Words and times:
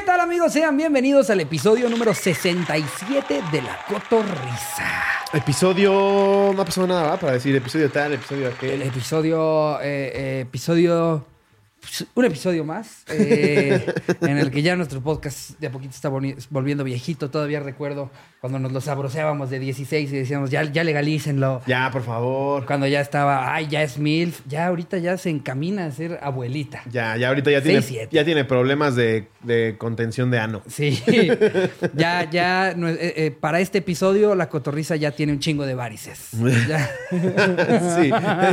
¿Qué 0.00 0.06
tal 0.06 0.20
amigos? 0.20 0.54
Sean 0.54 0.78
bienvenidos 0.78 1.28
al 1.28 1.40
episodio 1.40 1.86
número 1.90 2.14
67 2.14 3.42
de 3.52 3.60
La 3.60 3.84
Cotorrisa. 3.86 4.88
Episodio. 5.34 6.52
No 6.54 6.62
ha 6.62 6.64
pasado 6.64 6.86
nada, 6.86 7.02
¿va? 7.02 7.16
Para 7.18 7.34
decir 7.34 7.54
episodio 7.54 7.90
tal, 7.90 8.14
episodio 8.14 8.46
El 8.46 8.54
aquel. 8.54 8.80
episodio, 8.80 9.78
eh, 9.82 10.12
eh, 10.14 10.40
episodio, 10.40 11.26
pues, 11.80 12.06
un 12.14 12.24
episodio 12.24 12.64
más, 12.64 13.04
eh, 13.08 13.86
en 14.20 14.38
el 14.38 14.50
que 14.50 14.62
ya 14.62 14.76
nuestro 14.76 15.00
podcast 15.00 15.58
de 15.58 15.66
a 15.66 15.70
poquito 15.70 15.94
está 15.94 16.08
volviendo 16.08 16.84
viejito. 16.84 17.30
Todavía 17.30 17.60
recuerdo 17.60 18.10
cuando 18.40 18.58
nos 18.58 18.72
lo 18.72 18.80
sabroseábamos 18.80 19.50
de 19.50 19.58
16 19.58 20.12
y 20.12 20.16
decíamos, 20.16 20.50
ya, 20.50 20.62
ya 20.64 20.84
legalícenlo. 20.84 21.62
Ya, 21.66 21.90
por 21.90 22.02
favor. 22.02 22.66
Cuando 22.66 22.86
ya 22.86 23.00
estaba, 23.00 23.54
ay, 23.54 23.68
ya 23.68 23.82
es 23.82 23.98
MILF, 23.98 24.40
ya 24.46 24.66
ahorita 24.66 24.98
ya 24.98 25.16
se 25.16 25.30
encamina 25.30 25.86
a 25.86 25.90
ser 25.90 26.18
abuelita. 26.22 26.82
Ya, 26.90 27.16
ya 27.16 27.28
ahorita 27.28 27.50
ya 27.50 27.62
tiene, 27.62 27.82
ya 28.10 28.24
tiene 28.24 28.44
problemas 28.44 28.94
de, 28.94 29.28
de 29.42 29.76
contención 29.78 30.30
de 30.30 30.38
ano. 30.38 30.62
Sí, 30.66 31.02
ya, 31.94 32.28
ya, 32.30 32.70
eh, 32.70 33.12
eh, 33.16 33.30
para 33.30 33.60
este 33.60 33.78
episodio 33.78 34.34
la 34.34 34.48
cotorriza 34.48 34.96
ya 34.96 35.12
tiene 35.12 35.32
un 35.32 35.38
chingo 35.38 35.66
de 35.66 35.74
varices. 35.74 36.30
Ya, 36.68 36.90
sí, 37.96 38.10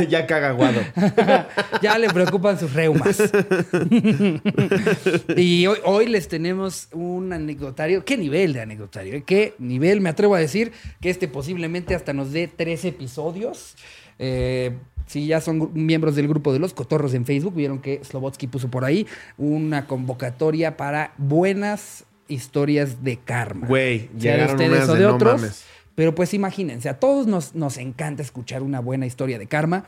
ya 0.08 0.26
caga 0.26 0.48
aguado. 0.48 0.80
ya 1.82 1.98
le 1.98 2.08
preocupan 2.08 2.58
sus 2.58 2.72
reumas. 2.72 3.17
y 5.36 5.66
hoy, 5.66 5.78
hoy 5.84 6.06
les 6.06 6.28
tenemos 6.28 6.88
un 6.92 7.32
anecdotario. 7.32 8.04
¿Qué 8.04 8.16
nivel 8.16 8.52
de 8.52 8.60
anecdotario? 8.60 9.14
eh? 9.14 9.22
¿Qué 9.26 9.54
nivel? 9.58 10.00
Me 10.00 10.08
atrevo 10.08 10.34
a 10.34 10.38
decir 10.38 10.72
que 11.00 11.10
este 11.10 11.28
posiblemente 11.28 11.94
hasta 11.94 12.12
nos 12.12 12.32
dé 12.32 12.48
tres 12.48 12.84
episodios. 12.84 13.74
Eh, 14.18 14.76
si 15.06 15.26
ya 15.26 15.40
son 15.40 15.70
miembros 15.72 16.16
del 16.16 16.28
grupo 16.28 16.52
de 16.52 16.58
los 16.58 16.74
cotorros 16.74 17.14
en 17.14 17.24
Facebook, 17.24 17.54
vieron 17.54 17.80
que 17.80 18.00
Slobotsky 18.04 18.46
puso 18.46 18.70
por 18.70 18.84
ahí 18.84 19.06
una 19.38 19.86
convocatoria 19.86 20.76
para 20.76 21.14
buenas 21.16 22.04
historias 22.28 23.02
de 23.02 23.16
karma. 23.16 23.66
Güey, 23.66 24.10
llegaron 24.18 24.56
ustedes 24.56 24.70
unas 24.70 24.88
o 24.88 24.92
de 24.92 24.98
de 25.00 25.04
no 25.06 25.14
otros. 25.14 25.40
mames. 25.40 25.64
Pero 25.94 26.14
pues 26.14 26.32
imagínense, 26.32 26.88
a 26.88 27.00
todos 27.00 27.26
nos, 27.26 27.56
nos 27.56 27.76
encanta 27.76 28.22
escuchar 28.22 28.62
una 28.62 28.78
buena 28.80 29.06
historia 29.06 29.38
de 29.38 29.46
karma. 29.46 29.84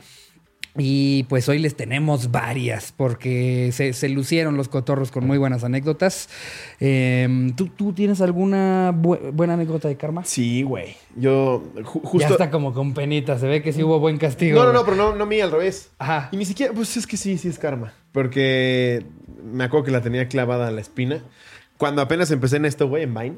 Y 0.77 1.23
pues 1.23 1.49
hoy 1.49 1.59
les 1.59 1.75
tenemos 1.75 2.31
varias, 2.31 2.93
porque 2.95 3.71
se, 3.73 3.91
se 3.91 4.07
lucieron 4.07 4.55
los 4.55 4.69
cotorros 4.69 5.11
con 5.11 5.27
muy 5.27 5.37
buenas 5.37 5.65
anécdotas. 5.65 6.29
Em, 6.79 7.53
¿tú, 7.55 7.67
tú 7.67 7.91
tienes 7.91 8.21
alguna 8.21 8.93
bu- 8.93 9.31
buena 9.33 9.55
anécdota 9.55 9.89
de 9.89 9.97
karma? 9.97 10.23
Sí, 10.23 10.63
güey. 10.63 10.95
Yo 11.17 11.61
ju- 11.83 12.01
Ya 12.03 12.07
justo. 12.09 12.27
está 12.33 12.49
como 12.51 12.73
con 12.73 12.93
penita, 12.93 13.37
se 13.37 13.47
ve 13.47 13.61
que 13.61 13.73
sí 13.73 13.83
hubo 13.83 13.99
buen 13.99 14.17
castigo. 14.17 14.57
No, 14.59 14.65
no, 14.67 14.71
no, 14.73 14.85
pero 14.85 14.95
no, 14.95 15.13
no 15.15 15.25
mí, 15.25 15.41
al 15.41 15.51
revés. 15.51 15.91
Ajá. 15.99 16.29
Y 16.31 16.37
ni 16.37 16.45
siquiera, 16.45 16.71
pues 16.73 16.95
es 16.95 17.05
que 17.05 17.17
sí, 17.17 17.37
sí 17.37 17.49
es 17.49 17.59
karma. 17.59 17.91
Porque 18.13 19.05
me 19.43 19.65
acuerdo 19.65 19.85
que 19.85 19.91
la 19.91 20.01
tenía 20.01 20.27
clavada 20.29 20.67
a 20.67 20.71
la 20.71 20.79
espina. 20.79 21.21
Cuando 21.77 22.01
apenas 22.01 22.31
empecé 22.31 22.57
en 22.57 22.65
esto, 22.65 22.87
güey, 22.87 23.03
en 23.03 23.13
Vine, 23.13 23.37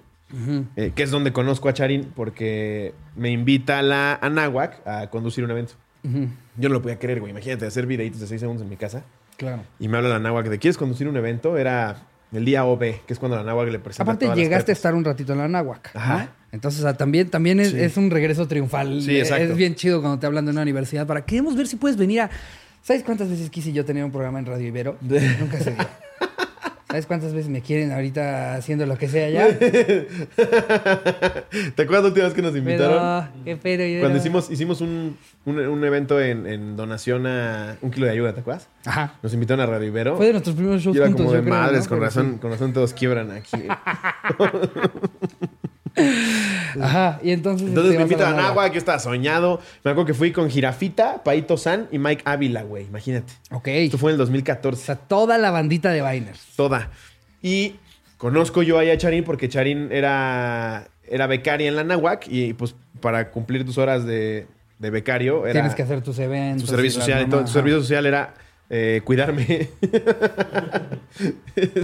eh, 0.75 0.91
que 0.95 1.03
es 1.03 1.09
donde 1.11 1.31
conozco 1.33 1.67
a 1.69 1.73
Charín, 1.73 2.11
porque 2.15 2.93
me 3.15 3.31
invita 3.31 3.79
a 3.79 3.81
la 3.81 4.15
Anáhuac 4.21 4.85
a 4.87 5.09
conducir 5.09 5.43
un 5.43 5.51
evento. 5.51 5.73
Yo 6.03 6.69
no 6.69 6.73
lo 6.75 6.81
podía 6.81 6.99
creer, 6.99 7.19
güey. 7.19 7.31
Imagínate 7.31 7.65
hacer 7.65 7.85
videitos 7.87 8.19
de 8.19 8.27
6 8.27 8.41
segundos 8.41 8.63
en 8.63 8.69
mi 8.69 8.75
casa. 8.77 9.03
Claro. 9.37 9.63
Y 9.79 9.87
me 9.87 9.97
habla 9.97 10.09
la 10.09 10.15
Anáhuac 10.17 10.47
de 10.47 10.59
¿quieres 10.59 10.77
conducir 10.77 11.07
un 11.07 11.17
evento? 11.17 11.57
Era 11.57 12.03
el 12.31 12.45
día 12.45 12.65
OB, 12.65 12.79
que 13.05 13.13
es 13.13 13.19
cuando 13.19 13.35
la 13.37 13.41
Anáhuac 13.43 13.69
le 13.69 13.79
presenta 13.79 14.03
Aparte 14.03 14.25
todas 14.25 14.37
las 14.37 14.43
llegaste 14.43 14.71
a 14.71 14.73
estar 14.73 14.93
un 14.95 15.03
ratito 15.05 15.33
en 15.33 15.39
la 15.39 15.47
náhuac, 15.47 15.91
Ajá. 15.95 16.17
¿no? 16.17 16.27
Entonces, 16.51 16.81
o 16.81 16.83
sea, 16.83 16.93
también, 16.95 17.29
también 17.29 17.59
es, 17.59 17.69
Sí. 17.71 17.79
es 17.79 17.97
un 17.97 18.11
regreso 18.11 18.47
triunfal. 18.47 19.01
Sí, 19.01 19.17
exacto. 19.17 19.45
Es 19.45 19.55
bien 19.55 19.73
chido 19.75 20.01
cuando 20.01 20.19
te 20.19 20.27
hablan 20.27 20.45
de 20.45 20.51
una 20.51 20.61
universidad. 20.61 21.07
Para 21.07 21.25
queremos 21.25 21.55
ver 21.55 21.67
si 21.67 21.77
puedes 21.77 21.97
venir 21.97 22.21
a. 22.21 22.29
¿Sabes 22.83 23.03
cuántas 23.03 23.29
veces 23.29 23.49
quise 23.49 23.71
yo 23.71 23.85
tener 23.85 24.03
un 24.03 24.11
programa 24.11 24.39
en 24.39 24.45
Radio 24.45 24.67
Ibero? 24.67 24.97
Nunca 25.01 25.59
se 25.59 25.71
dio. 25.71 25.87
¿Sabes 26.93 27.07
cuántas 27.07 27.33
veces 27.33 27.49
me 27.49 27.61
quieren 27.61 27.91
ahorita 27.91 28.53
haciendo 28.53 28.85
lo 28.85 28.99
que 28.99 29.07
sea 29.07 29.27
ya? 29.27 29.47
¿Te 29.57 29.65
acuerdas 31.81 32.03
la 32.03 32.07
última 32.09 32.25
vez 32.25 32.35
que 32.35 32.43
nos 32.43 32.55
invitaron? 32.55 32.99
Pero, 32.99 33.43
qué 33.45 33.57
pero, 33.57 33.83
Ibero. 33.83 34.01
Cuando 34.01 34.19
hicimos, 34.19 34.51
hicimos 34.51 34.79
un, 34.81 35.17
un- 35.45 35.57
un 35.59 35.83
evento 35.83 36.21
en, 36.21 36.45
en 36.45 36.75
donación 36.75 37.25
a 37.25 37.77
un 37.81 37.89
kilo 37.89 38.05
de 38.05 38.11
ayuda, 38.11 38.33
¿te 38.35 38.41
acuerdas? 38.41 38.67
Ajá. 38.85 39.15
Nos 39.23 39.33
invitaron 39.33 39.61
a 39.61 39.65
Radio 39.71 39.87
Ibero. 39.87 40.17
Fue 40.17 40.27
de 40.27 40.33
nuestros 40.33 40.55
primeros 40.55 40.83
shows 40.83 40.95
y 40.95 40.99
era 40.99 41.07
juntos, 41.07 41.25
como 41.25 41.33
de 41.35 41.39
yo 41.39 41.45
creo, 41.45 41.55
madres, 41.55 41.83
¿no? 41.85 41.89
con 41.89 41.97
Pero 41.97 42.05
razón, 42.05 42.31
sí. 42.33 42.39
con 42.39 42.51
razón 42.51 42.73
todos 42.73 42.93
quiebran 42.93 43.31
aquí. 43.31 43.57
Ajá. 46.83 47.19
Y 47.23 47.31
entonces. 47.31 47.67
Entonces 47.67 47.91
este, 47.93 47.97
me 47.97 48.03
invitan 48.03 48.27
a 48.27 48.29
náhuac. 48.31 48.45
Anáhuac, 48.45 48.71
yo 48.73 48.77
estaba 48.79 48.99
soñado. 48.99 49.59
Me 49.83 49.91
acuerdo 49.91 50.07
que 50.07 50.13
fui 50.13 50.31
con 50.31 50.49
Jirafita, 50.49 51.23
Paito 51.23 51.57
San 51.57 51.87
y 51.91 51.99
Mike 51.99 52.23
Ávila, 52.25 52.63
güey. 52.63 52.85
Imagínate. 52.85 53.33
Ok. 53.51 53.67
Esto 53.67 53.97
fue 53.97 54.11
en 54.11 54.15
el 54.15 54.21
O 54.21 54.25
2014. 54.25 54.85
sea, 54.85 54.95
toda 54.95 55.37
la 55.37 55.51
bandita 55.51 55.91
de 55.91 56.01
Biners. 56.01 56.39
Toda. 56.55 56.89
Y 57.41 57.75
conozco 58.17 58.63
yo 58.63 58.77
ahí 58.79 58.89
a 58.89 58.97
Charín 58.97 59.23
porque 59.23 59.49
Charín 59.49 59.89
era, 59.91 60.87
era 61.07 61.27
becaria 61.27 61.67
en 61.67 61.75
la 61.75 61.83
Nahuac 61.83 62.27
y 62.29 62.53
pues 62.53 62.75
para 63.01 63.31
cumplir 63.31 63.65
tus 63.65 63.77
horas 63.77 64.05
de, 64.05 64.47
de 64.79 64.89
becario 64.89 65.43
era 65.45 65.53
Tienes 65.53 65.75
que 65.75 65.83
hacer 65.83 66.01
tus 66.01 66.19
eventos. 66.19 66.61
su 66.69 66.73
servicio 66.75 67.01
social. 67.01 67.23
y 67.23 67.29
todo. 67.29 67.41
ajá. 67.41 67.47
servicio 67.51 67.81
social 67.81 68.05
era 68.05 68.33
eh, 68.69 69.01
cuidarme. 69.03 69.69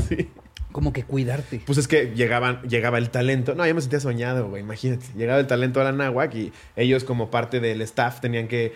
Sí. 0.08 0.30
Como 0.80 0.94
que 0.94 1.04
cuidarte. 1.04 1.62
Pues 1.66 1.78
es 1.78 1.90
que 1.90 2.14
llegaban, 2.16 2.62
llegaba 2.62 3.00
el 3.00 3.10
talento. 3.10 3.54
No, 3.54 3.68
yo 3.68 3.76
me 3.76 3.82
sentía 3.82 4.00
soñado, 4.00 4.48
güey. 4.48 4.62
Imagínate. 4.62 5.08
Llegaba 5.14 5.38
el 5.38 5.46
talento 5.46 5.82
a 5.82 5.84
la 5.84 5.92
Nahuac 5.92 6.34
y 6.36 6.54
ellos 6.78 7.04
como 7.04 7.30
parte 7.30 7.60
del 7.60 7.82
staff 7.82 8.22
tenían 8.22 8.48
que 8.48 8.76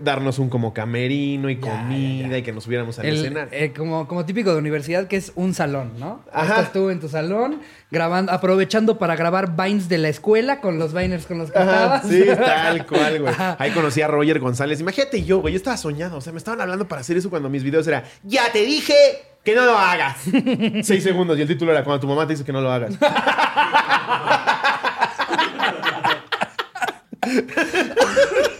darnos 0.00 0.38
un 0.38 0.48
como 0.48 0.72
camerino 0.72 1.50
y 1.50 1.56
comida 1.56 2.22
ya, 2.22 2.28
ya. 2.28 2.38
y 2.38 2.42
que 2.42 2.52
nos 2.52 2.64
subiéramos 2.64 2.98
al 2.98 3.06
escenario. 3.06 3.48
eh, 3.52 3.72
como, 3.76 4.06
como 4.06 4.24
típico 4.24 4.52
de 4.52 4.58
universidad, 4.58 5.08
que 5.08 5.16
es 5.16 5.32
un 5.34 5.54
salón, 5.54 5.92
¿no? 5.98 6.22
Ajá. 6.32 6.54
Estás 6.54 6.72
tú 6.72 6.90
en 6.90 7.00
tu 7.00 7.08
salón, 7.08 7.60
grabando, 7.90 8.32
aprovechando 8.32 8.98
para 8.98 9.16
grabar 9.16 9.56
vines 9.56 9.88
de 9.88 9.98
la 9.98 10.08
escuela 10.08 10.60
con 10.60 10.78
los 10.78 10.94
viners 10.94 11.26
con 11.26 11.38
los 11.38 11.50
que 11.50 11.58
Ajá, 11.58 12.02
sí, 12.08 12.24
tal 12.36 12.86
cual, 12.86 13.20
güey. 13.22 13.34
Ahí 13.58 13.70
conocí 13.72 14.00
a 14.02 14.06
Roger 14.06 14.38
González. 14.38 14.80
Imagínate 14.80 15.24
yo, 15.24 15.40
güey. 15.40 15.54
Yo 15.54 15.58
estaba 15.58 15.76
soñado. 15.76 16.18
O 16.18 16.20
sea, 16.20 16.32
me 16.32 16.38
estaban 16.38 16.60
hablando 16.60 16.86
para 16.86 17.00
hacer 17.00 17.16
eso 17.16 17.30
cuando 17.30 17.48
mis 17.48 17.64
videos 17.64 17.86
era 17.86 18.04
Ya 18.22 18.52
te 18.52 18.64
dije 18.64 18.94
que 19.42 19.54
no 19.54 19.64
lo 19.64 19.76
hagas. 19.76 20.18
Seis 20.82 21.02
segundos. 21.02 21.36
Y 21.38 21.42
el 21.42 21.48
título 21.48 21.72
era 21.72 21.82
Cuando 21.82 22.00
tu 22.00 22.06
mamá 22.06 22.26
te 22.26 22.34
dice 22.34 22.44
que 22.44 22.52
no 22.52 22.60
lo 22.60 22.70
hagas. 22.70 22.92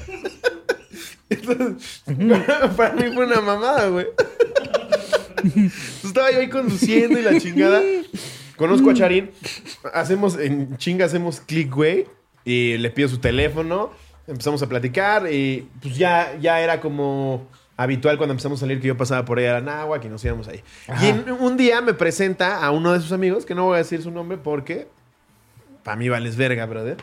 Entonces, 1.30 2.02
para 2.76 2.94
mí 2.94 3.04
fue 3.14 3.24
una 3.26 3.40
mamada, 3.40 3.88
güey. 3.88 4.06
Entonces, 5.44 6.04
Estaba 6.04 6.30
yo 6.32 6.40
ahí 6.40 6.48
conduciendo 6.48 7.18
y 7.18 7.22
la 7.22 7.38
chingada. 7.38 7.80
Conozco 8.56 8.90
a 8.90 8.94
Charín. 8.94 9.30
Hacemos, 9.94 10.38
en 10.38 10.76
chinga 10.76 11.06
hacemos 11.06 11.40
click, 11.40 11.74
güey. 11.74 12.06
Y 12.44 12.76
le 12.78 12.90
pido 12.90 13.08
su 13.08 13.18
teléfono. 13.18 13.90
Empezamos 14.26 14.62
a 14.62 14.68
platicar. 14.68 15.32
Y 15.32 15.68
pues 15.80 15.96
ya, 15.96 16.36
ya 16.40 16.60
era 16.60 16.80
como 16.80 17.46
habitual 17.76 18.18
cuando 18.18 18.32
empezamos 18.32 18.58
a 18.58 18.60
salir 18.60 18.80
que 18.80 18.88
yo 18.88 18.96
pasaba 18.96 19.24
por 19.24 19.38
ahí 19.38 19.46
a 19.46 19.60
Náhuac 19.60 20.04
y 20.04 20.08
nos 20.08 20.22
íbamos 20.24 20.46
ahí. 20.48 20.62
Ajá. 20.86 21.06
Y 21.06 21.08
en- 21.08 21.30
un 21.32 21.56
día 21.56 21.80
me 21.80 21.94
presenta 21.94 22.62
a 22.62 22.70
uno 22.70 22.92
de 22.92 23.00
sus 23.00 23.12
amigos, 23.12 23.46
que 23.46 23.54
no 23.54 23.64
voy 23.64 23.76
a 23.76 23.78
decir 23.78 24.02
su 24.02 24.10
nombre 24.10 24.36
porque 24.36 24.88
para 25.82 25.96
mí 25.96 26.10
vales 26.10 26.36
verga, 26.36 26.66
brother. 26.66 26.98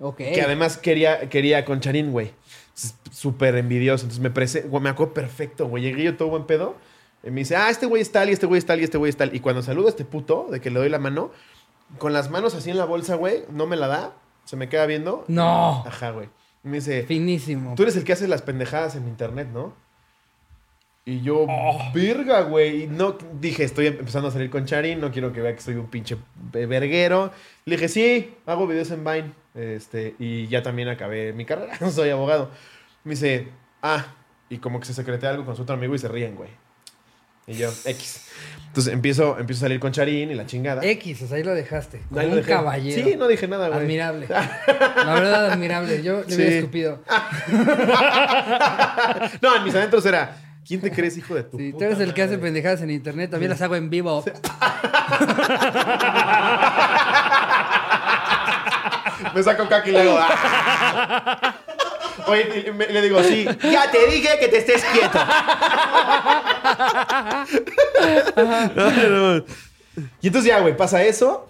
Ok. 0.00 0.16
Que 0.16 0.40
además 0.40 0.78
quería, 0.78 1.28
quería 1.28 1.66
con 1.66 1.80
Charín, 1.80 2.10
güey. 2.10 2.32
Súper 2.74 3.56
envidioso. 3.56 4.04
Entonces 4.04 4.22
me 4.22 4.30
presé, 4.30 4.68
me 4.68 4.88
acuerdo 4.90 5.14
perfecto, 5.14 5.68
güey. 5.68 5.82
Llegué 5.84 6.04
yo 6.04 6.16
todo 6.16 6.28
buen 6.28 6.44
pedo. 6.44 6.76
Y 7.22 7.30
me 7.30 7.40
dice, 7.40 7.56
ah, 7.56 7.70
este 7.70 7.86
güey 7.86 8.02
es 8.02 8.12
tal, 8.12 8.28
y 8.28 8.32
este 8.32 8.46
güey 8.46 8.58
es 8.58 8.66
tal, 8.66 8.80
y 8.80 8.84
este 8.84 8.98
güey 8.98 9.08
es 9.08 9.16
tal. 9.16 9.34
Y 9.34 9.40
cuando 9.40 9.62
saludo 9.62 9.86
a 9.86 9.90
este 9.90 10.04
puto, 10.04 10.48
de 10.50 10.60
que 10.60 10.70
le 10.70 10.78
doy 10.78 10.90
la 10.90 10.98
mano, 10.98 11.30
con 11.98 12.12
las 12.12 12.30
manos 12.30 12.54
así 12.54 12.70
en 12.70 12.76
la 12.76 12.84
bolsa, 12.84 13.14
güey, 13.14 13.44
no 13.50 13.66
me 13.66 13.76
la 13.76 13.86
da. 13.86 14.12
Se 14.44 14.56
me 14.56 14.68
queda 14.68 14.84
viendo. 14.84 15.24
No. 15.28 15.84
Ajá, 15.86 16.10
güey. 16.10 16.28
Y 16.64 16.68
me 16.68 16.76
dice, 16.76 17.04
Finísimo. 17.04 17.74
tú 17.76 17.82
eres 17.84 17.96
el 17.96 18.04
que 18.04 18.12
hace 18.12 18.28
las 18.28 18.42
pendejadas 18.42 18.94
en 18.96 19.08
internet, 19.08 19.48
¿no? 19.52 19.72
Y 21.06 21.20
yo, 21.20 21.46
verga, 21.94 22.42
güey. 22.42 22.84
Y 22.84 22.86
no, 22.86 23.16
dije, 23.40 23.64
estoy 23.64 23.88
empezando 23.88 24.28
a 24.28 24.30
salir 24.30 24.50
con 24.50 24.64
Charín, 24.64 25.00
no 25.00 25.10
quiero 25.10 25.32
que 25.32 25.42
vea 25.42 25.54
que 25.54 25.60
soy 25.60 25.74
un 25.74 25.86
pinche 25.86 26.16
verguero. 26.50 27.30
Le 27.66 27.76
dije, 27.76 27.88
sí, 27.88 28.34
hago 28.46 28.66
videos 28.66 28.90
en 28.90 29.04
Vine. 29.04 29.32
Este, 29.54 30.14
y 30.18 30.48
ya 30.48 30.62
también 30.62 30.88
acabé 30.88 31.32
mi 31.32 31.44
carrera, 31.44 31.78
soy 31.92 32.10
abogado. 32.10 32.50
Me 33.04 33.12
dice, 33.12 33.48
ah, 33.82 34.04
y 34.48 34.58
como 34.58 34.80
que 34.80 34.86
se 34.86 34.94
secretea 34.94 35.30
algo 35.30 35.44
con 35.44 35.54
su 35.56 35.62
otro 35.62 35.74
amigo 35.76 35.94
y 35.94 35.98
se 35.98 36.08
ríen, 36.08 36.34
güey. 36.34 36.50
Y 37.46 37.54
yo, 37.54 37.70
X. 37.84 38.28
Entonces 38.68 38.92
empiezo, 38.92 39.38
empiezo 39.38 39.60
a 39.60 39.68
salir 39.68 39.78
con 39.78 39.92
Charín 39.92 40.30
y 40.30 40.34
la 40.34 40.46
chingada. 40.46 40.82
X, 40.84 41.22
o 41.22 41.26
sea, 41.28 41.36
ahí 41.36 41.44
lo 41.44 41.54
dejaste. 41.54 42.00
Como 42.08 42.20
Ahí 42.20 42.26
lo 42.26 42.32
un 42.32 42.38
dejé. 42.38 42.50
caballero. 42.50 43.08
Sí, 43.08 43.16
no 43.16 43.28
dije 43.28 43.46
nada, 43.46 43.68
güey. 43.68 43.80
Admirable. 43.82 44.26
La 44.28 45.14
verdad, 45.14 45.52
admirable. 45.52 46.02
Yo 46.02 46.24
le 46.26 46.34
hubiera 46.34 46.50
Sí. 46.50 46.56
escupido. 46.58 47.00
no, 49.42 49.56
en 49.56 49.64
mis 49.64 49.74
adentros 49.74 50.04
era, 50.06 50.36
¿quién 50.66 50.80
te 50.80 50.90
crees, 50.90 51.16
hijo 51.18 51.34
de 51.36 51.44
tu 51.44 51.56
Sí, 51.58 51.66
tú 51.70 51.72
puta 51.74 51.84
eres 51.86 52.00
el 52.00 52.14
que 52.14 52.22
hace 52.22 52.32
madre?" 52.32 52.42
pendejadas 52.46 52.82
en 52.82 52.90
internet. 52.90 53.30
También 53.30 53.50
las 53.50 53.62
hago 53.62 53.76
en 53.76 53.90
vivo. 53.90 54.24
Me 59.34 59.42
saco 59.42 59.68
caca 59.68 59.88
y 59.88 59.92
le 59.92 60.00
hago. 60.02 60.16
"Ah". 60.18 61.54
Oye, 62.26 62.72
me- 62.72 62.86
le 62.86 63.02
digo, 63.02 63.22
sí, 63.22 63.44
ya 63.62 63.90
te 63.90 64.06
dije 64.06 64.38
que 64.38 64.48
te 64.48 64.58
estés 64.58 64.84
quieto. 64.84 65.18
No, 68.36 69.36
no. 69.36 69.44
Y 70.20 70.26
entonces 70.26 70.48
ya, 70.48 70.58
güey, 70.60 70.76
pasa 70.76 71.02
eso. 71.02 71.46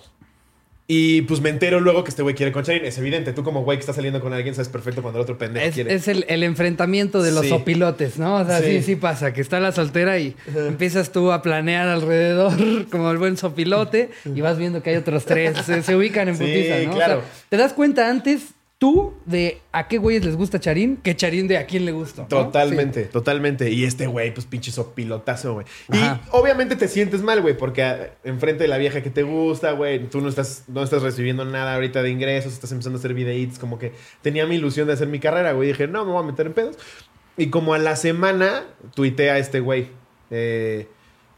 Y 0.87 1.23
pues 1.23 1.41
me 1.41 1.49
entero 1.49 1.81
luego 1.81 2.05
que 2.05 2.11
este 2.11 2.23
güey 2.23 2.35
quiere 2.35 2.53
con 2.53 2.63
Charin. 2.63 2.85
Es 2.85 2.99
evidente, 2.99 3.33
tú 3.33 3.43
como 3.43 3.63
güey 3.65 3.79
que 3.79 3.81
estás 3.81 3.97
saliendo 3.97 4.21
con 4.21 4.35
alguien 4.35 4.55
sabes 4.55 4.69
perfecto 4.69 5.01
cuando 5.01 5.19
el 5.19 5.23
otro 5.23 5.39
pendejo 5.39 5.65
Es, 5.67 5.75
quiere. 5.75 5.95
es 5.95 6.09
el, 6.09 6.27
el 6.29 6.43
enfrentamiento 6.43 7.23
de 7.23 7.31
los 7.33 7.47
Sí. 7.47 7.53
opilotes, 7.53 8.19
¿no? 8.19 8.37
O 8.37 8.45
sea, 8.45 8.59
sí. 8.61 8.67
Sí. 8.79 8.83
sí, 8.83 8.97
pasa, 8.97 9.33
que 9.33 9.41
está 9.41 9.61
la 9.61 9.73
soltera 9.73 10.19
y 10.19 10.37
empiezas 10.55 11.11
tú 11.11 11.33
a 11.33 11.41
planear 11.41 11.89
alrededor 11.89 12.53
como 12.91 13.11
el 13.11 13.17
buen 13.17 13.39
sopilote 13.39 14.11
y 14.27 14.41
vas 14.43 14.59
viendo 14.59 14.83
que 14.83 14.91
hay 14.91 14.97
otros 14.97 15.25
tres. 15.25 15.57
Se, 15.65 15.83
se 15.83 15.97
ubican 15.97 16.29
en 16.29 16.37
Sí, 16.37 16.45
putiza, 16.45 16.79
¿no? 16.85 16.91
O 16.93 16.95
claro. 16.97 17.21
sea, 17.23 17.31
te 17.49 17.57
das 17.57 17.73
cuenta 17.73 18.11
antes 18.11 18.49
tú 18.85 19.15
de 19.25 19.63
a 19.73 19.89
qué 19.89 19.97
güeyes 19.97 20.27
les 20.27 20.37
gusta 20.37 20.61
Charín 20.61 20.99
que 20.99 21.17
Charín 21.17 21.49
de 21.49 21.57
a 21.57 21.65
quién 21.65 21.87
le 21.87 21.93
gusta. 21.93 22.21
¿no? 22.21 22.29
Totalmente, 22.29 23.05
totalmente. 23.05 23.71
Y 23.71 23.85
este 23.85 24.07
güey, 24.07 24.35
pues 24.35 24.45
pinche 24.45 24.71
sopilotazo, 24.71 25.55
güey. 25.55 25.65
Y 25.91 25.97
obviamente 26.33 26.77
te 26.77 26.87
sientes 26.87 27.23
mal, 27.23 27.41
güey, 27.41 27.57
porque 27.57 28.11
enfrente 28.25 28.65
de 28.65 28.69
la 28.69 28.77
vieja 28.77 29.03
que 29.03 29.09
te 29.09 29.23
gusta, 29.23 29.73
güey, 29.73 30.07
tú 30.11 30.21
no 30.21 30.29
estás, 30.29 30.65
no 30.69 30.83
estás 30.83 31.01
recibiendo 31.01 31.47
nada 31.47 31.77
ahorita 31.77 32.03
de 32.03 32.11
ingresos, 32.11 32.53
estás 32.53 32.73
empezando 32.73 32.99
a 32.99 33.01
hacer 33.01 33.15
videitos, 33.15 33.59
como 33.59 33.79
que 33.79 33.93
tenía 34.21 34.45
mi 34.45 34.57
ilusión 34.57 34.87
de 34.87 34.93
hacer 34.93 35.09
mi 35.09 35.19
carrera, 35.19 35.53
güey. 35.53 35.69
Dije, 35.69 35.89
no, 35.89 36.05
me 36.05 36.13
voy 36.13 36.23
a 36.23 36.27
meter 36.27 36.49
en 36.49 36.53
pedos. 36.53 36.77
Y 37.39 37.47
como 37.47 37.73
a 37.73 37.79
la 37.79 37.97
semana, 37.97 38.65
tuité 38.95 39.31
a 39.31 39.39
este 39.39 39.61
güey. 39.61 39.89
eh, 40.31 40.89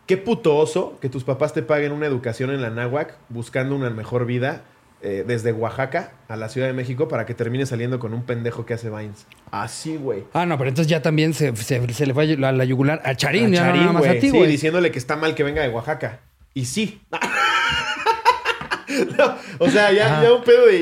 Qué 0.08 0.16
puto 0.16 0.56
oso 0.56 0.98
que 1.00 1.08
tus 1.08 1.22
papás 1.22 1.52
te 1.54 1.62
paguen 1.62 1.92
una 1.92 2.06
educación 2.06 2.50
en 2.50 2.60
la 2.60 2.70
náhuac 2.70 3.16
buscando 3.28 3.76
una 3.76 3.90
mejor 3.90 4.26
vida 4.26 4.64
eh, 5.02 5.24
desde 5.26 5.52
Oaxaca 5.52 6.12
a 6.28 6.36
la 6.36 6.48
Ciudad 6.48 6.66
de 6.66 6.72
México 6.72 7.06
para 7.08 7.26
que 7.26 7.34
termines 7.34 7.68
saliendo 7.68 7.98
con 7.98 8.14
un 8.14 8.24
pendejo 8.24 8.64
que 8.66 8.74
hace 8.74 8.90
Vines. 8.90 9.26
Así, 9.50 9.96
güey. 9.96 10.24
Ah, 10.32 10.46
no, 10.46 10.56
pero 10.58 10.68
entonces 10.70 10.90
ya 10.90 11.02
también 11.02 11.34
se, 11.34 11.54
se- 11.56 11.92
se 11.92 12.06
le 12.06 12.14
fue 12.14 12.32
a 12.32 12.52
la 12.52 12.64
yugular 12.64 13.00
a 13.04 13.14
Charín, 13.14 13.46
A 13.46 13.48
ya 13.56 13.60
no 13.60 13.66
Charín, 13.66 13.80
nada 13.82 13.92
más 13.92 14.04
a 14.04 14.08
güey. 14.08 14.20
ti, 14.20 14.30
Sí, 14.30 14.42
diciéndole 14.46 14.90
que 14.90 14.98
está 14.98 15.16
mal 15.16 15.34
que 15.34 15.42
venga 15.42 15.62
de 15.62 15.68
Oaxaca. 15.68 16.20
Y 16.54 16.64
sí. 16.64 17.00
No, 19.18 19.34
o 19.58 19.68
sea, 19.68 19.92
ya, 19.92 20.22
ya 20.22 20.32
un 20.32 20.42
pedo 20.44 20.66
de. 20.66 20.76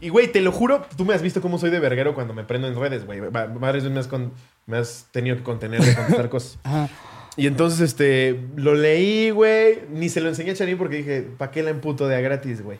Y, 0.00 0.08
güey, 0.10 0.26
te 0.30 0.40
lo 0.40 0.50
juro, 0.52 0.84
tú 0.96 1.04
me 1.04 1.14
has 1.14 1.22
visto 1.22 1.40
cómo 1.40 1.58
soy 1.58 1.70
de 1.70 1.78
verguero 1.78 2.12
cuando 2.14 2.34
me 2.34 2.44
prendo 2.44 2.66
en 2.68 2.78
redes, 2.78 3.06
güey. 3.06 3.20
Va- 3.20 3.46
Varias 3.46 3.84
veces 3.84 3.92
me 3.92 4.00
has, 4.00 4.08
con- 4.08 4.32
me 4.66 4.76
has 4.78 5.06
tenido 5.12 5.36
que 5.36 5.42
contener 5.42 5.80
de 5.80 5.94
contestar 5.94 6.28
cosas. 6.30 6.58
Ajá. 6.64 6.88
Y 7.36 7.46
entonces, 7.46 7.80
este, 7.80 8.40
lo 8.56 8.74
leí, 8.74 9.30
güey. 9.30 9.78
Ni 9.90 10.08
se 10.08 10.20
lo 10.20 10.28
enseñé 10.28 10.50
a 10.50 10.54
Charín 10.54 10.76
porque 10.76 10.96
dije, 10.96 11.22
¿para 11.38 11.50
qué 11.52 11.62
la 11.62 11.70
emputo 11.70 12.08
de 12.08 12.16
a 12.16 12.20
gratis, 12.20 12.62
güey? 12.62 12.78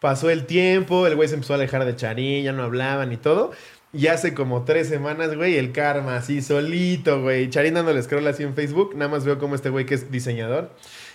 Pasó 0.00 0.30
el 0.30 0.46
tiempo, 0.46 1.06
el 1.06 1.16
güey 1.16 1.28
se 1.28 1.34
empezó 1.34 1.54
a 1.54 1.56
alejar 1.56 1.84
de 1.84 1.96
Charín, 1.96 2.44
ya 2.44 2.52
no 2.52 2.62
hablaban 2.62 3.12
y 3.12 3.16
todo. 3.16 3.52
Y 3.92 4.08
hace 4.08 4.34
como 4.34 4.64
tres 4.64 4.88
semanas, 4.88 5.34
güey, 5.34 5.56
el 5.56 5.72
karma 5.72 6.16
así 6.16 6.42
solito, 6.42 7.22
güey. 7.22 7.48
Charín 7.48 7.74
dándole 7.74 8.02
scroll 8.02 8.26
así 8.26 8.42
en 8.42 8.54
Facebook. 8.54 8.94
Nada 8.94 9.10
más 9.10 9.24
veo 9.24 9.38
como 9.38 9.54
este 9.54 9.70
güey 9.70 9.86
que 9.86 9.94
es 9.94 10.10
diseñador. 10.10 10.70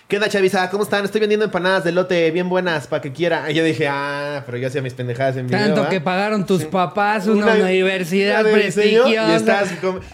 ¿Qué 0.08 0.16
onda, 0.16 0.28
Chavisa? 0.28 0.68
¿Cómo 0.68 0.82
están? 0.82 1.06
Estoy 1.06 1.22
vendiendo 1.22 1.46
empanadas 1.46 1.84
de 1.84 1.92
lote 1.92 2.30
bien 2.32 2.50
buenas 2.50 2.86
para 2.86 3.00
que 3.00 3.12
quiera. 3.12 3.50
Y 3.50 3.54
yo 3.54 3.64
dije, 3.64 3.88
ah, 3.88 4.42
pero 4.44 4.58
yo 4.58 4.68
hacía 4.68 4.82
mis 4.82 4.92
pendejadas 4.92 5.38
en 5.38 5.46
video. 5.46 5.58
Tanto 5.60 5.82
¿va? 5.84 5.88
que 5.88 6.02
pagaron 6.02 6.44
tus 6.44 6.60
Sí. 6.62 6.68
papás 6.70 7.26
una, 7.28 7.54
universidad 7.54 8.44
de 8.44 8.52
prestigiosa. 8.52 9.08
Y 9.08 9.32
estás 9.34 9.70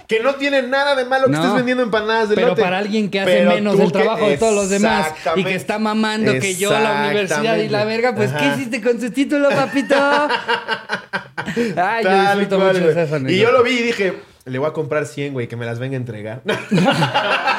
que 0.06 0.20
no 0.20 0.36
tiene 0.36 0.62
nada 0.62 0.94
de 0.94 1.04
malo 1.04 1.26
que 1.26 1.32
estés 1.34 1.52
vendiendo 1.54 1.82
empanadas 1.82 2.28
de 2.28 2.36
Pero 2.36 2.48
lote. 2.48 2.62
para 2.62 2.78
alguien 2.78 3.10
que 3.10 3.20
hace 3.20 3.38
Pero 3.38 3.50
menos 3.54 3.80
el 3.80 3.86
que- 3.86 3.92
trabajo 3.98 4.28
de 4.28 4.36
todos 4.38 4.54
los 4.54 4.70
demás 4.70 5.08
y 5.34 5.42
que 5.42 5.54
está 5.56 5.80
mamando 5.80 6.32
que 6.38 6.54
yo 6.54 6.70
la 6.70 7.06
universidad 7.08 7.56
y 7.56 7.68
la 7.68 7.84
verga, 7.84 8.14
pues 8.14 8.30
¿qué 8.32 8.46
hiciste 8.54 8.80
con 8.80 9.00
su 9.00 9.10
título, 9.10 9.48
papito? 9.50 9.96
Ay, 11.76 12.04
yo 12.04 12.20
disfruto 12.20 12.56
cual, 12.56 12.80
mucho 12.80 13.00
anécdota. 13.00 13.32
Y 13.32 13.38
yo 13.38 13.50
lo 13.50 13.64
vi 13.64 13.72
y 13.72 13.82
dije, 13.82 14.14
le 14.44 14.58
voy 14.58 14.68
a 14.68 14.72
comprar 14.72 15.06
100, 15.06 15.32
güey, 15.32 15.48
que 15.48 15.56
me 15.56 15.66
las 15.66 15.78
venga 15.80 15.94
a 15.94 15.98
entregar. 15.98 16.42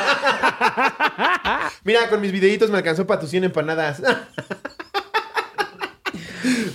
Mira, 1.84 2.08
con 2.10 2.22
mis 2.22 2.32
videitos 2.32 2.70
me 2.70 2.78
alcanzó 2.78 3.06
para 3.08 3.20
tus 3.22 3.30
100 3.30 3.46
empanadas. 3.46 4.02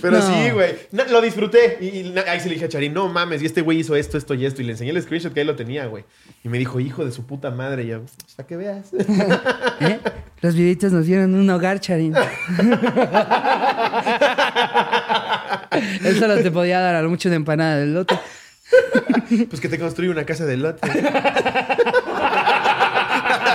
Pero 0.01 0.19
No. 0.19 0.21
sí, 0.21 0.51
güey. 0.51 0.75
No, 0.91 1.03
lo 1.05 1.19
disfruté. 1.21 1.77
Y, 1.81 1.85
y 1.87 2.15
ahí 2.27 2.39
se 2.39 2.47
le 2.47 2.53
dije 2.55 2.65
a 2.65 2.69
Charín, 2.69 2.93
no 2.93 3.07
mames, 3.09 3.41
y 3.41 3.45
este 3.47 3.61
güey 3.61 3.79
hizo 3.79 3.95
esto, 3.95 4.17
esto 4.17 4.33
y 4.35 4.45
esto. 4.45 4.61
Y 4.61 4.65
le 4.65 4.73
enseñé 4.73 4.91
el 4.91 5.01
screenshot 5.01 5.33
que 5.33 5.41
él 5.41 5.47
lo 5.47 5.55
tenía, 5.55 5.87
güey. 5.87 6.03
Y 6.43 6.49
me 6.49 6.59
dijo, 6.59 6.79
hijo 6.79 7.03
de 7.03 7.11
su 7.11 7.25
puta 7.25 7.49
madre. 7.49 7.83
Y 7.83 7.87
yo, 7.87 8.01
para 8.35 8.47
que 8.47 8.55
veas. 8.57 8.91
¿Eh? 9.79 9.99
Los 10.41 10.53
videitos 10.55 10.91
nos 10.91 11.05
dieron 11.07 11.33
un 11.33 11.49
hogar, 11.49 11.79
Charín. 11.79 12.13
Él 16.03 16.19
solo 16.19 16.35
te 16.41 16.51
podía 16.51 16.79
dar 16.79 16.95
a 16.95 17.01
lo 17.01 17.09
mucho 17.09 17.29
de 17.29 17.35
empanada 17.35 17.77
del 17.77 17.93
lote. 17.95 18.17
pues 19.49 19.59
que 19.59 19.69
te 19.69 19.79
construye 19.79 20.09
una 20.11 20.25
casa 20.25 20.45
de 20.45 20.57
lote. 20.57 20.87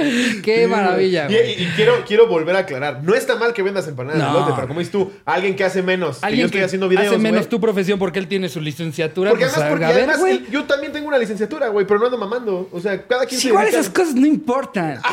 Qué 0.42 0.66
maravilla, 0.68 1.26
Y, 1.28 1.32
güey. 1.34 1.50
y- 1.50 1.62
y 1.64 1.66
quiero, 1.76 2.04
quiero 2.06 2.26
volver 2.26 2.56
a 2.56 2.60
aclarar. 2.60 3.02
No 3.02 3.14
está 3.14 3.36
mal 3.36 3.52
que 3.52 3.62
vendas 3.62 3.86
empanadas 3.88 4.18
No. 4.20 4.26
de 4.34 4.40
lote, 4.40 4.52
pero 4.54 4.68
como 4.68 4.80
dices 4.80 4.92
tú, 4.92 5.12
alguien 5.24 5.56
que 5.56 5.64
hace 5.64 5.82
menos. 5.82 6.18
que 6.18 6.26
Alguien 6.26 6.40
yo 6.42 6.46
estoy 6.46 6.60
que 6.60 6.64
haciendo 6.66 6.88
videos. 6.88 7.08
hace 7.08 7.18
menos 7.18 7.48
tu 7.48 7.60
profesión 7.60 7.98
porque 7.98 8.18
él 8.18 8.26
tiene 8.28 8.48
su 8.48 8.60
licenciatura. 8.60 9.30
Porque 9.30 9.44
pues, 9.46 9.56
además, 9.56 9.70
porque 9.78 9.86
ver, 9.86 10.10
además 10.10 10.20
él- 10.30 10.46
yo 10.50 10.64
también 10.64 10.92
tengo 10.92 11.08
una 11.08 11.18
licenciatura, 11.18 11.68
güey, 11.68 11.86
pero 11.86 12.00
no 12.00 12.06
ando 12.06 12.18
mamando. 12.18 12.68
O 12.72 12.80
sea, 12.80 13.02
cada 13.06 13.26
quien 13.26 13.40
se 13.40 13.48
igual 13.48 13.66
esas 13.68 13.88
cosas 13.90 14.14
no 14.14 14.26
importan. 14.26 15.00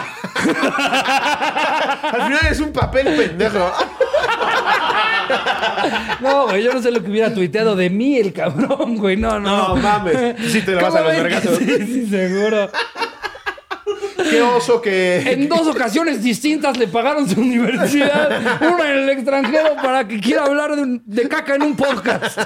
Al 2.04 2.24
final 2.28 2.40
es 2.50 2.60
un 2.60 2.72
papel 2.72 3.08
pendejo. 3.16 3.72
No, 6.22 6.48
güey, 6.48 6.64
yo 6.64 6.74
no 6.74 6.82
sé 6.82 6.90
lo 6.92 7.04
que 7.04 7.10
hubiera 7.12 7.34
tuiteado 7.34 7.76
de 7.76 7.90
mí 7.90 8.18
el 8.18 8.32
cabrón, 8.34 8.98
güey. 8.98 9.18
No, 9.18 9.40
no. 9.40 9.70
No 9.70 9.76
mames. 9.76 10.36
Sí 10.52 10.62
te 10.62 10.72
la 10.74 10.82
vas 10.84 10.96
a 10.96 11.00
¿Cómo 11.00 11.10
los 11.12 11.18
vergazos. 11.24 11.58
Sí, 11.58 11.78
sí, 11.86 12.08
seguro. 12.10 12.70
Qué 14.30 14.42
oso 14.42 14.82
que. 14.82 15.18
En 15.32 15.48
dos 15.48 15.68
ocasiones 15.68 16.22
distintas 16.24 16.78
le 16.78 16.88
pagaron 16.88 17.28
su 17.30 17.40
universidad, 17.42 18.62
una 18.62 18.92
en 18.92 18.98
el 19.04 19.10
extranjero 19.10 19.76
para 19.82 20.08
que 20.08 20.20
quiera 20.20 20.46
hablar 20.46 20.76
de, 20.76 20.82
un- 20.82 21.04
de 21.06 21.28
caca 21.28 21.56
en 21.56 21.64
un 21.64 21.76
podcast. 21.76 22.40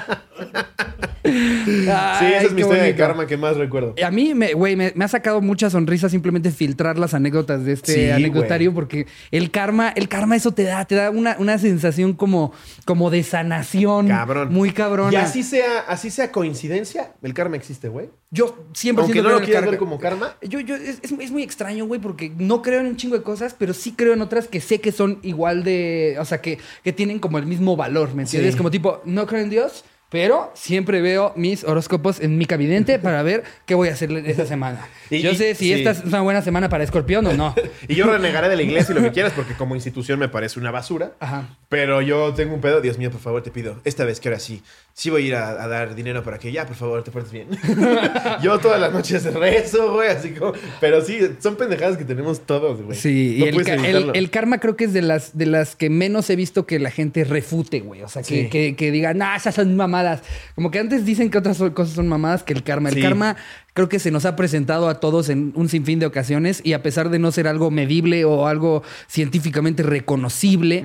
Sí, 1.24 1.84
esa 1.86 2.42
es 2.46 2.52
mi 2.52 2.60
historia 2.62 2.82
de 2.82 2.96
karma 2.96 3.26
que 3.26 3.36
más 3.36 3.56
recuerdo. 3.56 3.94
A 4.04 4.10
mí, 4.10 4.34
güey, 4.54 4.74
me, 4.76 4.92
me 4.96 5.04
ha 5.04 5.08
sacado 5.08 5.40
mucha 5.40 5.70
sonrisa 5.70 6.08
simplemente 6.08 6.50
filtrar 6.50 6.98
las 6.98 7.14
anécdotas 7.14 7.64
de 7.64 7.72
este 7.74 7.92
Sí, 7.94 8.10
anecdotario 8.10 8.74
porque 8.74 9.06
el 9.30 9.50
karma, 9.50 9.90
el 9.90 10.08
karma 10.08 10.34
eso 10.36 10.52
te 10.52 10.64
da, 10.64 10.84
te 10.84 10.96
da 10.96 11.10
una, 11.10 11.36
una 11.38 11.58
sensación 11.58 12.14
como, 12.14 12.52
como 12.84 13.08
de 13.10 13.22
sanación. 13.22 14.08
Cabrón. 14.08 14.52
Muy 14.52 14.72
cabrona. 14.72 15.12
Y 15.12 15.16
así 15.16 15.42
sea, 15.44 15.80
así 15.86 16.10
sea 16.10 16.32
coincidencia, 16.32 17.12
el 17.22 17.34
karma 17.34 17.56
existe, 17.56 17.88
güey. 17.88 18.10
Yo 18.30 18.66
100% 18.72 18.98
Aunque 18.98 19.22
no 19.22 19.28
lo 19.30 19.40
quieras 19.42 19.66
ver 19.66 19.78
como 19.78 19.98
karma. 20.00 20.34
Yo, 20.42 20.58
yo, 20.60 20.74
es- 20.74 21.00
es 21.02 21.30
muy 21.30 21.42
extraño, 21.42 21.61
güey, 21.86 22.00
porque 22.00 22.32
no 22.36 22.62
creo 22.62 22.80
en 22.80 22.86
un 22.86 22.96
chingo 22.96 23.16
de 23.16 23.22
cosas, 23.22 23.54
pero 23.58 23.74
sí 23.74 23.92
creo 23.92 24.12
en 24.14 24.22
otras 24.22 24.48
que 24.48 24.60
sé 24.60 24.80
que 24.80 24.92
son 24.92 25.18
igual 25.22 25.64
de. 25.64 26.16
O 26.20 26.24
sea, 26.24 26.40
que, 26.40 26.58
que 26.84 26.92
tienen 26.92 27.18
como 27.18 27.38
el 27.38 27.46
mismo 27.46 27.76
valor, 27.76 28.14
¿me 28.14 28.22
entiendes? 28.22 28.52
Sí. 28.52 28.58
Como 28.58 28.70
tipo, 28.70 29.00
no 29.04 29.26
creo 29.26 29.42
en 29.42 29.50
Dios, 29.50 29.84
pero 30.12 30.50
siempre 30.54 31.00
veo 31.00 31.32
mis 31.36 31.64
horóscopos 31.64 32.20
en 32.20 32.36
mi 32.36 32.44
cavidente 32.44 32.98
para 32.98 33.22
ver 33.22 33.44
qué 33.64 33.74
voy 33.74 33.88
a 33.88 33.92
hacer 33.92 34.12
esta 34.12 34.44
semana. 34.44 34.86
Y- 35.10 35.20
yo 35.22 35.34
sé 35.34 35.54
si 35.54 35.66
sí. 35.66 35.72
esta 35.72 35.90
es 35.90 36.04
una 36.04 36.20
buena 36.20 36.42
semana 36.42 36.68
para 36.68 36.84
escorpión 36.84 37.26
o 37.26 37.32
no. 37.32 37.54
Y 37.88 37.94
yo 37.94 38.06
renegaré 38.06 38.48
de 38.48 38.56
la 38.56 38.62
iglesia 38.62 38.92
y 38.92 38.94
lo 38.94 39.02
que 39.02 39.12
quieras 39.12 39.32
porque 39.34 39.54
como 39.54 39.74
institución 39.74 40.18
me 40.18 40.28
parece 40.28 40.60
una 40.60 40.70
basura. 40.70 41.12
Ajá. 41.20 41.56
Pero 41.72 42.02
yo 42.02 42.34
tengo 42.34 42.54
un 42.54 42.60
pedo. 42.60 42.80
Dios 42.82 42.98
mío, 42.98 43.10
por 43.10 43.20
favor, 43.20 43.42
te 43.42 43.50
pido. 43.50 43.80
Esta 43.84 44.04
vez 44.04 44.20
que 44.20 44.28
ahora 44.28 44.38
sí. 44.38 44.62
Sí 44.94 45.08
voy 45.08 45.22
a 45.24 45.26
ir 45.26 45.34
a, 45.34 45.48
a 45.64 45.68
dar 45.68 45.94
dinero 45.94 46.22
para 46.22 46.38
que 46.38 46.52
ya, 46.52 46.66
por 46.66 46.76
favor, 46.76 47.02
te 47.02 47.10
portes 47.10 47.32
bien. 47.32 47.48
yo 48.42 48.58
todas 48.58 48.78
las 48.78 48.92
noches 48.92 49.24
rezo, 49.32 49.94
güey. 49.94 50.10
Así 50.10 50.32
como... 50.32 50.52
Pero 50.82 51.00
sí, 51.00 51.18
son 51.40 51.56
pendejadas 51.56 51.96
que 51.96 52.04
tenemos 52.04 52.40
todos, 52.40 52.82
güey. 52.82 52.98
Sí, 52.98 53.36
No 53.38 53.46
y 53.46 53.48
el, 53.48 54.10
el- 54.14 54.30
karma 54.30 54.58
creo 54.60 54.76
que 54.76 54.84
es 54.84 54.92
de 54.92 55.00
las, 55.00 55.36
de 55.38 55.46
las 55.46 55.74
que 55.76 55.88
menos 55.88 56.28
he 56.28 56.36
visto 56.36 56.66
que 56.66 56.78
la 56.78 56.90
gente 56.90 57.24
refute, 57.24 57.80
güey. 57.80 58.02
O 58.02 58.08
sea, 58.08 58.22
que, 58.22 58.42
Sí. 58.44 58.48
que, 58.50 58.76
que 58.76 58.90
diga, 58.90 59.14
nah, 59.14 59.34
esas 59.36 59.54
son 59.54 59.74
mamadas. 59.74 60.20
Como 60.54 60.70
que 60.70 60.78
antes 60.78 61.06
dicen 61.06 61.30
que 61.30 61.38
otras 61.38 61.56
cosas 61.72 61.94
son 61.94 62.06
mamadas 62.06 62.42
que 62.42 62.52
el 62.52 62.62
karma. 62.62 62.90
El 62.90 62.96
Sí. 62.96 63.00
karma 63.00 63.36
creo 63.72 63.88
que 63.88 63.98
se 63.98 64.10
nos 64.10 64.26
ha 64.26 64.36
presentado 64.36 64.90
a 64.90 65.00
todos 65.00 65.30
en 65.30 65.52
un 65.56 65.70
sinfín 65.70 65.98
de 66.00 66.04
ocasiones 66.04 66.60
y 66.62 66.74
a 66.74 66.82
pesar 66.82 67.08
de 67.08 67.18
no 67.18 67.32
ser 67.32 67.48
algo 67.48 67.70
medible 67.70 68.26
o 68.26 68.46
algo 68.46 68.82
científicamente 69.08 69.82
reconocible, 69.82 70.84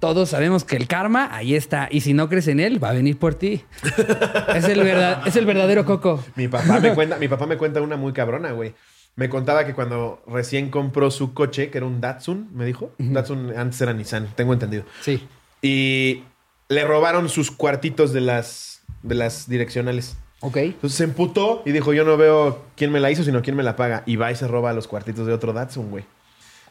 todos 0.00 0.30
sabemos 0.30 0.64
que 0.64 0.76
el 0.76 0.88
karma 0.88 1.28
ahí 1.30 1.54
está. 1.54 1.88
Y 1.90 2.00
si 2.00 2.14
no 2.14 2.28
crees 2.28 2.48
en 2.48 2.58
él, 2.58 2.82
va 2.82 2.88
a 2.88 2.92
venir 2.92 3.18
por 3.18 3.34
ti. 3.34 3.64
es, 4.54 4.64
el 4.64 4.82
verdad, 4.82 5.22
es 5.26 5.36
el 5.36 5.46
verdadero 5.46 5.84
coco. 5.84 6.24
Mi 6.34 6.48
papá 6.48 6.80
me 6.80 6.94
cuenta, 6.94 7.18
mi 7.18 7.28
papá 7.28 7.46
me 7.46 7.56
cuenta 7.58 7.80
una 7.82 7.96
muy 7.96 8.12
cabrona, 8.12 8.52
güey. 8.52 8.74
Me 9.16 9.28
contaba 9.28 9.66
que 9.66 9.74
cuando 9.74 10.22
recién 10.26 10.70
compró 10.70 11.10
su 11.10 11.34
coche, 11.34 11.70
que 11.70 11.78
era 11.78 11.86
un 11.86 12.00
Datsun, 12.00 12.48
me 12.54 12.64
dijo. 12.64 12.92
Datsun 12.98 13.56
antes 13.56 13.80
era 13.80 13.92
Nissan, 13.92 14.28
tengo 14.34 14.54
entendido. 14.54 14.84
Sí. 15.02 15.28
Y 15.60 16.24
le 16.68 16.84
robaron 16.84 17.28
sus 17.28 17.50
cuartitos 17.50 18.12
de 18.14 18.22
las, 18.22 18.82
de 19.02 19.14
las 19.14 19.48
direccionales. 19.48 20.16
Ok. 20.40 20.56
Entonces 20.56 20.96
se 20.96 21.04
emputó 21.04 21.62
y 21.66 21.72
dijo, 21.72 21.92
yo 21.92 22.04
no 22.04 22.16
veo 22.16 22.64
quién 22.76 22.90
me 22.90 23.00
la 23.00 23.10
hizo, 23.10 23.22
sino 23.22 23.42
quién 23.42 23.56
me 23.56 23.62
la 23.62 23.76
paga. 23.76 24.02
Y 24.06 24.16
va 24.16 24.32
y 24.32 24.36
se 24.36 24.48
roba 24.48 24.72
los 24.72 24.88
cuartitos 24.88 25.26
de 25.26 25.34
otro 25.34 25.52
Datsun, 25.52 25.90
güey. 25.90 26.04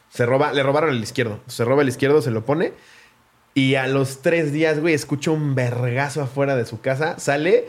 Se 0.08 0.26
roba, 0.26 0.52
le 0.52 0.64
robaron 0.64 0.90
el 0.90 1.00
izquierdo. 1.00 1.38
Se 1.46 1.64
roba 1.64 1.82
el 1.82 1.88
izquierdo, 1.88 2.20
se 2.20 2.32
lo 2.32 2.44
pone. 2.44 2.72
Y 3.54 3.74
a 3.74 3.86
los 3.86 4.22
tres 4.22 4.52
días, 4.52 4.80
güey, 4.80 4.94
escucha 4.94 5.30
un 5.30 5.54
vergazo 5.54 6.22
afuera 6.22 6.56
de 6.56 6.64
su 6.64 6.80
casa. 6.80 7.18
Sale 7.18 7.66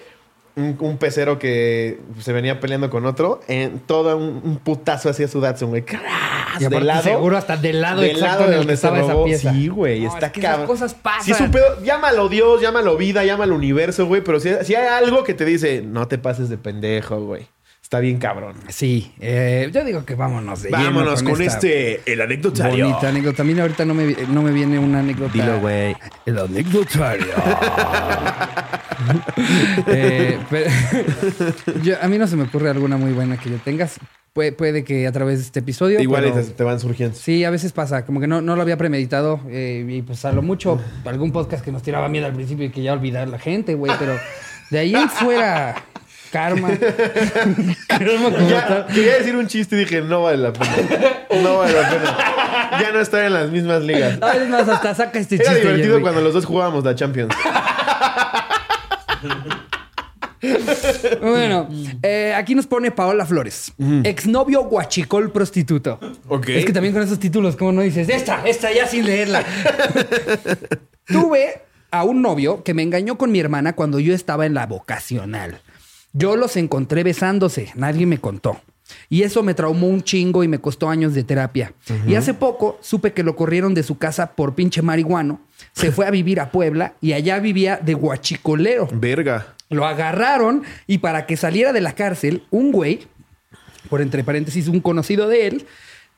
un, 0.55 0.75
un 0.79 0.97
pecero 0.97 1.39
que 1.39 1.99
se 2.19 2.33
venía 2.33 2.59
peleando 2.59 2.89
con 2.89 3.05
otro. 3.05 3.39
En 3.47 3.79
todo 3.79 4.15
un, 4.17 4.41
un 4.43 4.57
putazo 4.59 5.09
hacia 5.09 5.27
su 5.27 5.41
Datsun, 5.41 5.69
güey. 5.69 5.83
Y 6.59 6.65
del 6.65 6.85
lado. 6.85 7.03
seguro 7.03 7.37
hasta 7.37 7.57
del 7.57 7.81
lado 7.81 8.01
del 8.01 8.11
exacto 8.11 8.39
lado 8.41 8.51
de 8.51 8.57
donde 8.57 8.73
estaba 8.73 8.99
esa 8.99 9.23
pieza. 9.23 9.53
Sí, 9.53 9.69
güey, 9.69 10.01
No, 10.01 10.13
está 10.13 10.27
es 10.27 10.31
que 10.33 10.39
esas 10.41 10.51
cabrón. 10.51 10.67
cosas 10.67 10.93
pasan. 10.93 11.23
Sí, 11.23 11.31
es 11.31 11.41
un 11.41 11.49
pedo. 11.51 11.81
Llámalo 11.83 12.29
Dios, 12.29 12.61
llámalo 12.61 12.95
vida, 12.97 13.23
llámalo 13.25 13.55
universo, 13.55 14.05
güey. 14.05 14.21
Pero 14.21 14.39
si, 14.39 14.49
si 14.63 14.75
hay 14.75 14.87
algo 14.87 15.23
que 15.23 15.33
te 15.33 15.45
dice, 15.45 15.81
no 15.81 16.07
te 16.07 16.17
pases 16.17 16.49
de 16.49 16.57
pendejo, 16.57 17.19
güey. 17.25 17.47
Está 17.91 17.99
bien 17.99 18.19
cabrón. 18.19 18.55
Sí, 18.69 19.11
eh, 19.19 19.69
yo 19.73 19.83
digo 19.83 20.05
que 20.05 20.15
vámonos 20.15 20.61
de 20.61 20.69
Vámonos 20.69 21.21
con, 21.23 21.41
este, 21.41 21.99
el 22.09 22.21
anecdotario. 22.21 22.87
Bonita 22.87 23.09
anécdota. 23.09 23.43
Mí 23.43 23.59
ahorita 23.59 23.83
no 23.83 23.93
me, 23.93 24.15
no 24.29 24.41
me 24.41 24.51
viene 24.51 24.79
una 24.79 24.99
anécdota. 24.99 25.33
Dilo, 25.33 25.59
güey. 25.59 25.93
El 26.25 26.39
anecdotario. 26.39 27.25
Eh, 29.87 30.39
yo- 31.83 31.95
a 32.01 32.07
mí 32.07 32.17
no 32.19 32.27
se 32.27 32.35
me 32.37 32.43
ocurre 32.43 32.69
alguna 32.69 32.95
muy 32.95 33.11
buena 33.11 33.35
que 33.35 33.49
yo 33.49 33.57
tengas. 33.57 33.99
Puede, 34.31 34.51
puede 34.53 34.83
que 34.85 35.05
a 35.07 35.11
través 35.11 35.39
de 35.39 35.45
este 35.45 35.59
episodio. 35.59 35.99
Igual 35.99 36.31
pero- 36.31 36.45
te 36.45 36.63
van 36.63 36.79
surgiendo. 36.79 37.17
Sí, 37.17 37.43
a 37.43 37.49
veces 37.49 37.73
pasa, 37.73 38.05
como 38.05 38.21
que 38.21 38.27
no, 38.27 38.41
no 38.41 38.55
lo 38.55 38.61
había 38.61 38.77
premeditado 38.77 39.41
eh, 39.49 39.83
y 39.85 40.01
pues 40.03 40.23
a 40.23 40.31
lo 40.31 40.41
mucho 40.43 40.79
algún 41.03 41.33
podcast 41.33 41.65
que 41.65 41.71
nos 41.73 41.81
tiraba 41.81 42.07
miedo 42.07 42.25
al 42.27 42.33
principio 42.33 42.65
y 42.65 42.69
que 42.69 42.83
ya 42.83 42.93
olvidar 42.93 43.27
la 43.27 43.39
gente, 43.39 43.73
güey, 43.73 43.91
pero 43.99 44.13
de 44.69 44.79
ahí 44.79 44.93
en 44.95 45.09
fuera, 45.09 45.75
karma. 46.31 46.69
karma 47.87 48.23
como 48.35 48.49
Ya, 48.49 48.67
tal. 48.67 48.85
quería 48.87 49.17
decir 49.17 49.35
un 49.35 49.47
chiste 49.47 49.75
y 49.75 49.79
dije, 49.79 50.01
no 50.01 50.23
vale 50.23 50.37
la 50.37 50.53
pena. 50.53 50.73
No 51.43 51.57
vale 51.59 51.73
la 51.73 51.89
pena. 51.89 52.17
Ya 52.81 52.91
no 52.91 52.99
estar 53.01 53.23
en 53.25 53.33
las 53.33 53.49
mismas 53.49 53.83
ligas. 53.83 54.17
Es 54.35 54.49
más, 54.49 54.67
hasta 54.67 54.95
saca 54.95 55.19
este 55.19 55.35
Era 55.35 55.43
chiste. 55.45 55.59
divertido 55.61 55.89
Jerry. 55.93 56.01
cuando 56.01 56.21
los 56.21 56.33
dos 56.33 56.45
jugábamos 56.45 56.83
la 56.83 56.95
Champions. 56.95 57.33
Bueno, 61.21 61.69
eh, 62.01 62.33
aquí 62.35 62.55
nos 62.55 62.65
pone 62.65 62.89
Paola 62.91 63.25
Flores. 63.25 63.73
Exnovio 64.03 64.63
guachicol 64.63 65.31
prostituto. 65.31 65.99
Ok. 66.27 66.49
Es 66.49 66.65
que 66.65 66.73
también 66.73 66.93
con 66.93 67.03
esos 67.03 67.19
títulos, 67.19 67.55
¿cómo 67.55 67.71
no 67.73 67.81
dices? 67.81 68.09
Esta, 68.09 68.41
esta 68.45 68.71
ya 68.71 68.87
sin 68.87 69.05
leerla. 69.05 69.43
Tuve 71.05 71.61
a 71.91 72.03
un 72.03 72.21
novio 72.21 72.63
que 72.63 72.73
me 72.73 72.81
engañó 72.83 73.17
con 73.17 73.31
mi 73.31 73.39
hermana 73.39 73.73
cuando 73.73 73.99
yo 73.99 74.13
estaba 74.15 74.45
en 74.45 74.53
la 74.55 74.65
vocacional. 74.65 75.61
Yo 76.13 76.35
los 76.35 76.57
encontré 76.57 77.03
besándose, 77.03 77.71
nadie 77.75 78.05
me 78.05 78.19
contó. 78.19 78.59
Y 79.09 79.23
eso 79.23 79.43
me 79.43 79.53
traumó 79.53 79.87
un 79.87 80.03
chingo 80.03 80.43
y 80.43 80.47
me 80.47 80.59
costó 80.59 80.89
años 80.89 81.13
de 81.13 81.23
terapia. 81.23 81.73
Y 82.05 82.15
hace 82.15 82.33
poco 82.33 82.77
supe 82.81 83.13
que 83.13 83.23
lo 83.23 83.35
corrieron 83.35 83.73
de 83.73 83.83
su 83.83 83.97
casa 83.97 84.33
por 84.33 84.53
pinche 84.53 84.81
marihuano. 84.81 85.39
Se 85.73 85.91
fue 85.91 86.05
a 86.05 86.11
vivir 86.11 86.39
a 86.39 86.51
Puebla 86.51 86.95
y 86.99 87.13
allá 87.13 87.39
vivía 87.39 87.77
de 87.77 87.93
guachicolero. 87.93 88.89
Verga. 88.91 89.55
Lo 89.69 89.85
agarraron 89.85 90.63
y 90.87 90.97
para 90.97 91.25
que 91.25 91.37
saliera 91.37 91.71
de 91.71 91.79
la 91.79 91.93
cárcel, 91.93 92.43
un 92.51 92.73
güey, 92.73 93.07
por 93.89 94.01
entre 94.01 94.23
paréntesis, 94.23 94.67
un 94.67 94.81
conocido 94.81 95.29
de 95.29 95.47
él, 95.47 95.65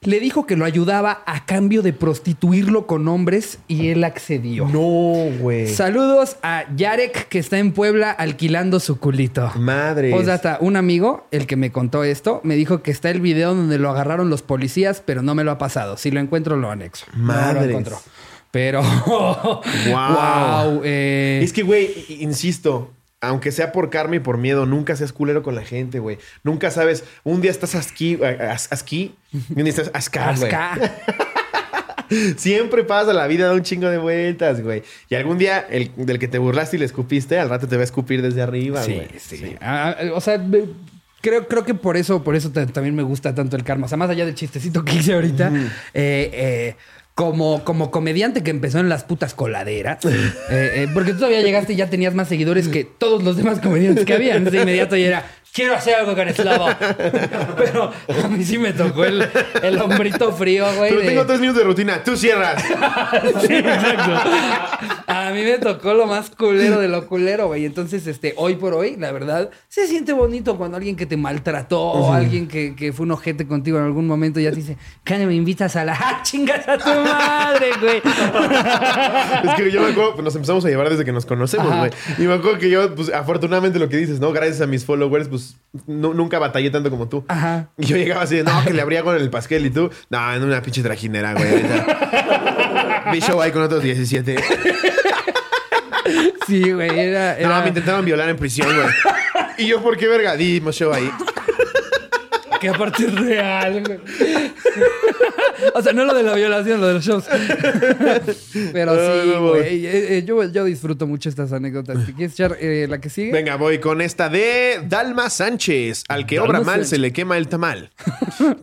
le 0.05 0.19
dijo 0.19 0.45
que 0.45 0.55
lo 0.55 0.65
ayudaba 0.65 1.23
a 1.25 1.45
cambio 1.45 1.81
de 1.81 1.93
prostituirlo 1.93 2.87
con 2.87 3.07
hombres 3.07 3.59
y 3.67 3.89
él 3.89 4.03
accedió. 4.03 4.67
No, 4.67 5.29
güey. 5.39 5.67
Saludos 5.67 6.37
a 6.43 6.65
Yarek 6.75 7.27
que 7.27 7.39
está 7.39 7.59
en 7.59 7.71
Puebla 7.71 8.11
alquilando 8.11 8.79
su 8.79 8.99
culito. 8.99 9.51
Madre. 9.57 10.11
Postdata, 10.11 10.57
un 10.61 10.75
amigo, 10.75 11.27
el 11.31 11.47
que 11.47 11.55
me 11.55 11.71
contó 11.71 12.03
esto, 12.03 12.41
me 12.43 12.55
dijo 12.55 12.81
que 12.83 12.91
está 12.91 13.09
el 13.09 13.21
video 13.21 13.55
donde 13.55 13.79
lo 13.79 13.89
agarraron 13.89 14.29
los 14.29 14.41
policías, 14.41 15.01
pero 15.05 15.21
no 15.21 15.35
me 15.35 15.43
lo 15.43 15.51
ha 15.51 15.57
pasado. 15.57 15.97
Si 15.97 16.11
lo 16.11 16.19
encuentro, 16.19 16.57
lo 16.57 16.69
anexo. 16.69 17.05
No 17.15 17.53
lo 17.53 17.63
encontró. 17.63 17.99
Pero. 18.51 18.83
wow. 19.07 20.81
eh, 20.83 21.41
Es 21.43 21.53
que, 21.53 21.63
güey, 21.63 21.89
insisto, 22.19 22.91
aunque 23.23 23.51
sea 23.51 23.71
por 23.71 23.89
karma 23.89 24.17
y 24.17 24.19
por 24.19 24.37
miedo, 24.37 24.65
nunca 24.65 24.95
seas 24.95 25.13
culero 25.13 25.41
con 25.43 25.55
la 25.55 25.63
gente, 25.63 25.99
güey. 25.99 26.17
Nunca 26.43 26.69
sabes. 26.71 27.03
Un 27.23 27.41
día 27.41 27.51
estás 27.51 27.73
asqui, 27.75 28.19
as- 28.23 28.71
asqui 28.71 29.15
y 29.31 29.37
un 29.59 29.63
día 29.63 29.69
estás 29.69 29.89
ascar, 29.93 30.37
güey. 30.37 30.51
Asca. 30.53 30.91
Siempre 32.37 32.83
pasa, 32.83 33.11
la 33.13 33.25
vida 33.27 33.47
da 33.47 33.53
un 33.53 33.63
chingo 33.63 33.87
de 33.89 33.97
vueltas, 33.97 34.61
güey. 34.61 34.83
Y 35.09 35.15
algún 35.15 35.37
día, 35.37 35.65
el 35.69 35.91
del 35.95 36.19
que 36.19 36.27
te 36.27 36.37
burlaste 36.37 36.75
y 36.75 36.79
le 36.79 36.85
escupiste, 36.85 37.39
al 37.39 37.49
rato 37.49 37.67
te 37.67 37.75
va 37.75 37.81
a 37.81 37.85
escupir 37.85 38.21
desde 38.21 38.41
arriba, 38.41 38.83
Sí, 38.83 38.93
güey. 38.93 39.07
sí. 39.17 39.55
Ah, 39.61 39.95
ah, 39.99 40.03
o 40.13 40.21
sea, 40.21 40.37
me- 40.37 40.65
creo, 41.21 41.47
creo 41.47 41.63
que 41.65 41.73
por 41.73 41.97
eso, 41.97 42.23
por 42.23 42.35
eso 42.35 42.51
ta- 42.51 42.67
también 42.67 42.93
me 42.95 43.01
gusta 43.03 43.33
tanto 43.33 43.55
el 43.55 43.63
karma. 43.63 43.85
O 43.85 43.89
sea, 43.89 43.97
más 43.97 44.09
allá 44.11 44.25
del 44.25 44.35
chistecito 44.35 44.85
que 44.85 44.95
hice 44.95 45.13
ahorita, 45.13 45.51
eh, 45.93 46.29
eh, 46.33 46.75
como, 47.15 47.63
como 47.63 47.91
comediante 47.91 48.41
que 48.41 48.49
empezó 48.49 48.79
en 48.79 48.89
las 48.89 49.03
putas 49.03 49.33
coladeras, 49.33 50.03
eh, 50.05 50.31
eh, 50.49 50.87
porque 50.93 51.11
tú 51.11 51.17
todavía 51.19 51.41
llegaste 51.41 51.73
y 51.73 51.75
ya 51.75 51.89
tenías 51.89 52.15
más 52.15 52.27
seguidores 52.27 52.67
que 52.67 52.83
todos 52.83 53.23
los 53.23 53.37
demás 53.37 53.59
comediantes 53.59 54.05
que 54.05 54.13
habían. 54.13 54.43
De 54.43 54.61
inmediato 54.61 54.95
ya 54.95 55.07
era, 55.07 55.25
quiero 55.53 55.75
hacer 55.75 55.95
algo 55.95 56.15
con 56.15 56.27
Eslavo. 56.27 56.67
Pero 57.57 57.91
a 58.23 58.27
mí 58.27 58.43
sí 58.43 58.57
me 58.57 58.73
tocó 58.73 59.05
el, 59.05 59.27
el 59.61 59.79
hombrito 59.81 60.31
frío, 60.33 60.65
güey. 60.75 60.89
Pero 60.89 61.01
de- 61.01 61.07
tengo 61.07 61.25
tres 61.25 61.39
minutos 61.39 61.61
de 61.61 61.67
rutina. 61.67 62.03
Tú 62.03 62.17
cierras. 62.17 62.63
Sí, 63.47 63.55
exacto. 63.55 64.11
A 65.07 65.31
mí 65.31 65.43
me 65.43 65.57
tocó 65.57 65.93
lo 65.93 66.05
más 66.07 66.29
culero 66.29 66.79
de 66.79 66.87
lo 66.87 67.07
culero, 67.07 67.47
güey. 67.47 67.65
Entonces, 67.65 68.07
este, 68.07 68.33
hoy 68.37 68.55
por 68.55 68.73
hoy, 68.73 68.95
la 68.97 69.11
verdad, 69.11 69.49
se 69.69 69.87
siente 69.87 70.13
bonito 70.13 70.57
cuando 70.57 70.77
alguien 70.77 70.95
que 70.95 71.05
te 71.05 71.17
maltrató 71.17 71.79
o 71.81 72.13
alguien 72.13 72.47
que, 72.47 72.75
que 72.75 72.93
fue 72.93 73.05
un 73.05 73.11
ojete 73.11 73.45
contigo 73.47 73.77
en 73.77 73.83
algún 73.85 74.07
momento 74.07 74.39
ya 74.39 74.49
te 74.51 74.57
dice, 74.57 74.77
Cane, 75.03 75.25
me 75.25 75.35
invitas 75.35 75.75
a 75.75 75.85
la 75.85 75.93
¡Ah, 75.99 76.21
chingas 76.23 76.67
a 76.67 76.77
tu 76.77 76.89
madre, 76.89 77.67
güey. 77.79 78.01
Es 79.43 79.55
que 79.55 79.71
yo 79.71 79.81
me 79.81 79.91
acuerdo, 79.91 80.13
pues 80.13 80.23
nos 80.23 80.35
empezamos 80.35 80.63
a 80.65 80.69
llevar 80.69 80.89
desde 80.89 81.05
que 81.05 81.11
nos 81.11 81.25
conocemos, 81.25 81.67
Ajá. 81.67 81.79
güey. 81.79 81.91
Y 82.17 82.21
me 82.23 82.33
acuerdo 82.33 82.59
que 82.59 82.69
yo, 82.69 82.93
pues 82.95 83.09
afortunadamente 83.13 83.79
lo 83.79 83.89
que 83.89 83.97
dices, 83.97 84.19
¿no? 84.19 84.31
Gracias 84.31 84.61
a 84.61 84.67
mis 84.67 84.85
followers, 84.85 85.27
pues 85.27 85.42
nu- 85.87 86.13
nunca 86.13 86.39
batallé 86.39 86.69
tanto 86.69 86.89
como 86.89 87.07
tú. 87.09 87.23
Ajá. 87.27 87.69
Y 87.77 87.85
yo 87.85 87.97
llegaba 87.97 88.21
así 88.23 88.35
de, 88.37 88.43
no, 88.43 88.63
que 88.65 88.73
le 88.73 88.81
abría 88.81 89.03
con 89.03 89.15
el 89.15 89.29
pasquel 89.29 89.65
y 89.65 89.69
tú, 89.69 89.89
no, 90.09 90.33
en 90.33 90.43
una 90.43 90.61
pinche 90.61 90.81
trajinera, 90.83 91.33
güey. 91.33 91.63
Vi 93.11 93.19
show 93.21 93.41
ahí 93.41 93.51
con 93.51 93.61
otros 93.63 93.83
17. 93.83 94.35
Sí, 96.47 96.71
güey, 96.71 96.99
era... 96.99 97.33
No, 97.33 97.39
era- 97.39 97.61
me 97.61 97.67
intentaron 97.69 98.03
violar 98.05 98.29
en 98.29 98.37
prisión, 98.37 98.67
güey. 98.75 98.87
Y 99.57 99.67
yo, 99.67 99.81
¿por 99.81 99.97
qué 99.97 100.07
verga? 100.07 100.35
Dimos 100.35 100.75
show 100.75 100.91
ahí. 100.93 101.09
Que 102.63 102.69
aparte 102.69 103.05
es 103.05 103.13
real, 103.13 103.83
güey. 103.85 103.99
o 105.75 105.81
sea, 105.81 105.91
no 105.93 106.05
lo 106.05 106.13
de 106.13 106.23
la 106.23 106.33
violación, 106.35 106.79
lo 106.79 106.87
de 106.87 106.93
los 106.93 107.03
shows. 107.05 107.25
Pero 108.73 108.95
No, 108.95 109.21
sí, 109.23 109.29
no, 109.33 109.49
güey. 109.49 109.85
eh, 109.85 110.17
eh, 110.17 110.23
yo, 110.25 110.43
yo 110.45 110.63
disfruto 110.63 111.05
mucho 111.07 111.27
estas 111.29 111.51
anécdotas. 111.51 112.05
¿Te 112.05 112.13
quieres 112.13 112.33
echar 112.33 112.57
eh, 112.59 112.87
la 112.89 113.01
que 113.01 113.09
sigue? 113.09 113.31
Venga, 113.33 113.57
voy 113.57 113.79
con 113.79 113.99
esta 114.01 114.29
de 114.29 114.81
Dalma 114.87 115.29
Sánchez. 115.29 116.05
Al 116.07 116.25
que 116.25 116.39
obra 116.39 116.59
mal 116.61 116.75
Sánchez. 116.75 116.89
se 116.89 116.97
le 116.99 117.11
quema 117.11 117.37
el 117.37 117.47
tamal. 117.49 117.89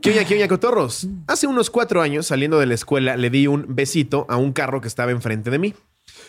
¿Qué 0.01 0.11
oña, 0.13 0.25
qué 0.25 0.35
oña, 0.35 0.49
cotorros? 0.49 1.07
Hace 1.27 1.47
unos 1.47 1.69
cuatro 1.71 2.01
años, 2.01 2.27
saliendo 2.27 2.59
de 2.59 2.67
la 2.67 2.75
escuela, 2.75 3.17
le 3.19 3.29
di 3.31 3.47
un 3.47 3.67
besito 3.69 4.25
a 4.31 4.37
un 4.37 4.53
carro 4.53 4.81
que 4.81 4.89
estaba 4.89 5.11
enfrente 5.11 5.51
de 5.51 5.59
mí. 5.59 5.75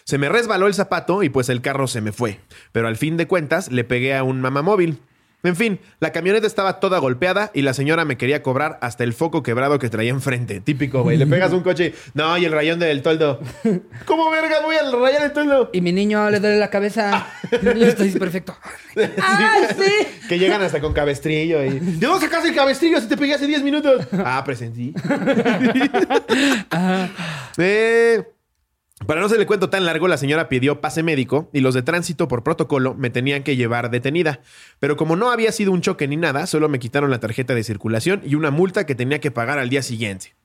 Se 0.03 0.17
me 0.17 0.29
resbaló 0.29 0.67
el 0.67 0.73
zapato 0.73 1.23
y 1.23 1.29
pues 1.29 1.47
el 1.49 1.61
carro 1.61 1.87
se 1.87 2.01
me 2.01 2.11
fue. 2.11 2.39
Pero 2.71 2.87
al 2.87 2.97
fin 2.97 3.17
de 3.17 3.27
cuentas, 3.27 3.71
le 3.71 3.83
pegué 3.83 4.15
a 4.15 4.23
un 4.23 4.41
mamamóvil. 4.41 4.99
En 5.43 5.55
fin, 5.55 5.79
la 5.99 6.11
camioneta 6.11 6.45
estaba 6.45 6.79
toda 6.79 6.99
golpeada 6.99 7.51
y 7.53 7.63
la 7.63 7.73
señora 7.73 8.05
me 8.05 8.17
quería 8.17 8.43
cobrar 8.43 8.77
hasta 8.81 9.03
el 9.03 9.13
foco 9.13 9.41
quebrado 9.41 9.79
que 9.79 9.89
traía 9.89 10.11
enfrente. 10.11 10.61
Típico, 10.61 11.01
güey. 11.01 11.17
Le 11.17 11.25
pegas 11.25 11.51
un 11.51 11.61
coche 11.61 11.87
y... 11.87 11.93
No, 12.13 12.37
y 12.37 12.45
el 12.45 12.51
rayón 12.51 12.79
del 12.79 13.01
toldo. 13.01 13.39
¿Cómo 14.05 14.29
verga 14.29 14.61
voy 14.61 14.75
al 14.75 14.91
rayón 14.91 15.21
del 15.23 15.33
toldo? 15.33 15.69
Y 15.73 15.81
mi 15.81 15.91
niño 15.91 16.29
le 16.29 16.39
duele 16.39 16.57
la 16.57 16.69
cabeza. 16.69 17.27
Niño 17.61 17.87
está 17.87 18.05
perfecto. 18.19 18.55
¡Ah, 19.21 19.67
sí! 19.69 20.27
Que 20.29 20.37
llegan 20.37 20.61
hasta 20.61 20.79
con 20.79 20.93
cabestrillo 20.93 21.63
y... 21.63 21.79
¿De 21.79 22.05
dónde 22.05 22.25
sacaste 22.25 22.49
el 22.49 22.55
cabestrillo 22.55 23.01
si 23.01 23.07
te 23.07 23.17
pegué 23.17 23.33
hace 23.33 23.47
10 23.47 23.63
minutos? 23.63 24.07
Ah, 24.13 24.43
presentí. 24.45 24.93
Eh, 27.57 28.23
para 29.05 29.21
no 29.21 29.29
se 29.29 29.37
le 29.37 29.45
cuento 29.45 29.69
tan 29.69 29.85
largo, 29.85 30.07
la 30.07 30.17
señora 30.17 30.49
pidió 30.49 30.81
pase 30.81 31.03
médico 31.03 31.49
y 31.53 31.61
los 31.61 31.73
de 31.73 31.81
tránsito 31.81 32.27
por 32.27 32.43
protocolo 32.43 32.93
me 32.93 33.09
tenían 33.09 33.43
que 33.43 33.55
llevar 33.55 33.89
detenida. 33.89 34.41
Pero 34.79 34.97
como 34.97 35.15
no 35.15 35.31
había 35.31 35.51
sido 35.51 35.71
un 35.71 35.81
choque 35.81 36.07
ni 36.07 36.17
nada, 36.17 36.47
solo 36.47 36.69
me 36.69 36.79
quitaron 36.79 37.11
la 37.11 37.19
tarjeta 37.19 37.55
de 37.55 37.63
circulación 37.63 38.21
y 38.25 38.35
una 38.35 38.51
multa 38.51 38.85
que 38.85 38.95
tenía 38.95 39.19
que 39.19 39.31
pagar 39.31 39.59
al 39.59 39.69
día 39.69 39.81
siguiente. 39.81 40.35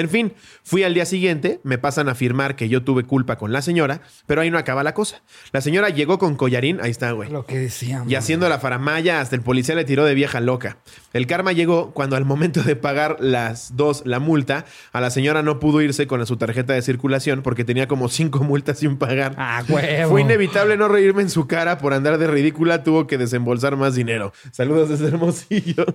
En 0.00 0.08
fin, 0.08 0.32
fui 0.62 0.82
al 0.84 0.94
día 0.94 1.04
siguiente, 1.06 1.60
me 1.62 1.78
pasan 1.78 2.08
a 2.08 2.12
afirmar 2.12 2.56
que 2.56 2.68
yo 2.68 2.82
tuve 2.82 3.04
culpa 3.04 3.36
con 3.36 3.52
la 3.52 3.62
señora, 3.62 4.00
pero 4.26 4.40
ahí 4.40 4.50
no 4.50 4.58
acaba 4.58 4.82
la 4.82 4.94
cosa. 4.94 5.22
La 5.52 5.60
señora 5.60 5.88
llegó 5.90 6.18
con 6.18 6.36
collarín, 6.36 6.80
ahí 6.82 6.90
está, 6.90 7.12
güey. 7.12 7.30
Lo 7.30 7.46
que 7.46 7.58
decíamos. 7.58 8.10
Y 8.10 8.14
haciendo 8.14 8.48
la 8.48 8.58
faramaya, 8.58 9.20
hasta 9.20 9.36
el 9.36 9.42
policía 9.42 9.74
le 9.74 9.84
tiró 9.84 10.04
de 10.04 10.14
vieja 10.14 10.40
loca. 10.40 10.78
El 11.12 11.26
karma 11.26 11.52
llegó 11.52 11.92
cuando 11.92 12.16
al 12.16 12.24
momento 12.24 12.62
de 12.62 12.76
pagar 12.76 13.16
las 13.20 13.76
dos 13.76 14.02
la 14.04 14.18
multa, 14.20 14.64
a 14.92 15.00
la 15.00 15.10
señora 15.10 15.42
no 15.42 15.58
pudo 15.60 15.80
irse 15.80 16.06
con 16.06 16.24
su 16.26 16.36
tarjeta 16.36 16.72
de 16.72 16.82
circulación 16.82 17.42
porque 17.42 17.64
tenía 17.64 17.88
como 17.88 18.08
cinco 18.08 18.40
multas 18.44 18.78
sin 18.78 18.96
pagar. 18.96 19.34
Ah, 19.38 19.62
huevo. 19.68 20.10
Fue 20.10 20.20
inevitable 20.22 20.76
no 20.76 20.88
reírme 20.88 21.22
en 21.22 21.30
su 21.30 21.46
cara 21.46 21.78
por 21.78 21.94
andar 21.94 22.18
de 22.18 22.26
ridícula, 22.26 22.82
tuvo 22.82 23.06
que 23.06 23.18
desembolsar 23.18 23.76
más 23.76 23.94
dinero. 23.94 24.32
Saludos 24.52 24.88
desde 24.88 25.08
Hermosillo. 25.08 25.86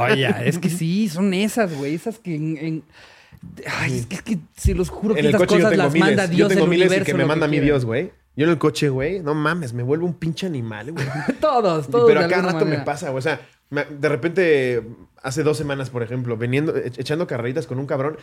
Oye, 0.00 0.28
es 0.48 0.58
que 0.58 0.68
sí, 0.70 1.08
son 1.08 1.34
esas, 1.34 1.74
güey. 1.74 1.94
Esas 1.94 2.18
que 2.18 2.34
en. 2.36 2.56
en- 2.58 2.82
Ay, 3.80 3.98
es 3.98 4.06
que, 4.06 4.14
es 4.16 4.22
que 4.22 4.38
se 4.56 4.74
los 4.74 4.88
juro 4.90 5.14
que 5.14 5.20
En 5.20 5.26
el 5.26 5.34
esas 5.34 5.40
coche 5.40 5.54
yo 5.54 5.58
cosas 5.58 5.70
tengo 5.70 5.82
las 5.84 5.92
miles. 5.92 6.08
manda 6.08 6.24
yo 6.26 6.30
Dios 6.36 6.48
tengo 6.48 6.64
el 6.64 6.70
miles 6.70 6.86
universo, 6.88 7.06
que 7.06 7.14
me 7.14 7.24
manda 7.24 7.46
mi 7.46 7.52
quiera. 7.52 7.64
Dios, 7.66 7.84
güey. 7.84 8.12
Yo 8.36 8.44
en 8.44 8.50
el 8.50 8.58
coche, 8.58 8.88
güey, 8.90 9.20
no 9.20 9.34
mames, 9.34 9.72
me 9.72 9.82
vuelvo 9.82 10.04
un 10.06 10.14
pinche 10.14 10.46
animal, 10.46 10.92
güey. 10.92 11.06
Todos, 11.40 11.88
todos. 11.88 12.06
Pero 12.06 12.20
a 12.20 12.28
cada 12.28 12.52
rato 12.52 12.66
me 12.66 12.78
pasa, 12.80 13.06
güey. 13.10 13.18
O 13.18 13.22
sea, 13.22 13.40
De 13.70 14.08
repente, 14.08 14.82
hace 15.22 15.42
dos 15.42 15.56
semanas, 15.56 15.88
por 15.90 16.02
ejemplo, 16.02 16.36
veniendo, 16.36 16.76
e- 16.76 16.92
echando 16.98 17.26
carreritas 17.26 17.66
con 17.66 17.78
un 17.80 17.86
cabrón, 17.86 18.16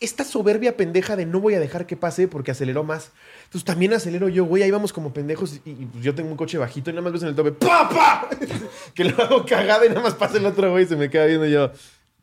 esta 0.00 0.24
soberbia 0.24 0.76
pendeja 0.76 1.14
de 1.16 1.24
no 1.24 1.40
voy 1.40 1.54
a 1.54 1.60
dejar 1.60 1.86
que 1.86 1.96
pase 1.96 2.26
porque 2.28 2.50
aceleró 2.50 2.82
más. 2.84 3.12
Entonces 3.44 3.64
también 3.64 3.94
acelero 3.94 4.28
yo, 4.28 4.44
güey, 4.44 4.62
ahí 4.64 4.70
vamos 4.72 4.92
como 4.92 5.12
pendejos 5.14 5.60
y, 5.64 5.70
y 5.70 5.88
yo 6.02 6.14
tengo 6.16 6.30
un 6.30 6.36
coche 6.36 6.58
bajito 6.58 6.90
y 6.90 6.92
nada 6.92 7.02
más 7.04 7.12
ves 7.12 7.22
en 7.22 7.28
el 7.28 7.34
tope, 7.36 7.52
¡pa, 7.52 7.88
pa! 7.88 8.28
que 8.94 9.04
lo 9.04 9.22
hago 9.22 9.46
cagada 9.46 9.86
y 9.86 9.88
nada 9.88 10.02
más 10.02 10.14
pasa 10.14 10.36
el 10.36 10.44
otro 10.46 10.70
güey 10.72 10.84
y 10.84 10.86
se 10.88 10.96
me 10.96 11.08
queda 11.08 11.26
viendo 11.26 11.46
yo, 11.46 11.70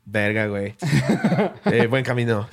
verga, 0.04 0.46
güey. 0.46 0.74
Eh, 1.66 1.86
buen 1.86 2.04
camino. 2.04 2.48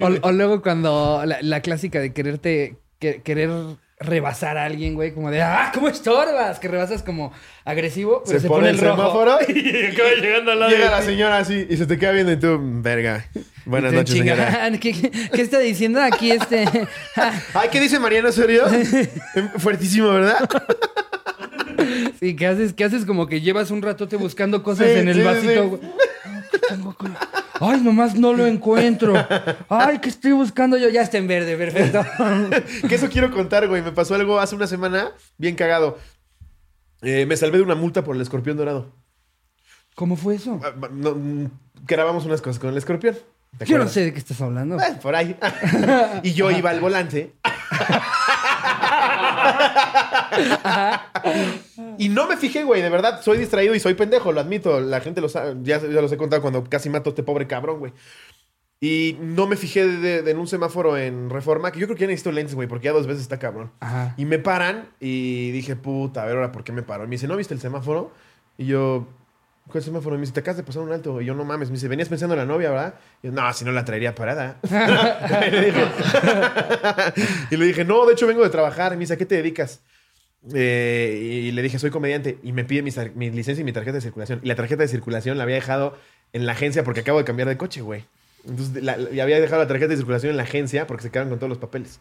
O, 0.00 0.06
o 0.28 0.32
luego 0.32 0.62
cuando 0.62 1.22
la, 1.26 1.38
la 1.42 1.60
clásica 1.60 2.00
de 2.00 2.12
quererte, 2.12 2.76
que- 2.98 3.22
querer 3.22 3.50
rebasar 3.98 4.58
a 4.58 4.64
alguien, 4.64 4.94
güey, 4.94 5.12
como 5.14 5.30
de, 5.30 5.40
ah, 5.42 5.70
¿cómo 5.72 5.88
estorbas? 5.88 6.58
Que 6.58 6.68
rebasas 6.68 7.02
como 7.02 7.32
agresivo, 7.64 8.22
pero 8.26 8.38
Se 8.38 8.42
se, 8.42 8.48
pone 8.48 8.68
el 8.70 8.78
rojo. 8.78 8.96
semáforo 8.96 9.38
y 9.48 9.86
acaba 9.86 10.10
llegando 10.20 10.52
al 10.52 10.58
lado 10.60 10.70
Llega 10.72 10.84
de 10.86 10.90
la 10.90 11.02
señora 11.02 11.38
así 11.38 11.66
y 11.70 11.76
se 11.76 11.86
te 11.86 11.96
queda 11.98 12.10
viendo 12.12 12.32
y 12.32 12.36
tú, 12.36 12.58
verga. 12.60 13.24
Buenas 13.64 13.92
noches, 13.92 14.14
chinga, 14.14 14.34
señora. 14.36 14.70
¿Qué, 14.80 14.92
qué, 14.92 15.10
qué 15.32 15.42
está 15.42 15.58
diciendo 15.58 16.02
aquí 16.02 16.32
este? 16.32 16.64
Ay, 17.54 17.68
¿qué 17.70 17.80
dice 17.80 17.98
Mariano 17.98 18.28
Osorio? 18.28 18.64
Fuertísimo, 19.58 20.08
¿verdad? 20.12 20.48
sí, 22.20 22.36
que 22.36 22.46
haces, 22.46 22.72
que 22.72 22.84
haces 22.84 23.04
como 23.04 23.26
que 23.26 23.40
llevas 23.40 23.70
un 23.70 23.82
ratote 23.82 24.16
buscando 24.16 24.62
cosas 24.62 24.86
Sí, 24.88 24.92
en 24.94 25.08
el 25.08 25.16
sí, 25.16 25.22
vasito. 25.22 25.80
sí. 25.80 25.88
¿Qué 26.50 27.10
Ay, 27.60 27.80
nomás 27.80 28.14
no 28.16 28.32
lo 28.32 28.46
encuentro. 28.46 29.14
Ay, 29.68 29.98
¿qué 30.00 30.08
estoy 30.08 30.32
buscando 30.32 30.76
yo? 30.76 30.88
Ya 30.88 31.02
está 31.02 31.18
en 31.18 31.28
verde, 31.28 31.56
perfecto. 31.56 32.04
que 32.88 32.94
eso 32.94 33.08
quiero 33.08 33.30
contar, 33.30 33.68
güey. 33.68 33.82
Me 33.82 33.92
pasó 33.92 34.14
algo 34.14 34.40
hace 34.40 34.56
una 34.56 34.66
semana 34.66 35.12
bien 35.38 35.54
cagado. 35.54 35.98
Eh, 37.02 37.26
me 37.26 37.36
salvé 37.36 37.58
de 37.58 37.64
una 37.64 37.74
multa 37.74 38.02
por 38.02 38.16
el 38.16 38.22
escorpión 38.22 38.56
dorado. 38.56 38.92
¿Cómo 39.94 40.16
fue 40.16 40.34
eso? 40.34 40.60
Ah, 40.64 40.72
no, 40.90 41.14
mm, 41.14 41.50
grabamos 41.86 42.24
unas 42.24 42.42
cosas 42.42 42.58
con 42.58 42.70
el 42.70 42.76
escorpión. 42.76 43.16
¿Te 43.58 43.66
Yo 43.66 43.78
no 43.78 43.86
sé 43.88 44.00
de 44.06 44.12
qué 44.12 44.18
estás 44.18 44.40
hablando. 44.40 44.76
Eh, 44.80 44.98
por 45.00 45.14
ahí. 45.14 45.36
y 46.24 46.32
yo 46.32 46.50
iba 46.50 46.70
al 46.70 46.80
volante. 46.80 47.34
Y 51.98 52.08
no 52.08 52.26
me 52.26 52.36
fijé, 52.36 52.64
güey. 52.64 52.82
De 52.82 52.90
verdad, 52.90 53.20
soy 53.22 53.38
distraído 53.38 53.74
y 53.74 53.80
soy 53.80 53.94
pendejo, 53.94 54.32
lo 54.32 54.40
admito. 54.40 54.80
La 54.80 55.00
gente 55.00 55.20
lo 55.20 55.28
sabe. 55.28 55.56
Ya, 55.62 55.80
ya 55.80 56.00
los 56.00 56.12
he 56.12 56.16
contado 56.16 56.42
cuando 56.42 56.64
casi 56.64 56.90
mato 56.90 57.10
a 57.10 57.12
este 57.12 57.22
pobre 57.22 57.46
cabrón, 57.46 57.78
güey. 57.78 57.92
Y 58.80 59.16
no 59.20 59.46
me 59.46 59.56
fijé 59.56 59.86
de, 59.86 60.22
de- 60.22 60.30
en 60.30 60.38
un 60.38 60.46
semáforo 60.46 60.98
en 60.98 61.30
Reforma, 61.30 61.72
que 61.72 61.80
yo 61.80 61.86
creo 61.86 61.96
que 61.96 62.02
ya 62.02 62.06
necesito 62.08 62.32
lentes, 62.32 62.54
güey, 62.54 62.68
porque 62.68 62.86
ya 62.86 62.92
dos 62.92 63.06
veces 63.06 63.22
está 63.22 63.38
cabrón. 63.38 63.70
Ajá. 63.80 64.14
Y 64.18 64.24
me 64.26 64.38
paran 64.38 64.88
y 65.00 65.52
dije, 65.52 65.74
puta, 65.76 66.22
a 66.22 66.26
ver 66.26 66.36
ahora 66.36 66.52
por 66.52 66.64
qué 66.64 66.72
me 66.72 66.82
paró. 66.82 67.04
Y 67.04 67.06
me 67.06 67.12
dice, 67.12 67.26
¿no 67.28 67.36
viste 67.36 67.54
el 67.54 67.60
semáforo? 67.60 68.12
Y 68.58 68.66
yo, 68.66 69.06
¿cuál 69.68 69.82
semáforo? 69.84 70.14
Y 70.14 70.18
me 70.18 70.22
dice, 70.22 70.32
te 70.32 70.40
acabas 70.40 70.56
de 70.58 70.62
pasar 70.62 70.82
un 70.82 70.92
alto. 70.92 71.20
Y 71.20 71.24
yo, 71.26 71.34
no 71.34 71.44
mames. 71.44 71.68
Me 71.68 71.74
dice, 71.74 71.88
venías 71.88 72.08
pensando 72.08 72.34
en 72.34 72.40
la 72.40 72.46
novia, 72.46 72.70
¿verdad? 72.70 72.94
Y 73.22 73.26
yo, 73.28 73.32
no, 73.32 73.52
si 73.52 73.64
no 73.64 73.72
la 73.72 73.84
traería 73.84 74.14
parada. 74.14 74.58
y, 75.46 75.50
le 75.50 75.66
dije, 75.66 75.84
y 77.50 77.56
le 77.56 77.64
dije, 77.66 77.84
no, 77.84 78.06
de 78.06 78.12
hecho 78.12 78.26
vengo 78.26 78.42
de 78.42 78.50
trabajar. 78.50 78.92
Y 78.92 78.96
me 78.96 79.00
dice, 79.00 79.14
¿a 79.14 79.16
qué 79.16 79.26
te 79.26 79.36
dedicas? 79.36 79.80
Eh, 80.52 81.46
y 81.46 81.52
le 81.52 81.62
dije, 81.62 81.78
soy 81.78 81.90
comediante. 81.90 82.38
Y 82.42 82.52
me 82.52 82.64
pide 82.64 82.82
mi, 82.82 82.90
mi 83.14 83.30
licencia 83.30 83.62
y 83.62 83.64
mi 83.64 83.72
tarjeta 83.72 83.94
de 83.96 84.00
circulación. 84.02 84.40
Y 84.42 84.48
la 84.48 84.54
tarjeta 84.54 84.82
de 84.82 84.88
circulación 84.88 85.38
la 85.38 85.44
había 85.44 85.56
dejado 85.56 85.96
en 86.32 86.46
la 86.46 86.52
agencia 86.52 86.84
porque 86.84 87.00
acabo 87.00 87.18
de 87.18 87.24
cambiar 87.24 87.48
de 87.48 87.56
coche, 87.56 87.80
güey. 87.80 88.04
Entonces, 88.46 88.82
la- 88.82 88.96
la- 88.96 89.10
y 89.10 89.20
había 89.20 89.40
dejado 89.40 89.62
la 89.62 89.68
tarjeta 89.68 89.88
de 89.90 89.96
circulación 89.96 90.30
en 90.32 90.36
la 90.36 90.42
agencia 90.42 90.86
porque 90.86 91.02
se 91.04 91.10
quedaron 91.10 91.30
con 91.30 91.38
todos 91.38 91.48
los 91.48 91.58
papeles. 91.58 92.00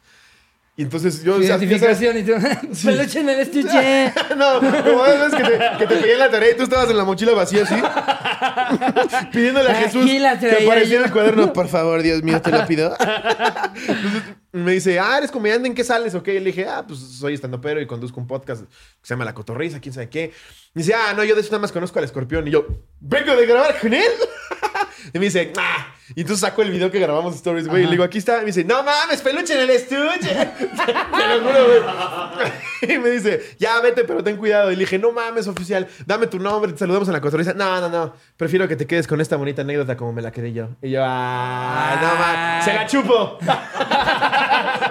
Y 0.76 0.82
entonces 0.82 1.24
yo... 1.24 1.36
o 1.36 1.42
sea, 1.42 1.58
Identificación 1.58 2.18
y 2.18 2.24
tú. 2.24 2.34
Peluche 2.84 3.20
en 3.20 3.30
el 3.30 3.40
estuche. 3.42 4.12
no, 4.36 4.60
como 4.60 5.04
veces 5.04 5.36
que 5.36 5.44
te, 5.44 5.60
que 5.78 5.88
te 5.88 6.02
pedían 6.02 6.20
la 6.20 6.32
tarea 6.32 6.52
y 6.52 6.56
tú 6.56 6.64
estabas 6.64 6.90
en 6.90 6.98
la 6.98 7.04
mochila 7.04 7.34
vacía 7.34 7.64
así. 7.64 7.76
pidiéndole 9.32 9.70
a 9.70 9.76
Jesús 9.76 10.04
que 10.10 10.64
apareciera 10.64 11.06
el 11.06 11.12
cuaderno. 11.12 11.54
Por 11.54 11.68
favor, 11.68 12.02
Dios 12.02 12.24
mío, 12.24 12.42
te 12.42 12.52
lo 12.52 12.66
pido. 12.66 12.96
Entonces, 13.86 14.24
me 14.52 14.72
dice, 14.72 15.00
ah, 15.00 15.18
¿eres 15.20 15.30
comediante? 15.30 15.68
¿En 15.68 15.76
qué 15.76 15.84
sales? 15.84 16.16
Ok, 16.16 16.28
le 16.28 16.40
dije, 16.40 16.66
ah, 16.68 16.84
pues 16.88 17.00
soy 17.00 17.36
estandopero 17.36 17.80
y 17.80 17.86
conduzco 17.86 18.20
un 18.20 18.26
podcast 18.26 18.64
que 18.64 18.68
se 19.04 19.14
llama 19.14 19.26
La 19.26 19.36
Cotorriza, 19.36 19.80
quién 19.80 19.94
sabe 19.94 20.10
qué. 20.10 20.34
Me 20.74 20.82
dice, 20.82 20.96
ah, 20.96 21.14
no, 21.16 21.24
yo 21.24 21.36
de 21.36 21.42
eso 21.42 21.52
nada 21.52 21.62
más 21.62 21.72
conozco 21.72 22.00
al 22.00 22.06
escorpión. 22.06 22.48
Y 22.48 22.52
yo, 22.52 22.66
¿vengo 23.00 23.36
de 23.36 23.46
grabar 23.46 23.80
con 23.80 23.94
él? 23.94 24.12
y 25.14 25.20
me 25.20 25.26
dice, 25.26 25.54
ah. 25.58 25.94
Y 26.16 26.22
entonces 26.22 26.42
saco 26.42 26.62
el 26.62 26.72
video 26.72 26.92
que 26.92 27.00
grabamos 27.00 27.36
Stories, 27.36 27.68
güey. 27.68 27.84
Y 27.84 27.86
le 27.86 27.92
digo, 27.92 28.04
aquí 28.04 28.18
está. 28.18 28.38
Y 28.38 28.40
me 28.42 28.46
dice, 28.48 28.64
no 28.64 28.84
mames, 28.84 29.22
peluche 29.22 29.54
en 29.54 29.62
el 29.62 29.70
estuche. 29.70 30.30
Te 30.86 31.28
lo 31.28 31.42
juro, 31.42 31.66
güey. 31.66 32.96
y 32.96 32.98
me 33.00 33.10
dice, 33.10 33.42
ya 33.60 33.80
vete, 33.82 34.04
pero 34.04 34.24
ten 34.24 34.38
cuidado. 34.38 34.72
Y 34.72 34.76
le 34.76 34.82
dije, 34.82 35.00
no 35.00 35.12
mames, 35.12 35.48
oficial, 35.48 35.88
dame 36.06 36.28
tu 36.28 36.40
nombre, 36.40 36.72
te 36.72 36.80
saludamos 36.80 37.08
en 37.08 37.14
la 37.14 37.22
cotorriza. 37.22 37.54
No, 37.54 37.82
no, 37.82 37.90
no. 37.90 38.14
Prefiero 38.38 38.68
que 38.68 38.76
te 38.76 38.86
quedes 38.86 39.08
con 39.08 39.22
esta 39.22 39.36
bonita 39.38 39.62
anécdota 39.64 39.98
como 39.98 40.14
me 40.14 40.22
la 40.22 40.32
quedé 40.32 40.54
yo. 40.54 40.70
Y 40.82 40.92
yo, 40.92 41.02
ah, 41.04 42.00
no 42.02 42.20
mames, 42.20 42.66
se 42.66 42.74
la 42.74 42.88
chupo. 42.88 43.38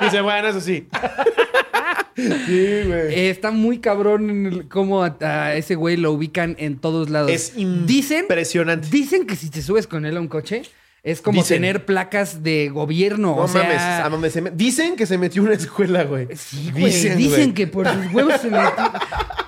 y 0.00 0.04
dice, 0.04 0.20
bueno, 0.20 0.48
eso 0.48 0.60
sí. 0.60 0.88
sí, 2.16 2.82
güey. 2.86 3.28
Está 3.28 3.50
muy 3.50 3.78
cabrón 3.78 4.66
cómo 4.70 5.04
a, 5.04 5.16
a 5.20 5.54
ese 5.54 5.74
güey 5.74 5.96
lo 5.96 6.12
ubican 6.12 6.56
en 6.58 6.78
todos 6.78 7.10
lados. 7.10 7.30
Es 7.30 7.54
dicen, 7.86 8.20
impresionante. 8.20 8.88
dicen 8.90 9.26
que 9.26 9.36
si 9.36 9.50
te 9.50 9.62
subes 9.62 9.86
con 9.86 10.04
él 10.06 10.16
a 10.16 10.20
un 10.20 10.28
coche, 10.28 10.62
es 11.02 11.20
como 11.20 11.40
Dicen. 11.40 11.56
tener 11.56 11.84
placas 11.84 12.42
de 12.42 12.68
gobierno. 12.68 13.34
No 13.36 13.42
o 13.42 13.48
sea, 13.48 13.62
mames, 13.64 13.80
a 13.80 14.08
donde 14.08 14.30
se 14.30 14.40
me- 14.40 14.50
Dicen 14.52 14.94
que 14.96 15.06
se 15.06 15.18
metió 15.18 15.42
una 15.42 15.54
escuela, 15.54 16.04
güey. 16.04 16.28
Sí, 16.36 16.70
güey. 16.70 16.84
Dicen, 16.92 17.28
güey. 17.28 17.54
que 17.54 17.66
por 17.66 17.86
sus 17.88 18.12
huevos 18.12 18.40
se 18.40 18.50
metió. 18.50 18.72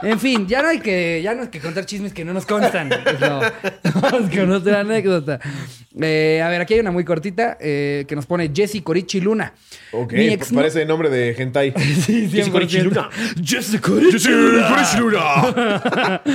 En 0.04 0.18
fin, 0.20 0.46
ya 0.46 0.62
no 0.62 0.68
hay 0.68 0.80
que, 0.80 1.20
ya 1.22 1.34
no 1.34 1.42
hay 1.42 1.48
que 1.48 1.60
contar 1.60 1.86
chismes 1.86 2.12
que 2.12 2.24
no 2.24 2.32
nos 2.32 2.46
constan. 2.46 2.88
Pues 2.88 3.20
no. 3.20 3.40
Vamos 4.00 4.30
con 4.30 4.50
otra 4.52 4.80
anécdota. 4.80 5.40
Eh, 6.00 6.42
a 6.44 6.48
ver, 6.48 6.60
aquí 6.60 6.74
hay 6.74 6.80
una 6.80 6.90
muy 6.90 7.04
cortita 7.04 7.56
eh, 7.60 8.04
que 8.08 8.16
nos 8.16 8.26
pone 8.26 8.50
Jessy 8.52 8.80
Corichi 8.82 9.20
Luna. 9.20 9.54
Ok, 9.92 10.12
Mi 10.12 10.28
ex 10.28 10.50
no- 10.52 10.58
parece 10.58 10.84
nombre 10.84 11.08
de 11.08 11.34
hentai. 11.38 11.72
Sí, 12.04 12.28
Jessy 12.28 12.50
100%. 12.50 12.52
Corichi 12.52 12.80
Luna. 12.80 13.08
Jessy 13.42 13.78
Corichi 13.78 14.28
Luna. 14.98 16.20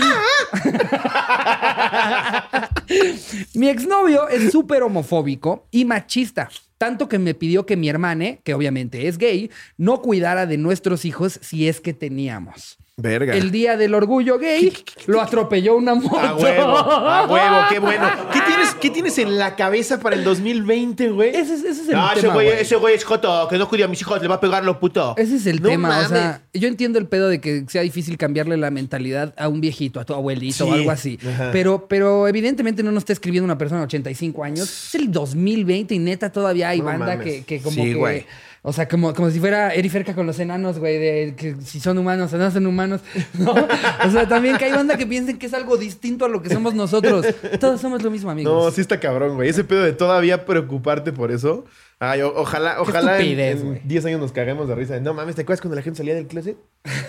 Mi 3.53 3.69
exnovio 3.69 4.27
es 4.29 4.51
súper 4.51 4.83
homofóbico 4.83 5.67
y 5.71 5.85
machista. 5.85 6.49
Tanto 6.77 7.09
que 7.09 7.19
me 7.19 7.33
pidió 7.33 7.65
que 7.65 7.75
mi 7.75 7.89
hermane, 7.89 8.41
que 8.43 8.53
obviamente 8.53 9.07
es 9.07 9.17
gay, 9.17 9.51
no 9.77 10.01
cuidara 10.01 10.45
de 10.45 10.57
nuestros 10.57 11.03
hijos 11.05 11.39
si 11.41 11.67
es 11.67 11.81
que 11.81 11.93
teníamos. 11.93 12.77
Verga. 13.01 13.33
El 13.33 13.51
día 13.51 13.77
del 13.77 13.93
orgullo 13.93 14.37
gay 14.37 14.73
lo 15.07 15.21
atropelló 15.21 15.75
una 15.77 15.95
moto. 15.95 16.19
A 16.19 16.35
huevo, 16.35 16.77
a 16.77 17.25
huevo, 17.29 17.55
qué 17.69 17.79
bueno. 17.79 18.07
¿Qué 18.33 18.39
tienes, 18.41 18.75
qué 18.75 18.89
tienes 18.89 19.17
en 19.19 19.37
la 19.37 19.55
cabeza 19.55 19.99
para 19.99 20.15
el 20.15 20.23
2020, 20.23 21.09
güey? 21.11 21.29
Ese 21.29 21.53
es, 21.55 21.63
ese 21.63 21.69
es 21.83 21.89
el 21.89 21.95
No, 21.95 22.11
ese 22.11 22.21
tema. 22.21 22.33
güey, 22.33 22.47
güey. 22.47 22.59
ese 22.59 22.75
güey 22.75 22.95
es 22.95 23.03
joto, 23.03 23.47
que 23.49 23.57
no 23.57 23.67
cuida 23.69 23.85
a 23.85 23.87
mis 23.87 24.01
hijos, 24.01 24.21
le 24.21 24.27
va 24.27 24.35
a 24.35 24.39
pegar 24.39 24.63
lo 24.63 24.79
puto. 24.79 25.13
Ese 25.17 25.35
es 25.37 25.45
el 25.45 25.61
No 25.61 25.69
tema. 25.69 25.99
O 26.05 26.07
sea, 26.09 26.41
yo 26.53 26.67
entiendo 26.67 26.99
el 26.99 27.07
pedo 27.07 27.29
de 27.29 27.39
que 27.39 27.65
sea 27.69 27.81
difícil 27.81 28.17
cambiarle 28.17 28.57
la 28.57 28.71
mentalidad 28.71 29.33
a 29.37 29.47
un 29.47 29.61
viejito, 29.61 29.99
a 29.99 30.05
tu 30.05 30.13
abuelito 30.13 30.65
Sí. 30.65 30.69
o 30.69 30.73
algo 30.73 30.91
así. 30.91 31.17
Ajá. 31.27 31.49
Pero, 31.51 31.87
pero 31.87 32.27
evidentemente 32.27 32.83
no 32.83 32.91
nos 32.91 33.01
está 33.01 33.13
escribiendo 33.13 33.45
una 33.45 33.57
persona 33.57 33.79
de 33.81 33.85
85 33.85 34.43
años. 34.43 34.69
Es 34.69 34.95
el 34.95 35.11
2020 35.11 35.95
y 35.95 35.99
neta 35.99 36.31
todavía 36.31 36.69
hay 36.69 36.79
No 36.79 36.85
banda 36.85 37.19
que, 37.19 37.43
que 37.43 37.61
como 37.61 37.75
Sí, 37.75 37.83
que. 37.83 37.93
güey. 37.93 38.25
O 38.61 38.73
sea, 38.73 38.87
como, 38.89 39.13
como 39.13 39.29
si 39.31 39.39
fuera 39.39 39.73
Eri 39.73 39.87
Ferca 39.89 40.13
con 40.13 40.25
los 40.27 40.37
enanos, 40.39 40.79
güey, 40.79 40.97
de 40.97 41.33
que 41.37 41.55
si 41.63 41.79
son 41.79 41.97
humanos 41.97 42.33
o 42.33 42.37
no 42.37 42.51
son 42.51 42.65
humanos, 42.67 43.01
¿no? 43.39 43.51
O 43.53 44.11
sea, 44.11 44.27
también 44.27 44.57
que 44.57 44.65
hay 44.65 44.73
banda 44.73 44.97
que 44.97 45.07
piensen 45.07 45.37
que 45.39 45.45
es 45.45 45.53
algo 45.53 45.77
distinto 45.77 46.25
a 46.25 46.29
lo 46.29 46.41
que 46.41 46.49
somos 46.49 46.73
nosotros. 46.73 47.25
Todos 47.59 47.79
somos 47.79 48.03
lo 48.03 48.11
mismo, 48.11 48.29
amigos. 48.29 48.51
No, 48.65 48.71
sí 48.71 48.81
está 48.81 48.99
cabrón, 48.99 49.35
güey. 49.35 49.47
Ese 49.49 49.63
pedo 49.63 49.83
de 49.83 49.93
todavía 49.93 50.45
preocuparte 50.45 51.13
por 51.13 51.31
eso. 51.31 51.65
Ay, 51.99 52.21
o- 52.21 52.33
ojalá, 52.35 52.81
ojalá 52.81 53.15
en- 53.15 53.21
estupidez, 53.21 53.61
en 53.61 53.67
güey. 53.67 53.81
10 53.85 54.05
años 54.05 54.19
nos 54.19 54.31
caguemos 54.33 54.67
de 54.67 54.75
risa. 54.75 54.99
No 54.99 55.13
mames, 55.13 55.35
¿te 55.35 55.41
acuerdas 55.43 55.61
cuando 55.61 55.75
la 55.77 55.81
gente 55.81 55.97
salía 55.97 56.15
del 56.15 56.27
closet? 56.27 56.57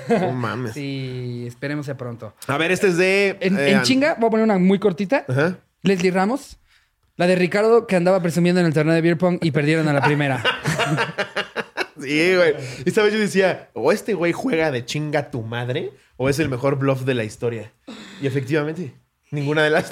No 0.09 0.33
mames. 0.33 0.73
Sí, 0.75 1.45
esperemos 1.49 1.87
sea 1.87 1.97
pronto. 1.97 2.33
A 2.47 2.57
ver, 2.59 2.71
este 2.71 2.89
es 2.89 2.97
de. 2.97 3.37
En, 3.41 3.59
eh, 3.59 3.73
en 3.73 3.83
chinga, 3.83 4.17
voy 4.19 4.29
a 4.29 4.31
poner 4.31 4.45
una 4.45 4.59
muy 4.59 4.79
cortita. 4.79 5.25
Ajá. 5.29 5.59
Leslie 5.83 6.11
Ramos. 6.13 6.59
La 7.21 7.27
de 7.27 7.37
Ricardo 7.37 7.87
que 7.87 7.97
andaba 7.97 8.23
presumiendo 8.23 8.63
en 8.63 8.67
el 8.67 8.73
torneo 8.73 8.95
de 8.95 9.03
beer 9.03 9.19
pong 9.19 9.37
y 9.43 9.51
perdieron 9.51 9.87
a 9.89 9.93
la 9.93 10.01
primera. 10.01 10.43
Sí, 12.01 12.35
güey. 12.35 12.55
Esta 12.87 13.03
vez 13.03 13.13
yo 13.13 13.19
decía, 13.19 13.69
o 13.75 13.93
este 13.93 14.15
güey 14.15 14.33
juega 14.33 14.71
de 14.71 14.87
chinga 14.87 15.31
tu 15.31 15.43
madre, 15.43 15.91
o 16.17 16.31
es 16.31 16.39
el 16.39 16.49
mejor 16.49 16.77
bluff 16.77 17.03
de 17.03 17.13
la 17.13 17.25
historia. 17.25 17.75
Y 18.23 18.27
efectivamente, 18.27 18.95
ninguna 19.31 19.63
de 19.65 19.69
las. 19.69 19.91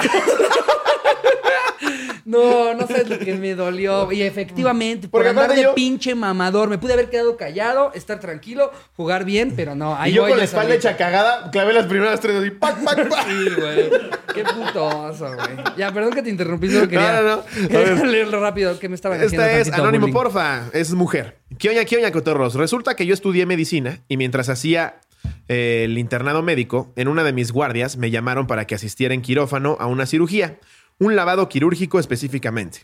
No, 2.29 2.75
no 2.75 2.87
sabes 2.87 3.09
lo 3.09 3.19
que 3.19 3.35
me 3.35 3.55
dolió. 3.55 4.13
Y 4.19 4.23
efectivamente, 4.23 5.09
por 5.09 5.21
Porque 5.23 5.31
andar 5.31 5.55
de 5.55 5.63
yo- 5.63 5.75
pinche 5.75 6.15
mamador, 6.15 6.69
me 6.69 6.77
pude 6.79 6.93
haber 6.93 7.09
quedado 7.09 7.37
callado, 7.37 7.93
estar 7.95 8.21
tranquilo, 8.21 8.71
jugar 8.97 9.25
bien, 9.25 9.55
pero 9.57 9.75
no. 9.75 9.97
Ahí 9.97 10.13
y 10.13 10.15
yo 10.15 10.23
voy 10.23 10.31
con 10.33 10.39
la 10.39 10.45
espalda 10.45 10.75
hecha 10.75 10.97
cagada, 10.97 11.51
clavé 11.51 11.73
las 11.73 11.87
primeras 11.87 12.21
tres 12.21 12.37
así, 12.37 12.51
pac, 12.51 12.83
pac, 12.85 13.09
pac. 13.09 13.27
Sí, 13.27 13.49
güey. 13.59 13.91
Qué 14.35 14.45
putoso, 14.45 15.35
güey. 15.35 15.57
Ya, 15.77 15.93
perdón 15.93 16.13
que 16.13 16.23
te 16.23 16.31
interrumpí, 16.31 16.69
solo 16.71 16.87
quería, 16.89 17.23
No, 17.23 17.23
no, 17.23 17.37
no. 17.63 17.69
Quería 17.69 18.05
leerlo 18.05 18.41
rápido, 18.41 18.79
que 18.79 18.89
me 18.89 18.95
estaban 18.95 19.19
haciendo 19.21 19.45
Esta 19.47 19.59
es 19.61 19.73
Anónimo 19.73 20.03
bullying. 20.07 20.13
Porfa, 20.15 20.65
es 20.73 20.93
mujer. 20.93 21.39
¿Qué 21.59 21.71
oña, 21.71 21.85
qué 21.87 21.97
oña, 21.97 22.13
cotorros? 22.13 22.55
Resulta 22.55 22.95
que 22.95 23.07
yo 23.07 23.15
estudié 23.15 23.47
medicina 23.47 24.01
y 24.09 24.17
mientras 24.19 24.49
hacía 24.49 25.01
eh, 25.49 25.83
el 25.85 25.97
internado 25.99 26.43
médico, 26.43 26.93
en 26.97 27.09
una 27.09 27.25
de 27.25 27.33
mis 27.33 27.53
guardias 27.53 27.97
me 27.97 28.11
llamaron 28.11 28.47
para 28.47 28.67
que 28.67 28.75
asistiera 28.75 29.15
en 29.15 29.23
quirófano 29.23 29.77
a 29.81 29.87
una 29.87 30.07
cirugía, 30.07 30.59
un 30.99 31.17
lavado 31.17 31.49
quirúrgico 31.49 31.99
específicamente. 31.99 32.81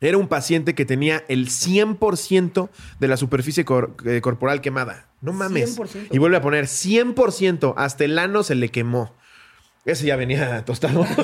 Era 0.00 0.18
un 0.18 0.28
paciente 0.28 0.74
que 0.74 0.84
tenía 0.84 1.24
el 1.28 1.48
100% 1.48 2.68
de 2.98 3.08
la 3.08 3.16
superficie 3.16 3.64
cor- 3.64 3.94
eh, 4.04 4.20
corporal 4.20 4.60
quemada. 4.60 5.08
No 5.22 5.32
mames. 5.32 5.78
100%. 5.78 6.08
Y 6.10 6.18
vuelve 6.18 6.36
a 6.36 6.42
poner 6.42 6.66
100%. 6.66 7.74
Hasta 7.76 8.04
el 8.04 8.18
ano 8.18 8.42
se 8.42 8.54
le 8.54 8.68
quemó. 8.70 9.14
Ese 9.86 10.06
ya 10.06 10.16
venía 10.16 10.64
tostado. 10.66 11.06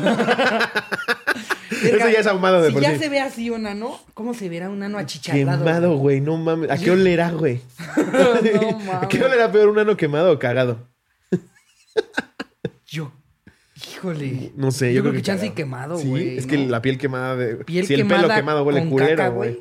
Ese 1.70 1.98
ya 2.12 2.20
es 2.20 2.26
ahumado 2.26 2.60
de 2.60 2.68
si 2.68 2.74
por 2.74 2.82
ya 2.82 2.92
sí. 2.92 2.98
se 2.98 3.08
ve 3.08 3.20
así 3.20 3.48
un 3.50 3.66
ano, 3.66 3.98
¿cómo 4.12 4.34
se 4.34 4.48
verá 4.48 4.68
un 4.68 4.82
ano 4.82 4.98
achicharrado? 4.98 5.64
Quemado, 5.64 5.96
güey. 5.96 6.20
No 6.20 6.36
mames. 6.36 6.70
¿A 6.70 6.76
qué 6.76 6.90
olerá, 6.90 7.30
güey? 7.30 7.60
no 7.96 8.92
¿A 9.00 9.08
qué 9.08 9.22
olerá 9.22 9.50
peor 9.50 9.68
un 9.68 9.78
ano 9.78 9.96
quemado 9.96 10.32
o 10.32 10.38
cagado? 10.38 10.86
Híjole. 13.92 14.53
No 14.57 14.70
sé, 14.70 14.92
yo, 14.92 14.96
Yo 14.96 15.03
creo 15.03 15.12
creo 15.12 15.22
que 15.22 15.26
chance 15.26 15.46
y 15.46 15.50
quemado, 15.50 15.98
Sí, 15.98 16.09
güey, 16.09 16.38
es 16.38 16.46
que 16.46 16.59
¿no? 16.59 16.68
la 16.70 16.83
piel 16.83 16.98
quemada 16.98 17.37
de. 17.37 17.57
Piel 17.64 17.87
si 17.87 17.94
el 17.94 18.03
pelo 18.03 18.14
quemada 18.22 18.37
quemado 18.37 18.62
huele 18.64 18.87
culero, 18.88 19.33
güey. 19.33 19.59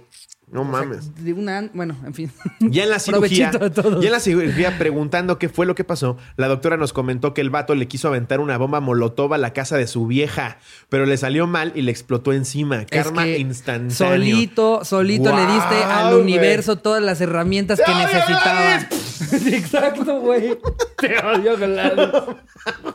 No 0.52 0.62
O 0.62 0.63
sea, 0.63 0.72
mames. 0.72 1.24
de 1.24 1.32
una, 1.34 1.70
bueno, 1.76 1.96
en 2.04 2.13
fin. 2.15 2.32
Ya 2.60 2.84
en 2.84 2.89
la 2.89 2.98
cirugía, 3.00 3.52
ya 3.52 4.08
en 4.08 4.12
la 4.12 4.20
cirugía 4.20 4.80
preguntando 4.80 5.38
qué 5.38 5.48
fue 5.48 5.68
lo 5.68 5.76
que 5.76 5.84
pasó, 5.84 6.18
la 6.38 6.48
doctora 6.48 6.76
nos 6.76 6.92
comentó 6.92 7.36
que 7.36 7.42
el 7.42 7.52
vato 7.52 7.76
le 7.76 7.88
quiso 7.88 8.08
aventar 8.08 8.39
una 8.39 8.58
bomba 8.58 8.80
molotov 8.80 9.36
a 9.36 9.38
la 9.38 9.54
casa 9.54 9.78
de 9.78 9.86
su 9.86 10.08
vieja, 10.08 10.58
pero 10.89 11.06
le 11.06 11.18
salió 11.18 11.46
mal 11.46 11.72
y 11.76 11.84
le 11.84 11.92
explotó 11.92 12.34
encima. 12.34 12.82
Es 12.82 12.88
Karma 12.89 13.26
que 13.26 13.38
instantáneo. 13.38 13.92
Solito, 13.92 14.84
solito 14.86 15.36
le 15.36 15.46
diste 15.54 15.84
al 15.84 16.15
universo 16.15 16.78
todas 16.78 17.04
las 17.04 17.22
herramientas 17.22 17.78
que 17.78 17.86
¡Te 17.86 17.92
odio, 17.92 18.08
necesitaba. 18.08 18.80
Sí, 18.89 19.09
Exacto, 19.47 20.19
güey. 20.21 20.58
Te 20.97 21.17
odio, 21.19 21.58
Gladys. 21.58 22.10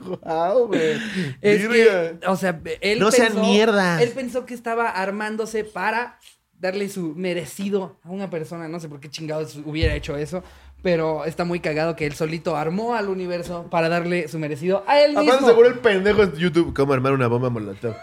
Guau, 0.22 0.66
güey. 0.68 0.98
Es 1.40 1.66
que, 1.68 2.18
o 2.26 2.36
sea, 2.36 2.60
él 2.80 2.98
No 2.98 3.10
sean 3.10 3.32
pensó- 3.34 3.40
mierda. 3.42 4.02
Él 4.02 4.10
pensó 4.10 4.46
que 4.46 4.54
estaba 4.54 4.90
armándose 4.90 5.64
para 5.64 6.18
darle 6.58 6.88
su 6.88 7.14
merecido 7.16 7.98
a 8.02 8.10
una 8.10 8.30
persona. 8.30 8.68
No 8.68 8.80
sé 8.80 8.88
por 8.88 9.00
qué 9.00 9.10
chingados 9.10 9.56
hubiera 9.64 9.94
hecho 9.94 10.16
eso. 10.16 10.42
Pero 10.82 11.24
está 11.24 11.44
muy 11.46 11.60
cagado 11.60 11.96
que 11.96 12.04
él 12.06 12.12
solito 12.14 12.56
armó 12.56 12.94
al 12.94 13.08
universo 13.08 13.68
para 13.70 13.88
darle 13.88 14.28
su 14.28 14.38
merecido 14.38 14.84
a 14.86 15.00
él 15.00 15.16
mismo. 15.16 15.22
Aparte 15.32 15.46
seguro 15.46 15.68
el 15.68 15.78
pendejo 15.78 16.22
en 16.24 16.32
YouTube 16.34 16.74
cómo 16.76 16.92
armar 16.92 17.12
una 17.14 17.26
bomba 17.26 17.48
molotov. 17.48 17.94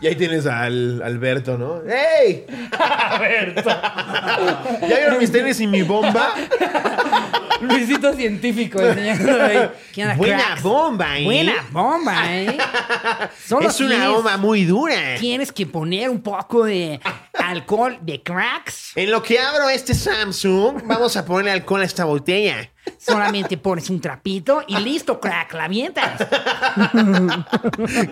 Y 0.00 0.06
ahí 0.06 0.16
tienes 0.16 0.46
al 0.46 1.02
Alberto, 1.02 1.56
¿no? 1.58 1.82
¡Ey! 1.90 2.46
Alberto. 2.78 3.68
¿Ya 4.80 4.86
vieron 4.96 5.18
mis 5.18 5.30
tenis 5.30 5.60
y 5.60 5.66
mi 5.66 5.82
bomba? 5.82 6.34
Luisito 7.60 8.12
científico 8.14 8.80
enseñando 8.80 9.42
ahí. 9.42 9.70
¿Qué 9.92 10.02
onda, 10.02 10.16
Buena 10.16 10.36
cracks? 10.44 10.62
bomba, 10.62 11.18
¿eh? 11.18 11.24
Buena 11.24 11.52
bomba, 11.70 12.24
¿eh? 12.36 12.58
Solo 13.46 13.68
Es 13.68 13.80
una 13.80 13.90
tienes- 13.96 14.08
bomba 14.08 14.36
muy 14.36 14.64
dura. 14.64 15.16
Tienes 15.20 15.52
que 15.52 15.66
poner 15.66 16.08
un 16.10 16.22
poco 16.22 16.64
de 16.64 16.98
alcohol 17.34 17.98
de 18.00 18.22
cracks. 18.22 18.92
En 18.96 19.10
lo 19.10 19.22
que 19.22 19.38
abro 19.38 19.68
este 19.68 19.94
Samsung, 19.94 20.82
vamos 20.86 21.16
a 21.16 21.24
ponerle 21.24 21.52
alcohol 21.52 21.82
a 21.82 21.84
esta 21.84 22.04
botella. 22.04 22.70
Solamente 22.98 23.56
pones 23.56 23.90
un 23.90 24.00
trapito 24.00 24.62
y 24.66 24.76
listo, 24.78 25.20
crack, 25.20 25.54
la 25.54 25.64
avientas. 25.64 26.26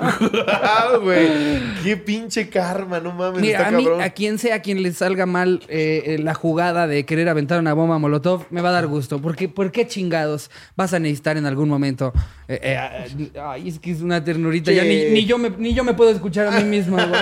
¡Wow, 0.00 1.00
güey! 1.02 1.60
¡Qué 1.82 1.96
pinche 1.96 2.48
karma! 2.48 3.00
No 3.00 3.12
mames, 3.12 3.40
Mira, 3.40 3.58
está 3.58 3.68
a 3.68 3.72
mí, 3.72 3.84
cabrón. 3.84 4.02
a 4.02 4.10
quien 4.10 4.38
sea 4.38 4.56
a 4.56 4.58
quien 4.60 4.82
le 4.82 4.92
salga 4.92 5.26
mal 5.26 5.62
eh, 5.68 6.02
eh, 6.06 6.18
la 6.18 6.34
jugada 6.34 6.86
de 6.86 7.04
querer 7.04 7.28
aventar 7.28 7.60
una 7.60 7.72
bomba 7.72 7.98
molotov, 7.98 8.46
me 8.50 8.60
va 8.60 8.70
a 8.70 8.72
dar 8.72 8.86
gusto. 8.86 9.20
Porque, 9.20 9.48
¿Por 9.48 9.72
qué 9.72 9.86
chingados 9.86 10.50
vas 10.76 10.92
a 10.94 10.98
necesitar 10.98 11.36
en 11.36 11.46
algún 11.46 11.68
momento? 11.68 12.12
Eh, 12.48 12.58
eh, 12.62 13.30
ay, 13.40 13.68
es 13.68 13.78
que 13.78 13.92
es 13.92 14.00
una 14.02 14.22
ternurita. 14.24 14.72
Ya 14.72 14.82
ni, 14.82 15.04
ni 15.10 15.24
yo 15.24 15.38
me, 15.38 15.50
ni 15.50 15.72
yo 15.72 15.84
me 15.84 15.94
puedo 15.94 16.10
escuchar 16.10 16.48
a 16.48 16.50
mí 16.52 16.64
mismo, 16.64 16.96
güey. 16.96 17.10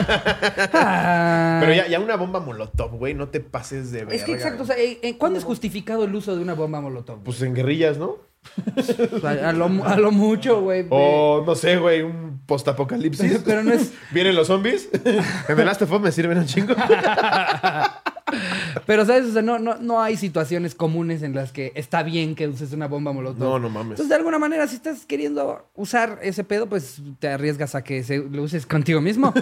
Ah. 0.80 1.58
Pero 1.60 1.74
ya, 1.74 1.86
ya 1.88 2.00
una 2.00 2.16
bomba 2.16 2.40
molotov, 2.40 2.96
güey, 2.96 3.14
no 3.14 3.28
te 3.28 3.40
pases 3.40 3.90
de 3.90 4.00
verga. 4.00 4.14
Es 4.14 4.24
que 4.24 4.32
exacto, 4.32 4.62
o 4.62 4.66
sea, 4.66 4.76
¿cuándo 5.18 5.38
es 5.38 5.44
justificado 5.44 6.04
el 6.04 6.14
uso 6.14 6.36
de 6.36 6.42
una 6.42 6.54
bomba 6.54 6.80
molotov? 6.80 7.22
Pues 7.22 7.37
en 7.42 7.54
guerrillas, 7.54 7.98
¿no? 7.98 8.16
A, 9.24 9.52
lo, 9.52 9.66
a 9.84 9.96
lo 9.96 10.10
mucho, 10.10 10.60
güey. 10.62 10.86
O, 10.90 11.42
no 11.46 11.54
sé, 11.54 11.76
güey, 11.76 12.02
un 12.02 12.40
postapocalipsis. 12.46 13.40
Pero 13.44 13.62
no 13.62 13.72
es- 13.72 13.92
¿Vienen 14.12 14.34
los 14.36 14.46
zombies? 14.46 14.88
en 14.92 15.56
The 15.56 15.64
Last 15.64 15.82
of 15.82 15.92
Us 15.92 16.00
me 16.00 16.12
sirven 16.12 16.38
un 16.38 16.46
chingo. 16.46 16.74
Pero, 18.86 19.04
¿sabes? 19.06 19.26
O 19.26 19.32
sea, 19.32 19.42
no, 19.42 19.58
no, 19.58 19.76
no 19.76 20.00
hay 20.02 20.16
situaciones 20.16 20.74
comunes 20.74 21.22
en 21.22 21.34
las 21.34 21.52
que 21.52 21.72
está 21.74 22.02
bien 22.02 22.34
que 22.34 22.46
uses 22.48 22.72
una 22.72 22.86
bomba 22.86 23.12
molotov. 23.12 23.38
No, 23.38 23.58
no 23.58 23.68
mames. 23.68 23.92
Entonces, 23.92 24.08
de 24.08 24.14
alguna 24.14 24.38
manera, 24.38 24.66
si 24.66 24.76
estás 24.76 25.04
queriendo 25.06 25.66
usar 25.74 26.18
ese 26.22 26.44
pedo, 26.44 26.68
pues 26.68 27.00
te 27.18 27.28
arriesgas 27.28 27.74
a 27.74 27.82
que 27.82 28.02
se, 28.02 28.18
lo 28.18 28.42
uses 28.42 28.66
contigo 28.66 29.00
mismo. 29.00 29.32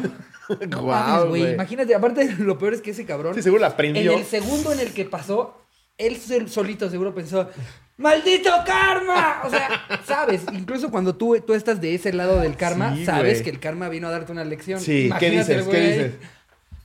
Guau, 0.70 1.28
güey. 1.28 1.42
güey. 1.42 1.54
Imagínate, 1.54 1.94
aparte, 1.94 2.34
lo 2.38 2.58
peor 2.58 2.74
es 2.74 2.80
que 2.80 2.92
ese 2.92 3.04
cabrón. 3.04 3.34
Sí, 3.34 3.42
seguro 3.42 3.60
la 3.62 3.76
prendió. 3.76 4.12
En 4.12 4.18
el 4.20 4.24
segundo 4.24 4.72
en 4.72 4.80
el 4.80 4.92
que 4.92 5.04
pasó, 5.04 5.65
él 5.98 6.16
sol- 6.16 6.48
solito 6.48 6.88
seguro 6.90 7.14
pensó. 7.14 7.48
¡Maldito 7.98 8.50
karma! 8.66 9.40
O 9.44 9.50
sea, 9.50 9.68
sabes, 10.04 10.42
incluso 10.52 10.90
cuando 10.90 11.14
tú, 11.14 11.40
tú 11.46 11.54
estás 11.54 11.80
de 11.80 11.94
ese 11.94 12.12
lado 12.12 12.40
del 12.40 12.54
karma, 12.56 12.94
Sí, 12.94 13.06
sabes 13.06 13.40
que 13.40 13.48
el 13.50 13.58
karma 13.58 13.88
vino 13.88 14.08
a 14.08 14.10
darte 14.10 14.32
una 14.32 14.44
lección. 14.44 14.80
Sí, 14.80 15.10
¿qué 15.18 15.28
Imagínate, 15.28 15.56
dices? 15.56 15.68
¿Qué 15.68 15.80
dices? 15.80 16.12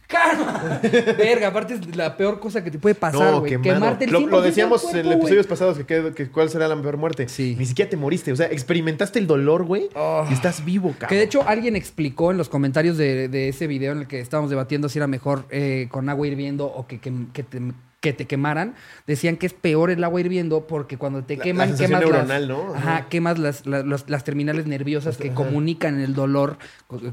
¡Karma! 0.08 0.82
Verga, 1.18 1.48
aparte 1.48 1.74
es 1.76 1.96
la 1.96 2.18
peor 2.18 2.40
cosa 2.42 2.62
que 2.64 2.70
te 2.72 2.78
puede 2.80 2.96
pasar, 2.96 3.32
No, 3.32 3.40
güey. 3.40 3.52
quemado. 3.52 3.74
Quemarte 3.76 4.06
el 4.06 4.12
lo, 4.12 4.20
100% 4.20 4.30
lo 4.30 4.42
decíamos 4.42 4.88
del 4.92 4.98
en 5.00 5.04
cuerpo, 5.06 5.22
episodios 5.24 5.48
pasados 5.48 5.78
que, 5.78 5.86
que- 5.86 6.14
que 6.14 6.30
cuál 6.30 6.50
será 6.50 6.68
la 6.68 6.82
peor 6.82 6.98
muerte. 6.98 7.30
Sí. 7.30 7.56
Ni 7.58 7.66
siquiera 7.66 7.90
te 7.90 7.96
moriste. 7.98 8.32
O 8.34 8.36
sea, 8.36 8.48
experimentaste 8.48 9.20
el 9.20 9.28
dolor, 9.28 9.64
güey. 9.64 9.88
Oh. 9.96 10.26
Y 10.30 10.34
estás 10.34 10.66
vivo, 10.66 10.90
cabrón. 10.92 11.10
Que 11.10 11.16
de 11.16 11.24
hecho 11.24 11.48
alguien 11.48 11.78
explicó 11.78 12.32
en 12.32 12.38
los 12.38 12.50
comentarios 12.50 12.98
de, 12.98 13.30
de 13.30 13.48
ese 13.50 13.68
video 13.68 13.94
en 13.94 14.00
el 14.00 14.08
que 14.08 14.20
estábamos 14.20 14.50
debatiendo 14.50 14.90
si 14.90 15.00
era 15.00 15.08
mejor 15.08 15.46
eh, 15.50 15.88
con 15.90 16.10
agua 16.10 16.28
hirviendo 16.28 16.66
o 16.66 16.88
que, 16.88 17.00
que- 17.00 17.14
que 17.32 17.44
te, 17.44 17.62
que 18.02 18.14
te 18.14 18.26
quemaran. 18.26 18.74
Decían 19.08 19.38
que 19.38 19.46
es 19.46 19.54
peor 19.54 19.92
el 19.92 20.04
agua 20.04 20.20
hirviendo 20.20 20.66
porque 20.68 20.98
cuando 20.98 21.24
te 21.24 21.38
La- 21.38 21.44
queman, 21.44 21.70
la 21.72 21.78
quemas 21.78 22.02
neuronal, 22.02 22.48
las, 22.48 22.58
¿no? 22.58 22.74
Ajá, 22.76 23.08
quemas 23.10 23.38
las, 23.40 23.66
las, 23.66 24.24
terminales 24.26 24.66
nerviosas 24.66 25.18
que 25.18 25.30
comunican 25.32 26.02
el 26.02 26.14
dolor 26.16 26.58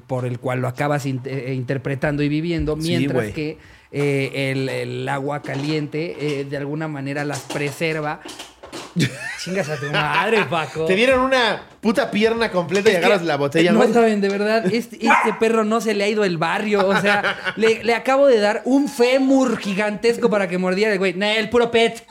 por 0.07 0.25
el 0.25 0.39
cual 0.41 0.61
lo 0.61 0.69
acabas 0.69 1.05
in- 1.07 1.21
eh, 1.27 1.53
interpretando 1.55 2.23
y 2.23 2.29
viviendo, 2.29 2.75
mientras 2.75 3.29
que 3.33 3.59
eh, 3.93 4.51
el, 4.53 4.69
el 4.71 5.09
agua 5.09 5.43
caliente 5.43 6.17
eh, 6.41 6.45
de 6.45 6.57
alguna 6.57 6.89
manera 6.89 7.25
las 7.25 7.41
preserva. 7.43 8.21
Chingas 9.43 9.69
a 9.69 9.77
tu 9.77 9.87
madre, 9.91 10.45
Paco. 10.51 10.85
Te 10.87 10.95
dieron 10.95 11.21
una 11.21 11.63
puta 11.81 12.11
pierna 12.11 12.51
completa 12.51 12.91
y 12.91 12.95
Es 12.95 12.99
que- 13.01 13.05
agarras 13.07 13.25
la 13.25 13.37
botella, 13.37 13.73
No 13.73 13.79
güey. 13.79 13.93
saben, 13.93 14.21
de 14.21 14.29
verdad, 14.29 14.67
este, 14.67 14.97
este 14.97 15.33
perro 15.39 15.65
no 15.65 15.81
se 15.81 15.95
le 15.95 16.05
ha 16.05 16.09
ido 16.09 16.25
el 16.25 16.39
barrio. 16.39 16.87
O 16.89 17.01
sea, 17.01 17.37
le, 17.57 17.85
le 17.85 17.95
acabo 17.95 18.27
de 18.27 18.41
dar 18.41 18.63
un 18.65 18.89
fémur 18.89 19.59
gigantesco 19.59 20.29
para 20.29 20.49
que 20.49 20.59
mordiera 20.59 20.93
el 20.93 20.99
güey. 20.99 21.15
Nah, 21.15 21.33
el 21.35 21.49
puro 21.51 21.71
pet. 21.71 22.05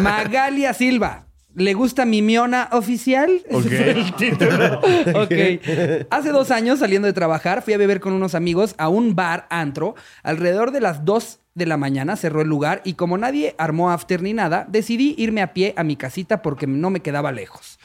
Magalia 0.00 0.74
Silva. 0.74 1.22
¿Le 1.54 1.72
gusta 1.72 2.04
mi 2.04 2.20
miona 2.20 2.68
oficial? 2.72 3.30
Ese 3.48 3.56
Ok. 3.56 3.62
fue 3.64 3.90
el 3.92 4.12
título. 4.16 4.80
ok. 5.22 6.06
Hace 6.10 6.30
dos 6.30 6.50
años, 6.50 6.80
saliendo 6.80 7.06
de 7.06 7.14
trabajar, 7.14 7.62
fui 7.62 7.72
a 7.72 7.78
beber 7.78 7.98
con 8.00 8.12
unos 8.12 8.34
amigos 8.34 8.74
a 8.76 8.90
un 8.90 9.14
bar 9.14 9.46
antro. 9.48 9.94
Alrededor 10.22 10.70
de 10.70 10.82
las 10.82 11.06
2 11.06 11.38
de 11.56 11.66
la 11.66 11.78
mañana 11.78 12.16
cerró 12.16 12.42
el 12.42 12.48
lugar 12.48 12.82
y 12.84 12.94
como 12.94 13.16
nadie 13.16 13.54
armó 13.58 13.90
after 13.90 14.22
ni 14.22 14.34
nada, 14.34 14.66
decidí 14.68 15.14
irme 15.16 15.40
a 15.40 15.54
pie 15.54 15.72
a 15.76 15.84
mi 15.84 15.96
casita 15.96 16.42
porque 16.42 16.66
no 16.66 16.90
me 16.90 17.00
quedaba 17.00 17.32
lejos. 17.32 17.80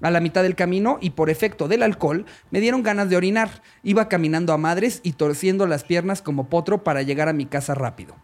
A 0.00 0.12
la 0.12 0.20
mitad 0.20 0.44
del 0.44 0.54
camino 0.54 0.98
y 1.00 1.10
por 1.10 1.28
efecto 1.28 1.66
del 1.66 1.82
alcohol, 1.82 2.24
me 2.52 2.60
dieron 2.60 2.84
ganas 2.84 3.10
de 3.10 3.16
orinar. 3.16 3.62
Iba 3.82 4.08
caminando 4.08 4.52
a 4.52 4.58
madres 4.58 5.00
y 5.02 5.12
torciendo 5.12 5.66
las 5.66 5.82
piernas 5.82 6.22
como 6.22 6.48
potro 6.48 6.84
para 6.84 7.02
llegar 7.02 7.28
a 7.28 7.32
mi 7.32 7.46
casa 7.46 7.74
rápido. 7.74 8.14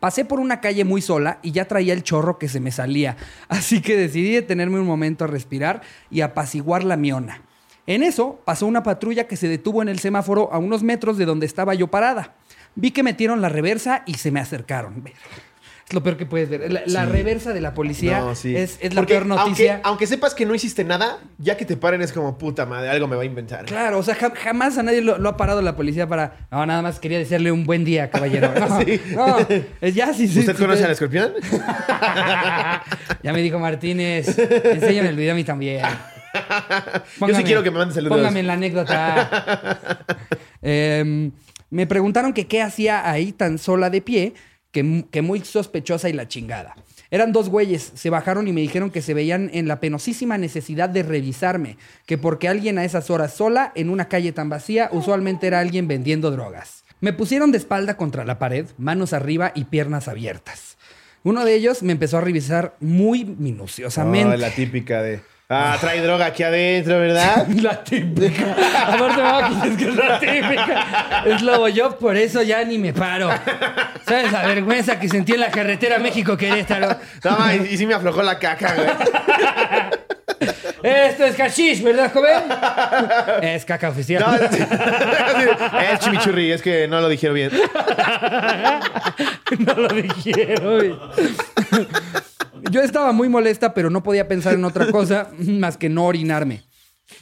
Pasé 0.00 0.24
por 0.24 0.40
una 0.40 0.60
calle 0.60 0.84
muy 0.84 1.00
sola 1.00 1.38
y 1.42 1.52
ya 1.52 1.66
traía 1.66 1.92
el 1.92 2.02
chorro 2.02 2.38
que 2.38 2.48
se 2.48 2.58
me 2.58 2.72
salía, 2.72 3.16
así 3.48 3.80
que 3.80 3.96
decidí 3.96 4.32
detenerme 4.32 4.80
un 4.80 4.86
momento 4.86 5.24
a 5.24 5.28
respirar 5.28 5.82
y 6.10 6.22
apaciguar 6.22 6.82
la 6.82 6.96
miona. 6.96 7.42
En 7.86 8.02
eso 8.02 8.40
pasó 8.44 8.66
una 8.66 8.82
patrulla 8.82 9.28
que 9.28 9.36
se 9.36 9.48
detuvo 9.48 9.80
en 9.80 9.88
el 9.88 10.00
semáforo 10.00 10.52
a 10.52 10.58
unos 10.58 10.82
metros 10.82 11.16
de 11.16 11.24
donde 11.24 11.46
estaba 11.46 11.72
yo 11.74 11.86
parada. 11.86 12.34
Vi 12.80 12.92
que 12.92 13.02
metieron 13.02 13.40
la 13.40 13.48
reversa 13.48 14.02
y 14.06 14.14
se 14.14 14.30
me 14.30 14.38
acercaron. 14.40 15.02
Es 15.88 15.94
lo 15.94 16.02
peor 16.02 16.16
que 16.18 16.26
puedes 16.26 16.50
ver. 16.50 16.70
La, 16.70 16.82
la 16.86 17.06
reversa 17.06 17.52
de 17.54 17.62
la 17.62 17.72
policía 17.72 18.20
No, 18.20 18.34
sí. 18.34 18.54
es, 18.54 18.78
es 18.82 18.92
la 18.94 19.00
Porque 19.00 19.14
peor 19.14 19.24
noticia. 19.26 19.72
Aunque, 19.76 19.88
aunque 19.88 20.06
sepas 20.06 20.34
que 20.34 20.44
no 20.44 20.54
hiciste 20.54 20.84
nada, 20.84 21.18
ya 21.38 21.56
que 21.56 21.64
te 21.64 21.76
paren 21.78 22.02
es 22.02 22.12
como 22.12 22.36
puta 22.36 22.66
madre, 22.66 22.90
algo 22.90 23.08
me 23.08 23.16
va 23.16 23.22
a 23.22 23.24
inventar. 23.24 23.64
Claro, 23.64 23.98
o 23.98 24.02
sea, 24.02 24.14
ja- 24.14 24.32
jamás 24.36 24.76
a 24.78 24.82
nadie 24.82 25.00
lo, 25.00 25.16
lo 25.18 25.30
ha 25.30 25.36
parado 25.38 25.62
la 25.62 25.74
policía 25.76 26.06
para. 26.06 26.46
No, 26.50 26.64
nada 26.66 26.82
más 26.82 27.00
quería 27.00 27.16
desearle 27.18 27.50
un 27.52 27.64
buen 27.64 27.84
día, 27.86 28.10
caballero. 28.10 28.52
No, 28.58 28.80
Sí. 28.82 29.00
no, 29.14 29.36
es 29.80 29.94
ya 29.94 30.12
sí, 30.12 30.28
sí. 30.28 30.40
¿Usted 30.40 30.54
sí, 30.56 30.62
conoce 30.62 30.84
al 30.84 30.90
escorpión? 30.92 31.32
Ya 33.22 33.32
me 33.32 33.40
dijo 33.42 33.58
Martínez, 33.58 34.38
enséñame 34.38 35.08
el 35.08 35.16
video 35.16 35.32
a 35.32 35.36
mí 35.36 35.44
también. 35.44 35.82
Yo 37.26 37.34
sí 37.34 37.42
quiero 37.44 37.62
que 37.62 37.70
me 37.70 37.78
mandes 37.78 37.94
saludos. 37.96 38.16
Póngame 38.18 38.40
en 38.40 38.46
la 38.46 38.52
anécdota. 38.52 39.88
Em, 40.62 41.32
me 41.70 41.86
preguntaron 41.86 42.32
que 42.32 42.46
qué 42.46 42.62
hacía 42.62 43.10
ahí 43.10 43.32
tan 43.32 43.58
sola 43.58 43.90
de 43.90 44.00
pie, 44.02 44.34
que, 44.70 44.82
mu- 44.82 45.08
que 45.10 45.22
muy 45.22 45.40
sospechosa 45.40 46.08
y 46.08 46.12
la 46.12 46.28
chingada. 46.28 46.76
Eran 47.10 47.32
dos 47.32 47.48
güeyes, 47.48 47.92
se 47.94 48.10
bajaron 48.10 48.48
y 48.48 48.52
me 48.52 48.60
dijeron 48.60 48.90
que 48.90 49.00
se 49.00 49.14
veían 49.14 49.50
en 49.54 49.66
la 49.66 49.80
penosísima 49.80 50.36
necesidad 50.36 50.90
de 50.90 51.02
revisarme, 51.02 51.78
que 52.04 52.18
porque 52.18 52.48
alguien 52.48 52.76
a 52.78 52.84
esas 52.84 53.08
horas 53.10 53.32
sola, 53.32 53.72
en 53.74 53.88
una 53.88 54.08
calle 54.08 54.32
tan 54.32 54.50
vacía, 54.50 54.90
usualmente 54.92 55.46
era 55.46 55.60
alguien 55.60 55.88
vendiendo 55.88 56.30
drogas. 56.30 56.84
Me 57.00 57.12
pusieron 57.14 57.50
de 57.50 57.58
espalda 57.58 57.96
contra 57.96 58.24
la 58.26 58.38
pared, 58.38 58.66
manos 58.76 59.12
arriba 59.14 59.52
y 59.54 59.64
piernas 59.64 60.08
abiertas. 60.08 60.76
Uno 61.24 61.44
de 61.44 61.54
ellos 61.54 61.82
me 61.82 61.92
empezó 61.92 62.18
a 62.18 62.20
revisar 62.20 62.76
muy 62.80 63.24
minuciosamente. 63.24 64.34
Oh, 64.34 64.36
la 64.36 64.50
típica 64.50 65.02
de. 65.02 65.20
Ah, 65.50 65.78
trae 65.80 66.02
droga 66.02 66.26
aquí 66.26 66.42
adentro, 66.42 66.98
¿verdad? 66.98 67.46
La 67.62 67.82
típica. 67.82 68.54
Aparte, 68.86 69.22
mamá, 69.22 69.66
es 69.66 69.76
que 69.78 69.88
es 69.88 69.94
la 69.96 70.20
típica. 70.20 71.22
Es 71.24 71.40
lobo. 71.40 71.68
Yo 71.68 71.98
por 71.98 72.18
eso 72.18 72.42
ya 72.42 72.62
ni 72.64 72.76
me 72.76 72.92
paro. 72.92 73.30
¿Sabes 74.06 74.30
la 74.30 74.42
vergüenza 74.46 75.00
que 75.00 75.08
sentí 75.08 75.32
en 75.32 75.40
la 75.40 75.50
carretera 75.50 75.98
México-Querétaro? 75.98 76.98
No, 77.24 77.54
y, 77.54 77.66
y 77.72 77.78
sí 77.78 77.86
me 77.86 77.94
aflojó 77.94 78.22
la 78.22 78.38
caca, 78.38 78.74
güey. 78.74 78.88
Esto 80.82 81.24
es 81.24 81.34
hashish, 81.36 81.82
¿verdad, 81.82 82.12
joven? 82.12 82.42
Es 83.42 83.64
caca 83.64 83.88
oficial. 83.88 84.22
No, 84.26 84.34
es 85.80 85.98
chimichurri, 86.00 86.52
es 86.52 86.60
que 86.60 86.86
no 86.88 87.00
lo 87.00 87.08
dijeron 87.08 87.34
bien. 87.34 87.50
No 89.58 89.74
lo 89.74 89.88
dijeron. 89.88 91.00
Yo 92.70 92.80
estaba 92.82 93.12
muy 93.12 93.28
molesta, 93.28 93.74
pero 93.74 93.90
no 93.90 94.02
podía 94.02 94.28
pensar 94.28 94.54
en 94.54 94.64
otra 94.64 94.90
cosa 94.90 95.30
más 95.38 95.76
que 95.76 95.88
no 95.88 96.04
orinarme. 96.06 96.62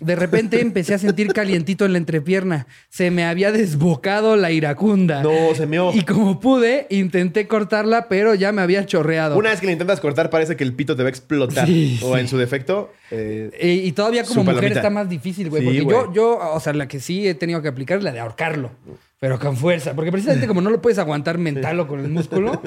De 0.01 0.17
repente 0.17 0.61
empecé 0.61 0.95
a 0.95 0.99
sentir 0.99 1.33
calientito 1.33 1.85
en 1.85 1.93
la 1.93 1.99
entrepierna. 1.99 2.67
Se 2.89 3.13
me 3.13 3.25
había 3.25 3.53
desbocado 3.53 4.35
la 4.35 4.51
iracunda. 4.51 5.23
No, 5.23 5.55
se 5.55 5.65
meó. 5.67 5.93
Y 5.95 6.03
como 6.03 6.41
pude, 6.41 6.89
intenté 6.91 7.47
cortarla, 7.47 8.09
pero 8.09 8.35
ya 8.35 8.51
me 8.51 8.63
había 8.63 8.85
chorreado. 8.85 9.37
Una 9.39 9.51
vez 9.51 9.61
que 9.61 9.67
le 9.67 9.73
intentas 9.73 10.01
cortar, 10.01 10.29
parece 10.29 10.57
que 10.57 10.65
el 10.65 10.73
pito 10.73 10.97
te 10.97 11.05
va 11.05 11.09
a 11.09 11.11
explotar. 11.11 11.67
Sí, 11.69 12.01
o 12.03 12.15
sí. 12.15 12.21
en 12.21 12.27
su 12.27 12.37
defecto. 12.37 12.93
eh, 13.13 13.51
Eh, 13.61 13.75
y 13.85 13.93
todavía 13.93 14.25
como 14.25 14.41
mujer 14.43 14.57
palomita. 14.57 14.81
está 14.81 14.91
más 14.91 15.09
difícil, 15.09 15.51
güey. 15.51 15.63
Sí, 15.63 15.69
porque 15.69 15.83
güey. 15.85 15.97
yo, 15.97 16.13
yo, 16.13 16.39
o 16.53 16.59
sea, 16.59 16.73
la 16.73 16.89
que 16.89 16.99
sí 16.99 17.29
he 17.29 17.35
tenido 17.35 17.63
que 17.63 17.69
aplicar 17.69 17.99
es 17.99 18.05
la 18.05 18.11
de 18.11 18.19
ahorcarlo. 18.19 18.73
Pero 19.19 19.39
con 19.39 19.57
fuerza. 19.57 19.95
Porque 19.95 20.13
precisamente 20.13 20.47
como 20.49 20.61
no 20.61 20.71
lo 20.71 20.81
puedes 20.81 20.99
aguantar 20.99 21.39
mental 21.39 21.81
o 21.81 21.87
con 21.87 22.01
el 22.01 22.09
músculo. 22.09 22.61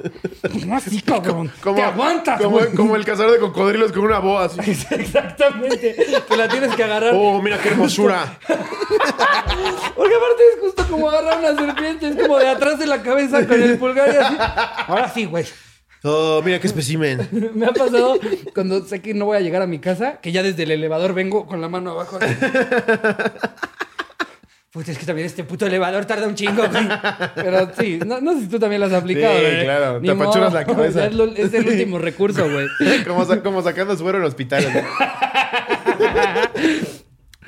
No 0.66 0.76
así, 0.76 1.02
cabrón. 1.06 1.52
Te 1.64 1.82
aguantas, 1.82 2.42
como, 2.42 2.58
güey. 2.58 2.72
como 2.74 2.96
el 2.96 3.06
cazador 3.06 3.34
de 3.34 3.40
cocodrilos 3.40 3.92
con 3.92 4.04
una 4.04 4.20
boa 4.20 4.46
así. 4.46 4.60
Exactamente. 4.92 5.96
Te 6.28 6.38
la 6.38 6.48
tienes 6.48 6.76
que 6.76 6.84
agarrar. 6.84 7.14
Oh, 7.16 7.42
mira 7.42 7.60
qué 7.60 7.70
hermosura. 7.70 8.38
Porque 8.48 10.16
aparte 10.16 10.44
es 10.54 10.60
justo 10.62 10.88
como 10.90 11.10
agarrar 11.10 11.40
una 11.40 11.56
serpiente. 11.56 12.08
Es 12.10 12.16
como 12.16 12.38
de 12.40 12.48
atrás 12.50 12.80
de 12.80 12.88
la 12.88 13.02
cabeza 13.04 13.46
con 13.48 13.62
el 13.62 13.78
pulgar 13.78 14.10
y 14.14 14.18
así. 14.18 14.36
Ahora 14.88 15.10
sí, 15.10 15.26
güey. 15.26 15.46
Oh, 16.02 16.42
mira 16.46 16.60
qué 16.60 16.68
especimen. 16.68 17.28
Me 17.54 17.66
ha 17.66 17.74
pasado 17.74 18.18
cuando 18.56 18.86
sé 18.86 19.02
que 19.02 19.14
no 19.14 19.26
voy 19.26 19.36
a 19.38 19.42
llegar 19.42 19.62
a 19.62 19.68
mi 19.68 19.80
casa, 19.80 20.20
que 20.22 20.32
ya 20.32 20.42
desde 20.42 20.64
el 20.64 20.72
elevador 20.72 21.14
vengo 21.14 21.46
con 21.46 21.60
la 21.60 21.68
mano 21.68 21.92
abajo. 21.92 22.18
así. 22.22 22.34
Puta, 24.72 24.92
es 24.92 25.00
que 25.00 25.06
también 25.08 25.26
este 25.26 25.44
puto 25.44 25.66
elevador 25.66 26.06
tarda 26.06 26.28
un 26.28 26.36
chingo, 26.36 26.62
güey. 26.68 26.88
Pero 27.34 27.72
sí, 27.80 28.00
no, 28.06 28.22
no 28.22 28.34
sé 28.36 28.42
si 28.42 28.48
tú 28.50 28.60
también 28.60 28.80
lo 28.82 28.86
has 28.86 28.94
aplicado, 28.94 29.34
Sí, 29.36 29.42
güey. 29.42 29.64
claro, 29.64 30.00
Ni 30.00 30.08
te 30.08 30.14
apachuras 30.14 30.54
la 30.54 30.64
cabeza. 30.66 31.06
Es, 31.08 31.14
lo- 31.16 31.36
es 31.36 31.54
el 31.56 31.68
último 31.68 31.98
recurso, 31.98 32.48
güey. 32.48 32.68
como, 33.08 33.26
como 33.42 33.64
sacando 33.64 33.98
suero 33.98 34.20
en 34.20 34.26
hospitales. 34.26 34.72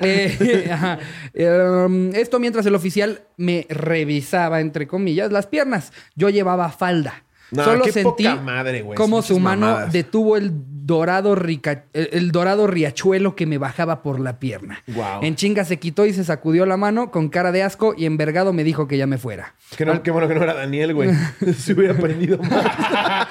Eh, 0.00 0.68
ajá. 0.72 0.98
Eh, 1.32 2.10
esto 2.14 2.40
mientras 2.40 2.66
el 2.66 2.74
oficial 2.74 3.22
me 3.36 3.66
revisaba, 3.68 4.60
entre 4.60 4.88
comillas, 4.88 5.30
las 5.30 5.46
piernas. 5.46 5.92
Yo 6.16 6.28
llevaba 6.28 6.70
falda. 6.72 7.22
No, 7.52 7.64
Solo 7.64 7.84
qué 7.84 7.92
sentí 7.92 8.24
poca 8.24 8.36
madre, 8.42 8.82
güey. 8.82 8.96
cómo 8.96 9.16
Muchas 9.16 9.28
su 9.28 9.38
mano 9.38 9.66
mamadas. 9.66 9.92
detuvo 9.92 10.36
el 10.36 10.50
dorado, 10.84 11.34
rica- 11.36 11.84
el, 11.92 12.08
el 12.12 12.32
dorado 12.32 12.66
riachuelo 12.66 13.36
que 13.36 13.46
me 13.46 13.58
bajaba 13.58 14.02
por 14.02 14.18
la 14.18 14.38
pierna. 14.40 14.82
Guau. 14.88 15.22
En 15.22 15.36
chinga 15.36 15.64
se 15.64 15.78
quitó 15.78 16.06
y 16.06 16.12
se 16.12 16.24
sacudió 16.24 16.66
la 16.66 16.76
mano 16.76 17.10
con 17.10 17.28
cara 17.28 17.52
de 17.52 17.62
asco 17.62 17.94
y 17.96 18.06
envergado 18.06 18.52
me 18.52 18.64
dijo 18.64 18.88
que 18.88 18.96
ya 18.98 19.06
me 19.06 19.18
fuera. 19.18 19.54
Que 19.76 19.84
no- 19.86 20.02
qué 20.02 20.10
bueno 20.10 20.26
que 20.28 20.34
no 20.34 20.42
era 20.42 20.54
Daniel, 20.54 20.94
güey. 20.94 21.10
Se 21.56 21.74
hubiera 21.74 21.94
prendido 21.94 22.38
más. 22.38 23.28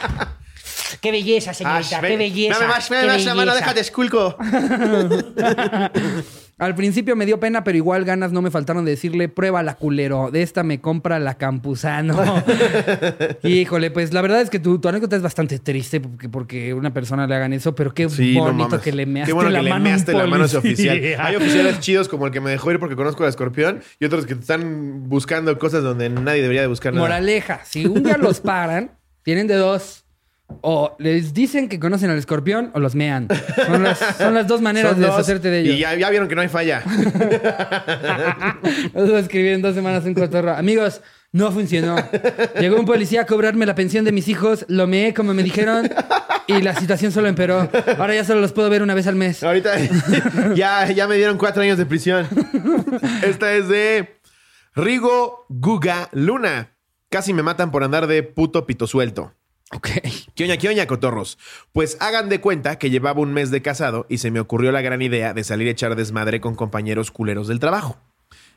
Qué 1.01 1.11
belleza, 1.11 1.53
señorita, 1.53 1.99
qué 2.01 2.15
belleza. 2.15 2.59
Dame 2.59 2.67
más, 2.71 2.89
dame 2.89 3.07
más 3.07 3.25
la 3.25 3.33
mano, 3.35 3.55
déjate 3.55 3.79
esculco. 3.79 4.37
Al 6.57 6.75
principio 6.75 7.15
me 7.15 7.25
dio 7.25 7.39
pena, 7.39 7.63
pero 7.63 7.77
igual 7.77 8.05
ganas 8.05 8.31
no 8.31 8.41
me 8.41 8.51
faltaron 8.51 8.85
de 8.85 8.91
decirle, 8.91 9.29
pruébala, 9.29 9.75
culero. 9.75 10.29
De 10.31 10.41
esta 10.43 10.63
me 10.63 10.79
compra 10.79 11.17
la 11.19 11.35
Campuzano. 11.35 12.43
Híjole, 13.43 13.91
pues 13.91 14.13
la 14.13 14.21
verdad 14.21 14.41
es 14.41 14.49
que 14.49 14.59
tu, 14.59 14.79
tu 14.79 14.87
anécdota 14.87 15.15
es 15.15 15.21
bastante 15.21 15.59
triste 15.59 15.99
porque, 15.99 16.29
porque 16.29 16.73
una 16.73 16.93
persona 16.93 17.25
le 17.27 17.35
hagan 17.35 17.53
eso, 17.53 17.73
pero 17.75 17.93
qué 17.93 18.09
Sí, 18.09 18.35
no 18.35 18.43
bonito 18.45 18.69
mames. 18.69 18.81
que 18.83 18.91
le 18.91 19.05
measte 19.05 19.29
Qué 19.29 19.33
bueno 19.33 19.49
la 19.49 19.59
que 19.59 19.63
le 19.63 19.69
mano 19.69 19.75
a 19.75 19.87
un 19.87 19.91
measte 19.91 20.13
la 20.13 20.27
mano 20.27 20.43
a 20.43 20.45
ese 20.45 20.61
policía. 20.61 20.91
oficial. 20.93 21.19
Hay 21.25 21.35
oficiales 21.35 21.79
chidos 21.79 22.07
como 22.09 22.27
el 22.27 22.31
que 22.31 22.41
me 22.41 22.51
dejó 22.51 22.71
ir 22.71 22.79
porque 22.79 22.95
conozco 22.95 23.23
al 23.23 23.29
escorpión 23.29 23.81
y 23.99 24.05
otros 24.05 24.25
que 24.25 24.33
están 24.33 25.09
buscando 25.09 25.57
cosas 25.57 25.83
donde 25.83 26.09
nadie 26.09 26.41
debería 26.41 26.61
de 26.61 26.67
buscar 26.67 26.93
nada. 26.93 27.05
Moraleja, 27.05 27.61
si 27.65 27.85
un 27.85 28.03
día 28.03 28.17
los 28.17 28.39
paran, 28.39 28.91
tienen 29.23 29.47
de 29.47 29.55
dos. 29.55 30.00
O 30.61 30.95
les 30.99 31.33
dicen 31.33 31.69
que 31.69 31.79
conocen 31.79 32.09
al 32.09 32.17
escorpión 32.17 32.71
o 32.73 32.79
los 32.79 32.95
mean. 32.95 33.27
Son 33.65 33.83
las, 33.83 33.99
son 34.17 34.33
las 34.33 34.47
dos 34.47 34.61
maneras 34.67 34.91
Son 34.91 35.01
de 35.01 35.07
deshacerte 35.07 35.49
de 35.49 35.61
ellos. 35.61 35.75
Y 35.75 35.79
ya, 35.79 35.95
ya 35.95 36.09
vieron 36.09 36.27
que 36.27 36.35
no 36.35 36.41
hay 36.41 36.49
falla. 36.49 36.83
Eso 38.93 39.17
escribí 39.17 39.49
en 39.49 39.61
dos 39.61 39.75
semanas 39.75 40.03
un 40.05 40.13
cotorro. 40.13 40.51
Amigos, 40.51 41.01
no 41.31 41.51
funcionó. 41.51 41.95
Llegó 42.59 42.77
un 42.77 42.85
policía 42.85 43.21
a 43.21 43.25
cobrarme 43.25 43.65
la 43.65 43.75
pensión 43.75 44.03
de 44.05 44.11
mis 44.11 44.27
hijos, 44.27 44.65
lo 44.67 44.87
meé 44.87 45.13
como 45.13 45.33
me 45.33 45.43
dijeron 45.43 45.89
y 46.47 46.61
la 46.61 46.75
situación 46.75 47.11
solo 47.11 47.27
empeoró. 47.27 47.69
Ahora 47.97 48.15
ya 48.15 48.25
solo 48.25 48.41
los 48.41 48.51
puedo 48.51 48.69
ver 48.69 48.83
una 48.83 48.93
vez 48.93 49.07
al 49.07 49.15
mes. 49.15 49.43
Ahorita 49.43 49.75
ya, 50.55 50.89
ya 50.91 51.07
me 51.07 51.15
dieron 51.15 51.37
cuatro 51.37 51.63
años 51.63 51.77
de 51.77 51.85
prisión. 51.85 52.27
Esta 53.23 53.53
es 53.53 53.67
de 53.67 54.19
Rigo 54.75 55.45
Guga 55.49 56.09
Luna. 56.11 56.71
Casi 57.09 57.33
me 57.33 57.43
matan 57.43 57.71
por 57.71 57.83
andar 57.83 58.07
de 58.07 58.23
puto 58.23 58.65
pito 58.65 58.87
suelto. 58.87 59.33
Ok. 59.73 59.89
¿Qué 60.35 60.45
oña, 60.45 60.57
qué 60.57 60.69
oña, 60.69 60.87
cotorros? 60.87 61.37
Pues 61.73 61.97
hagan 61.99 62.29
de 62.29 62.39
cuenta 62.39 62.77
que 62.77 62.89
llevaba 62.89 63.19
un 63.19 63.33
mes 63.33 63.51
de 63.51 63.61
casado 63.61 64.05
y 64.09 64.19
se 64.19 64.31
me 64.31 64.39
ocurrió 64.39 64.71
la 64.71 64.81
gran 64.81 65.01
idea 65.01 65.33
de 65.33 65.43
salir 65.43 65.67
a 65.67 65.71
echar 65.71 65.95
desmadre 65.95 66.39
con 66.39 66.55
compañeros 66.55 67.11
culeros 67.11 67.47
del 67.47 67.59
trabajo. 67.59 67.97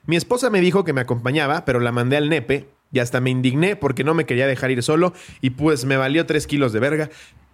Mi 0.07 0.17
esposa 0.17 0.51
me 0.51 0.61
dijo 0.61 0.85
que 0.85 0.93
me 0.93 1.01
acompañaba, 1.01 1.65
pero 1.65 1.81
la 1.81 1.91
mandé 1.91 2.17
al 2.17 2.29
nepe 2.29 2.69
y 2.93 3.01
hasta 3.01 3.21
me 3.21 3.31
indigné 3.31 3.75
porque 3.75 4.05
no 4.05 4.15
me 4.15 4.27
quería 4.27 4.47
dejar 4.47 4.71
ir 4.71 4.83
solo 4.83 5.15
y 5.41 5.51
pues 5.51 5.85
me 5.85 5.97
valió 5.97 6.27
tres 6.27 6.47
kilos 6.47 6.73
de 6.73 6.81
verga 6.81 7.11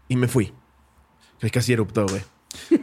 y 0.08 0.16
me 0.16 0.28
fui. 0.28 0.52
Casi 1.52 1.72
eruptó, 1.72 2.06
güey. 2.06 2.20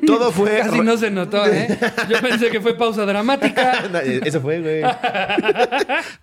Todo 0.06 0.32
fue... 0.34 0.60
Casi 0.60 0.82
no 0.82 0.98
se 0.98 1.12
notó, 1.12 1.46
¿eh? 1.46 1.78
Yo 2.10 2.20
pensé 2.22 2.50
que 2.50 2.62
fue 2.62 2.76
pausa 2.76 3.06
dramática. 3.06 3.86
No, 3.92 4.00
eh, 4.00 4.22
Eso 4.26 4.42
fue, 4.42 4.60
güey. 4.60 4.82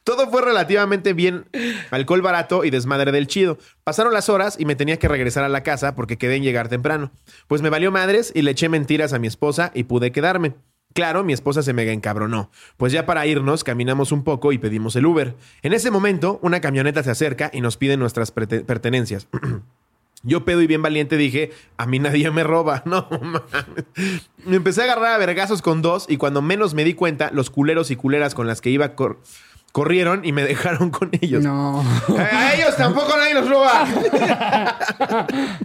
Todo 0.03 0.29
fue 0.31 0.43
relativamente 0.43 1.13
bien. 1.13 1.47
Alcohol 1.91 2.21
barato 2.21 2.65
y 2.65 2.71
desmadre 2.71 3.13
del 3.13 3.27
chido. 3.27 3.59
Pasaron 3.85 4.13
las 4.13 4.29
horas 4.29 4.57
y 4.59 4.65
me 4.67 4.77
tenía 4.77 4.99
que 4.99 5.09
regresar 5.09 5.45
a 5.45 5.49
la 5.49 5.63
casa 5.63 5.95
porque 5.95 6.19
quedé 6.19 6.37
en 6.37 6.43
llegar 6.43 6.69
temprano. 6.69 7.11
Pues 7.49 7.63
me 7.63 7.71
valió 7.71 7.91
madres 7.91 8.33
y 8.35 8.43
le 8.43 8.51
eché 8.51 8.69
mentiras 8.69 9.13
a 9.13 9.19
mi 9.19 9.27
esposa 9.29 9.71
y 9.75 9.85
pude 9.85 10.13
quedarme. 10.13 10.55
Claro, 10.95 11.25
mi 11.25 11.33
esposa 11.33 11.63
se 11.63 11.73
mega 11.73 11.93
encabronó. 11.93 12.51
Pues 12.77 12.93
ya 12.93 13.05
para 13.07 13.27
irnos, 13.27 13.65
caminamos 13.65 14.13
un 14.13 14.23
poco 14.23 14.53
y 14.53 14.59
pedimos 14.59 14.95
el 14.97 15.07
Uber. 15.07 15.35
En 15.63 15.73
ese 15.73 15.91
momento, 15.91 16.39
una 16.43 16.61
camioneta 16.61 17.03
se 17.03 17.11
acerca 17.11 17.51
y 17.53 17.61
nos 17.61 17.77
pide 17.77 17.97
nuestras 17.97 18.31
pertenencias. 18.31 19.27
Yo 20.25 20.45
pedo 20.45 20.63
y 20.63 20.67
bien 20.67 20.83
valiente 20.83 21.17
dije, 21.17 21.53
a 21.77 21.87
mí 21.87 21.99
nadie 21.99 22.31
me 22.31 22.43
roba. 22.45 22.83
No 22.87 23.07
mames. 23.11 23.43
Me 24.45 24.57
empecé 24.57 24.81
a 24.81 24.85
agarrar 24.85 25.13
a 25.15 25.19
vergazos 25.19 25.63
con 25.63 25.83
dos 25.83 26.07
y 26.09 26.17
cuando 26.17 26.43
menos 26.43 26.75
me 26.75 26.83
di 26.85 26.95
cuenta, 26.95 27.31
los 27.33 27.51
culeros 27.51 27.91
y 27.91 27.97
culeras 27.97 28.35
con 28.35 28.47
las 28.47 28.61
que 28.61 28.71
iba 28.71 28.95
cor- 28.95 29.21
corrieron 29.73 30.25
y 30.25 30.33
me 30.33 30.43
dejaron 30.47 30.91
con 30.91 31.11
ellos. 31.21 31.43
No. 31.45 31.85
Eh, 32.09 32.19
A 32.21 32.55
ellos 32.55 32.77
tampoco 32.77 33.17
nadie 33.17 33.35
los 33.35 33.49
roba. 33.49 33.87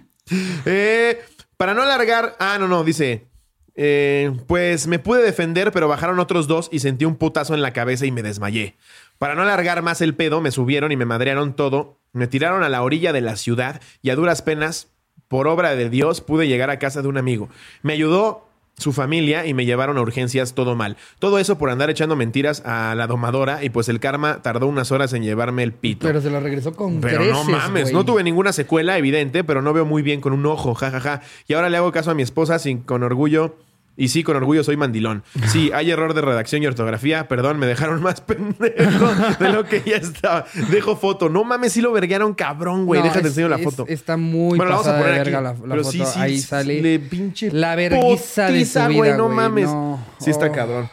Eh, 0.65 1.19
para 1.58 1.74
no 1.74 1.82
alargar. 1.82 2.36
Ah, 2.39 2.58
no, 2.60 2.67
no, 2.67 2.84
dice. 2.84 3.28
eh, 3.76 4.32
pues 4.48 4.88
me 4.88 5.00
pude 5.00 5.24
defender, 5.24 5.72
pero 5.72 5.88
bajaron 5.88 6.19
otros 6.19 6.48
dos 6.48 6.69
y 6.72 6.80
sentí 6.80 7.06
un 7.06 7.15
putazo 7.15 7.54
en 7.56 7.62
la 7.62 7.74
cabeza 7.74 8.06
y 8.06 8.12
me 8.12 8.22
desmayé. 8.22 8.76
Para 9.19 9.36
no 9.36 9.43
alargar 9.43 9.82
más 9.82 10.01
el 10.01 10.15
pedo, 10.15 10.39
me 10.41 10.49
subieron 10.49 10.91
y 10.91 10.97
me 10.97 11.05
madrearon 11.05 11.53
todo. 11.53 11.99
Me 12.13 12.27
tiraron 12.27 12.63
a 12.63 12.69
la 12.69 12.82
orilla 12.82 13.13
de 13.13 13.21
la 13.21 13.36
ciudad 13.36 13.82
y 14.01 14.10
a 14.10 14.15
duras 14.15 14.41
penas, 14.41 14.88
por 15.27 15.47
obra 15.47 15.75
de 15.75 15.89
Dios, 15.89 16.21
pude 16.21 16.47
llegar 16.47 16.69
a 16.69 16.79
casa 16.79 17.01
de 17.01 17.10
un 17.10 17.17
amigo. 17.17 17.49
Me 17.84 17.93
ayudó 17.93 18.47
su 18.77 18.93
familia 18.93 19.45
y 19.45 19.53
me 19.53 19.65
llevaron 19.65 19.97
a 19.97 20.01
urgencias 20.01 20.53
todo 20.53 20.73
mal. 20.75 20.95
Todo 21.19 21.38
eso 21.38 21.58
por 21.58 21.69
andar 21.69 21.89
echando 21.89 22.15
mentiras 22.15 22.63
a 22.65 22.95
la 22.95 23.08
domadora 23.08 23.62
y 23.62 23.69
pues 23.69 23.89
el 23.89 23.99
karma 23.99 24.41
tardó 24.41 24.67
unas 24.67 24.91
horas 24.93 25.12
en 25.12 25.23
llevarme 25.23 25.63
el 25.63 25.73
pito. 25.73 26.08
Pero 26.08 26.21
se 26.21 26.29
lo 26.29 26.39
regresó 26.39 26.73
con 26.73 27.01
Pero 27.01 27.25
no 27.25 27.43
mames, 27.43 27.91
no 27.91 28.05
tuve 28.05 28.23
ninguna 28.23 28.53
secuela 28.53 28.97
evidente, 28.97 29.43
pero 29.43 29.62
no 29.62 29.73
veo 29.73 29.86
muy 29.86 30.01
bien 30.01 30.21
con 30.21 30.32
un 30.32 30.45
ojo, 30.45 30.73
jajaja. 30.73 31.21
Y 31.45 31.53
ahora 31.53 31.69
le 31.69 31.75
hago 31.75 31.91
caso 31.91 32.12
a 32.12 32.15
mi 32.15 32.23
esposa 32.23 32.58
sin 32.58 32.79
con 32.79 33.03
orgullo 33.03 33.58
Y 34.01 34.07
sí, 34.07 34.23
con 34.23 34.35
orgullo 34.38 34.63
soy 34.63 34.77
mandilón. 34.77 35.23
Sí, 35.47 35.71
hay 35.73 35.91
error 35.91 36.13
de 36.13 36.21
redacción 36.21 36.63
y 36.63 36.67
ortografía. 36.67 37.27
Perdón, 37.27 37.59
me 37.59 37.67
dejaron 37.67 38.01
más 38.01 38.21
pendejo 38.21 39.07
de 39.39 39.49
lo 39.49 39.65
que 39.65 39.83
ya 39.85 39.97
estaba. 39.97 40.45
Dejo 40.71 40.95
foto. 40.95 41.27
No 41.29 41.43
mames, 41.43 41.73
sí 41.73 41.81
lo 41.81 41.91
verguearon 41.91 42.33
cabrón, 42.33 42.85
güey. 42.85 43.01
No, 43.01 43.05
Déjate 43.07 43.19
es- 43.27 43.31
enseño 43.33 43.49
la 43.49 43.57
es- 43.57 43.63
foto. 43.63 43.85
Está 43.89 44.15
muy 44.15 44.57
Bueno, 44.57 44.65
la 44.65 44.69
vamos 44.77 44.88
a 44.88 44.91
pasada 44.91 44.99
poner 44.99 45.15
de 45.15 45.21
aquí. 45.21 45.31
la, 45.31 45.41
la 45.41 45.53
Pero 45.55 45.83
foto. 45.83 45.91
sí, 45.91 46.03
sí, 46.05 46.19
Ahí 46.19 46.39
sale 46.39 46.81
le 46.81 46.99
pinche 46.99 47.51
la 47.51 47.75
verguiza 47.75 48.49
de 48.49 48.65
su 48.65 48.79
vida, 48.88 49.17
no 49.17 49.25
güey. 49.25 49.35
mames. 49.35 49.65
No. 49.65 49.99
Sí 50.19 50.29
está 50.31 50.47
Oh. 50.47 50.51
cabrón. 50.53 50.89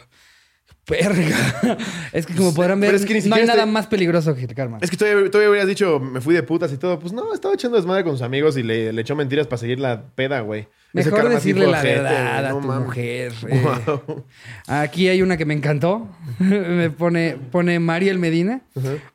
Verga. 0.89 1.77
Es 2.13 2.25
que 2.25 2.33
como 2.33 2.53
podrán 2.53 2.79
ver, 2.79 2.95
es 2.95 3.05
que 3.05 3.13
no 3.21 3.35
hay 3.35 3.41
nada 3.45 3.59
estoy- 3.63 3.71
más 3.71 3.87
peligroso 3.87 4.33
que 4.35 4.45
el 4.45 4.53
karma. 4.55 4.77
Es 4.81 4.89
que 4.89 4.95
todavía, 4.97 5.29
todavía 5.29 5.49
hubieras 5.49 5.67
dicho, 5.67 5.99
me 5.99 6.21
fui 6.21 6.33
de 6.33 6.43
putas 6.43 6.71
y 6.71 6.77
todo. 6.77 6.97
Pues 6.99 7.11
no, 7.13 7.33
estaba 7.33 7.53
echando 7.53 7.75
desmadre 7.77 8.03
con 8.03 8.13
sus 8.13 8.21
amigos 8.21 8.55
y 8.57 8.63
le, 8.63 8.93
le 8.93 9.01
echó 9.01 9.15
mentiras 9.15 9.47
para 9.47 9.57
seguir 9.57 9.79
la 9.79 10.01
peda, 10.15 10.39
güey. 10.41 10.67
Mejor 10.93 11.29
decirle 11.29 11.67
la 11.67 11.81
verdad 11.81 12.45
a 12.45 12.49
tu 12.51 12.61
mujer. 12.61 13.33
eh. 13.49 13.63
Wow. 13.85 14.25
Aquí 14.67 15.09
hay 15.09 15.21
una 15.21 15.37
que 15.37 15.45
me 15.45 15.53
encantó. 15.53 16.07
me 16.39 16.89
pone, 16.89 17.37
pone 17.51 17.79
Mariel 17.79 18.19
Medina. 18.19 18.61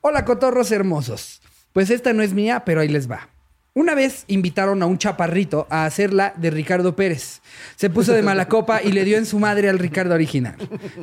Hola, 0.01 0.25
cotorros 0.25 0.71
hermosos. 0.71 1.41
Pues 1.73 1.91
esta 1.91 2.13
no 2.13 2.23
es 2.23 2.35
mía, 2.35 2.63
pero 2.65 2.81
ahí 2.81 2.89
les 2.89 3.11
va. 3.11 3.29
Una 3.75 3.95
vez 3.95 4.25
invitaron 4.29 4.83
a 4.83 4.87
un 4.87 4.99
chaparrito 4.99 5.67
a 5.71 5.87
hacer 5.87 6.13
la 6.13 6.35
de 6.37 6.51
Ricardo 6.51 6.95
Pérez. 6.95 7.41
Se 7.77 7.89
puso 7.89 8.13
de 8.13 8.23
mala 8.23 8.47
copa 8.49 8.83
y 8.83 8.93
le 8.93 9.05
dio 9.05 9.17
en 9.17 9.25
su 9.25 9.39
madre 9.39 9.71
al 9.71 9.79
Ricardo 9.79 10.15
original. 10.15 10.57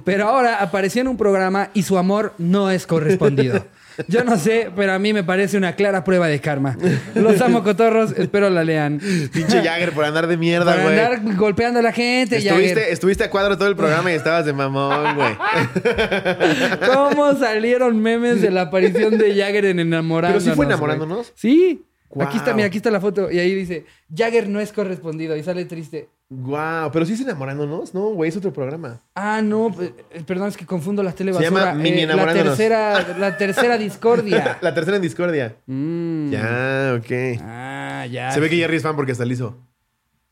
Pero 0.06 0.28
ahora 0.28 0.62
apareció 0.62 1.02
en 1.02 1.08
un 1.08 1.18
programa 1.18 1.72
y 1.74 1.82
su 1.82 1.98
amor 1.98 2.36
no 2.38 2.70
es 2.70 2.86
correspondido. 2.86 3.66
Yo 4.08 4.24
no 4.24 4.38
sé, 4.38 4.70
pero 4.76 4.94
a 4.94 5.00
mí 5.00 5.14
me 5.14 5.24
parece 5.24 5.58
una 5.58 5.76
clara 5.76 6.04
prueba 6.04 6.28
de 6.28 6.40
karma. 6.40 6.78
Los 7.16 7.42
amo, 7.42 7.64
cotorros. 7.64 8.14
Espero 8.18 8.50
la 8.50 8.64
lean. 8.64 9.00
Pinche 9.34 9.62
Jagger 9.62 9.92
por 9.92 10.06
andar 10.06 10.28
de 10.28 10.38
mierda, 10.38 10.76
güey. 10.82 11.00
andar 11.00 11.36
golpeando 11.36 11.80
a 11.80 11.82
la 11.82 11.92
gente, 11.92 12.38
Estuviste, 12.38 12.76
Jagger. 12.76 12.94
estuviste 12.94 13.24
a 13.26 13.30
cuadro 13.30 13.58
todo 13.58 13.68
el 13.68 13.76
programa 13.76 14.12
y 14.12 14.16
estabas 14.16 14.46
de 14.46 14.54
mamón, 14.54 15.16
güey. 15.16 15.36
¿Cómo 16.86 17.34
salieron 17.36 18.02
memes 18.02 18.42
de 18.42 18.52
la 18.52 18.62
aparición 18.64 19.18
de 19.18 19.36
Jagger 19.36 19.66
en 19.66 19.80
Enamorándonos? 19.80 20.44
Pero 20.44 20.54
sí 20.54 20.56
fue? 20.56 20.66
Enamorándonos. 20.66 21.32
Sí. 21.36 21.84
Aquí 22.20 22.38
está, 22.38 22.54
mira, 22.54 22.68
aquí 22.68 22.78
está 22.78 22.90
la 22.92 23.00
foto. 23.02 23.30
Y 23.32 23.40
ahí 23.40 23.54
dice, 23.54 23.86
Jagger 24.16 24.50
no 24.50 24.60
es 24.60 24.72
correspondido. 24.74 25.36
Y 25.36 25.44
sale 25.44 25.66
triste. 25.66 26.10
Wow, 26.32 26.92
pero 26.94 27.06
sí 27.08 27.14
es 27.14 27.22
enamorándonos, 27.22 27.94
no, 27.96 28.10
güey, 28.10 28.30
es 28.30 28.38
otro 28.38 28.54
programa. 28.54 29.02
Ah, 29.16 29.42
no, 29.42 29.70
eh, 29.82 29.94
eh, 30.12 30.24
perdón, 30.26 30.50
es 30.50 30.58
que 30.58 30.66
confundo 30.66 31.02
las 31.02 31.14
Se 31.14 31.18
telebasuras. 31.20 31.52
llama 31.52 31.74
Mini 31.74 31.98
la 32.06 32.14
Enamorándonos. 32.14 32.56
tercera, 32.56 33.18
la 33.18 33.36
tercera 33.36 33.78
discordia. 33.80 34.60
La 34.62 34.74
tercera 34.76 34.98
en 34.98 35.02
discordia. 35.02 35.56
Mm. 35.66 36.30
Ya, 36.30 36.94
ok. 37.00 37.40
Ah, 37.42 38.06
ya. 38.12 38.32
Se 38.32 38.40
ve 38.40 38.48
que 38.50 38.58
Jerry 38.58 38.78
es 38.78 38.84
fan 38.84 38.96
porque 38.96 39.14
está 39.14 39.26
liso. 39.26 39.58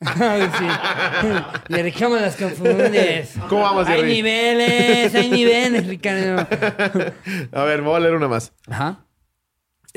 sí. 0.00 0.08
Y 1.88 1.92
¿cómo 1.92 2.14
las 2.16 2.36
confundes? 2.36 3.34
¿Cómo 3.48 3.62
vamos, 3.62 3.88
Hay 3.88 3.96
Jerry? 3.96 4.12
niveles, 4.14 5.14
hay 5.16 5.30
niveles, 5.30 5.86
Ricardo. 5.88 6.46
A 7.52 7.64
ver, 7.64 7.82
me 7.82 7.88
voy 7.88 7.96
a 7.96 8.00
leer 8.00 8.14
una 8.14 8.28
más. 8.28 8.52
Ajá. 8.68 9.00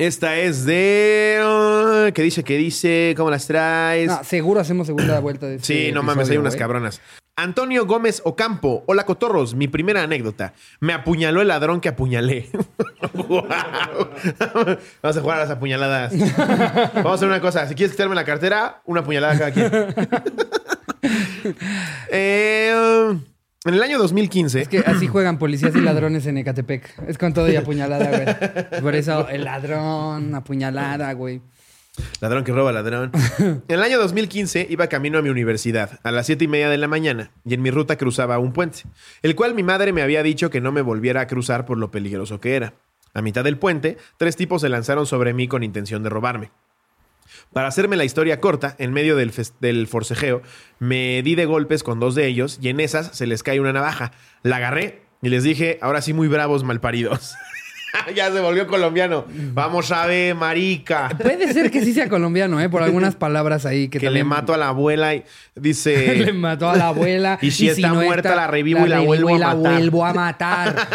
Esta 0.02 0.36
es 0.36 0.64
de. 0.64 1.38
ah, 1.40 2.10
¿Qué 2.12 2.22
dice? 2.22 2.42
¿Qué 2.42 2.56
dice? 2.56 3.14
¿Cómo 3.16 3.30
las 3.30 3.46
traes? 3.46 4.08
No, 4.08 4.24
seguro 4.24 4.58
hacemos 4.58 4.88
segunda 4.88 5.20
vuelta 5.20 5.46
de 5.46 5.54
este 5.54 5.86
sí, 5.86 5.92
no 5.92 6.02
mames, 6.02 6.28
hay 6.28 6.38
unas 6.38 6.54
güey. 6.54 6.58
cabronas. 6.58 7.00
Antonio 7.36 7.86
Gómez 7.86 8.20
Ocampo. 8.24 8.82
Hola, 8.88 9.06
cotorros. 9.06 9.54
Mi 9.54 9.68
primera 9.68 10.02
anécdota. 10.02 10.54
Me 10.80 10.92
apuñaló 10.92 11.40
el 11.40 11.46
ladrón 11.46 11.80
que 11.80 11.88
apuñalé. 11.88 12.50
Guau. 13.14 13.46
Vamos 15.02 15.16
a 15.16 15.20
jugar 15.20 15.38
a 15.38 15.42
las 15.42 15.50
apuñaladas. 15.50 16.12
Vamos 16.96 17.12
a 17.12 17.14
hacer 17.14 17.28
una 17.28 17.40
cosa. 17.40 17.68
Si 17.68 17.76
quieres 17.76 17.92
quitarme 17.92 18.16
la 18.16 18.24
cartera, 18.24 18.82
una 18.86 19.02
apuñalada 19.02 19.38
cada 19.38 19.52
quien. 19.52 19.70
Eh, 22.10 23.18
en 23.64 23.74
el 23.74 23.82
año 23.82 23.98
2015. 23.98 24.60
Es 24.62 24.68
que 24.68 24.78
así 24.80 25.06
juegan 25.06 25.38
policías 25.38 25.74
y 25.76 25.80
ladrones 25.80 26.26
en 26.26 26.38
Ecatepec. 26.38 27.08
Es 27.08 27.18
con 27.18 27.32
todo 27.32 27.50
y 27.50 27.56
apuñalada, 27.56 28.10
güey. 28.10 28.82
Por 28.82 28.94
eso 28.94 29.28
el 29.28 29.44
ladrón, 29.44 30.34
apuñalada, 30.34 31.12
güey. 31.12 31.40
Ladrón 32.20 32.44
que 32.44 32.52
roba 32.52 32.72
ladrón. 32.72 33.12
En 33.38 33.62
el 33.68 33.82
año 33.82 33.98
2015 33.98 34.66
iba 34.70 34.86
camino 34.86 35.18
a 35.18 35.22
mi 35.22 35.28
universidad 35.28 36.00
a 36.02 36.10
las 36.10 36.26
siete 36.26 36.44
y 36.44 36.48
media 36.48 36.70
de 36.70 36.78
la 36.78 36.88
mañana 36.88 37.32
y 37.44 37.54
en 37.54 37.62
mi 37.62 37.70
ruta 37.70 37.96
cruzaba 37.96 38.38
un 38.38 38.52
puente, 38.52 38.84
el 39.20 39.34
cual 39.36 39.54
mi 39.54 39.62
madre 39.62 39.92
me 39.92 40.02
había 40.02 40.22
dicho 40.22 40.48
que 40.48 40.60
no 40.60 40.72
me 40.72 40.80
volviera 40.80 41.20
a 41.20 41.26
cruzar 41.26 41.66
por 41.66 41.76
lo 41.78 41.90
peligroso 41.90 42.40
que 42.40 42.56
era. 42.56 42.74
A 43.14 43.20
mitad 43.20 43.44
del 43.44 43.58
puente, 43.58 43.98
tres 44.16 44.36
tipos 44.36 44.62
se 44.62 44.70
lanzaron 44.70 45.04
sobre 45.04 45.34
mí 45.34 45.48
con 45.48 45.62
intención 45.62 46.02
de 46.02 46.08
robarme. 46.08 46.50
Para 47.52 47.68
hacerme 47.68 47.96
la 47.96 48.04
historia 48.04 48.40
corta, 48.40 48.74
en 48.78 48.92
medio 48.92 49.14
del, 49.16 49.32
del 49.60 49.86
forcejeo, 49.86 50.42
me 50.78 51.22
di 51.22 51.34
de 51.34 51.44
golpes 51.44 51.82
con 51.82 52.00
dos 52.00 52.14
de 52.14 52.26
ellos 52.26 52.58
y 52.62 52.68
en 52.68 52.80
esas 52.80 53.08
se 53.16 53.26
les 53.26 53.42
cae 53.42 53.60
una 53.60 53.72
navaja. 53.72 54.12
La 54.42 54.56
agarré 54.56 55.02
y 55.20 55.28
les 55.28 55.44
dije, 55.44 55.78
ahora 55.82 56.00
sí 56.00 56.14
muy 56.14 56.28
bravos 56.28 56.64
malparidos. 56.64 57.34
ya 58.16 58.32
se 58.32 58.40
volvió 58.40 58.66
colombiano. 58.66 59.26
Vamos 59.52 59.92
a 59.92 60.06
ver, 60.06 60.34
marica. 60.34 61.10
Puede 61.20 61.52
ser 61.52 61.70
que 61.70 61.84
sí 61.84 61.92
sea 61.92 62.08
colombiano, 62.08 62.58
¿eh? 62.58 62.70
Por 62.70 62.82
algunas 62.82 63.16
palabras 63.16 63.66
ahí 63.66 63.88
que, 63.88 63.98
que 63.98 64.10
le 64.10 64.24
mato 64.24 64.54
a 64.54 64.56
la 64.56 64.68
abuela 64.68 65.14
y 65.14 65.24
dice... 65.54 66.16
le 66.24 66.32
mató 66.32 66.70
a 66.70 66.76
la 66.76 66.88
abuela. 66.88 67.38
Y 67.42 67.50
si 67.50 67.68
está 67.68 67.92
muerta, 67.92 68.34
la 68.34 68.46
revivo 68.46 68.86
y 68.86 68.88
la 68.88 69.00
vuelvo 69.00 69.28
a 69.28 69.32
y 69.32 69.38
la 69.38 69.54
matar. 69.54 69.72
vuelvo 69.72 70.06
a 70.06 70.14
matar. 70.14 70.88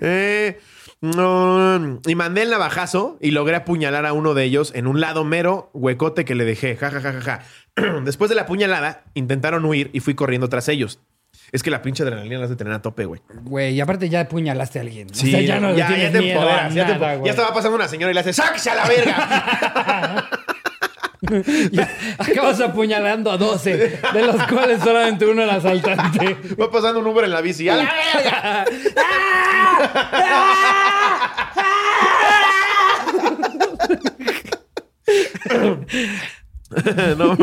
eh, 0.00 0.60
no, 1.00 2.00
y 2.06 2.14
mandé 2.14 2.42
el 2.42 2.50
navajazo 2.50 3.18
y 3.20 3.30
logré 3.30 3.56
apuñalar 3.56 4.04
a 4.06 4.12
uno 4.12 4.34
de 4.34 4.44
ellos 4.44 4.72
en 4.74 4.86
un 4.86 5.00
lado 5.00 5.24
mero 5.24 5.70
huecote 5.72 6.24
que 6.24 6.34
le 6.34 6.44
dejé. 6.44 6.76
Ja, 6.76 6.90
ja, 6.90 7.00
ja, 7.00 7.12
ja, 7.12 7.20
ja. 7.20 8.00
Después 8.04 8.28
de 8.28 8.34
la 8.34 8.42
apuñalada, 8.42 9.04
intentaron 9.14 9.64
huir 9.64 9.90
y 9.92 10.00
fui 10.00 10.14
corriendo 10.14 10.48
tras 10.48 10.68
ellos. 10.68 11.00
Es 11.52 11.62
que 11.62 11.70
la 11.70 11.82
pinche 11.82 12.02
adrenalina 12.02 12.38
la 12.38 12.44
has 12.44 12.50
de 12.50 12.56
tener 12.56 12.72
a 12.72 12.82
tope, 12.82 13.04
güey. 13.04 13.22
Güey, 13.42 13.74
y 13.74 13.80
aparte 13.80 14.08
ya 14.08 14.20
apuñalaste 14.22 14.80
a 14.80 14.82
alguien. 14.82 15.08
Sí, 15.14 15.28
o 15.28 15.30
sea, 15.30 15.40
ya 15.40 15.60
no 15.60 15.70
le 15.72 15.82
tienes 15.82 16.12
te 16.12 16.32
empoderas, 16.32 16.74
ya, 16.74 16.86
te- 16.86 16.92
nada, 16.94 17.12
ya 17.12 17.18
güey. 17.18 17.30
estaba 17.30 17.54
pasando 17.54 17.76
una 17.76 17.88
señora 17.88 18.10
y 18.10 18.14
le 18.14 18.20
hace 18.20 18.32
¡Sáquese 18.32 18.70
a 18.70 18.74
la 18.74 18.84
verga! 18.86 20.28
Ya 21.72 21.90
acabas 22.16 22.60
apuñalando 22.60 23.32
a 23.32 23.36
12, 23.36 23.76
de 23.76 24.22
los 24.24 24.40
cuales 24.44 24.80
solamente 24.80 25.26
uno 25.26 25.42
era 25.42 25.56
asaltante. 25.56 26.36
Va 26.58 26.70
pasando 26.70 27.00
un 27.00 27.08
Uber 27.08 27.24
en 27.24 27.32
la 27.32 27.40
bici. 27.40 27.68
¡A 27.68 27.74
la 27.76 27.92
verga! 28.14 28.64
No. 37.16 37.36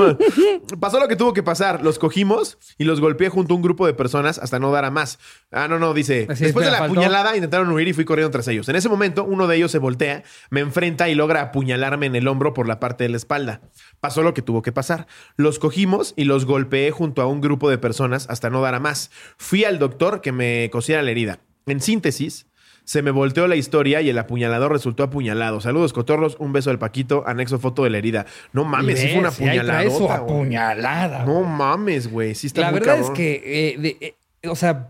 Pasó 0.79 0.99
lo 0.99 1.07
que 1.07 1.15
tuvo 1.15 1.33
que 1.33 1.43
pasar. 1.43 1.83
Los 1.83 1.99
cogimos 1.99 2.57
y 2.77 2.83
los 2.83 3.01
golpeé 3.01 3.29
junto 3.29 3.53
a 3.53 3.57
un 3.57 3.63
grupo 3.63 3.87
de 3.87 3.93
personas 3.93 4.37
hasta 4.37 4.59
no 4.59 4.71
dar 4.71 4.85
a 4.85 4.91
más. 4.91 5.19
Ah, 5.51 5.67
no, 5.67 5.79
no, 5.79 5.93
dice. 5.93 6.27
Así, 6.29 6.43
Después 6.43 6.65
de 6.65 6.71
la 6.71 6.79
faltó. 6.79 6.93
puñalada 6.93 7.35
intentaron 7.35 7.71
huir 7.71 7.87
y 7.87 7.93
fui 7.93 8.05
corriendo 8.05 8.31
tras 8.31 8.47
ellos. 8.47 8.69
En 8.69 8.75
ese 8.75 8.89
momento, 8.89 9.23
uno 9.23 9.47
de 9.47 9.57
ellos 9.57 9.71
se 9.71 9.79
voltea, 9.79 10.23
me 10.49 10.59
enfrenta 10.59 11.09
y 11.09 11.15
logra 11.15 11.41
apuñalarme 11.41 12.05
en 12.05 12.15
el 12.15 12.27
hombro 12.27 12.53
por 12.53 12.67
la 12.67 12.79
parte 12.79 13.03
de 13.03 13.09
la 13.09 13.17
espalda. 13.17 13.61
Pasó 13.99 14.21
lo 14.21 14.33
que 14.33 14.41
tuvo 14.41 14.61
que 14.61 14.71
pasar. 14.71 15.07
Los 15.37 15.59
cogimos 15.59 16.13
y 16.15 16.25
los 16.25 16.45
golpeé 16.45 16.91
junto 16.91 17.21
a 17.21 17.27
un 17.27 17.41
grupo 17.41 17.69
de 17.69 17.77
personas 17.77 18.27
hasta 18.29 18.49
no 18.49 18.61
dar 18.61 18.75
a 18.75 18.79
más. 18.79 19.09
Fui 19.37 19.63
al 19.63 19.79
doctor 19.79 20.21
que 20.21 20.31
me 20.31 20.69
cosiera 20.71 21.01
la 21.01 21.11
herida. 21.11 21.39
En 21.65 21.81
síntesis, 21.81 22.45
se 22.85 23.01
me 23.01 23.11
volteó 23.11 23.47
la 23.47 23.55
historia 23.57 23.99
y 24.01 24.09
el 24.09 24.17
apuñalador 24.17 24.71
resultó 24.71 25.03
apuñalado. 25.03 25.59
Saludos, 25.59 25.91
cotorros. 25.91 26.37
Un 26.39 26.53
beso 26.53 26.69
del 26.69 26.79
Paquito. 26.79 27.23
Anexo 27.27 27.59
foto 27.59 27.83
de 27.83 27.89
la 27.89 27.97
herida. 27.97 28.25
No 28.53 28.63
mames, 28.63 28.99
sí 28.99 29.07
fue 29.09 29.19
una 29.19 29.29
güey. 29.31 29.49
apuñalada. 30.11 31.25
No 31.25 31.41
mames, 31.43 32.09
güey. 32.09 32.35
Sí 32.35 32.47
está 32.47 32.61
La 32.61 32.71
muy 32.71 32.79
verdad 32.79 32.93
cabrón. 32.97 33.11
es 33.11 33.17
que, 33.17 33.69
eh, 33.73 33.77
de- 33.77 33.97
eh, 34.41 34.47
o 34.47 34.55
sea, 34.55 34.87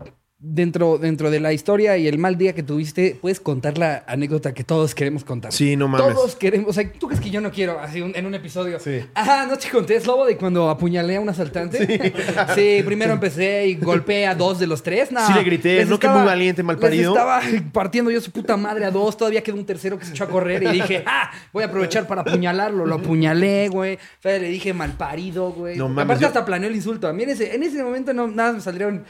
dentro, 0.48 0.98
dentro 0.98 1.30
de 1.30 1.40
la 1.40 1.52
historia 1.52 1.96
y 1.98 2.06
el 2.06 2.18
mal 2.18 2.38
día 2.38 2.54
que 2.54 2.62
tuviste, 2.62 3.18
puedes 3.20 3.40
contar 3.40 3.78
la 3.78 4.04
anécdota 4.06 4.54
que 4.54 4.62
todos 4.64 4.94
queremos 4.94 5.24
contar. 5.24 5.52
Sí, 5.52 5.76
no 5.76 5.88
mames. 5.88 6.14
Todos 6.14 6.36
queremos, 6.36 6.70
o 6.70 6.72
sea, 6.72 6.90
¿tú 6.92 7.08
crees 7.08 7.20
que 7.20 7.30
yo 7.30 7.40
no 7.40 7.50
quiero 7.50 7.80
así 7.80 8.00
un- 8.00 8.12
en 8.14 8.26
un 8.26 8.34
episodio? 8.34 8.78
Sí. 8.78 9.00
Ah, 9.14 9.46
no 9.48 9.56
te 9.58 9.68
conté, 9.70 9.96
es 9.96 10.06
lobo 10.06 10.24
de 10.24 10.36
cuando 10.36 10.70
apuñalé 10.70 11.16
a 11.16 11.20
un 11.20 11.28
asaltante. 11.28 12.12
Sí, 12.54 12.82
primero 12.84 13.12
empecé 13.12 13.66
y 13.66 13.74
golpeé 13.74 14.26
a 14.26 14.34
dos 14.34 14.58
de 14.58 14.66
los 14.66 14.82
tres. 14.82 15.10
No, 15.10 15.26
Sí 15.26 15.32
le 15.32 15.42
grité, 15.42 15.84
¿no? 15.84 15.98
Que 15.98 16.08
muy 16.08 16.24
valiente, 16.24 16.62
malparido. 16.62 17.12
les 17.14 17.20
estaba 17.20 17.40
partiendo 17.72 18.10
yo 18.10 18.20
su 18.20 18.30
puta 18.30 18.56
madre 18.56 18.84
a 18.84 18.90
dos, 18.90 19.16
todavía 19.16 19.42
quedó 19.42 19.56
un 19.56 19.66
tercero 19.66 19.98
que 19.98 20.04
se 20.04 20.12
echó 20.12 20.24
a 20.24 20.28
correr 20.28 20.62
y 20.62 20.66
dije, 20.68 21.02
ah, 21.06 21.30
voy 21.52 21.64
a 21.64 21.66
aprovechar 21.66 22.06
para 22.06 22.22
apuñalarlo. 22.22 22.86
Lo 22.86 22.96
apuñalé, 22.96 23.68
güey. 23.68 23.94
O 23.96 23.98
sea, 24.22 24.38
le 24.38 24.48
dije 24.48 24.72
malparido, 24.72 25.50
güey. 25.52 25.76
No 25.76 25.88
mames, 25.88 26.04
Aparte 26.04 26.22
yo- 26.22 26.28
hasta 26.28 26.44
planeó 26.44 26.68
el 26.68 26.76
insulto. 26.76 27.08
A 27.08 27.12
mí 27.12 27.22
en 27.24 27.30
ese, 27.30 27.54
en 27.54 27.62
ese 27.62 27.82
momento 27.82 28.12
no, 28.12 28.28
nada 28.28 28.52
me 28.52 28.60
saldrían... 28.60 29.04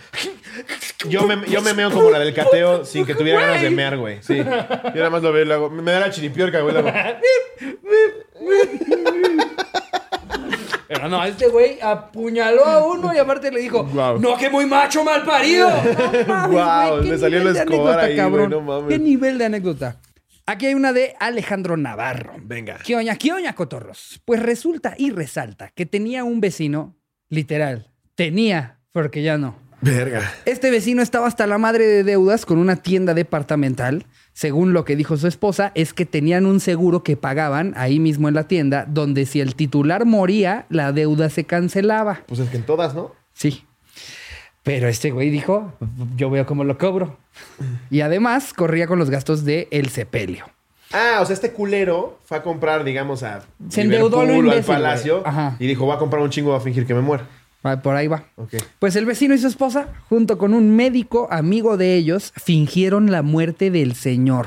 Yo 1.09 1.26
me, 1.27 1.47
yo 1.49 1.63
me 1.63 1.75
meo 1.75 1.91
como 1.91 2.11
la 2.11 2.19
del 2.19 2.35
cateo 2.35 2.85
sin 2.85 3.05
que 3.05 3.15
tuviera 3.15 3.41
ganas 3.41 3.63
de 3.63 3.71
mear, 3.71 3.97
güey. 3.97 4.19
Sí. 4.23 4.37
Yo 4.39 4.45
nada 4.45 5.11
más 5.11 5.23
lo 5.23 5.33
veo 5.33 5.45
y 5.45 5.47
lo 5.47 5.55
hago. 5.55 5.71
Me 5.71 5.93
da 5.93 6.01
la 6.01 6.11
chiripiorca, 6.11 6.61
güey. 6.61 6.75
lo 6.75 6.81
hago. 6.81 6.91
Pero 10.89 11.09
no, 11.09 11.25
este 11.25 11.49
güey 11.49 11.81
apuñaló 11.81 12.65
a 12.65 12.87
uno 12.87 13.13
y 13.13 13.19
aparte 13.19 13.51
le 13.51 13.61
dijo, 13.61 13.85
Guau. 13.85 14.21
no, 14.21 14.37
que 14.37 14.49
muy 14.49 14.67
macho, 14.67 15.03
mal 15.03 15.25
parido. 15.25 15.69
Guau, 16.49 17.03
le 17.03 17.19
salió 17.19 17.41
nivel 17.41 17.49
el 17.49 17.55
de 17.55 17.61
Escobar 17.61 17.99
anécdota, 17.99 18.01
ahí, 18.01 18.07
güey, 18.07 18.17
cabrón. 18.17 18.51
no 18.51 18.61
mames. 18.61 18.89
Qué 18.89 18.99
nivel 18.99 19.39
de 19.39 19.45
anécdota. 19.47 19.97
Aquí 20.47 20.67
hay 20.67 20.75
una 20.75 20.93
de 20.93 21.17
Alejandro 21.19 21.77
Navarro. 21.77 22.35
Venga. 22.41 22.79
¿Qué 22.85 22.95
oña, 22.95 23.17
qué 23.17 23.33
oña, 23.33 23.55
cotorros? 23.55 24.21
Pues 24.25 24.41
resulta 24.41 24.95
y 24.97 25.11
resalta 25.11 25.71
que 25.75 25.87
tenía 25.87 26.23
un 26.23 26.41
vecino, 26.41 26.95
literal, 27.29 27.91
Tenía, 28.15 28.79
porque 28.93 29.23
ya 29.23 29.37
no. 29.37 29.57
Verga. 29.81 30.23
Este 30.45 30.71
vecino 30.71 31.03
estaba 31.03 31.27
hasta 31.27 31.47
la 31.47 31.59
madre 31.59 31.87
de 31.87 32.03
deudas 32.03 32.47
con 32.47 32.59
una 32.59 32.77
tienda 32.77 33.15
departamental. 33.15 34.07
Según 34.33 34.73
lo 34.73 34.85
que 34.85 34.97
dijo 34.97 35.17
su 35.17 35.27
esposa, 35.27 35.73
es 35.75 35.93
que 35.93 36.07
tenían 36.07 36.47
un 36.47 36.61
seguro 36.61 37.03
que 37.03 37.17
pagaban 37.17 37.73
ahí 37.77 37.99
mismo 37.99 38.29
en 38.29 38.35
la 38.35 38.49
tienda, 38.49 38.85
donde 38.89 39.27
si 39.27 39.41
el 39.41 39.55
titular 39.55 40.05
moría, 40.05 40.67
la 40.69 40.93
deuda 40.93 41.31
se 41.31 41.45
cancelaba. 41.45 42.21
Pues 42.27 42.41
es 42.41 42.51
que 42.51 42.57
en 42.57 42.65
todas, 42.65 42.95
¿no? 42.95 43.13
Sí. 43.33 43.65
Pero 44.63 44.89
este 44.89 45.11
güey 45.11 45.31
dijo, 45.31 45.73
yo 46.17 46.29
veo 46.29 46.45
cómo 46.45 46.65
lo 46.65 46.77
cobro. 46.77 47.17
Y 47.91 48.01
además 48.01 48.53
corría 48.53 48.87
con 48.87 48.99
los 48.99 49.11
gastos 49.11 49.45
de 49.45 49.69
el 49.71 49.91
sepelio. 49.91 50.47
Ah, 50.93 51.19
o 51.21 51.27
sea, 51.27 51.35
este 51.35 51.53
culero 51.53 52.19
fue 52.25 52.39
a 52.39 52.43
comprar, 52.43 52.85
digamos, 52.85 53.23
a 53.23 53.45
Se 53.69 53.83
endeudó 53.83 54.25
lo 54.25 54.51
al 54.51 54.63
Palacio 54.65 55.21
güey. 55.21 55.29
Ajá. 55.29 55.57
y 55.59 55.67
dijo, 55.67 55.85
voy 55.85 55.95
a 55.95 55.99
comprar 55.99 56.23
un 56.23 56.31
chingo 56.31 56.55
a 56.55 56.61
fingir 56.61 56.87
que 56.87 56.95
me 56.95 57.01
muero. 57.01 57.25
Ah, 57.67 57.83
Por 57.83 57.97
ahí 57.97 58.07
va. 58.07 58.25
Pues 58.79 58.97
el 58.97 59.05
vecino 59.07 59.35
y 59.35 59.39
su 59.39 59.47
esposa, 59.49 59.89
junto 60.09 60.39
con 60.39 60.55
un 60.55 60.75
médico 60.77 61.29
amigo 61.31 61.77
de 61.77 61.95
ellos, 61.97 62.33
fingieron 62.37 63.11
la 63.11 63.23
muerte 63.23 63.71
del 63.71 63.95
señor. 63.95 64.47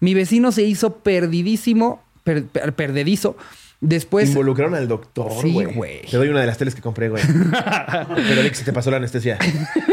Mi 0.00 0.14
vecino 0.14 0.52
se 0.52 0.62
hizo 0.62 0.96
perdidísimo, 0.96 2.02
per- 2.24 2.44
per- 2.44 2.72
perdedizo. 2.74 3.36
Después, 3.82 4.28
Involucraron 4.28 4.74
al 4.74 4.88
doctor, 4.88 5.32
Sí, 5.40 5.52
güey. 5.52 5.74
güey. 5.74 6.02
Te 6.02 6.18
doy 6.18 6.28
una 6.28 6.40
de 6.42 6.46
las 6.46 6.58
teles 6.58 6.74
que 6.74 6.82
compré, 6.82 7.08
güey. 7.08 7.22
Pero 8.14 8.40
Alex, 8.40 8.58
se 8.58 8.64
te 8.64 8.74
pasó 8.74 8.90
la 8.90 8.98
anestesia. 8.98 9.38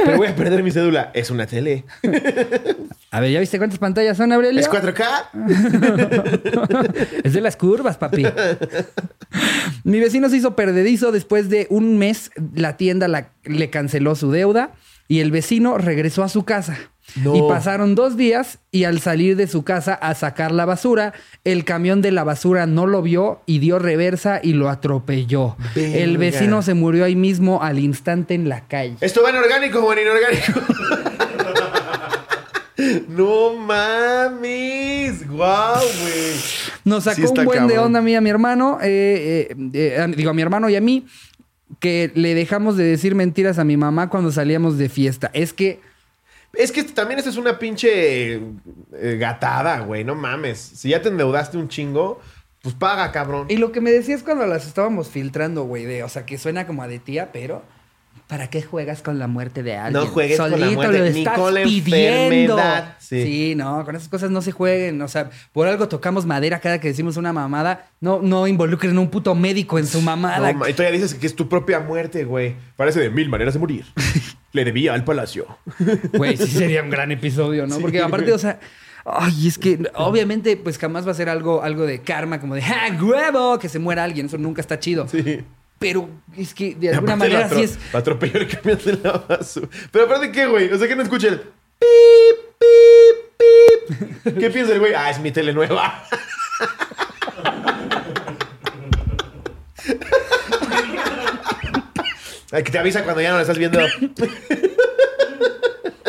Pero 0.03 0.17
voy 0.17 0.27
a 0.27 0.35
perder 0.35 0.61
mi 0.61 0.71
cédula. 0.71 1.09
Es 1.13 1.31
una 1.31 1.47
tele. 1.47 1.85
a 3.11 3.19
ver, 3.19 3.31
¿ya 3.31 3.39
viste 3.39 3.57
cuántas 3.57 3.79
pantallas 3.79 4.17
son, 4.17 4.31
Aurelio? 4.33 4.59
¿Es 4.59 4.69
4K? 4.69 5.03
Es 7.23 7.33
de 7.33 7.41
las 7.41 7.55
curvas, 7.57 7.97
papi. 7.97 8.25
Mi 9.83 9.99
vecino 9.99 10.29
se 10.29 10.37
hizo 10.37 10.55
perdedizo 10.55 11.11
después 11.11 11.49
de 11.49 11.67
un 11.69 11.97
mes. 11.97 12.31
La 12.55 12.77
tienda 12.77 13.07
la- 13.07 13.29
le 13.43 13.69
canceló 13.69 14.15
su 14.15 14.31
deuda 14.31 14.71
y 15.07 15.19
el 15.21 15.31
vecino 15.31 15.77
regresó 15.77 16.23
a 16.23 16.29
su 16.29 16.43
casa. 16.43 16.77
No. 17.15 17.33
Y 17.37 17.41
pasaron 17.47 17.95
dos 17.95 18.17
días 18.17 18.59
y 18.69 18.83
al 18.83 18.99
salir 18.99 19.37
de 19.37 19.47
su 19.47 19.63
casa 19.63 19.93
a 19.93 20.13
sacar 20.13 20.51
la 20.51 20.65
basura, 20.65 21.13
el 21.45 21.63
camión 21.63 22.01
de 22.01 22.11
la 22.11 22.25
basura 22.25 22.65
no 22.67 22.85
lo 22.85 23.01
vio 23.01 23.41
y 23.45 23.59
dio 23.59 23.79
reversa 23.79 24.41
y 24.43 24.51
lo 24.51 24.69
atropelló. 24.69 25.55
El 25.75 26.17
vecino 26.17 26.61
se 26.61 26.73
murió 26.73 27.05
ahí 27.05 27.15
mismo 27.15 27.63
al 27.63 27.79
instante 27.79 28.33
en 28.33 28.49
la 28.49 28.67
calle. 28.67 28.97
¿Esto 28.99 29.23
va 29.23 29.29
en 29.29 29.37
orgánico 29.37 29.79
o 29.79 29.93
en 29.93 29.99
inorgánico? 29.99 30.59
no 33.07 33.55
mames. 33.55 35.27
Guau, 35.27 35.81
güey. 36.01 36.33
Nos 36.85 37.03
sacó 37.05 37.27
Sí 37.27 37.33
un 37.39 37.45
buen 37.45 37.67
de 37.67 37.79
onda 37.79 37.99
a 37.99 38.01
mí 38.01 38.15
a 38.15 38.21
mi 38.21 38.29
hermano, 38.29 38.79
eh, 38.81 39.49
eh, 39.49 39.55
eh, 39.73 40.13
digo 40.15 40.29
a 40.29 40.33
mi 40.33 40.41
hermano 40.41 40.69
y 40.69 40.75
a 40.75 40.81
mí, 40.81 41.07
que 41.79 42.11
le 42.15 42.35
dejamos 42.35 42.77
de 42.77 42.83
decir 42.85 43.15
mentiras 43.15 43.59
a 43.59 43.63
mi 43.63 43.77
mamá 43.77 44.09
cuando 44.09 44.31
salíamos 44.31 44.77
de 44.77 44.89
fiesta. 44.89 45.29
Es 45.33 45.53
que 45.53 45.79
Es 46.53 46.71
que 46.71 46.83
también 46.83 47.19
esta 47.19 47.29
es 47.29 47.37
una 47.37 47.59
pinche 47.59 48.41
gatada, 48.91 49.79
güey. 49.79 50.03
No 50.03 50.15
mames. 50.15 50.59
Si 50.59 50.89
ya 50.89 51.01
te 51.01 51.09
endeudaste 51.09 51.57
un 51.57 51.67
chingo, 51.67 52.21
pues 52.61 52.75
paga, 52.75 53.11
cabrón. 53.11 53.47
Y 53.49 53.57
lo 53.57 53.71
que 53.71 53.81
me 53.81 53.91
decías 53.91 54.23
cuando 54.23 54.45
las 54.45 54.67
estábamos 54.67 55.09
filtrando, 55.09 55.63
güey, 55.63 55.85
de, 55.85 56.03
o 56.03 56.09
sea, 56.09 56.25
que 56.25 56.37
suena 56.37 56.67
como 56.67 56.83
a 56.83 56.87
de 56.87 56.99
tía, 56.99 57.31
pero 57.31 57.63
¿para 58.27 58.49
qué 58.49 58.61
juegas 58.61 59.01
con 59.01 59.19
la 59.19 59.27
muerte 59.27 59.63
de 59.63 59.75
alguien? 59.77 60.03
No 60.03 60.09
juegues 60.09 60.37
con 60.37 60.51
la 60.51 60.57
Solito 60.57 60.75
muerte, 60.75 60.99
lo 60.99 61.09
ni 61.09 61.19
estás 61.19 61.39
con 61.39 61.53
la 61.53 61.63
pidiendo. 61.63 62.57
Sí. 62.99 63.23
Sí. 63.23 63.55
no, 63.55 63.83
con 63.85 63.95
esas 63.95 64.09
cosas 64.09 64.29
no 64.29 64.41
se 64.41 64.51
jueguen. 64.51 65.01
O 65.01 65.07
sea, 65.07 65.29
por 65.53 65.67
algo 65.67 65.87
tocamos 65.87 66.25
madera 66.25 66.59
cada 66.59 66.79
que 66.79 66.89
decimos 66.89 67.17
una 67.17 67.31
mamada. 67.33 67.89
No, 68.01 68.21
no 68.21 68.47
involucren 68.47 68.95
a 68.97 68.99
un 68.99 69.09
puto 69.09 69.33
médico 69.33 69.79
en 69.79 69.87
su 69.87 70.01
mamada. 70.01 70.53
No, 70.53 70.67
y 70.67 70.73
todavía 70.73 70.99
dices 70.99 71.15
que 71.15 71.25
es 71.25 71.35
tu 71.35 71.47
propia 71.47 71.79
muerte, 71.79 72.25
güey. 72.25 72.55
Parece 72.75 72.99
de 72.99 73.09
mil 73.09 73.29
maneras 73.29 73.53
de 73.53 73.59
morir. 73.59 73.85
Le 74.51 74.65
debía 74.65 74.93
al 74.93 75.03
palacio. 75.03 75.45
Güey, 76.13 76.37
sí 76.37 76.47
sería 76.47 76.81
un 76.83 76.89
gran 76.89 77.11
episodio, 77.11 77.67
¿no? 77.67 77.75
Sí, 77.75 77.81
Porque 77.81 78.01
aparte, 78.01 78.25
güey. 78.25 78.35
o 78.35 78.39
sea, 78.39 78.59
ay, 79.05 79.47
es 79.47 79.57
que 79.57 79.79
obviamente, 79.95 80.57
pues 80.57 80.77
jamás 80.77 81.05
va 81.07 81.11
a 81.11 81.15
ser 81.15 81.29
algo, 81.29 81.61
algo 81.63 81.85
de 81.85 82.01
karma, 82.01 82.39
como 82.39 82.55
de 82.55 82.63
¡ah, 82.63 82.97
huevo! 82.99 83.59
Que 83.59 83.69
se 83.69 83.79
muera 83.79 84.03
alguien. 84.03 84.25
Eso 84.25 84.37
nunca 84.37 84.61
está 84.61 84.79
chido. 84.79 85.07
Sí. 85.07 85.43
Pero 85.79 86.09
es 86.35 86.53
que 86.53 86.73
de 86.75 86.89
alguna 86.89 87.15
manera 87.15 87.49
sí 87.49 87.61
es. 87.63 87.77
Atropelló 87.93 88.39
el 88.39 88.47
camión 88.47 88.79
de 88.83 88.93
la 89.03 89.11
basura. 89.29 89.67
Pero 89.91 90.05
aparte, 90.05 90.31
¿qué, 90.31 90.47
güey? 90.47 90.71
O 90.71 90.77
sea, 90.77 90.87
que 90.87 90.95
no 90.95 91.03
escucha 91.03 91.27
el 91.27 91.39
pip, 91.39 92.57
pip, 92.59 94.25
pip. 94.25 94.37
¿Qué 94.39 94.49
piensa 94.49 94.73
el 94.73 94.79
güey? 94.79 94.93
Ah, 94.95 95.09
es 95.11 95.19
mi 95.19 95.31
tele 95.31 95.53
nueva. 95.53 96.03
Ay, 102.51 102.63
que 102.63 102.71
te 102.71 102.79
avisa 102.79 103.03
cuando 103.03 103.21
ya 103.21 103.29
no 103.31 103.35
la 103.35 103.41
estás 103.41 103.57
viendo. 103.57 103.79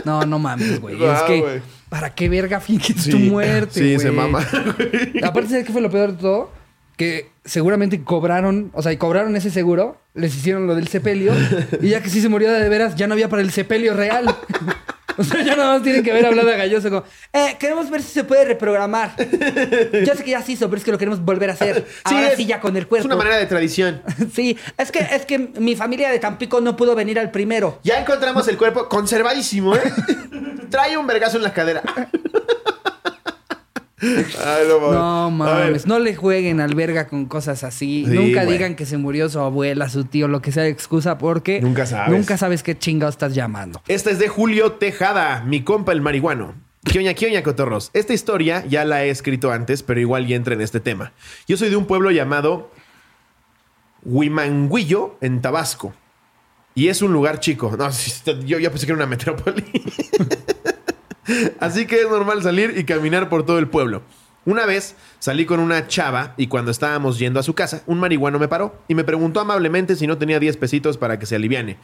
No, 0.04 0.22
no 0.24 0.38
mames, 0.38 0.80
güey. 0.80 0.94
es 0.94 1.00
Guau, 1.00 1.26
que, 1.26 1.40
güey. 1.40 1.60
¿para 1.88 2.14
qué 2.14 2.28
verga 2.28 2.60
finges 2.60 3.02
Sí, 3.02 3.10
tu 3.10 3.18
muerte? 3.18 3.74
sí, 3.80 3.94
güey? 3.94 3.98
se 4.06 4.10
mama. 4.12 4.40
Aparte, 5.22 5.50
¿sabes 5.50 5.66
qué 5.66 5.72
fue 5.72 5.80
lo 5.82 5.90
peor 5.90 6.12
de 6.12 6.18
todo? 6.22 6.50
Que 6.98 7.30
seguramente 7.46 8.04
cobraron, 8.04 8.70
o 8.74 8.82
sea, 8.82 8.92
y 8.92 8.98
cobraron 8.98 9.34
ese 9.36 9.50
seguro, 9.50 9.96
les 10.14 10.36
hicieron 10.36 10.66
lo 10.66 10.74
del 10.74 10.88
sepelio, 10.88 11.32
y 11.80 11.88
ya 11.90 12.02
que 12.02 12.10
sí 12.10 12.20
se 12.20 12.28
murió 12.28 12.52
de 12.52 12.68
veras, 12.68 12.94
ya 12.96 13.06
no 13.06 13.14
había 13.14 13.30
para 13.30 13.40
el 13.40 13.50
sepelio 13.52 13.94
real. 13.94 14.26
O 15.20 15.24
sea, 15.24 15.42
ya 15.42 15.56
nada 15.56 15.72
más 15.74 15.82
tienen 15.82 16.04
que 16.04 16.12
haber 16.12 16.26
hablado 16.26 16.48
a 16.48 16.52
Galloso 16.54 16.90
como, 16.90 17.02
eh, 17.32 17.56
queremos 17.58 17.90
ver 17.90 18.02
si 18.02 18.12
se 18.12 18.22
puede 18.22 18.44
reprogramar. 18.44 19.16
Ya 20.06 20.14
sé 20.14 20.22
que 20.22 20.30
ya 20.30 20.42
se 20.42 20.52
hizo, 20.52 20.68
pero 20.68 20.78
es 20.78 20.84
que 20.84 20.92
lo 20.92 20.98
queremos 20.98 21.24
volver 21.24 21.50
a 21.50 21.54
hacer. 21.54 21.84
Ahora 22.04 22.28
es- 22.30 22.36
sí, 22.36 22.46
ya 22.46 22.60
con 22.60 22.76
el 22.76 22.86
cuerpo. 22.86 23.00
Es 23.02 23.06
una 23.06 23.16
manera 23.16 23.36
de 23.36 23.46
tradición. 23.46 24.00
Sí, 24.32 24.56
es 24.76 24.92
que, 24.92 25.00
es 25.00 25.26
que 25.26 25.38
mi 25.58 25.74
familia 25.74 26.10
de 26.10 26.20
Tampico 26.20 26.60
no 26.60 26.76
pudo 26.76 26.94
venir 26.94 27.18
al 27.18 27.32
primero. 27.32 27.80
Ya 27.82 27.98
encontramos 27.98 28.46
el 28.46 28.56
cuerpo 28.56 28.88
conservadísimo, 28.88 29.74
¿eh? 29.74 29.92
Trae 30.70 30.96
un 30.96 31.08
vergazo 31.08 31.36
en 31.38 31.42
la 31.42 31.52
cadera. 31.52 31.82
Ay, 34.00 34.64
no 34.68 34.78
mames. 34.80 34.94
No 34.98 35.30
mames, 35.30 35.86
le 36.04 36.14
jueguen 36.14 36.60
al 36.60 36.74
verga 36.74 37.08
con 37.08 37.26
cosas 37.26 37.64
así. 37.64 38.04
Sí, 38.06 38.14
nunca 38.14 38.44
güey. 38.44 38.56
digan 38.56 38.76
que 38.76 38.86
se 38.86 38.96
murió 38.96 39.28
su 39.28 39.40
abuela, 39.40 39.88
su 39.88 40.04
tío, 40.04 40.28
lo 40.28 40.40
que 40.40 40.52
sea 40.52 40.62
de 40.62 40.68
excusa, 40.68 41.18
porque 41.18 41.60
Nunca 41.60 41.84
sabes. 41.86 42.16
nunca 42.16 42.36
sabes 42.38 42.62
qué 42.62 42.78
chingado 42.78 43.10
estás 43.10 43.34
llamando. 43.34 43.82
Esta 43.88 44.10
es 44.10 44.18
de 44.18 44.28
Julio 44.28 44.72
Tejada, 44.72 45.42
mi 45.44 45.62
compa 45.62 45.92
el 45.92 46.00
marihuano. 46.00 46.54
Kioña, 46.84 47.12
Kioña, 47.14 47.42
cotorros. 47.42 47.90
Esta 47.92 48.14
historia 48.14 48.64
ya 48.66 48.84
la 48.84 49.04
he 49.04 49.10
escrito 49.10 49.50
antes, 49.50 49.82
pero 49.82 50.00
igual 50.00 50.26
ya 50.26 50.36
entra 50.36 50.54
en 50.54 50.60
este 50.60 50.80
tema. 50.80 51.12
Yo 51.46 51.56
soy 51.56 51.68
de 51.70 51.76
un 51.76 51.86
pueblo 51.86 52.10
llamado 52.10 52.70
Huimanguillo, 54.04 55.16
en 55.20 55.40
Tabasco. 55.42 55.92
Y 56.74 56.88
es 56.88 57.02
un 57.02 57.12
lugar 57.12 57.40
chico. 57.40 57.74
No, 57.76 57.90
yo 58.46 58.58
ya 58.60 58.70
pensé 58.70 58.86
que 58.86 58.92
era 58.92 58.96
una 59.02 59.06
metrópoli. 59.06 59.64
Así 61.60 61.86
que 61.86 62.00
es 62.00 62.08
normal 62.08 62.42
salir 62.42 62.74
y 62.76 62.84
caminar 62.84 63.28
por 63.28 63.44
todo 63.44 63.58
el 63.58 63.68
pueblo. 63.68 64.02
Una 64.44 64.64
vez 64.64 64.96
salí 65.18 65.44
con 65.44 65.60
una 65.60 65.86
chava 65.88 66.34
y 66.36 66.46
cuando 66.46 66.70
estábamos 66.70 67.18
yendo 67.18 67.38
a 67.38 67.42
su 67.42 67.54
casa, 67.54 67.82
un 67.86 68.00
marihuano 68.00 68.38
me 68.38 68.48
paró 68.48 68.76
y 68.88 68.94
me 68.94 69.04
preguntó 69.04 69.40
amablemente 69.40 69.94
si 69.96 70.06
no 70.06 70.16
tenía 70.16 70.40
10 70.40 70.56
pesitos 70.56 70.96
para 70.96 71.18
que 71.18 71.26
se 71.26 71.36
aliviane. 71.36 71.76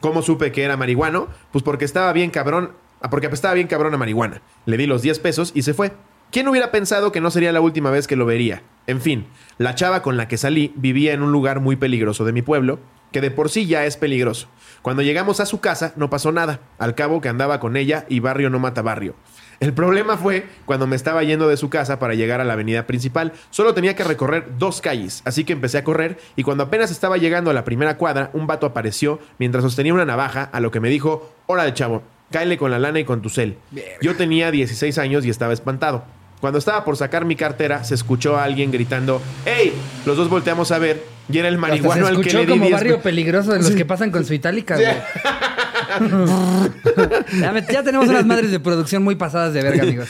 ¿Cómo 0.00 0.22
supe 0.22 0.52
que 0.52 0.62
era 0.62 0.76
marihuano? 0.76 1.28
Pues 1.50 1.64
porque 1.64 1.84
estaba 1.84 2.12
bien 2.12 2.30
cabrón, 2.30 2.72
porque 3.10 3.26
estaba 3.26 3.54
bien 3.54 3.66
cabrón 3.66 3.94
a 3.94 3.98
marihuana. 3.98 4.42
Le 4.66 4.76
di 4.76 4.86
los 4.86 5.02
10 5.02 5.18
pesos 5.18 5.50
y 5.54 5.62
se 5.62 5.74
fue. 5.74 5.92
¿Quién 6.34 6.48
hubiera 6.48 6.72
pensado 6.72 7.12
que 7.12 7.20
no 7.20 7.30
sería 7.30 7.52
la 7.52 7.60
última 7.60 7.92
vez 7.92 8.08
que 8.08 8.16
lo 8.16 8.26
vería? 8.26 8.64
En 8.88 9.00
fin, 9.00 9.28
la 9.56 9.76
chava 9.76 10.02
con 10.02 10.16
la 10.16 10.26
que 10.26 10.36
salí 10.36 10.72
vivía 10.74 11.12
en 11.12 11.22
un 11.22 11.30
lugar 11.30 11.60
muy 11.60 11.76
peligroso 11.76 12.24
de 12.24 12.32
mi 12.32 12.42
pueblo, 12.42 12.80
que 13.12 13.20
de 13.20 13.30
por 13.30 13.50
sí 13.50 13.66
ya 13.66 13.86
es 13.86 13.96
peligroso. 13.96 14.48
Cuando 14.82 15.02
llegamos 15.02 15.38
a 15.38 15.46
su 15.46 15.60
casa 15.60 15.92
no 15.94 16.10
pasó 16.10 16.32
nada, 16.32 16.58
al 16.80 16.96
cabo 16.96 17.20
que 17.20 17.28
andaba 17.28 17.60
con 17.60 17.76
ella 17.76 18.04
y 18.08 18.18
barrio 18.18 18.50
no 18.50 18.58
mata 18.58 18.82
barrio. 18.82 19.14
El 19.60 19.74
problema 19.74 20.16
fue 20.16 20.44
cuando 20.64 20.88
me 20.88 20.96
estaba 20.96 21.22
yendo 21.22 21.46
de 21.46 21.56
su 21.56 21.70
casa 21.70 22.00
para 22.00 22.14
llegar 22.14 22.40
a 22.40 22.44
la 22.44 22.54
avenida 22.54 22.84
principal. 22.84 23.32
Solo 23.50 23.72
tenía 23.72 23.94
que 23.94 24.02
recorrer 24.02 24.58
dos 24.58 24.80
calles, 24.80 25.22
así 25.24 25.44
que 25.44 25.52
empecé 25.52 25.78
a 25.78 25.84
correr 25.84 26.18
y 26.34 26.42
cuando 26.42 26.64
apenas 26.64 26.90
estaba 26.90 27.16
llegando 27.16 27.52
a 27.52 27.54
la 27.54 27.62
primera 27.62 27.96
cuadra, 27.96 28.30
un 28.32 28.48
vato 28.48 28.66
apareció 28.66 29.20
mientras 29.38 29.62
sostenía 29.62 29.94
una 29.94 30.04
navaja, 30.04 30.50
a 30.52 30.58
lo 30.58 30.72
que 30.72 30.80
me 30.80 30.88
dijo, 30.88 31.32
órale 31.46 31.74
chavo, 31.74 32.02
cáele 32.32 32.58
con 32.58 32.72
la 32.72 32.80
lana 32.80 32.98
y 32.98 33.04
con 33.04 33.22
tu 33.22 33.30
cel. 33.30 33.56
Yo 34.02 34.16
tenía 34.16 34.50
16 34.50 34.98
años 34.98 35.24
y 35.24 35.30
estaba 35.30 35.52
espantado. 35.52 36.02
Cuando 36.40 36.58
estaba 36.58 36.84
por 36.84 36.96
sacar 36.96 37.24
mi 37.24 37.36
cartera, 37.36 37.84
se 37.84 37.94
escuchó 37.94 38.36
a 38.36 38.44
alguien 38.44 38.70
gritando, 38.70 39.22
¡Ey! 39.46 39.72
Los 40.04 40.16
dos 40.16 40.28
volteamos 40.28 40.70
a 40.72 40.78
ver 40.78 41.02
y 41.32 41.38
era 41.38 41.48
el 41.48 41.56
marihuano 41.56 42.06
al 42.06 42.20
que 42.20 42.30
le 42.32 42.40
di 42.44 42.52
como 42.52 42.64
10 42.66 42.72
barrio 42.72 42.96
pe- 42.96 43.02
peligroso 43.04 43.52
de 43.52 43.58
los 43.60 43.68
Sí. 43.68 43.74
que 43.76 43.86
pasan 43.86 44.10
con 44.10 44.24
su 44.26 44.34
itálica, 44.34 44.74
güey. 44.76 44.86
ya 47.72 47.82
tenemos 47.82 48.08
unas 48.08 48.26
madres 48.26 48.50
de 48.50 48.60
producción 48.60 49.02
muy 49.02 49.14
pasadas 49.16 49.54
de 49.54 49.62
verga, 49.62 49.82
amigos. 49.84 50.08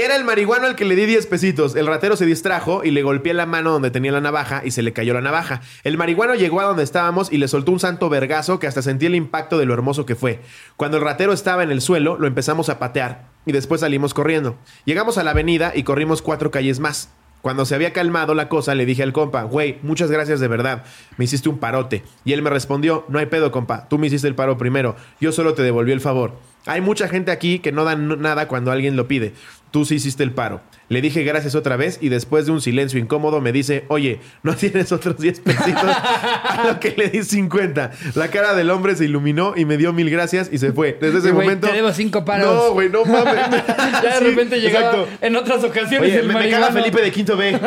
Era 0.00 0.14
el 0.14 0.22
marihuano 0.22 0.68
al 0.68 0.76
que 0.76 0.84
le 0.84 0.94
di 0.94 1.06
10 1.06 1.26
pesitos. 1.26 1.74
El 1.74 1.88
ratero 1.88 2.16
se 2.16 2.24
distrajo 2.24 2.84
y 2.84 2.92
le 2.92 3.02
golpeé 3.02 3.34
la 3.34 3.46
mano 3.46 3.72
donde 3.72 3.90
tenía 3.90 4.12
la 4.12 4.20
navaja 4.20 4.62
y 4.64 4.70
se 4.70 4.80
le 4.80 4.92
cayó 4.92 5.12
la 5.12 5.20
navaja. 5.20 5.60
El 5.82 5.98
marihuano 5.98 6.36
llegó 6.36 6.60
a 6.60 6.66
donde 6.66 6.84
estábamos 6.84 7.32
y 7.32 7.38
le 7.38 7.48
soltó 7.48 7.72
un 7.72 7.80
santo 7.80 8.08
vergazo 8.08 8.60
que 8.60 8.68
hasta 8.68 8.80
sentí 8.80 9.06
el 9.06 9.16
impacto 9.16 9.58
de 9.58 9.66
lo 9.66 9.74
hermoso 9.74 10.06
que 10.06 10.14
fue. 10.14 10.38
Cuando 10.76 10.98
el 10.98 11.02
ratero 11.02 11.32
estaba 11.32 11.64
en 11.64 11.72
el 11.72 11.80
suelo, 11.80 12.16
lo 12.16 12.28
empezamos 12.28 12.68
a 12.68 12.78
patear 12.78 13.26
y 13.44 13.50
después 13.50 13.80
salimos 13.80 14.14
corriendo. 14.14 14.56
Llegamos 14.84 15.18
a 15.18 15.24
la 15.24 15.32
avenida 15.32 15.72
y 15.74 15.82
corrimos 15.82 16.22
cuatro 16.22 16.52
calles 16.52 16.78
más. 16.78 17.08
Cuando 17.42 17.64
se 17.64 17.74
había 17.74 17.92
calmado 17.92 18.34
la 18.34 18.48
cosa, 18.48 18.74
le 18.74 18.84
dije 18.84 19.02
al 19.02 19.12
compa, 19.12 19.42
güey, 19.44 19.78
muchas 19.82 20.10
gracias 20.10 20.38
de 20.38 20.48
verdad. 20.48 20.84
Me 21.16 21.24
hiciste 21.24 21.48
un 21.48 21.58
parote. 21.58 22.04
Y 22.24 22.34
él 22.34 22.42
me 22.42 22.50
respondió, 22.50 23.04
no 23.08 23.18
hay 23.18 23.26
pedo, 23.26 23.52
compa. 23.52 23.88
Tú 23.88 23.98
me 23.98 24.08
hiciste 24.08 24.26
el 24.26 24.34
paro 24.34 24.58
primero. 24.58 24.96
Yo 25.20 25.32
solo 25.32 25.54
te 25.54 25.62
devolví 25.62 25.92
el 25.92 26.00
favor. 26.00 26.34
Hay 26.66 26.80
mucha 26.80 27.08
gente 27.08 27.30
aquí 27.30 27.60
que 27.60 27.72
no 27.72 27.84
da 27.84 27.94
nada 27.94 28.48
cuando 28.48 28.72
alguien 28.72 28.96
lo 28.96 29.08
pide. 29.08 29.32
Tú 29.70 29.84
sí 29.84 29.96
hiciste 29.96 30.22
el 30.22 30.32
paro. 30.32 30.62
Le 30.88 31.02
dije 31.02 31.22
gracias 31.24 31.54
otra 31.54 31.76
vez 31.76 31.98
y 32.00 32.08
después 32.08 32.46
de 32.46 32.52
un 32.52 32.62
silencio 32.62 32.98
incómodo 32.98 33.42
me 33.42 33.52
dice, 33.52 33.84
oye, 33.88 34.20
¿no 34.42 34.54
tienes 34.56 34.90
otros 34.92 35.18
10 35.18 35.40
pesitos? 35.40 35.84
A 35.84 36.64
lo 36.66 36.80
que 36.80 36.94
le 36.96 37.08
di 37.10 37.22
50. 37.22 37.90
La 38.14 38.28
cara 38.28 38.54
del 38.54 38.70
hombre 38.70 38.96
se 38.96 39.04
iluminó 39.04 39.52
y 39.56 39.66
me 39.66 39.76
dio 39.76 39.92
mil 39.92 40.08
gracias 40.08 40.48
y 40.50 40.56
se 40.56 40.72
fue. 40.72 40.96
Desde 40.98 41.18
ese 41.18 41.32
momento... 41.34 41.66
te 41.68 41.74
debo 41.74 41.92
cinco 41.92 42.24
paros. 42.24 42.46
No, 42.46 42.72
güey, 42.72 42.88
no 42.88 43.04
mames. 43.04 43.34
Ya 44.02 44.14
de 44.14 44.18
Sí, 44.18 44.24
repente 44.24 44.58
llegaba 44.60 44.90
exacto. 44.92 45.08
en 45.20 45.36
otras 45.36 45.62
ocasiones 45.64 46.00
Oye, 46.10 46.18
el 46.20 46.26
me, 46.28 46.50
caga 46.50 46.72
Felipe 46.72 47.02
de 47.02 47.12
Quinto 47.12 47.36
B. 47.36 47.50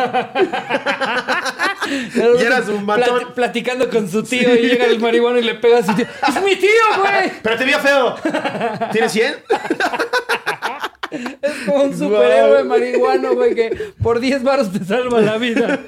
Era 2.16 2.28
Y 2.40 2.44
eras 2.46 2.68
un 2.70 2.86
matón. 2.86 3.20
plat- 3.20 3.34
platicando 3.34 3.90
con 3.90 4.10
su 4.10 4.24
tío 4.24 4.56
y 4.56 4.62
llega 4.70 4.86
el 4.86 5.00
marihuano 5.00 5.38
y 5.40 5.44
le 5.44 5.56
pega 5.56 5.80
a 5.80 5.84
su 5.84 5.94
tío. 5.94 6.06
¡Es 6.28 6.44
mi 6.44 6.56
tío, 6.56 6.70
güey! 7.00 7.32
Pero 7.44 7.58
te 7.58 7.66
vio 7.66 7.80
feo. 7.80 8.16
¿Tienes 8.92 9.12
100? 9.12 9.36
Es 11.12 11.54
como 11.66 11.84
un 11.84 11.98
superhéroe 11.98 12.64
marihuano, 12.64 13.34
güey, 13.36 13.54
que 13.54 13.94
por 14.02 14.20
10 14.20 14.44
baros 14.44 14.72
te 14.72 14.84
salva 14.84 15.22
la 15.22 15.38
vida. 15.38 15.80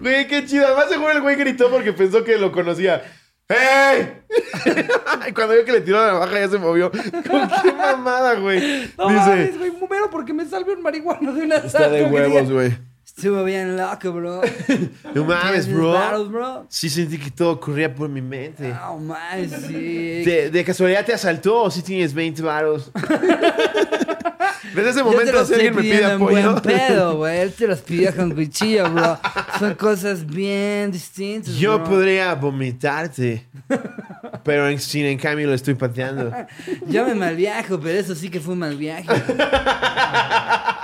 Güey, 0.00 0.26
qué 0.26 0.44
chido. 0.44 0.66
Además, 0.66 0.88
seguro 0.88 1.12
el 1.12 1.20
güey 1.20 1.36
gritó 1.36 1.70
porque 1.70 1.92
pensó 1.92 2.24
que 2.24 2.38
lo 2.38 2.52
conocía. 2.52 3.02
¡Ey! 3.48 4.22
y 5.28 5.32
cuando 5.32 5.54
vio 5.54 5.64
que 5.64 5.72
le 5.72 5.80
tiró 5.80 5.98
la 5.98 6.12
navaja 6.12 6.40
ya 6.40 6.48
se 6.48 6.58
movió. 6.58 6.90
Como, 6.90 7.48
qué 7.62 7.72
mamada, 7.72 8.34
güey. 8.34 8.90
No 8.96 9.08
Dice, 9.08 9.20
mames, 9.20 9.58
güey, 9.58 9.70
mumero 9.72 10.10
porque 10.10 10.32
me 10.32 10.46
salve 10.46 10.74
un 10.74 10.82
marihuano 10.82 11.32
de 11.32 11.42
una 11.42 11.56
está 11.56 11.88
de 11.88 12.04
huevos, 12.04 12.50
güey. 12.50 12.72
Estuvo 13.16 13.44
bien 13.44 13.76
loco, 13.76 14.10
bro. 14.12 14.40
No 15.14 15.24
mames, 15.24 15.66
10 15.66 15.76
bro. 15.76 15.92
baros, 15.92 16.30
bro. 16.32 16.66
Sí 16.70 16.88
sentí 16.88 17.18
que 17.18 17.30
todo 17.30 17.60
corría 17.60 17.94
por 17.94 18.08
mi 18.08 18.22
mente. 18.22 18.68
No 18.68 18.98
mames, 18.98 19.52
sí. 19.66 20.22
¿De, 20.24 20.50
de 20.50 20.64
casualidad 20.64 21.04
te 21.04 21.12
asaltó 21.12 21.62
o 21.64 21.70
si 21.70 21.82
tienes 21.82 22.14
20 22.14 22.42
varos? 22.42 22.90
Desde 24.74 24.90
ese 24.90 25.02
momento, 25.02 25.44
si 25.44 25.52
alguien 25.54 25.74
me 25.76 25.82
pide 25.82 26.04
apoyo. 26.06 26.52
buen 26.52 26.62
pedo, 26.62 27.16
güey. 27.18 27.40
Él 27.40 27.52
te 27.52 27.66
los 27.66 27.80
pidió 27.80 28.14
con 28.16 28.30
cuchillo, 28.32 28.90
bro. 28.90 29.18
Son 29.58 29.74
cosas 29.74 30.24
bien 30.24 30.90
distintas, 30.90 31.54
Yo 31.54 31.78
bro. 31.80 31.90
podría 31.90 32.34
vomitarte. 32.34 33.46
Pero 34.42 34.68
en, 34.68 34.80
sin 34.80 35.04
en 35.04 35.18
cambio 35.18 35.46
lo 35.46 35.52
estoy 35.54 35.74
pateando. 35.74 36.32
Yo 36.88 37.06
me 37.06 37.14
malviajo, 37.14 37.78
pero 37.78 37.98
eso 37.98 38.14
sí 38.14 38.30
que 38.30 38.40
fue 38.40 38.54
un 38.54 38.60
mal 38.60 38.76
viaje. 38.76 39.06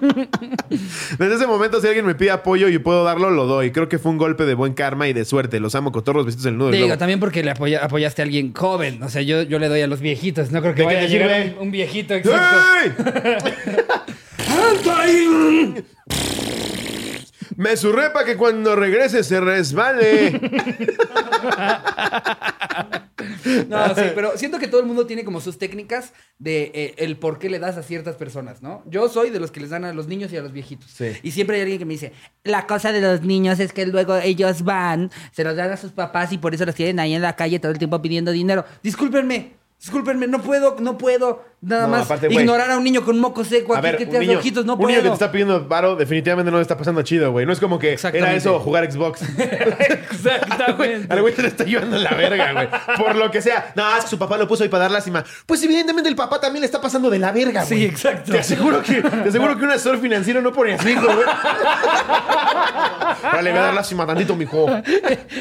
Desde 1.18 1.34
ese 1.34 1.46
momento, 1.46 1.80
si 1.80 1.86
alguien 1.86 2.04
me 2.06 2.14
pide 2.14 2.30
apoyo 2.32 2.68
y 2.68 2.78
puedo 2.78 3.04
darlo, 3.04 3.30
lo 3.30 3.46
doy. 3.46 3.70
Creo 3.70 3.88
que 3.88 3.98
fue 3.98 4.10
un 4.12 4.18
golpe 4.18 4.44
de 4.44 4.54
buen 4.54 4.74
karma 4.74 5.08
y 5.08 5.12
de 5.12 5.24
suerte. 5.24 5.60
Los 5.60 5.74
amo, 5.74 5.92
cotorros, 5.92 6.26
vestidos 6.26 6.46
el 6.46 6.58
nudo 6.58 6.70
del 6.70 6.82
Digo, 6.82 6.98
también 6.98 7.20
porque 7.20 7.42
le 7.44 7.50
apoya- 7.52 7.80
apoyaste 7.82 8.22
a 8.22 8.24
alguien 8.24 8.52
joven. 8.54 9.02
O 9.02 9.08
sea, 9.08 9.22
yo, 9.22 9.42
yo 9.42 9.58
le 9.58 9.68
doy 9.68 9.80
a 9.82 9.86
los 9.86 10.00
viejitos. 10.00 10.50
No 10.52 10.60
creo 10.60 10.74
que 10.74 10.82
¿De 10.82 10.88
qué 10.88 10.94
vaya 10.94 11.00
a 11.00 11.02
te 11.02 11.08
llegar 11.08 11.42
sirve? 11.42 11.56
un, 11.58 11.62
un 11.66 11.70
viejito 11.70 12.14
exacto. 12.14 12.56
¡Ey! 12.84 12.92
Me 17.56 17.76
surré 17.76 18.10
para 18.10 18.26
que 18.26 18.36
cuando 18.36 18.74
regrese 18.74 19.22
se 19.22 19.40
resbale. 19.40 20.40
No, 23.68 23.94
sí, 23.94 24.02
pero 24.14 24.36
siento 24.36 24.58
que 24.58 24.68
todo 24.68 24.80
el 24.80 24.86
mundo 24.86 25.06
tiene 25.06 25.24
como 25.24 25.40
sus 25.40 25.58
técnicas 25.58 26.12
de 26.38 26.70
eh, 26.74 26.94
el 26.98 27.16
por 27.16 27.38
qué 27.38 27.48
le 27.48 27.58
das 27.58 27.76
a 27.76 27.82
ciertas 27.82 28.16
personas, 28.16 28.62
¿no? 28.62 28.82
Yo 28.86 29.08
soy 29.08 29.30
de 29.30 29.40
los 29.40 29.50
que 29.50 29.60
les 29.60 29.70
dan 29.70 29.84
a 29.84 29.92
los 29.92 30.06
niños 30.06 30.32
y 30.32 30.36
a 30.36 30.42
los 30.42 30.52
viejitos. 30.52 30.90
Sí. 30.90 31.12
Y 31.22 31.30
siempre 31.30 31.56
hay 31.56 31.62
alguien 31.62 31.78
que 31.78 31.84
me 31.84 31.94
dice, 31.94 32.12
la 32.42 32.66
cosa 32.66 32.92
de 32.92 33.00
los 33.00 33.22
niños 33.22 33.60
es 33.60 33.72
que 33.72 33.86
luego 33.86 34.16
ellos 34.16 34.62
van, 34.62 35.10
se 35.32 35.44
los 35.44 35.56
dan 35.56 35.70
a 35.70 35.76
sus 35.76 35.92
papás 35.92 36.32
y 36.32 36.38
por 36.38 36.54
eso 36.54 36.64
los 36.66 36.74
tienen 36.74 36.98
ahí 37.00 37.14
en 37.14 37.22
la 37.22 37.36
calle 37.36 37.58
todo 37.58 37.72
el 37.72 37.78
tiempo 37.78 38.00
pidiendo 38.02 38.32
dinero. 38.32 38.64
Discúlpenme, 38.82 39.52
discúlpenme, 39.84 40.26
no 40.26 40.40
puedo, 40.40 40.76
no 40.80 40.96
puedo 40.96 41.44
nada 41.60 41.82
No, 41.82 41.88
más 41.88 42.06
aparte, 42.06 42.32
ignorar 42.32 42.70
a 42.70 42.78
un 42.78 42.84
niño 42.84 43.04
con 43.04 43.18
moco 43.18 43.44
seco 43.44 43.74
A 43.74 43.78
aquí 43.78 43.86
ver, 43.86 43.96
que 43.98 44.04
un 44.04 44.10
te 44.10 44.16
hace 44.16 44.26
niño, 44.26 44.38
ojitos, 44.38 44.64
no 44.64 44.74
un 44.76 44.80
niño 44.80 44.88
que 44.88 44.94
te 44.96 45.02
puedo. 45.02 45.12
está 45.12 45.30
pidiendo 45.30 45.66
varo 45.66 45.94
definitivamente 45.94 46.50
no 46.50 46.56
le 46.56 46.62
está 46.62 46.78
pasando 46.78 47.02
chido, 47.02 47.32
güey. 47.32 47.44
No 47.44 47.52
es 47.52 47.60
como 47.60 47.78
que 47.78 47.98
era 48.12 48.32
eso 48.34 48.58
jugar 48.60 48.90
Xbox. 48.90 49.20
Exactamente. 49.38 51.12
Al 51.12 51.20
güey 51.20 51.34
te 51.34 51.42
lo 51.42 51.48
está 51.48 51.64
llevando 51.64 51.98
la 51.98 52.10
verga, 52.14 52.52
güey. 52.52 52.68
Por 52.96 53.16
lo 53.16 53.30
que 53.30 53.42
sea. 53.42 53.72
No, 53.74 53.96
es 53.96 54.04
que 54.04 54.10
su 54.10 54.18
papá 54.18 54.38
lo 54.38 54.48
puso 54.48 54.62
ahí 54.62 54.70
para 54.70 54.84
dar 54.84 54.90
lástima. 54.90 55.22
Pues 55.44 55.62
evidentemente 55.62 56.08
el 56.08 56.16
papá 56.16 56.40
también 56.40 56.62
le 56.62 56.66
está 56.66 56.80
pasando 56.80 57.10
de 57.10 57.18
la 57.18 57.32
verga, 57.32 57.64
güey. 57.64 57.80
Sí, 57.80 57.84
exacto. 57.84 58.32
Te 58.32 58.38
aseguro 58.38 58.82
que, 58.82 59.02
te 59.02 59.28
aseguro 59.28 59.58
que 59.58 59.64
un 59.64 59.70
asesor 59.70 59.98
financiero 60.00 60.40
no 60.40 60.52
pone 60.52 60.74
así, 60.74 60.94
güey. 60.94 61.16
Vale, 63.22 63.50
voy 63.50 63.58
a 63.58 63.62
dar 63.62 63.74
lástima 63.74 64.06
tantito, 64.06 64.34
mijo. 64.34 64.66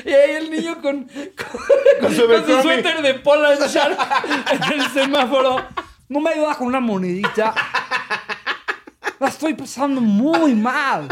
Y 0.05 0.09
ahí 0.09 0.31
el 0.37 0.49
niño 0.51 0.81
con, 0.81 1.03
con, 1.03 2.01
Con 2.01 2.13
su 2.13 2.27
con 2.27 2.45
su 2.45 2.61
suéter 2.61 3.01
de 3.01 3.13
Polar 3.15 3.57
Shark 3.57 3.97
en 4.51 4.73
el 4.73 4.89
semáforo. 4.91 5.65
¿No 6.09 6.19
me 6.19 6.31
ayudas 6.31 6.57
con 6.57 6.67
una 6.67 6.79
monedita? 6.79 7.53
La 9.19 9.27
estoy 9.27 9.53
pasando 9.53 10.01
muy 10.01 10.53
mal. 10.53 11.07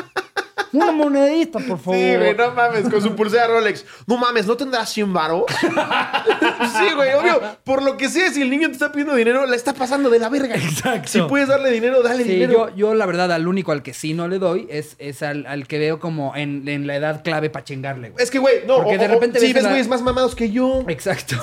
Una 0.73 0.91
monedita, 0.91 1.59
por 1.59 1.77
favor. 1.79 1.95
Sí, 1.95 2.15
güey, 2.15 2.35
no 2.35 2.51
mames, 2.51 2.89
con 2.89 3.01
su 3.01 3.15
pulsera 3.15 3.47
Rolex. 3.47 3.85
No 4.07 4.17
mames, 4.17 4.47
¿no 4.47 4.55
tendrás 4.55 4.89
100 4.89 5.11
varos? 5.13 5.43
sí, 5.61 6.93
güey, 6.95 7.13
obvio. 7.13 7.41
Por 7.63 7.83
lo 7.83 7.97
que 7.97 8.09
sea, 8.09 8.31
si 8.31 8.41
el 8.41 8.49
niño 8.49 8.67
te 8.67 8.73
está 8.73 8.91
pidiendo 8.91 9.15
dinero, 9.15 9.45
la 9.45 9.55
está 9.55 9.73
pasando 9.73 10.09
de 10.09 10.19
la 10.19 10.29
verga. 10.29 10.55
Exacto. 10.55 11.07
Si 11.09 11.21
puedes 11.23 11.47
darle 11.47 11.71
dinero, 11.71 12.01
dale 12.01 12.23
Sí, 12.23 12.29
dinero. 12.31 12.69
yo, 12.69 12.75
yo 12.75 12.93
la 12.93 13.05
verdad 13.05 13.31
al 13.31 13.47
único 13.47 13.71
al 13.71 13.83
que 13.83 13.93
sí 13.93 14.13
no 14.13 14.27
le 14.27 14.39
doy 14.39 14.67
es, 14.69 14.95
es 14.99 15.21
al, 15.23 15.45
al 15.45 15.67
que 15.67 15.79
veo 15.79 15.99
como 15.99 16.35
en, 16.35 16.67
en 16.67 16.87
la 16.87 16.95
edad 16.95 17.23
clave 17.23 17.49
para 17.49 17.65
chingarle, 17.65 18.11
güey. 18.11 18.23
Es 18.23 18.31
que, 18.31 18.39
güey, 18.39 18.65
no. 18.67 18.77
Porque 18.77 18.95
o- 18.95 18.99
de 18.99 19.05
o- 19.05 19.09
repente 19.09 19.39
sí, 19.39 19.47
ves 19.47 19.55
ves 19.55 19.63
la- 19.63 19.69
güeyes 19.69 19.87
más 19.87 20.01
mamados 20.01 20.35
que 20.35 20.51
yo. 20.51 20.83
Exacto. 20.87 21.35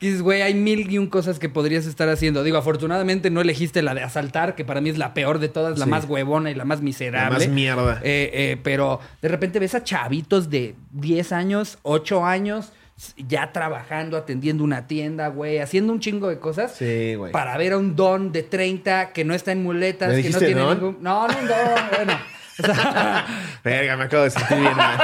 Y 0.00 0.06
dices, 0.06 0.22
güey, 0.22 0.42
hay 0.42 0.54
mil 0.54 0.90
y 0.90 0.98
un 0.98 1.06
cosas 1.08 1.38
que 1.38 1.48
podrías 1.48 1.86
estar 1.86 2.08
haciendo. 2.08 2.42
Digo, 2.42 2.58
afortunadamente 2.58 3.30
no 3.30 3.40
elegiste 3.40 3.82
la 3.82 3.94
de 3.94 4.02
asaltar, 4.02 4.54
que 4.54 4.64
para 4.64 4.80
mí 4.80 4.90
es 4.90 4.98
la 4.98 5.14
peor 5.14 5.38
de 5.38 5.48
todas, 5.48 5.78
la 5.78 5.84
Sí. 5.86 5.90
más 5.90 6.04
huevona 6.06 6.50
y 6.50 6.54
la 6.54 6.64
más 6.64 6.80
miserable. 6.80 7.30
La 7.30 7.38
más 7.38 7.48
mierda. 7.48 8.00
Eh, 8.02 8.30
eh, 8.32 8.51
pero 8.56 9.00
de 9.20 9.28
repente 9.28 9.58
ves 9.58 9.74
a 9.74 9.82
chavitos 9.84 10.50
de 10.50 10.74
10 10.92 11.32
años, 11.32 11.78
8 11.82 12.24
años, 12.24 12.72
ya 13.16 13.52
trabajando, 13.52 14.16
atendiendo 14.16 14.62
una 14.64 14.86
tienda, 14.86 15.28
güey, 15.28 15.58
haciendo 15.58 15.92
un 15.92 16.00
chingo 16.00 16.28
de 16.28 16.38
cosas. 16.38 16.74
Sí, 16.74 17.14
güey. 17.14 17.32
Para 17.32 17.56
ver 17.56 17.72
a 17.72 17.78
un 17.78 17.96
don 17.96 18.32
de 18.32 18.42
30 18.42 19.12
que 19.12 19.24
no 19.24 19.34
está 19.34 19.52
en 19.52 19.62
muletas, 19.62 20.12
¿Me 20.12 20.22
que 20.22 20.30
no 20.30 20.38
tiene 20.38 20.60
don? 20.60 20.74
ningún. 20.78 20.98
No, 21.02 21.26
no, 21.26 21.38
un 21.38 21.48
don, 21.48 21.58
bueno. 21.96 22.12
O 22.58 22.62
sea, 22.66 23.26
Verga, 23.64 23.96
me 23.96 24.04
acabo 24.04 24.24
de 24.24 24.30
sentir 24.30 24.58
bien 24.58 24.76
mal. 24.76 24.98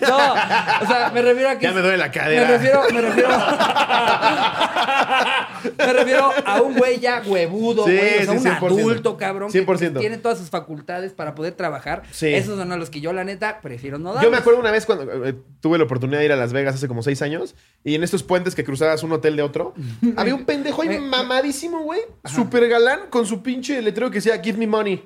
no, 0.00 0.32
o 0.32 0.86
sea, 0.86 1.10
me 1.12 1.22
refiero 1.22 1.50
a 1.50 1.58
que. 1.58 1.66
Ya 1.66 1.72
me 1.72 1.80
duele 1.80 1.98
la 1.98 2.10
cadera. 2.10 2.46
Me 2.46 2.52
refiero, 2.58 2.82
me 2.92 3.00
refiero. 3.00 3.28
me 5.78 5.92
refiero 5.92 6.30
a 6.44 6.62
un 6.62 6.74
güey 6.76 7.00
ya 7.00 7.22
huevudo, 7.24 7.86
Sí, 7.86 7.96
güey. 7.96 8.22
O 8.22 8.24
sea, 8.24 8.38
sí, 8.38 8.48
un 8.48 8.70
100%. 8.70 8.80
adulto, 8.80 9.16
cabrón. 9.16 9.50
que 9.50 9.66
100%. 9.66 9.98
tiene 9.98 10.18
todas 10.18 10.38
sus 10.38 10.50
facultades 10.50 11.12
para 11.12 11.34
poder 11.34 11.54
trabajar. 11.54 12.02
Sí. 12.10 12.32
Esos 12.32 12.58
son 12.58 12.70
a 12.72 12.76
los 12.76 12.90
que 12.90 13.00
yo, 13.00 13.12
la 13.12 13.24
neta, 13.24 13.60
prefiero 13.60 13.98
no 13.98 14.14
dar. 14.14 14.22
Yo 14.22 14.30
me 14.30 14.36
acuerdo 14.36 14.60
una 14.60 14.70
vez 14.70 14.86
cuando 14.86 15.26
eh, 15.26 15.34
tuve 15.60 15.78
la 15.78 15.84
oportunidad 15.84 16.20
de 16.20 16.26
ir 16.26 16.32
a 16.32 16.36
Las 16.36 16.52
Vegas 16.52 16.74
hace 16.76 16.88
como 16.88 17.02
seis 17.02 17.22
años 17.22 17.54
y 17.84 17.94
en 17.94 18.02
estos 18.02 18.22
puentes 18.22 18.54
que 18.54 18.64
cruzabas 18.64 19.02
un 19.02 19.12
hotel 19.12 19.36
de 19.36 19.42
otro, 19.42 19.74
había 20.16 20.34
un 20.34 20.44
pendejo 20.44 20.82
ahí 20.82 20.98
mamadísimo, 20.98 21.82
güey, 21.82 22.00
súper 22.24 22.68
galán 22.68 23.00
con 23.10 23.26
su 23.26 23.42
pinche 23.42 23.80
letrero 23.82 24.10
que 24.10 24.16
decía 24.16 24.40
Give 24.42 24.58
me 24.58 24.66
money. 24.66 25.04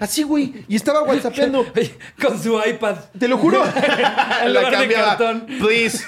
Así, 0.00 0.22
güey, 0.22 0.64
y 0.68 0.76
estaba 0.76 1.00
whatsappeando. 1.08 1.66
Con 2.22 2.38
su 2.38 2.58
iPad. 2.58 2.96
Te 3.18 3.28
lo 3.28 3.38
juro. 3.38 3.62
En 4.44 4.52
La 4.54 4.62
lugar 4.62 4.88
de 4.88 4.94
cartón. 4.94 5.46
Please. 5.60 6.04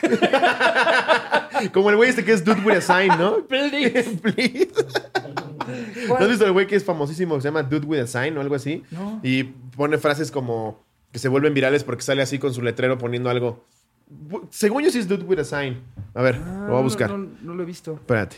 Como 1.72 1.90
el 1.90 1.96
güey 1.96 2.10
este 2.10 2.24
que 2.24 2.32
es 2.32 2.44
Dude 2.44 2.60
with 2.62 2.76
a 2.76 2.80
Sign, 2.80 3.08
¿no? 3.18 3.44
Please. 3.46 4.18
Please. 4.22 4.68
¿No 6.08 6.16
has 6.16 6.28
visto 6.28 6.44
el 6.46 6.52
güey 6.52 6.66
que 6.66 6.76
es 6.76 6.84
famosísimo 6.84 7.34
que 7.36 7.42
se 7.42 7.48
llama 7.48 7.62
Dude 7.62 7.86
with 7.86 8.00
a 8.00 8.06
Sign 8.06 8.36
o 8.36 8.40
algo 8.40 8.54
así? 8.54 8.82
No. 8.90 9.20
Y 9.22 9.44
pone 9.44 9.98
frases 9.98 10.30
como 10.30 10.82
que 11.12 11.18
se 11.18 11.28
vuelven 11.28 11.54
virales 11.54 11.84
porque 11.84 12.02
sale 12.02 12.22
así 12.22 12.38
con 12.38 12.54
su 12.54 12.62
letrero 12.62 12.98
poniendo 12.98 13.30
algo. 13.30 13.64
Según 14.50 14.82
yo 14.84 14.90
sí 14.90 14.98
es 14.98 15.08
Dude 15.08 15.24
with 15.24 15.38
a 15.40 15.44
Sign. 15.44 15.80
A 16.14 16.22
ver, 16.22 16.36
lo 16.38 16.68
voy 16.68 16.78
a 16.78 16.82
buscar. 16.82 17.10
Ah, 17.10 17.12
No, 17.12 17.18
no- 17.18 17.30
no 17.42 17.54
lo 17.54 17.62
he 17.62 17.66
visto. 17.66 17.94
Espérate. 17.94 18.36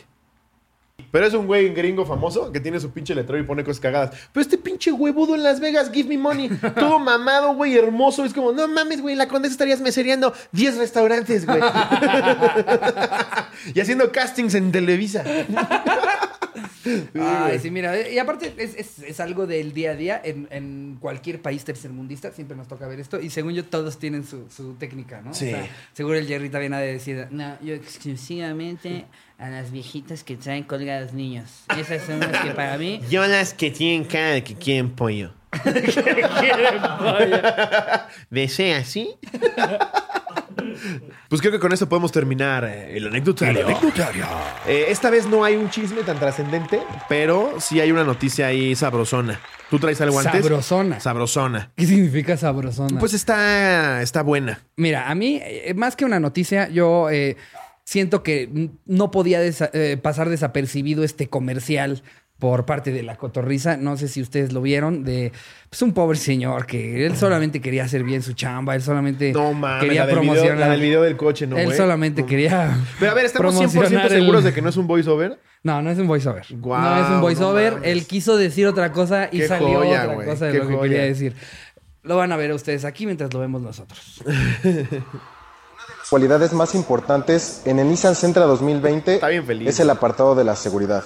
Pero 1.10 1.26
es 1.26 1.34
un 1.34 1.46
güey 1.46 1.70
gringo 1.74 2.06
famoso 2.06 2.50
que 2.52 2.60
tiene 2.60 2.80
su 2.80 2.90
pinche 2.90 3.14
letrero 3.14 3.42
y 3.42 3.46
pone 3.46 3.64
cosas 3.64 3.80
cagadas. 3.80 4.10
Pero 4.32 4.42
este 4.42 4.58
pinche 4.58 4.92
huevudo 4.92 5.34
en 5.34 5.42
Las 5.42 5.60
Vegas, 5.60 5.90
give 5.92 6.08
me 6.08 6.16
money. 6.18 6.48
Todo 6.74 6.98
mamado, 6.98 7.54
güey, 7.54 7.76
hermoso. 7.76 8.24
Es 8.24 8.32
como, 8.32 8.52
no 8.52 8.68
mames, 8.68 9.00
güey, 9.02 9.14
la 9.16 9.28
condesa 9.28 9.52
estarías 9.52 9.80
mesereando 9.80 10.32
10 10.52 10.76
restaurantes, 10.78 11.44
güey. 11.46 11.60
y 13.74 13.80
haciendo 13.80 14.10
castings 14.12 14.54
en 14.54 14.72
Televisa. 14.72 15.24
Ay, 17.18 17.58
sí, 17.60 17.70
mira, 17.70 18.08
y 18.08 18.18
aparte 18.18 18.52
es, 18.56 18.74
es- 18.74 18.98
es 18.98 19.20
algo 19.20 19.46
del 19.46 19.72
día 19.72 19.92
a 19.92 19.94
día. 19.94 20.20
En, 20.22 20.48
en 20.50 20.96
cualquier 21.00 21.40
país 21.40 21.64
tercermundista 21.64 22.32
siempre 22.32 22.56
nos 22.56 22.68
toca 22.68 22.86
ver 22.88 23.00
esto. 23.00 23.20
Y 23.20 23.30
según 23.30 23.54
yo, 23.54 23.64
todos 23.64 23.98
tienen 23.98 24.26
su, 24.26 24.48
su 24.50 24.74
técnica, 24.74 25.22
¿no? 25.22 25.32
Sí. 25.32 25.52
seguro 25.92 26.18
el 26.18 26.26
Jerry 26.26 26.50
también 26.50 26.74
ha 26.74 26.80
de 26.80 26.92
decir, 26.94 27.28
No, 27.30 27.56
yo 27.62 27.74
exclusivamente 27.74 29.06
a 29.42 29.50
las 29.50 29.72
viejitas 29.72 30.22
que 30.22 30.36
traen 30.36 30.62
colgados 30.62 31.12
niños. 31.12 31.64
Esas 31.76 32.02
son 32.02 32.20
las 32.20 32.44
que 32.44 32.50
para 32.50 32.78
mí 32.78 33.00
Yo 33.10 33.26
las 33.26 33.54
que 33.54 33.72
tienen 33.72 34.04
cara 34.04 34.30
de 34.30 34.44
que 34.44 34.54
quieren 34.54 34.90
pollo. 34.90 35.32
¿Desea 38.30 38.78
así? 38.78 39.16
Pues 41.28 41.40
creo 41.40 41.52
que 41.52 41.58
con 41.58 41.72
eso 41.72 41.88
podemos 41.88 42.12
terminar 42.12 42.64
eh, 42.64 42.96
el 42.96 43.08
anecdotario. 43.08 43.66
Eh, 44.66 44.86
esta 44.88 45.10
vez 45.10 45.26
no 45.26 45.44
hay 45.44 45.56
un 45.56 45.68
chisme 45.70 46.02
tan 46.02 46.18
trascendente, 46.18 46.80
pero 47.08 47.56
sí 47.58 47.80
hay 47.80 47.90
una 47.90 48.04
noticia 48.04 48.46
ahí 48.46 48.76
sabrosona. 48.76 49.40
¿Tú 49.68 49.78
traes 49.78 50.00
algo 50.00 50.18
antes? 50.18 50.42
Sabrosona. 50.42 51.00
Sabrosona. 51.00 51.72
¿Qué 51.76 51.86
significa 51.86 52.36
sabrosona? 52.36 53.00
Pues 53.00 53.14
está, 53.14 54.02
está 54.02 54.22
buena. 54.22 54.60
Mira, 54.76 55.10
a 55.10 55.14
mí, 55.14 55.40
eh, 55.42 55.72
más 55.74 55.96
que 55.96 56.04
una 56.04 56.20
noticia, 56.20 56.68
yo 56.68 57.08
eh, 57.10 57.36
siento 57.92 58.22
que 58.22 58.70
no 58.86 59.10
podía 59.10 59.40
desa- 59.42 59.70
eh, 59.74 59.98
pasar 60.00 60.30
desapercibido 60.30 61.04
este 61.04 61.28
comercial 61.28 62.02
por 62.38 62.64
parte 62.64 62.90
de 62.90 63.02
la 63.02 63.16
cotorriza. 63.16 63.76
No 63.76 63.96
sé 63.96 64.08
si 64.08 64.20
ustedes 64.22 64.52
lo 64.52 64.62
vieron, 64.62 65.04
de 65.04 65.30
pues, 65.68 65.80
un 65.82 65.92
pobre 65.92 66.16
señor 66.18 66.66
que 66.66 67.04
él 67.06 67.16
solamente 67.16 67.60
quería 67.60 67.84
hacer 67.84 68.02
bien 68.02 68.22
su 68.22 68.32
chamba, 68.32 68.74
él 68.74 68.82
solamente 68.82 69.32
No 69.32 69.52
quería 69.78 70.00
la 70.00 70.06
del, 70.06 70.18
video, 70.20 70.32
promocionar. 70.32 70.58
la 70.58 70.68
del 70.70 70.80
video 70.80 71.02
del 71.02 71.16
coche, 71.16 71.46
¿no, 71.46 71.56
él 71.58 71.66
güey? 71.66 71.76
solamente 71.76 72.22
No. 72.22 72.26
quería. 72.26 72.76
Pero 72.98 73.12
a 73.12 73.14
ver, 73.14 73.26
¿estamos 73.26 73.54
100% 73.54 73.70
promocionar 73.72 74.06
el- 74.12 74.18
seguros 74.20 74.42
de 74.44 74.52
que 74.54 74.62
no 74.62 74.70
es 74.70 74.76
un 74.76 74.86
voiceover? 74.86 75.38
No, 75.62 75.80
no 75.82 75.90
es 75.90 75.98
un 75.98 76.08
voiceover. 76.08 76.44
Guau, 76.50 76.80
no 76.82 76.96
es 77.02 77.06
un 77.08 77.14
no 77.16 77.20
voiceover. 77.20 77.72
mames. 77.74 77.88
él 77.90 78.06
quiso 78.06 78.36
decir 78.36 78.66
otra 78.66 78.90
cosa 78.90 79.28
y 79.30 79.38
Qué 79.38 79.46
salió 79.48 79.78
joya, 79.78 80.02
otra 80.02 80.14
güey, 80.14 80.26
cosa 80.26 80.46
de 80.46 80.52
qué 80.52 80.58
lo 80.58 80.66
que 80.68 80.74
joya. 80.74 80.90
quería 80.90 81.04
decir. 81.06 81.34
Lo 82.02 82.16
van 82.16 82.32
a 82.32 82.36
ver 82.36 82.50
ustedes 82.52 82.84
aquí 82.84 83.04
mientras 83.06 83.32
lo 83.32 83.38
vemos 83.38 83.62
nosotros. 83.62 84.20
cualidades 86.12 86.52
más 86.52 86.74
importantes 86.74 87.62
en 87.64 87.78
el 87.78 87.88
Nissan 87.88 88.14
Sentra 88.14 88.44
2020 88.44 89.14
Está 89.14 89.28
bien 89.28 89.46
feliz. 89.46 89.66
es 89.66 89.80
el 89.80 89.88
apartado 89.88 90.34
de 90.34 90.44
la 90.44 90.54
seguridad. 90.56 91.02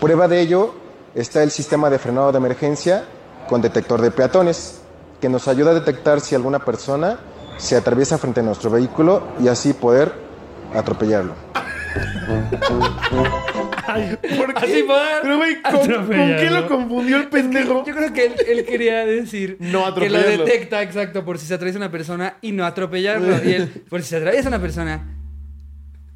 Prueba 0.00 0.28
de 0.28 0.40
ello 0.40 0.72
está 1.14 1.42
el 1.42 1.50
sistema 1.50 1.90
de 1.90 1.98
frenado 1.98 2.32
de 2.32 2.38
emergencia 2.38 3.04
con 3.50 3.60
detector 3.60 4.00
de 4.00 4.10
peatones, 4.10 4.80
que 5.20 5.28
nos 5.28 5.46
ayuda 5.46 5.72
a 5.72 5.74
detectar 5.74 6.22
si 6.22 6.34
alguna 6.34 6.58
persona 6.58 7.18
se 7.58 7.76
atraviesa 7.76 8.16
frente 8.16 8.40
a 8.40 8.44
nuestro 8.44 8.70
vehículo 8.70 9.24
y 9.40 9.48
así 9.48 9.74
poder 9.74 10.14
atropellarlo. 10.74 11.34
¿Por 14.36 14.54
qué? 14.54 14.64
Así 14.64 14.82
poder 14.82 15.18
Pero, 15.22 15.36
güey, 15.36 15.62
¿con, 15.62 15.72
con 15.72 16.08
qué 16.08 16.48
lo 16.50 16.66
confundió 16.66 17.16
el 17.16 17.28
pendejo? 17.28 17.84
Yo 17.86 17.94
creo 17.94 18.12
que 18.12 18.26
él, 18.26 18.34
él 18.46 18.64
quería 18.64 19.04
decir 19.06 19.56
No 19.60 19.94
que 19.94 20.10
lo 20.10 20.18
detecta, 20.18 20.82
exacto, 20.82 21.24
por 21.24 21.38
si 21.38 21.46
se 21.46 21.54
atraviesa 21.54 21.78
una 21.78 21.90
persona 21.90 22.36
y 22.40 22.52
no 22.52 22.64
atropellarlo. 22.64 23.42
Y 23.44 23.52
él, 23.52 23.68
por 23.88 24.02
si 24.02 24.08
se 24.10 24.16
atraviesa 24.16 24.48
una 24.48 24.60
persona 24.60 25.14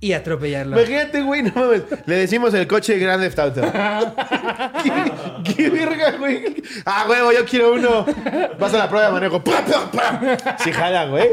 y 0.01 0.13
atropellarlo. 0.13 0.79
Imagínate, 0.79 1.23
güey, 1.23 1.43
no 1.43 1.53
mames. 1.55 1.83
Le 2.07 2.15
decimos 2.15 2.55
el 2.55 2.67
coche 2.69 2.99
Grand 2.99 3.21
Theft 3.21 3.39
Auto. 3.41 3.63
¿Qué, 4.83 5.55
qué 5.55 5.71
verga, 5.71 6.13
güey? 6.13 6.63
Ah, 6.85 7.07
huevo, 7.09 7.33
yo 7.33 7.45
quiero 7.45 7.73
uno. 7.73 8.07
Vas 8.59 8.75
a 8.75 8.79
la 8.79 8.89
prueba 8.89 9.09
de 9.09 9.13
manejo. 9.13 9.43
¡Pam, 9.43 9.65
pam, 9.65 9.91
pam! 9.91 10.37
Sí, 10.59 10.71
jala, 10.73 11.07
güey. 11.07 11.29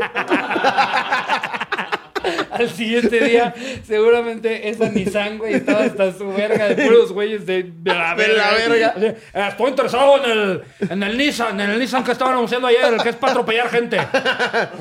Al 2.56 2.70
siguiente 2.70 3.24
día, 3.24 3.54
seguramente 3.88 4.70
esa 4.70 4.90
Nissan, 4.90 5.38
güey, 5.38 5.56
estaba 5.56 5.84
hasta 5.84 6.14
su 6.14 6.28
verga 6.34 6.68
de 6.70 6.84
puros 6.86 7.12
güeyes 7.12 7.46
de, 7.46 7.64
de 7.78 7.94
la 7.94 8.16
De 8.16 8.28
verga. 8.28 8.52
la 8.52 8.58
verga. 8.58 8.94
"Eh, 8.98 9.16
Estoy 9.50 9.70
interesado 9.70 10.24
en 10.24 10.32
el, 10.32 10.64
en 10.90 11.04
el 11.04 11.18
Nissan, 11.18 11.60
en 11.60 11.70
el 11.72 11.80
Nissan 11.80 12.04
que 12.04 12.12
estaban 12.12 12.34
anunciando 12.34 12.68
ayer, 12.68 12.86
el 12.94 13.02
que 13.02 13.10
es 13.10 13.16
para 13.16 13.32
atropellar 13.34 13.70
gente. 13.70 13.98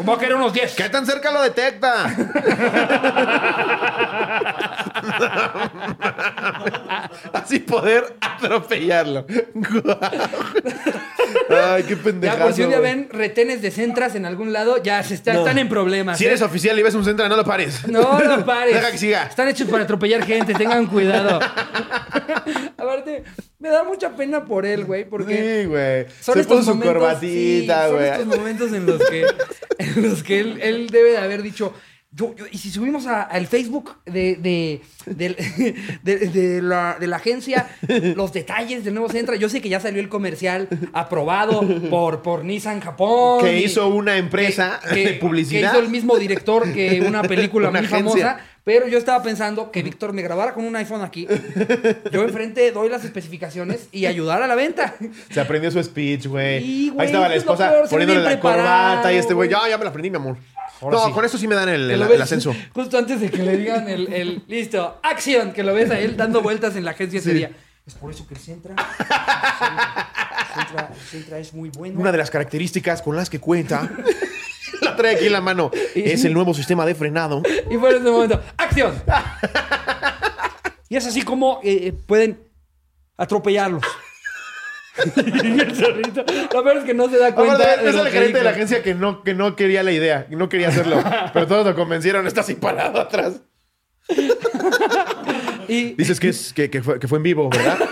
Voy 0.04 0.16
a 0.16 0.18
querer 0.18 0.34
unos 0.36 0.52
10. 0.52 0.74
¿Qué 0.74 0.88
tan 0.88 1.06
cerca 1.06 1.30
lo 1.32 1.42
detecta? 1.42 2.04
Así 7.32 7.58
poder 7.60 8.16
atropellarlo. 8.20 9.26
Ay, 11.50 11.82
qué 11.84 11.96
Ya, 11.96 12.02
pendejazo. 12.02 12.42
por 12.44 12.52
si 12.52 12.62
un 12.62 12.68
día 12.70 12.80
ven 12.80 13.08
retenes 13.12 13.62
de 13.62 13.70
centras 13.70 14.14
en 14.14 14.26
algún 14.26 14.52
lado, 14.52 14.82
ya 14.82 15.02
se 15.02 15.14
está- 15.14 15.34
están 15.34 15.58
en 15.58 15.68
problemas. 15.68 16.18
Si 16.18 16.24
¿eh? 16.24 16.28
eres 16.28 16.42
oficial 16.42 16.78
y 16.78 16.82
ves 16.82 16.94
un 16.94 17.04
centro, 17.04 17.28
no 17.28 17.36
lo 17.36 17.44
pares. 17.44 17.63
No 17.88 18.18
lo 18.20 18.44
pares. 18.46 18.74
Deja 18.74 18.90
que 18.90 18.98
siga. 18.98 19.24
Están 19.24 19.48
hechos 19.48 19.68
para 19.68 19.84
atropellar 19.84 20.24
gente, 20.24 20.54
tengan 20.54 20.86
cuidado. 20.86 21.40
Aparte, 22.76 23.24
me 23.58 23.68
da 23.68 23.84
mucha 23.84 24.14
pena 24.14 24.44
por 24.44 24.66
él, 24.66 24.84
güey, 24.84 25.04
porque 25.08 25.62
Sí, 25.62 25.66
güey. 25.68 26.06
son 26.20 26.34
Se 26.34 26.40
estos 26.40 26.58
puso 26.60 26.72
su 26.74 26.80
corbatita, 26.80 27.86
sí, 27.86 27.92
güey. 27.92 28.08
Son 28.08 28.20
estos 28.20 28.38
momentos 28.38 28.72
en 28.72 28.86
los 28.86 29.02
que, 29.08 29.26
en 29.78 30.08
los 30.10 30.22
que 30.22 30.40
él, 30.40 30.58
él 30.62 30.88
debe 30.90 31.12
de 31.12 31.18
haber 31.18 31.42
dicho. 31.42 31.72
Yo, 32.16 32.34
yo- 32.36 32.44
y 32.50 32.58
si 32.58 32.70
subimos 32.70 33.06
al 33.06 33.46
Facebook 33.48 33.96
de, 34.06 34.36
de, 35.06 35.34
de, 36.04 36.62
la, 36.62 36.96
de 36.98 37.06
la 37.06 37.16
agencia 37.16 37.68
los 38.14 38.32
detalles 38.32 38.84
del 38.84 38.94
nuevo 38.94 39.08
Centra, 39.08 39.34
yo 39.36 39.48
sé 39.48 39.60
que 39.60 39.68
ya 39.68 39.80
salió 39.80 40.00
el 40.00 40.08
comercial 40.08 40.68
aprobado 40.92 41.62
por, 41.90 42.22
por 42.22 42.44
Nissan 42.44 42.80
Japón. 42.80 43.44
Que 43.44 43.58
y- 43.58 43.64
hizo 43.64 43.88
una 43.88 44.16
empresa 44.16 44.80
de 44.92 45.14
publicidad. 45.20 45.72
Que 45.72 45.76
hizo 45.78 45.84
el 45.84 45.90
mismo 45.90 46.16
director 46.16 46.72
que 46.72 47.02
una 47.06 47.22
película 47.22 47.68
Una 47.70 47.80
muy 47.80 47.86
agencia. 47.86 48.26
famosa. 48.28 48.40
Pero 48.64 48.88
yo 48.88 48.96
estaba 48.96 49.22
pensando 49.22 49.70
que 49.70 49.82
Víctor 49.82 50.14
me 50.14 50.22
grabara 50.22 50.54
con 50.54 50.64
un 50.64 50.74
iPhone 50.76 51.02
aquí. 51.02 51.26
Yo 52.10 52.22
enfrente 52.22 52.72
doy 52.72 52.88
las 52.88 53.04
especificaciones 53.04 53.88
y 53.92 54.06
ayudar 54.06 54.42
a 54.42 54.46
la 54.46 54.54
venta. 54.54 54.94
Se 55.30 55.38
aprendió 55.38 55.70
su 55.70 55.82
speech, 55.82 56.28
güey. 56.28 56.90
Ahí 56.98 57.06
estaba 57.06 57.28
la 57.28 57.34
esposa 57.34 57.70
poniéndole 57.90 58.22
la 58.22 58.40
corbata 58.40 59.12
y 59.12 59.16
este 59.16 59.34
güey, 59.34 59.50
ya, 59.50 59.68
ya 59.68 59.76
me 59.76 59.84
la 59.84 59.90
aprendí, 59.90 60.08
mi 60.08 60.16
amor. 60.16 60.38
Ahora 60.84 60.98
no, 60.98 61.06
sí. 61.06 61.12
con 61.12 61.24
eso 61.24 61.38
sí 61.38 61.48
me 61.48 61.54
dan 61.54 61.68
el, 61.70 62.02
ascenso. 62.20 62.54
Justo 62.74 62.98
antes 62.98 63.20
de 63.20 63.30
que 63.30 63.42
le 63.42 63.56
digan 63.56 63.88
el, 63.88 64.12
el 64.12 64.42
listo, 64.46 64.98
acción, 65.02 65.52
que 65.52 65.62
lo 65.62 65.72
ves 65.72 65.90
a 65.90 65.98
él 65.98 66.16
dando 66.16 66.42
vueltas 66.42 66.76
en 66.76 66.84
la 66.84 66.90
agencia 66.90 67.20
ese 67.20 67.32
día. 67.32 67.50
Es 67.86 67.94
por 67.94 68.10
eso 68.10 68.26
que 68.26 68.34
el 68.34 68.40
Centra, 68.40 68.74
Centra, 70.54 70.90
Centra 71.10 71.38
es 71.38 71.52
muy 71.52 71.68
bueno. 71.70 72.00
Una 72.00 72.12
de 72.12 72.18
las 72.18 72.30
características 72.30 73.02
con 73.02 73.14
las 73.14 73.28
que 73.28 73.40
cuenta. 73.40 73.90
la 74.80 74.96
trae 74.96 75.16
aquí 75.16 75.26
en 75.26 75.32
la 75.32 75.40
mano. 75.40 75.70
Es 75.94 76.24
el 76.24 76.32
nuevo 76.32 76.54
sistema 76.54 76.86
de 76.86 76.94
frenado. 76.94 77.42
Y 77.70 77.74
en 77.74 77.84
ese 77.84 78.00
momento, 78.00 78.40
¡acción! 78.56 78.94
y 80.88 80.96
es 80.96 81.06
así 81.06 81.22
como 81.22 81.60
eh, 81.62 81.88
eh, 81.88 81.92
pueden 81.92 82.38
atropellarlos. 83.16 83.82
Y 85.16 85.60
el 85.60 85.74
zorrito, 85.74 86.24
Lo 86.52 86.62
peor 86.62 86.76
es 86.78 86.84
que 86.84 86.94
no 86.94 87.08
se 87.08 87.18
da 87.18 87.34
cuenta. 87.34 87.54
Aparte, 87.54 87.82
de 87.82 87.90
es 87.90 87.96
el 87.96 88.08
gerente 88.08 88.38
de 88.38 88.44
la 88.44 88.50
agencia 88.50 88.82
que 88.82 88.94
no, 88.94 89.22
que 89.22 89.34
no 89.34 89.56
quería 89.56 89.82
la 89.82 89.92
idea, 89.92 90.26
no 90.30 90.48
quería 90.48 90.68
hacerlo. 90.68 91.02
pero 91.32 91.46
todos 91.46 91.66
lo 91.66 91.74
convencieron, 91.74 92.26
está 92.26 92.42
así 92.42 92.54
parado 92.54 93.00
atrás. 93.00 93.40
Y 95.66 95.94
Dices 95.94 96.20
que, 96.20 96.28
es, 96.28 96.52
que, 96.52 96.68
que 96.68 96.82
fue, 96.82 96.98
que 96.98 97.08
fue 97.08 97.16
en 97.16 97.22
vivo, 97.22 97.48
¿verdad? 97.48 97.78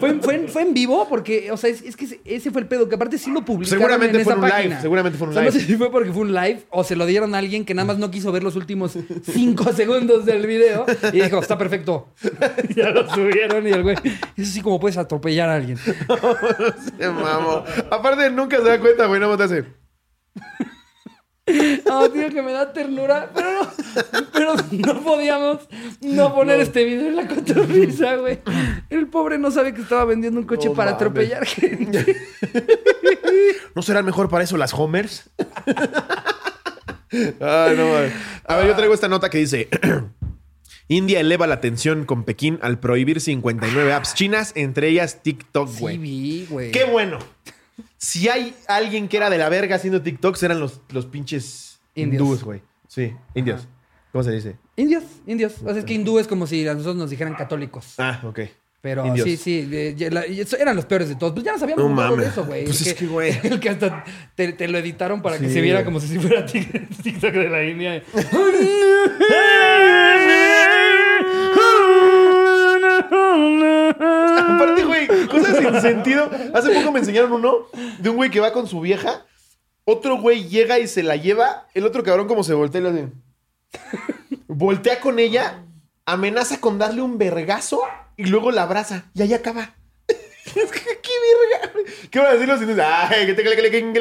fue, 0.00 0.14
fue 0.20 0.34
en- 0.34 0.48
fue 0.48 0.62
en 0.62 0.74
vivo 0.74 1.06
porque, 1.08 1.50
o 1.52 1.56
sea, 1.56 1.70
es, 1.70 1.82
es 1.82 1.96
que 1.96 2.20
ese, 2.24 2.50
fue 2.50 2.60
el 2.62 2.66
pedo, 2.68 2.88
que 2.88 2.94
aparte 2.94 3.18
sí 3.18 3.30
lo 3.30 3.44
publicaron 3.44 3.78
Seguramente 3.80 4.18
en 4.18 4.24
fue 4.24 4.32
esa 4.34 4.40
un 4.42 4.48
live, 4.48 4.76
seguramente 4.80 5.18
fue 5.18 5.26
un 5.26 5.30
O 5.30 5.34
sea, 5.34 5.42
No 5.42 5.48
live. 5.50 5.60
sé 5.60 5.66
si 5.66 5.76
fue 5.76 5.90
porque 5.90 6.12
fue 6.12 6.22
un 6.22 6.34
live 6.34 6.60
o 6.70 6.84
se 6.84 6.96
lo 6.96 7.06
dieron 7.06 7.34
a 7.34 7.38
alguien 7.38 7.64
que 7.64 7.74
nada 7.74 7.86
más 7.86 7.98
no 7.98 8.10
quiso 8.10 8.32
ver 8.32 8.42
los 8.42 8.56
últimos 8.56 8.96
cinco 9.22 9.72
segundos 9.72 10.24
del 10.26 10.46
video 10.46 10.86
y 11.12 11.20
dijo, 11.20 11.38
está 11.40 11.56
perfecto. 11.58 12.08
ya 12.76 12.90
lo 12.90 13.08
subieron 13.12 13.66
y 13.66 13.70
el 13.70 13.82
güey, 13.82 13.96
eso 14.36 14.52
sí 14.52 14.60
como 14.60 14.78
puedes 14.80 14.96
atropellar 14.98 15.48
a 15.48 15.54
alguien. 15.56 15.76
Se 16.98 17.08
mamó. 17.08 17.64
Aparte, 17.90 18.30
nunca 18.30 18.58
se 18.58 18.64
da 18.64 18.78
cuenta, 18.80 19.06
güey, 19.06 19.20
no 19.20 19.36
te 19.36 19.42
hace. 19.44 19.64
No, 21.86 22.10
tío, 22.12 22.28
que 22.30 22.42
me 22.42 22.52
da 22.52 22.72
ternura, 22.72 23.30
pero 23.34 23.62
no, 23.62 23.68
pero 24.32 24.54
no 24.72 25.00
podíamos 25.02 25.58
no 26.00 26.34
poner 26.34 26.60
este 26.60 26.84
video 26.84 27.08
en 27.08 27.16
la 27.16 27.26
cotorriza, 27.26 28.16
güey. 28.16 28.38
El 28.90 29.06
pobre 29.08 29.38
no 29.38 29.50
sabe 29.50 29.72
que 29.74 29.82
estaba 29.82 30.04
vendiendo 30.04 30.40
un 30.40 30.46
coche 30.46 30.68
No 30.68 30.74
para 30.74 30.90
mames. 30.92 30.96
atropellar 31.02 31.46
gente. 31.46 32.16
¿No 33.74 33.82
serán 33.82 34.04
mejor 34.04 34.28
para 34.28 34.44
eso 34.44 34.56
las 34.56 34.72
Homers? 34.74 35.30
Ay, 37.10 37.34
no 37.76 37.88
mames. 37.92 38.12
A 38.44 38.56
ver, 38.56 38.66
yo 38.66 38.74
traigo 38.74 38.94
esta 38.94 39.08
nota 39.08 39.30
que 39.30 39.38
dice: 39.38 39.68
India 40.88 41.20
eleva 41.20 41.46
la 41.46 41.60
tensión 41.60 42.04
con 42.04 42.24
Pekín 42.24 42.58
al 42.62 42.78
prohibir 42.78 43.20
59 43.20 43.92
apps 43.92 44.14
chinas, 44.14 44.52
entre 44.54 44.88
ellas 44.88 45.22
TikTok, 45.22 45.68
Sí, 45.70 45.80
güey. 45.80 45.98
vi, 45.98 46.46
güey. 46.48 46.70
Qué 46.70 46.84
bueno. 46.84 47.18
Si 47.98 48.28
hay 48.28 48.54
alguien 48.68 49.08
que 49.08 49.16
era 49.16 49.28
de 49.28 49.38
la 49.38 49.48
verga 49.48 49.76
haciendo 49.76 50.00
TikToks, 50.02 50.42
eran 50.44 50.60
los, 50.60 50.80
los 50.90 51.06
pinches 51.06 51.80
Indios. 51.94 52.22
hindúes, 52.22 52.44
güey. 52.44 52.62
Sí, 52.86 53.12
indios. 53.34 53.66
¿Cómo 54.12 54.24
se 54.24 54.30
dice? 54.30 54.56
Indios, 54.76 55.04
indios. 55.26 55.54
O 55.64 55.68
sea, 55.70 55.78
es 55.80 55.84
que 55.84 55.92
hindú 55.94 56.18
es 56.18 56.26
como 56.26 56.46
si 56.46 56.66
a 56.66 56.72
nosotros 56.72 56.96
nos 56.96 57.10
dijeran 57.10 57.34
católicos. 57.34 57.94
Ah, 57.98 58.20
ok. 58.24 58.40
Pero 58.80 59.04
Indios. 59.04 59.26
sí, 59.28 59.36
sí, 59.36 59.68
eh, 59.72 59.96
la- 60.12 60.24
eran 60.58 60.76
los 60.76 60.84
peores 60.86 61.08
de 61.08 61.16
todos. 61.16 61.32
Pues 61.32 61.44
ya 61.44 61.52
no 61.52 61.58
sabíamos 61.58 61.90
No 61.90 62.16
de 62.16 62.26
eso, 62.26 62.44
güey. 62.46 62.64
Pues 62.64 62.80
El 62.82 62.86
es 62.88 62.94
que, 62.94 63.06
güey. 63.08 63.36
El 63.42 63.58
que 63.58 63.70
hasta 63.70 64.04
te, 64.36 64.52
te 64.52 64.68
lo 64.68 64.78
editaron 64.78 65.20
para 65.20 65.36
que 65.38 65.50
se 65.50 65.60
viera 65.60 65.84
como 65.84 65.98
si 65.98 66.16
fuera 66.20 66.46
TikTok 66.46 67.32
de 67.32 67.48
la 67.50 67.64
India. 67.64 68.02
sin 75.58 75.80
sentido. 75.80 76.30
Hace 76.54 76.70
poco 76.70 76.92
me 76.92 77.00
enseñaron 77.00 77.32
uno 77.32 77.66
de 77.98 78.10
un 78.10 78.16
güey 78.16 78.30
que 78.30 78.40
va 78.40 78.52
con 78.52 78.66
su 78.66 78.80
vieja. 78.80 79.26
Otro 79.84 80.18
güey 80.18 80.48
llega 80.48 80.78
y 80.78 80.86
se 80.86 81.02
la 81.02 81.16
lleva. 81.16 81.66
El 81.74 81.86
otro 81.86 82.02
cabrón 82.02 82.28
como 82.28 82.44
se 82.44 82.54
voltea 82.54 82.80
y 82.80 82.84
le 82.84 82.90
hace... 82.90 83.08
Voltea 84.46 85.00
con 85.00 85.18
ella, 85.18 85.64
amenaza 86.06 86.60
con 86.60 86.78
darle 86.78 87.02
un 87.02 87.18
vergazo 87.18 87.82
y 88.16 88.24
luego 88.24 88.50
la 88.50 88.62
abraza. 88.62 89.04
Y 89.14 89.22
ahí 89.22 89.34
acaba. 89.34 89.74
¿Qué 90.06 90.60
verga? 90.64 91.72
¿Qué 92.10 92.18
van 92.18 92.28
a 92.28 92.32
decir 92.32 92.48
los 92.48 92.60
indios? 92.60 92.78
¡Ay, 92.80 93.26
que 93.26 93.34
te 93.34 93.42
que 93.42 93.50
le 93.50 93.56
que 93.70 93.82
le! 93.82 93.98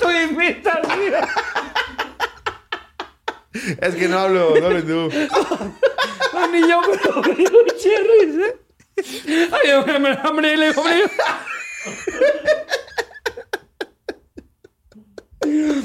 Tú 0.00 0.10
invitas, 0.10 0.78
mira. 0.98 1.28
Es 3.80 3.94
que 3.94 4.08
no 4.08 4.18
hablo, 4.18 4.54
no 4.58 4.66
hablo 4.66 4.82
tú. 4.82 5.16
No, 6.32 6.46
ni 6.52 6.60
yo, 6.68 6.80
pero 6.90 7.22
mucha 7.22 7.88
risa. 8.10 8.54
Ay, 9.52 9.72
hombre, 9.72 10.18
hombre, 10.24 10.70
hombre. 10.76 11.02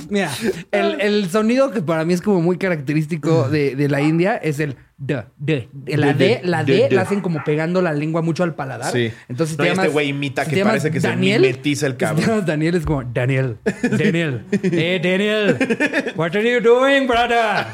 Mira, 0.09 0.31
el, 0.71 1.01
el 1.01 1.29
sonido 1.29 1.71
que 1.71 1.81
para 1.81 2.05
mí 2.05 2.13
es 2.13 2.21
como 2.21 2.41
muy 2.41 2.57
característico 2.57 3.49
de, 3.49 3.75
de 3.75 3.89
la 3.89 4.01
India 4.01 4.35
es 4.37 4.59
el 4.59 4.75
d, 4.97 5.23
d. 5.37 5.69
La 5.97 6.13
D, 6.13 6.41
la 6.43 6.63
D, 6.63 6.89
la 6.91 7.01
hacen 7.03 7.21
como 7.21 7.43
pegando 7.43 7.81
la 7.81 7.93
lengua 7.93 8.21
mucho 8.21 8.43
al 8.43 8.55
paladar. 8.55 8.91
Sí. 8.91 9.11
Entonces 9.29 9.57
No, 9.57 9.63
te 9.65 9.71
este 9.71 9.87
güey 9.87 10.09
imita 10.09 10.45
que 10.45 10.63
parece 10.63 10.91
que 10.91 10.99
se 10.99 11.15
mimetiza 11.15 11.87
el 11.87 11.95
cabrón. 11.97 12.45
Daniel 12.45 12.75
es 12.75 12.85
como 12.85 13.03
Daniel, 13.03 13.57
Daniel, 13.83 14.45
hey 14.63 14.99
Daniel, 15.01 15.57
what 16.15 16.35
are 16.35 16.51
you 16.53 16.59
doing, 16.61 17.07
brother? 17.07 17.65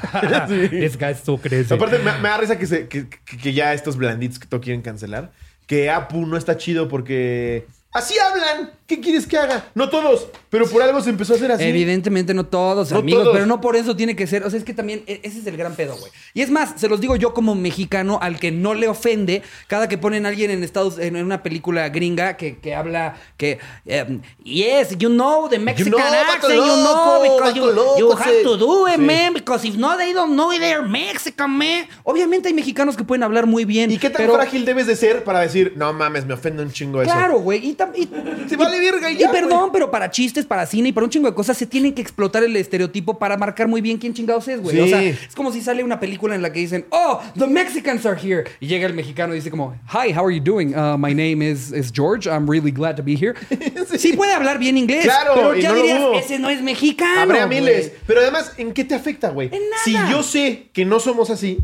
This 0.70 0.98
guy's 0.98 1.20
so 1.24 1.38
crazy. 1.38 1.74
Aparte, 1.74 1.98
me, 2.00 2.12
me 2.22 2.30
da 2.30 2.38
risa 2.38 2.58
que, 2.60 2.68
se- 2.68 2.88
que 2.88 3.54
ya 3.54 3.74
estos 3.74 3.98
blanditos 3.98 4.40
que 4.40 4.48
todo 4.48 4.62
quieren 4.62 4.82
cancelar. 4.82 5.32
Que 5.68 5.90
Apu 5.90 6.28
no 6.28 6.38
está 6.38 6.58
chido 6.58 6.88
porque... 6.88 7.66
Así 7.96 8.14
hablan. 8.20 8.72
¿Qué 8.88 9.00
quieres 9.00 9.26
que 9.26 9.36
haga? 9.36 9.66
No 9.74 9.90
todos, 9.90 10.28
pero 10.52 10.68
por 10.68 10.84
algo 10.84 11.02
se 11.02 11.10
empezó 11.10 11.34
a 11.34 11.38
hacer 11.38 11.52
así. 11.52 11.64
Evidentemente 11.64 12.36
no 12.36 12.46
todos, 12.46 12.92
No 12.92 13.00
amigos, 13.00 13.24
todos. 13.24 13.34
pero 13.34 13.48
no 13.48 13.60
por 13.60 13.76
eso 13.76 13.96
tiene 13.96 14.16
que 14.16 14.28
ser. 14.28 14.44
O 14.44 14.50
sea, 14.52 14.60
es 14.60 14.64
que 14.66 14.76
también 14.76 15.02
e- 15.08 15.22
ese 15.24 15.40
es 15.40 15.48
el 15.48 15.58
gran 15.58 15.74
pedo, 15.76 15.96
güey. 15.98 16.12
Y 16.36 16.42
es 16.44 16.52
más, 16.52 16.74
se 16.80 16.88
los 16.88 17.02
digo 17.02 17.16
yo 17.16 17.34
como 17.34 17.56
mexicano, 17.56 18.20
al 18.22 18.38
que 18.38 18.52
no 18.52 18.76
le 18.76 18.88
ofende, 18.88 19.42
cada 19.66 19.88
que 19.90 19.98
ponen 19.98 20.28
a 20.28 20.30
alguien 20.30 20.52
en 20.52 20.64
Estados, 20.64 21.00
en 21.00 21.16
una 21.16 21.42
película 21.42 21.90
gringa 21.90 22.38
que, 22.38 22.60
que 22.60 22.76
habla 22.76 23.16
que 23.38 23.58
em, 23.88 24.22
yes, 24.44 24.96
you 25.00 25.10
know 25.10 25.50
the 25.50 25.58
Mexican 25.58 25.92
know, 25.94 26.00
vato 26.00 26.48
accent, 26.48 26.54
you 26.54 26.64
know, 26.76 27.24
because 27.24 27.54
you, 27.56 27.66
loco, 27.72 27.98
you 28.00 28.12
sí. 28.12 28.24
have 28.24 28.44
to 28.44 28.58
do 28.58 28.88
it, 28.88 28.98
Sí. 28.98 29.02
man, 29.02 29.34
because 29.34 29.68
if 29.68 29.76
not, 29.78 29.98
they 29.98 30.14
don't 30.14 30.34
know 30.34 30.52
they're 30.52 30.84
Mexican, 30.88 31.50
man. 31.58 31.88
Obviamente 32.04 32.50
hay 32.50 32.54
mexicanos 32.54 32.96
que 32.96 33.04
pueden 33.04 33.24
hablar 33.24 33.48
muy 33.48 33.66
bien. 33.66 33.90
¿Y 33.90 33.98
qué 33.98 34.12
tan 34.12 34.18
pero- 34.18 34.36
frágil 34.36 34.64
debes 34.64 34.86
de 34.86 34.96
ser 34.96 35.24
para 35.24 35.40
decir, 35.40 35.74
no 35.76 35.92
mames, 35.92 36.26
me 36.28 36.36
ofende 36.36 36.62
un 36.62 36.72
chingo 36.72 37.02
eso? 37.02 37.12
Claro, 37.12 37.40
güey. 37.40 37.66
Y, 37.66 37.74
y- 37.96 38.10
Se 38.50 38.56
vale 38.58 38.80
verga 38.80 39.12
y 39.12 39.18
ya, 39.18 39.32
perdón, 39.32 39.70
pero 39.72 39.92
para 39.92 40.10
chistes, 40.10 40.46
para 40.46 40.66
cine 40.66 40.90
y 40.90 40.92
para 40.92 41.04
un 41.06 41.10
chingo 41.10 41.30
de 41.30 41.36
cosas 41.36 41.58
se 41.58 41.66
tienen 41.66 41.94
que 41.94 42.02
explotar 42.02 42.44
el 42.44 42.56
estereotipo 42.56 43.20
para 43.20 43.38
marcar 43.38 43.68
muy 43.68 43.82
bien 43.82 43.98
quién 43.98 44.14
chingados 44.14 44.48
es, 44.48 44.62
güey. 44.62 44.76
Sí. 44.76 44.82
O 44.82 44.88
sea, 44.88 45.04
es 45.04 45.36
como 45.36 45.52
si 45.52 45.62
sale 45.62 45.84
una 45.84 46.00
película 46.00 46.36
en 46.36 46.42
la 46.42 46.52
que 46.52 46.60
dicen, 46.60 46.86
oh, 46.90 47.20
the 47.38 47.48
Mexicans 47.48 48.06
are 48.06 48.20
here. 48.20 48.46
Y 48.60 48.68
llega 48.68 48.88
el 48.88 48.94
mexicano 48.94 49.34
y 49.34 49.38
dice 49.38 49.52
como, 49.52 49.76
hi, 49.92 50.14
how 50.14 50.26
are 50.26 50.36
you 50.36 50.42
doing? 50.44 50.76
Uh, 50.76 50.98
my 50.98 51.14
name 51.14 51.42
is, 51.42 51.72
is 51.72 51.92
George. 51.92 52.28
I'm 52.30 52.50
really 52.50 52.72
glad 52.72 52.96
to 52.96 53.04
be 53.04 53.16
here. 53.16 53.36
sí. 53.98 54.14
puede 54.14 54.34
hablar 54.34 54.60
bien 54.60 54.78
inglés. 54.78 55.04
Claro, 55.04 55.34
pero 55.36 55.56
ya 55.56 55.70
no 55.70 55.76
dirías, 55.76 56.02
ese 56.24 56.40
no 56.40 56.50
es 56.50 56.62
mexicano. 56.62 57.22
Habría 57.22 57.46
güey". 57.46 57.62
miles. 57.62 57.92
Pero 58.08 58.22
además, 58.22 58.54
¿en 58.58 58.74
qué 58.74 58.84
te 58.84 58.96
afecta, 58.96 59.30
güey? 59.30 59.48
En 59.52 59.62
nada. 59.70 59.84
Si 59.84 59.94
yo 60.12 60.24
sé 60.24 60.70
que 60.74 60.86
no 60.86 61.00
somos 61.00 61.30
así. 61.30 61.60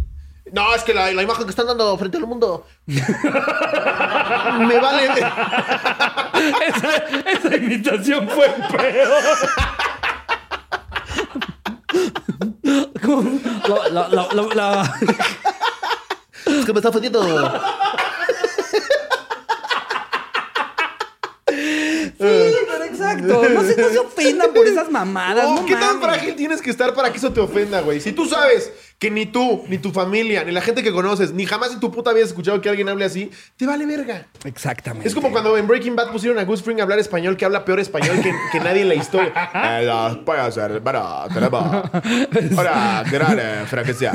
No, 0.51 0.75
es 0.75 0.83
que 0.83 0.93
la, 0.93 1.11
la 1.11 1.21
imagen 1.23 1.45
que 1.45 1.49
están 1.51 1.67
dando 1.67 1.97
frente 1.97 2.17
al 2.17 2.27
mundo. 2.27 2.65
me 2.85 4.79
vale. 4.79 5.05
esa, 6.67 6.95
esa 7.29 7.55
imitación 7.55 8.27
fue 8.29 8.47
peor. 8.77 9.23
Como- 13.01 13.39
la- 13.91 14.07
la- 14.09 14.27
la- 14.33 14.55
la- 14.55 14.93
Es 16.45 16.65
que 16.65 16.73
me 16.73 16.79
está 16.79 16.89
ofendiendo. 16.89 17.21
Sí, 21.51 22.55
pero 22.69 22.83
exacto. 22.85 23.43
No 23.49 23.63
se, 23.63 23.75
no 23.81 23.89
se 23.89 23.99
ofendan 23.99 24.53
por 24.53 24.65
esas 24.67 24.89
mamadas. 24.89 25.43
No, 25.45 25.55
no 25.61 25.65
¿Qué 25.65 25.75
tan 25.75 26.01
frágil 26.01 26.35
tienes 26.35 26.61
que 26.61 26.69
estar 26.69 26.93
para 26.93 27.11
que 27.11 27.17
eso 27.17 27.31
te 27.33 27.39
ofenda, 27.39 27.81
güey? 27.81 27.99
Si 27.99 28.11
tú 28.13 28.25
sabes 28.25 28.71
que 29.01 29.09
ni 29.09 29.25
tú, 29.25 29.63
ni 29.67 29.79
tu 29.79 29.91
familia, 29.91 30.43
ni 30.43 30.51
la 30.51 30.61
gente 30.61 30.83
que 30.83 30.91
conoces, 30.91 31.33
ni 31.33 31.47
jamás 31.47 31.71
en 31.73 31.79
tu 31.79 31.89
puta 31.91 32.11
habías 32.11 32.27
escuchado 32.27 32.61
que 32.61 32.69
alguien 32.69 32.87
hable 32.87 33.03
así, 33.03 33.31
te 33.57 33.65
vale 33.65 33.87
verga. 33.87 34.27
Exactamente. 34.45 35.07
Es 35.07 35.15
como 35.15 35.31
cuando 35.31 35.57
en 35.57 35.65
Breaking 35.65 35.95
Bad 35.95 36.11
pusieron 36.11 36.37
a 36.37 36.43
Gus 36.43 36.61
Fring 36.61 36.79
a 36.79 36.83
hablar 36.83 36.99
español 36.99 37.35
que 37.35 37.43
habla 37.43 37.65
peor 37.65 37.79
español 37.79 38.17
que, 38.21 38.31
que 38.51 38.59
nadie 38.59 38.83
en 38.83 38.89
la 38.89 38.93
historia. 38.95 39.31
Eh, 39.71 39.87
eh, 43.39 43.63
franquicia. 43.67 44.11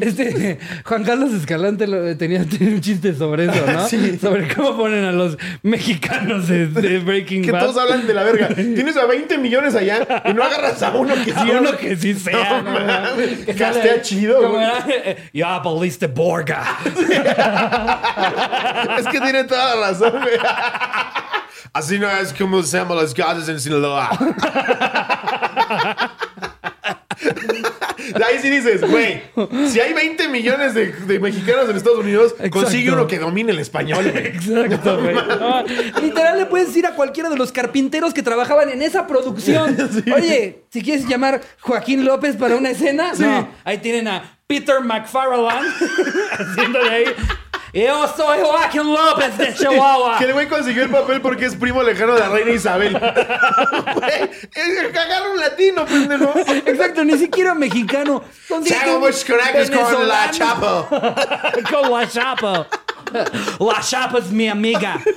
Este, 0.00 0.58
Juan 0.84 1.04
Carlos 1.04 1.32
Escalante 1.32 1.86
lo- 1.86 2.16
tenía, 2.16 2.44
tenía 2.44 2.74
un 2.74 2.80
chiste 2.80 3.14
sobre 3.14 3.44
eso, 3.44 3.64
¿no? 3.66 3.86
Sobre 4.20 4.48
cómo 4.54 4.76
ponen 4.76 5.04
a 5.04 5.12
los 5.12 5.36
mexicanos 5.62 6.48
de, 6.48 6.66
de 6.66 6.98
Breaking 6.98 7.42
Que 7.42 7.52
Bad. 7.52 7.60
todos 7.60 7.76
hablan 7.78 8.06
de 8.06 8.14
la 8.14 8.24
verga. 8.24 8.48
Tienes 8.48 8.96
a 8.96 9.06
20 9.06 9.38
millones 9.38 9.74
allá 9.74 10.22
y 10.24 10.32
no 10.34 10.42
agarras 10.42 10.82
a 10.82 10.90
uno 10.96 11.14
que 11.14 11.32
sí 11.32 11.50
A 11.50 11.58
uno 11.60 11.76
que 11.76 11.96
sí 11.96 12.14
sea. 12.14 12.62
No 12.62 13.16
Que 13.44 13.54
sale- 13.54 13.80
chido, 14.16 14.40
como 14.40 14.54
güey. 14.54 14.64
era, 14.64 14.84
eh, 14.88 15.30
Borga. 16.08 16.64
Es 18.98 19.06
que 19.08 19.20
tiene 19.20 19.44
toda 19.44 19.76
la 19.76 19.88
razón, 19.88 20.12
güey. 20.12 20.38
Así 21.72 21.98
no 21.98 22.08
es 22.10 22.32
como 22.32 22.62
se 22.62 22.78
llaman 22.78 22.96
los 22.96 23.12
gatos 23.14 23.48
en 23.48 23.60
Sinaloa. 23.60 24.10
Ahí 28.24 28.38
sí 28.40 28.50
dices, 28.50 28.82
güey, 28.82 29.22
si 29.68 29.80
hay 29.80 29.92
20 29.94 30.28
millones 30.28 30.74
de, 30.74 30.92
de 30.92 31.18
mexicanos 31.18 31.68
en 31.68 31.76
Estados 31.76 31.98
Unidos, 32.00 32.34
consigue 32.50 32.84
Exacto. 32.84 33.00
uno 33.00 33.06
que 33.06 33.18
domine 33.18 33.52
el 33.52 33.58
español, 33.58 34.10
güey. 34.10 34.26
Exacto, 34.26 35.00
güey. 35.00 35.14
No, 35.14 35.64
literal, 36.02 36.38
le 36.38 36.46
puedes 36.46 36.68
decir 36.68 36.86
a 36.86 36.94
cualquiera 36.94 37.28
de 37.30 37.36
los 37.36 37.52
carpinteros 37.52 38.12
que 38.14 38.22
trabajaban 38.22 38.68
en 38.68 38.82
esa 38.82 39.06
producción. 39.06 39.76
Oye, 40.14 40.64
si 40.70 40.82
quieres 40.82 41.06
llamar 41.08 41.40
Joaquín 41.60 42.04
López 42.04 42.36
para 42.36 42.56
una 42.56 42.70
escena, 42.70 43.12
no. 43.18 43.48
Ahí 43.64 43.78
tienen 43.78 44.08
a 44.08 44.38
Peter 44.46 44.80
McFarland 44.80 45.66
haciendo 46.38 46.82
de 46.84 46.90
ahí. 46.90 47.04
Yo 47.76 48.08
soy 48.16 48.38
Joaquín 48.40 48.90
López 48.90 49.36
de 49.36 49.54
Chihuahua. 49.58 50.16
Que 50.16 50.24
el 50.24 50.32
güey 50.32 50.48
consiguió 50.48 50.82
el 50.84 50.88
papel 50.88 51.20
porque 51.20 51.44
es 51.44 51.54
primo 51.54 51.82
lejano 51.82 52.14
de 52.14 52.20
la 52.20 52.28
reina 52.30 52.50
Isabel. 52.52 52.98
Güey, 53.96 54.30
es 54.54 54.96
agarra 54.96 55.30
un 55.30 55.38
latino, 55.38 55.84
pendejo. 55.84 56.32
Exacto, 56.38 57.04
ni 57.04 57.18
siquiera 57.18 57.54
mexicano. 57.54 58.24
Tengo 58.48 59.00
muchos 59.00 59.24
conectos 59.24 59.70
con 59.70 60.08
la. 60.08 60.30
Chapo. 60.30 60.88
Con 61.70 61.90
la 61.92 62.08
chapa. 62.08 62.66
La 63.60 63.80
chapa 63.80 64.18
es 64.18 64.30
mi 64.30 64.48
amiga. 64.48 65.00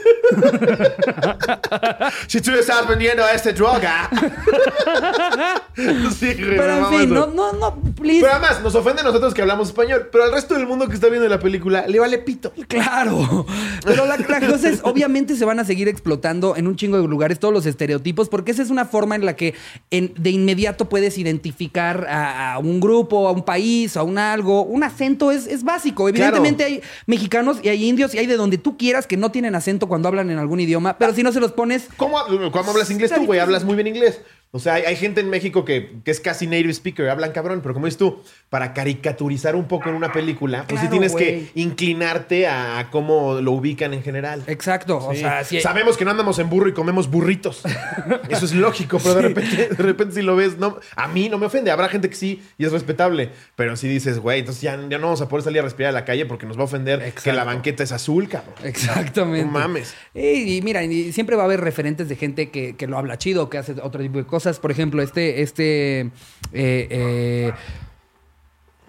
Si 2.28 2.42
tú 2.42 2.52
estás 2.52 2.88
vendiendo 2.88 3.24
esta 3.28 3.52
droga. 3.52 4.10
sí, 5.76 6.34
güey, 6.34 6.58
Pero 6.58 6.78
en 6.78 7.00
fin, 7.00 7.14
no, 7.14 7.28
no, 7.28 7.54
no, 7.54 7.76
please. 7.96 8.22
Pero 8.22 8.34
además, 8.34 8.62
nos 8.62 8.76
ofende 8.76 9.02
a 9.02 9.04
nosotros 9.06 9.34
que 9.34 9.42
hablamos 9.42 9.70
español, 9.70 10.10
pero 10.12 10.26
al 10.26 10.32
resto 10.32 10.54
del 10.56 10.68
mundo 10.68 10.88
que 10.88 10.94
está 10.96 11.08
viendo 11.08 11.28
la 11.28 11.40
película 11.40 11.88
le 11.88 12.00
vale 12.00 12.18
pito. 12.20 12.52
Claro, 12.68 13.46
pero 13.84 14.06
la, 14.06 14.18
la 14.18 14.40
cosa 14.48 14.70
es, 14.70 14.80
obviamente 14.84 15.36
se 15.36 15.46
van 15.46 15.60
a 15.60 15.66
seguir 15.66 15.88
explotando 15.88 16.56
en 16.56 16.68
un 16.68 16.76
chingo 16.76 17.02
de 17.02 17.08
lugares 17.08 17.40
todos 17.40 17.54
los 17.54 17.66
estereotipos, 17.66 18.30
porque 18.30 18.52
esa 18.52 18.62
es 18.62 18.70
una 18.70 18.86
forma 18.86 19.16
en 19.16 19.26
la 19.26 19.36
que 19.36 19.56
en- 19.92 20.14
de 20.18 20.30
inmediato 20.32 20.90
puedes 20.90 21.18
identificar 21.18 22.06
a, 22.10 22.54
a 22.54 22.60
un 22.60 22.80
grupo, 22.80 23.28
a 23.28 23.32
un 23.32 23.44
país, 23.44 23.98
a 23.98 24.04
un 24.04 24.18
algo. 24.18 24.64
Un 24.64 24.84
acento 24.84 25.32
es, 25.32 25.48
es 25.48 25.64
básico. 25.64 26.08
Evidentemente 26.10 26.64
hay 26.64 26.82
mexicanos 27.08 27.58
y 27.64 27.70
hay 27.70 27.79
indios 27.84 28.14
y 28.14 28.20
hay 28.20 28.26
de 28.26 28.38
donde 28.38 28.58
tú 28.58 28.78
quieras 28.78 29.08
que 29.08 29.18
no 29.18 29.32
tienen 29.32 29.56
acento 29.56 29.88
cuando 29.88 30.08
hablan 30.08 30.30
en 30.30 30.38
algún 30.38 30.60
idioma, 30.60 30.98
pero 30.98 31.14
si 31.14 31.24
no 31.24 31.32
se 31.32 31.40
los 31.40 31.52
pones... 31.52 31.88
¿Cómo, 31.98 32.18
cómo 32.52 32.72
hablas 32.72 32.90
inglés 32.92 33.12
tú, 33.14 33.26
güey? 33.26 33.40
Hablas 33.40 33.64
muy 33.64 33.76
bien 33.76 33.88
inglés. 33.88 34.22
O 34.52 34.58
sea, 34.58 34.74
hay, 34.76 34.84
hay 34.84 34.95
gente 34.95 35.22
en 35.22 35.30
México 35.30 35.64
que, 35.64 35.91
que 36.04 36.10
es 36.10 36.20
casi 36.20 36.47
native 36.47 36.72
speaker, 36.72 37.08
hablan 37.10 37.32
cabrón, 37.34 37.60
pero 37.62 37.76
como 37.76 37.86
dices 37.86 38.00
tú, 38.00 38.24
para 38.50 38.74
caricaturizar 38.74 39.56
un 39.56 39.68
poco 39.68 39.89
en 39.89 39.95
una 39.95 40.12
película, 40.12 40.66
pues 40.68 40.82
sí 40.82 40.88
tienes 40.88 41.14
que 41.14 41.50
inclinarte 41.54 42.47
a, 42.47 42.80
a 42.80 42.89
cómo 42.89 43.41
lo 43.41 43.52
ubican 43.52 43.93
en 43.93 44.02
general. 44.02 44.43
Exacto, 44.47 44.97
o 44.97 45.14
Sí. 45.14 45.20
sea, 45.20 45.43
si... 45.43 45.62
Sabemos 45.62 45.97
que 45.97 46.06
no 46.06 46.12
andamos 46.12 46.39
en 46.39 46.50
burro 46.50 46.68
y 46.68 46.74
comemos 46.74 47.12
burritos. 47.12 47.62
Eso 48.30 48.45
es 48.45 48.54
lógico, 48.56 48.97
pero 48.97 49.16
de 49.16 49.22
repente, 49.22 49.70
de 49.70 49.84
repente 49.84 50.16
si 50.16 50.22
lo 50.24 50.36
ves, 50.36 50.58
no, 50.58 50.80
a 50.95 51.08
mí 51.08 51.30
no 51.30 51.38
me 51.38 51.45
ofende. 51.45 51.70
Habrá 51.70 51.88
gente 51.89 52.10
que 52.10 52.16
sí 52.16 52.41
y 52.58 52.66
es 52.66 52.72
respetable. 52.72 53.30
Pero 53.56 53.76
si 53.76 53.88
dices, 53.88 54.18
güey, 54.18 54.39
entonces 54.39 54.64
ya, 54.64 54.72
ya 54.89 54.97
no 54.97 55.06
vamos 55.08 55.22
a 55.22 55.30
poder 55.30 55.43
salir 55.43 55.60
a 55.60 55.64
respirar 55.64 55.89
a 55.89 55.93
la 55.93 56.06
calle 56.06 56.26
porque 56.26 56.47
nos 56.47 56.58
va 56.58 56.62
a 56.62 56.66
ofender 56.66 57.14
que 57.24 57.34
la 57.34 57.43
banqueta 57.43 57.84
es 57.84 57.91
azul, 57.91 58.28
cabrón. 58.28 58.56
Exactamente. 58.64 59.45
No 59.45 59.52
mames. 59.52 59.93
Y, 60.16 60.58
y 60.58 60.62
mira, 60.64 60.84
y 60.84 61.14
siempre 61.14 61.36
va 61.36 61.43
a 61.43 61.45
haber 61.45 61.62
referentes 61.62 62.10
de 62.10 62.16
gente 62.16 62.50
que, 62.50 62.76
que 62.76 62.88
lo 62.88 62.97
habla 62.97 63.20
chido, 63.20 63.47
que 63.52 63.60
hace 63.60 63.74
otro 63.82 64.02
tipo 64.02 64.18
de 64.18 64.26
cosas. 64.26 64.39
Por 64.60 64.72
ejemplo, 64.72 65.02
este, 65.02 65.42
este, 65.42 66.02
eh, 66.02 66.12
eh, 66.54 67.52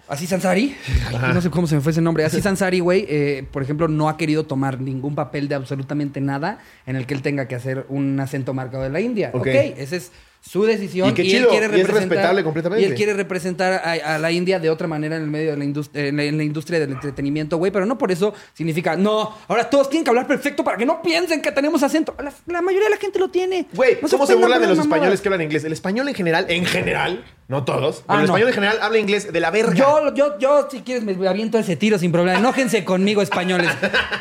Aziz 0.07 0.33
Ansari, 0.33 0.75
ay, 1.07 1.33
no 1.33 1.41
sé 1.41 1.49
cómo 1.49 1.67
se 1.67 1.75
me 1.75 1.81
fue 1.81 1.93
ese 1.93 2.01
nombre. 2.01 2.25
Aziz 2.25 2.45
Ansari, 2.45 2.81
güey, 2.81 3.05
eh, 3.07 3.45
por 3.49 3.63
ejemplo, 3.63 3.87
no 3.87 4.09
ha 4.09 4.17
querido 4.17 4.45
tomar 4.45 4.81
ningún 4.81 5.15
papel 5.15 5.47
de 5.47 5.55
absolutamente 5.55 6.19
nada 6.19 6.59
en 6.85 6.97
el 6.97 7.05
que 7.05 7.13
él 7.13 7.21
tenga 7.21 7.47
que 7.47 7.55
hacer 7.55 7.85
un 7.87 8.19
acento 8.19 8.53
marcado 8.53 8.83
de 8.83 8.89
la 8.89 8.99
India. 8.99 9.29
Ok. 9.33 9.47
Ok, 9.47 9.47
esa 9.77 9.95
es 9.95 10.11
su 10.41 10.63
decisión. 10.65 11.09
Y 11.09 11.13
qué 11.13 11.21
él 11.21 11.27
chido, 11.29 11.49
quiere 11.49 11.65
y 11.67 11.69
es 11.69 11.71
representar. 11.87 12.09
respetable 12.09 12.43
completamente. 12.43 12.81
Y 12.83 12.89
él 12.89 12.95
quiere 12.95 13.13
representar 13.13 13.73
a, 13.73 14.15
a 14.15 14.17
la 14.17 14.31
India 14.31 14.59
de 14.59 14.69
otra 14.69 14.87
manera 14.87 15.15
en 15.15 15.21
el 15.21 15.29
medio 15.29 15.51
de 15.51 15.57
la 15.57 15.63
industria, 15.63 16.07
en 16.07 16.17
la, 16.17 16.23
en 16.23 16.37
la 16.37 16.43
industria 16.43 16.79
del 16.79 16.91
entretenimiento, 16.91 17.57
güey. 17.57 17.71
Pero 17.71 17.85
no 17.85 17.97
por 17.97 18.11
eso 18.11 18.33
significa, 18.53 18.95
no, 18.95 19.37
ahora 19.47 19.69
todos 19.69 19.89
tienen 19.89 20.03
que 20.03 20.09
hablar 20.09 20.27
perfecto 20.27 20.63
para 20.63 20.77
que 20.77 20.85
no 20.85 21.01
piensen 21.01 21.41
que 21.41 21.51
tenemos 21.51 21.83
acento. 21.83 22.15
La, 22.21 22.33
la 22.47 22.61
mayoría 22.61 22.89
de 22.89 22.95
la 22.95 23.01
gente 23.01 23.19
lo 23.19 23.29
tiene. 23.29 23.67
Güey, 23.73 23.99
No 24.01 24.09
¿cómo 24.09 24.25
se 24.25 24.35
burlan 24.35 24.59
por 24.59 24.61
de 24.61 24.67
los 24.67 24.77
mamadas. 24.79 24.85
españoles 24.97 25.21
que 25.21 25.27
hablan 25.29 25.41
inglés? 25.43 25.63
El 25.63 25.73
español 25.73 26.07
en 26.09 26.15
general, 26.15 26.45
en 26.49 26.65
general, 26.65 27.23
no 27.47 27.63
todos, 27.63 28.03
pero 28.07 28.17
Ah, 28.17 28.21
el 28.21 28.27
no. 28.27 28.33
español 28.33 28.47
en 28.47 28.53
general 28.55 28.77
habla 28.81 28.97
inglés 28.97 29.31
de 29.31 29.39
la 29.39 29.51
verga. 29.51 29.73
Yo, 29.75 30.13
yo, 30.15 30.39
yo, 30.39 30.67
si 30.71 30.81
quieres, 30.81 31.03
me 31.03 31.27
aviento 31.27 31.59
ese 31.59 31.75
tiro 31.75 31.99
sin 31.99 32.11
problema. 32.11 32.39
Enójense 32.39 32.83
conmigo, 32.83 33.21
españoles. 33.21 33.69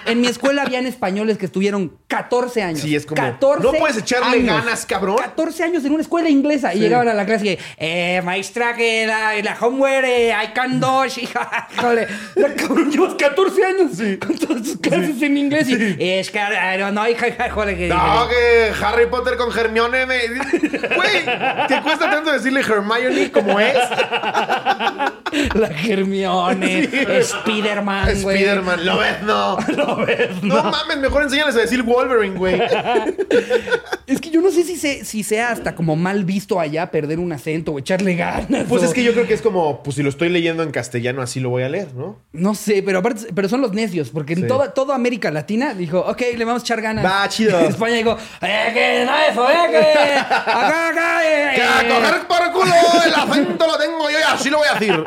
En 0.07 0.21
mi 0.21 0.27
escuela 0.27 0.63
habían 0.63 0.85
españoles 0.87 1.39
que 1.39 1.47
estuvieron 1.47 1.97
14 2.09 2.63
años. 2.63 2.81
Sí, 2.81 2.95
es 2.95 3.07
como, 3.07 3.21
14 3.23 3.63
no 3.65 3.73
puedes 3.73 3.97
echarle 3.99 4.37
años. 4.39 4.47
ganas, 4.65 4.85
cabrón. 4.85 5.17
14 5.19 5.63
años 5.63 5.85
en 5.85 5.93
una 5.93 6.03
escuela 6.03 6.10
inglesa. 6.29 6.75
Y 6.75 6.81
llegaban 6.81 7.09
a 7.09 7.15
la 7.15 7.25
clase 7.25 7.47
y, 7.47 7.59
eh, 7.79 8.23
maestra, 8.25 8.75
que 8.75 9.07
la, 9.07 9.41
la 9.43 9.57
homework, 9.61 10.05
eh, 10.05 10.33
I 10.33 10.53
can 10.53 10.81
do, 10.81 11.05
hija. 11.17 11.69
Híjole, 11.77 12.09
llevas 12.91 13.15
14 13.15 13.65
años 13.65 13.91
con 14.21 14.39
todas 14.39 14.63
tus 14.63 14.77
clases 14.79 15.23
en 15.23 15.37
inglés. 15.37 15.69
Y, 15.69 15.97
es 15.99 16.31
que, 16.31 16.39
eh, 16.39 16.91
no, 16.93 17.09
hija, 17.09 17.51
joder, 17.51 17.77
que... 17.77 17.89
No, 17.89 18.29
que 18.29 18.73
Harry 18.85 19.07
Potter 19.07 19.37
con 19.37 19.57
Hermione 19.57 20.07
me... 20.07 20.19
Güey, 20.29 21.25
¿te 21.69 21.81
cuesta 21.83 22.11
tanto 22.11 22.33
decirle 22.33 22.61
Hermione 22.61 23.31
como 23.31 23.61
es? 23.61 23.77
La 25.55 25.69
Hermione, 25.69 26.89
Spider-Man, 27.21 28.23
güey. 28.23 28.37
Spider-Man, 28.37 28.85
lo 28.85 28.99
ves, 28.99 29.23
no. 29.23 29.59
no. 30.43 30.65
mames, 30.65 30.99
mejor 30.99 31.23
enséñales 31.23 31.55
a 31.57 31.61
decir 31.61 31.83
Wolverine, 31.83 32.37
güey. 32.37 32.61
Es 34.07 34.21
que 34.21 34.31
yo 34.31 34.41
no 34.41 34.51
sé 34.51 34.65
si, 34.65 34.77
se, 34.77 35.05
si 35.05 35.23
sea 35.23 35.53
hasta 35.53 35.77
como 35.77 35.95
mal 36.01 36.25
visto 36.25 36.59
allá 36.59 36.91
perder 36.91 37.19
un 37.21 37.33
acento 37.33 37.73
o 37.73 37.79
echarle 37.79 38.15
ganas. 38.17 38.65
Pues 38.69 38.83
o- 38.83 38.87
es 38.87 38.93
que 38.93 39.05
yo 39.05 39.13
creo 39.13 39.27
que 39.27 39.35
es 39.35 39.43
como, 39.43 39.83
pues 39.83 39.97
si 39.97 40.03
lo 40.03 40.09
estoy 40.09 40.29
leyendo 40.31 40.63
en 40.63 40.71
castellano, 40.73 41.23
así 41.23 41.39
lo 41.41 41.51
voy 41.51 41.63
a 41.63 41.69
leer, 41.69 41.95
¿no? 41.95 42.19
No 42.33 42.55
sé, 42.55 42.83
pero 42.83 42.99
aparte, 42.99 43.27
pero 43.35 43.49
son 43.49 43.61
los 43.61 43.73
necios, 43.73 44.11
porque 44.11 44.35
Sí. 44.35 44.43
en 44.43 44.49
toda, 44.49 44.75
toda 44.75 44.95
América 44.95 45.31
Latina 45.31 45.75
dijo, 45.75 46.01
ok, 46.01 46.23
le 46.37 46.45
vamos 46.45 46.63
a 46.63 46.65
echar 46.65 46.81
ganas. 46.81 47.05
Va, 47.05 47.29
chido. 47.29 47.61
España 47.69 47.97
dijo, 47.97 48.17
eh, 48.43 48.71
que 48.75 49.05
no 49.05 49.17
eso, 49.31 49.49
eh, 49.51 49.71
que 49.71 50.19
acá, 50.19 50.89
acá, 50.89 51.23
eh, 51.25 51.53
Que 51.57 51.63
a 51.63 51.83
eh". 51.83 51.89
coger 51.89 52.27
por 52.27 52.53
culo 52.53 52.75
el 53.07 53.15
acento 53.15 53.67
lo 53.67 53.79
tengo 53.79 54.11
yo 54.11 54.19
y 54.19 54.23
así 54.35 54.51
lo 54.51 54.59
voy 54.59 54.69
a 54.69 54.75
decir. 54.79 55.05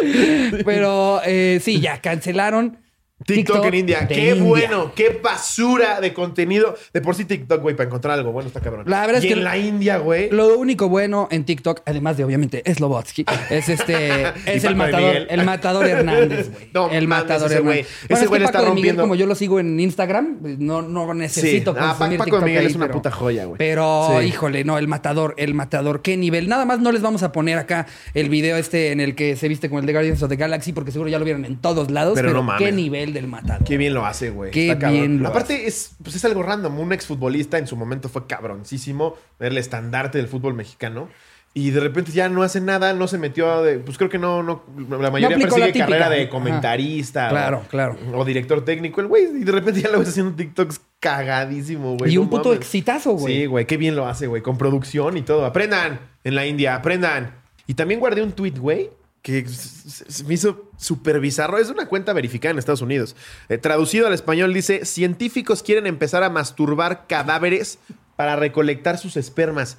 Pero 0.64 1.20
eh, 1.24 1.60
sí, 1.62 1.80
ya 1.80 2.00
cancelaron. 2.00 2.78
TikTok, 3.24 3.64
en 3.66 3.74
India. 3.74 4.08
Qué 4.08 4.30
India. 4.30 4.42
bueno, 4.44 4.92
qué 4.94 5.20
basura 5.22 6.00
de 6.00 6.12
contenido. 6.14 6.74
De 6.92 7.00
por 7.00 7.14
sí 7.14 7.24
TikTok, 7.24 7.60
güey, 7.60 7.76
para 7.76 7.86
encontrar 7.88 8.18
algo 8.18 8.32
bueno 8.32 8.48
está 8.48 8.60
cabrón. 8.60 8.84
La 8.88 9.00
verdad 9.02 9.18
es 9.18 9.24
y 9.24 9.28
que- 9.28 9.34
en 9.34 9.44
la 9.44 9.56
India, 9.58 9.98
güey. 9.98 10.30
Lo 10.30 10.56
único 10.58 10.88
bueno 10.88 11.28
en 11.30 11.44
TikTok, 11.44 11.82
además 11.86 12.16
de 12.16 12.24
obviamente 12.24 12.62
Slobotsky, 12.72 13.24
es 13.50 13.68
este, 13.68 14.24
es 14.46 14.64
el 14.64 14.74
matador, 14.76 15.26
el 15.28 15.44
matador 15.44 15.86
Hernández, 15.86 16.50
güey. 16.52 16.70
No 16.72 16.90
el 16.90 17.06
mames, 17.08 17.24
matador 17.24 17.50
ese 17.52 17.60
güey. 17.60 17.78
Hernández. 17.80 17.96
Ese 18.04 18.06
Bueno, 18.08 18.22
es 18.22 18.28
güey 18.28 18.40
que 18.40 18.44
está 18.46 18.58
Paco 18.58 18.64
de 18.70 18.74
Miguel, 18.74 18.88
rompiendo. 18.90 19.02
como 19.02 19.14
yo 19.14 19.26
lo 19.26 19.34
sigo 19.34 19.60
en 19.60 19.78
Instagram, 19.80 20.38
no, 20.58 20.82
no 20.82 21.12
necesito 21.14 21.72
Sí. 21.72 21.78
Ah, 21.80 21.94
consumir 21.96 22.18
Paco 22.18 22.38
de 22.40 22.44
Miguel 22.46 22.60
ahí, 22.60 22.66
es 22.66 22.74
una 22.76 22.86
pero- 22.86 22.94
puta 22.98 23.10
joya, 23.10 23.44
güey. 23.44 23.58
Pero, 23.58 24.08
Sí. 24.20 24.26
híjole, 24.26 24.64
no, 24.64 24.78
el 24.78 24.88
matador, 24.88 25.34
el 25.36 25.54
matador, 25.54 26.02
qué 26.02 26.16
nivel. 26.16 26.48
Nada 26.48 26.64
más 26.64 26.80
no 26.80 26.90
les 26.90 27.02
vamos 27.02 27.22
a 27.22 27.32
poner 27.32 27.58
acá 27.58 27.86
el 28.14 28.28
video 28.28 28.56
este 28.56 28.92
en 28.92 29.00
el 29.00 29.14
que 29.14 29.36
se 29.36 29.46
viste 29.48 29.68
con 29.68 29.80
el 29.80 29.86
de 29.86 29.92
Guardians 29.92 30.22
of 30.22 30.28
the 30.30 30.36
Galaxy, 30.36 30.72
porque 30.72 30.90
seguro 30.90 31.10
ya 31.10 31.18
lo 31.18 31.24
vieron 31.24 31.44
en 31.44 31.56
todos 31.60 31.90
lados. 31.90 32.14
Pero 32.14 32.28
Pero, 32.28 32.38
no 32.38 32.42
mames. 32.44 32.66
qué 32.66 32.72
nivel 32.72 33.09
del 33.12 33.26
matador. 33.26 33.64
Qué 33.66 33.76
bien 33.76 33.94
lo 33.94 34.06
hace, 34.06 34.30
güey. 34.30 34.50
Qué 34.50 34.70
Está 34.72 34.90
bien 34.90 35.22
lo 35.22 35.28
Aparte, 35.28 35.66
es, 35.66 35.92
pues 36.02 36.16
es 36.16 36.24
algo 36.24 36.42
random. 36.42 36.78
Un 36.78 36.92
exfutbolista 36.92 37.58
en 37.58 37.66
su 37.66 37.76
momento 37.76 38.08
fue 38.08 38.26
cabroncísimo. 38.26 39.16
Era 39.38 39.48
el 39.48 39.58
estandarte 39.58 40.18
del 40.18 40.28
fútbol 40.28 40.54
mexicano. 40.54 41.08
Y 41.52 41.70
de 41.70 41.80
repente 41.80 42.12
ya 42.12 42.28
no 42.28 42.44
hace 42.44 42.60
nada, 42.60 42.92
no 42.92 43.08
se 43.08 43.18
metió 43.18 43.62
de. 43.62 43.80
Pues 43.80 43.98
creo 43.98 44.08
que 44.08 44.18
no, 44.18 44.42
no. 44.44 44.62
La 44.88 45.10
mayoría 45.10 45.36
la 45.36 45.42
persigue 45.42 45.66
típica. 45.66 45.86
carrera 45.86 46.08
de 46.08 46.22
Ajá. 46.22 46.30
comentarista. 46.30 47.28
Claro, 47.28 47.62
o, 47.64 47.68
claro. 47.68 47.96
O 48.14 48.24
director 48.24 48.64
técnico. 48.64 49.00
El 49.00 49.08
güey, 49.08 49.24
y 49.24 49.42
de 49.44 49.50
repente 49.50 49.80
ya 49.80 49.90
lo 49.90 49.98
ves 49.98 50.10
haciendo 50.10 50.36
TikToks 50.36 50.80
cagadísimo, 51.00 51.96
güey. 51.96 52.12
y 52.12 52.14
no 52.14 52.22
un 52.22 52.30
puto 52.30 52.50
mames. 52.50 52.60
exitazo, 52.60 53.14
güey. 53.14 53.34
Sí, 53.34 53.46
güey, 53.46 53.66
qué 53.66 53.76
bien 53.76 53.96
lo 53.96 54.06
hace, 54.06 54.28
güey. 54.28 54.42
Con 54.42 54.58
producción 54.58 55.16
y 55.16 55.22
todo. 55.22 55.44
Aprendan 55.44 55.98
en 56.22 56.36
la 56.36 56.46
India, 56.46 56.76
aprendan. 56.76 57.34
Y 57.66 57.74
también 57.74 57.98
guardé 57.98 58.22
un 58.22 58.30
tweet, 58.32 58.52
güey, 58.52 58.90
que 59.22 59.40
s- 59.40 60.04
s- 60.08 60.24
me 60.24 60.34
hizo 60.34 60.70
súper 60.78 61.20
bizarro. 61.20 61.58
Es 61.58 61.68
una 61.70 61.86
cuenta 61.86 62.12
verificada 62.12 62.52
en 62.52 62.58
Estados 62.58 62.82
Unidos. 62.82 63.16
Eh, 63.48 63.58
traducido 63.58 64.06
al 64.06 64.14
español 64.14 64.54
dice, 64.54 64.84
científicos 64.84 65.62
quieren 65.62 65.86
empezar 65.86 66.22
a 66.22 66.30
masturbar 66.30 67.06
cadáveres 67.06 67.78
para 68.16 68.36
recolectar 68.36 68.98
sus 68.98 69.16
espermas. 69.16 69.76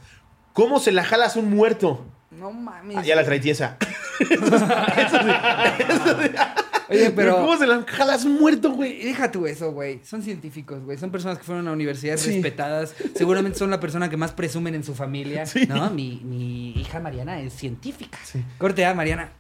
¿Cómo 0.54 0.80
se 0.80 0.92
la 0.92 1.04
jalas 1.04 1.36
un 1.38 1.50
muerto? 1.50 2.06
No 2.32 2.52
mames. 2.52 2.98
Ah, 2.98 3.04
ya 3.04 3.16
la 3.16 3.24
traí 3.26 3.40
tiesa. 3.40 3.78
Oye, 6.92 7.12
Pero. 7.12 7.38
¿cómo 7.38 7.58
se 7.58 7.66
la 7.66 7.84
jalas 7.88 8.26
muerto, 8.26 8.72
güey? 8.72 9.04
Deja 9.04 9.32
tú 9.32 9.48
eso, 9.48 9.72
güey. 9.72 10.02
Son 10.04 10.22
científicos, 10.22 10.84
güey. 10.84 10.98
Son 10.98 11.10
personas 11.12 11.38
que 11.38 11.44
fueron 11.44 11.68
a 11.68 11.72
universidades 11.72 12.22
Sí. 12.22 12.34
respetadas. 12.34 12.94
Seguramente 13.16 13.58
son 13.58 13.70
la 13.72 13.80
persona 13.80 14.10
que 14.10 14.18
más 14.18 14.32
presumen 14.34 14.76
en 14.76 14.84
su 14.84 14.94
familia. 14.94 15.46
Sí. 15.46 15.66
No, 15.68 15.90
mi, 15.90 16.22
mi 16.24 16.72
hija 16.72 17.00
Mariana 17.00 17.40
es 17.42 17.54
científica. 17.54 18.18
Corte 18.58 18.86
A, 18.86 18.94
Mariana. 18.94 19.32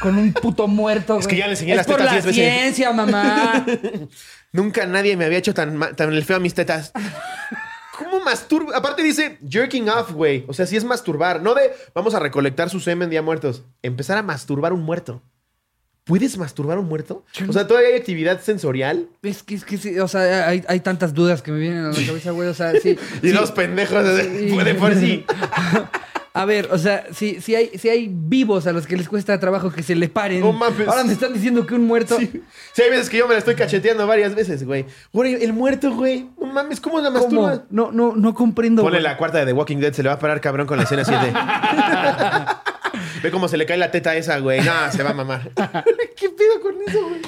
Con 0.00 0.16
un 0.18 0.32
puto 0.32 0.66
muerto, 0.66 1.18
Es 1.18 1.28
que 1.28 1.36
ya 1.36 1.46
le 1.46 1.52
enseñé 1.52 1.72
Es 1.72 1.76
las 1.78 1.86
por 1.86 1.96
tetas 1.96 2.06
la 2.06 2.12
diez 2.20 2.24
veces. 2.26 2.52
ciencia, 2.52 2.92
mamá. 2.92 3.64
Nunca 4.52 4.84
nadie 4.86 5.16
me 5.16 5.24
había 5.24 5.38
hecho 5.38 5.54
tan, 5.54 5.78
tan 5.96 6.12
el 6.12 6.24
feo 6.24 6.36
a 6.36 6.40
mis 6.40 6.54
tetas. 6.54 6.92
¿Cómo 7.98 8.20
masturba? 8.24 8.76
Aparte 8.76 9.02
dice 9.02 9.38
jerking 9.48 9.88
off, 9.88 10.12
güey. 10.12 10.44
O 10.48 10.52
sea, 10.54 10.66
sí 10.66 10.76
es 10.76 10.84
masturbar. 10.84 11.40
No 11.40 11.54
de 11.54 11.70
vamos 11.94 12.14
a 12.14 12.18
recolectar 12.18 12.68
su 12.68 12.80
semen 12.80 13.10
día 13.10 13.22
muertos. 13.22 13.62
Empezar 13.82 14.18
a 14.18 14.22
masturbar 14.22 14.72
un 14.72 14.82
muerto. 14.82 15.22
¿Puedes 16.12 16.36
masturbar 16.36 16.78
un 16.78 16.88
muerto? 16.88 17.24
O 17.48 17.54
sea, 17.54 17.66
todavía 17.66 17.88
hay 17.88 17.94
actividad 17.94 18.38
sensorial. 18.42 19.06
es 19.22 19.42
que, 19.42 19.54
es 19.54 19.64
que 19.64 19.78
sí, 19.78 19.98
o 19.98 20.06
sea, 20.06 20.46
hay, 20.46 20.62
hay 20.68 20.80
tantas 20.80 21.14
dudas 21.14 21.40
que 21.40 21.50
me 21.50 21.58
vienen 21.58 21.86
a 21.86 21.88
la 21.88 22.06
cabeza, 22.06 22.32
güey. 22.32 22.48
O 22.50 22.52
sea, 22.52 22.78
sí. 22.78 22.98
Y 23.22 23.28
sí. 23.28 23.32
los 23.32 23.50
pendejos 23.50 24.04
de, 24.04 24.50
Sí. 24.50 24.58
de 24.62 24.74
por 24.74 24.94
sí. 24.94 25.24
A 26.34 26.44
ver, 26.44 26.68
o 26.70 26.76
sea, 26.76 27.06
si, 27.14 27.40
si, 27.40 27.54
hay, 27.54 27.70
si 27.78 27.88
hay 27.88 28.10
vivos 28.12 28.66
a 28.66 28.72
los 28.72 28.86
que 28.86 28.94
les 28.98 29.08
cuesta 29.08 29.40
trabajo 29.40 29.72
que 29.72 29.82
se 29.82 29.94
le 29.94 30.10
paren. 30.10 30.40
No 30.40 30.52
mames. 30.52 30.86
Ahora 30.86 31.02
me 31.02 31.14
están 31.14 31.32
diciendo 31.32 31.66
que 31.66 31.76
un 31.76 31.86
muerto. 31.86 32.18
Sí. 32.18 32.42
Sí, 32.74 32.82
hay 32.82 32.90
veces 32.90 33.08
que 33.08 33.16
yo 33.16 33.26
me 33.26 33.32
la 33.32 33.38
estoy 33.38 33.54
cacheteando 33.54 34.06
varias 34.06 34.34
veces, 34.34 34.64
güey. 34.66 34.84
Güey, 35.14 35.42
el 35.42 35.54
muerto, 35.54 35.94
güey. 35.94 36.28
No 36.38 36.46
mames, 36.46 36.78
¿cómo 36.78 37.00
la 37.00 37.08
¿Cómo? 37.08 37.20
masturbas? 37.20 37.60
No, 37.70 37.90
no, 37.90 38.14
no 38.16 38.34
comprendo. 38.34 38.82
Ponle 38.82 38.98
güey. 38.98 39.02
la 39.02 39.16
cuarta 39.16 39.38
de 39.38 39.46
The 39.46 39.54
Walking 39.54 39.78
Dead, 39.78 39.94
se 39.94 40.02
le 40.02 40.10
va 40.10 40.16
a 40.16 40.18
parar 40.18 40.42
cabrón 40.42 40.66
con 40.66 40.76
la 40.76 40.84
escena 40.84 41.06
7. 41.06 41.32
Ve 43.22 43.30
cómo 43.30 43.48
se 43.48 43.56
le 43.56 43.66
cae 43.66 43.76
la 43.76 43.90
teta 43.90 44.10
a 44.10 44.16
esa, 44.16 44.38
güey. 44.38 44.60
No, 44.62 44.90
se 44.92 45.02
va 45.02 45.10
a 45.10 45.14
mamar. 45.14 45.50
¿Qué 46.16 46.28
pedo 46.30 46.60
con 46.60 46.74
eso, 46.86 47.08
güey? 47.08 47.20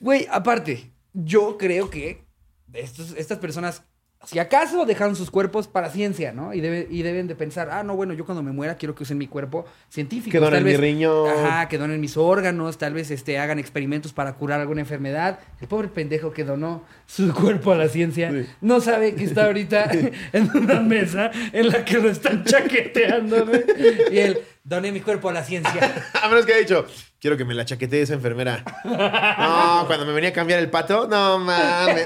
Güey, 0.00 0.26
aparte, 0.30 0.90
yo 1.12 1.56
creo 1.58 1.90
que 1.90 2.24
estos- 2.72 3.14
estas 3.16 3.38
personas, 3.38 3.82
si 4.24 4.38
acaso 4.38 4.84
dejaron 4.84 5.16
sus 5.16 5.30
cuerpos 5.30 5.66
para 5.66 5.88
ciencia, 5.88 6.32
¿no? 6.32 6.52
Y, 6.52 6.60
debe- 6.60 6.86
y 6.90 7.02
deben 7.02 7.26
de 7.26 7.34
pensar, 7.34 7.70
ah, 7.72 7.82
no, 7.82 7.96
bueno, 7.96 8.12
yo 8.12 8.26
cuando 8.26 8.42
me 8.42 8.52
muera 8.52 8.74
quiero 8.76 8.94
que 8.94 9.02
usen 9.04 9.16
mi 9.16 9.26
cuerpo 9.26 9.64
científico. 9.88 10.30
Que 10.32 10.38
donen 10.40 10.62
mi 10.62 10.76
riñón. 10.76 11.28
Ajá, 11.28 11.68
que 11.68 11.78
donen 11.78 12.00
mis 12.00 12.16
órganos, 12.18 12.76
tal 12.76 12.92
vez 12.92 13.10
este, 13.10 13.38
hagan 13.38 13.58
experimentos 13.58 14.12
para 14.12 14.34
curar 14.34 14.60
alguna 14.60 14.82
enfermedad. 14.82 15.38
El 15.60 15.68
pobre 15.68 15.88
pendejo 15.88 16.32
que 16.32 16.44
donó 16.44 16.84
su 17.06 17.32
cuerpo 17.34 17.72
a 17.72 17.76
la 17.76 17.88
ciencia 17.88 18.30
Sí. 18.30 18.46
no 18.60 18.80
sabe 18.80 19.14
que 19.14 19.24
está 19.24 19.46
ahorita 19.46 19.90
en 20.32 20.50
una 20.54 20.80
mesa 20.80 21.30
en 21.52 21.68
la 21.68 21.84
que 21.84 21.94
lo 21.98 22.10
están 22.10 22.44
chaqueteando, 22.44 23.46
güey. 23.46 23.64
Y 24.12 24.18
él, 24.18 24.38
doné 24.64 24.92
mi 24.92 25.00
cuerpo 25.00 25.30
a 25.30 25.32
la 25.32 25.42
ciencia. 25.44 25.94
A 26.22 26.28
menos 26.28 26.44
que 26.44 26.52
haya 26.52 26.60
dicho, 26.60 26.84
quiero 27.18 27.38
que 27.38 27.46
me 27.46 27.54
la 27.54 27.64
chaquetee 27.64 28.02
esa 28.02 28.12
enfermera. 28.14 28.62
No, 28.84 29.84
cuando 29.86 30.04
me 30.04 30.12
venía 30.12 30.28
a 30.28 30.32
cambiar 30.34 30.58
el 30.60 30.68
pato, 30.68 31.08
no 31.08 31.38
mames. 31.38 32.04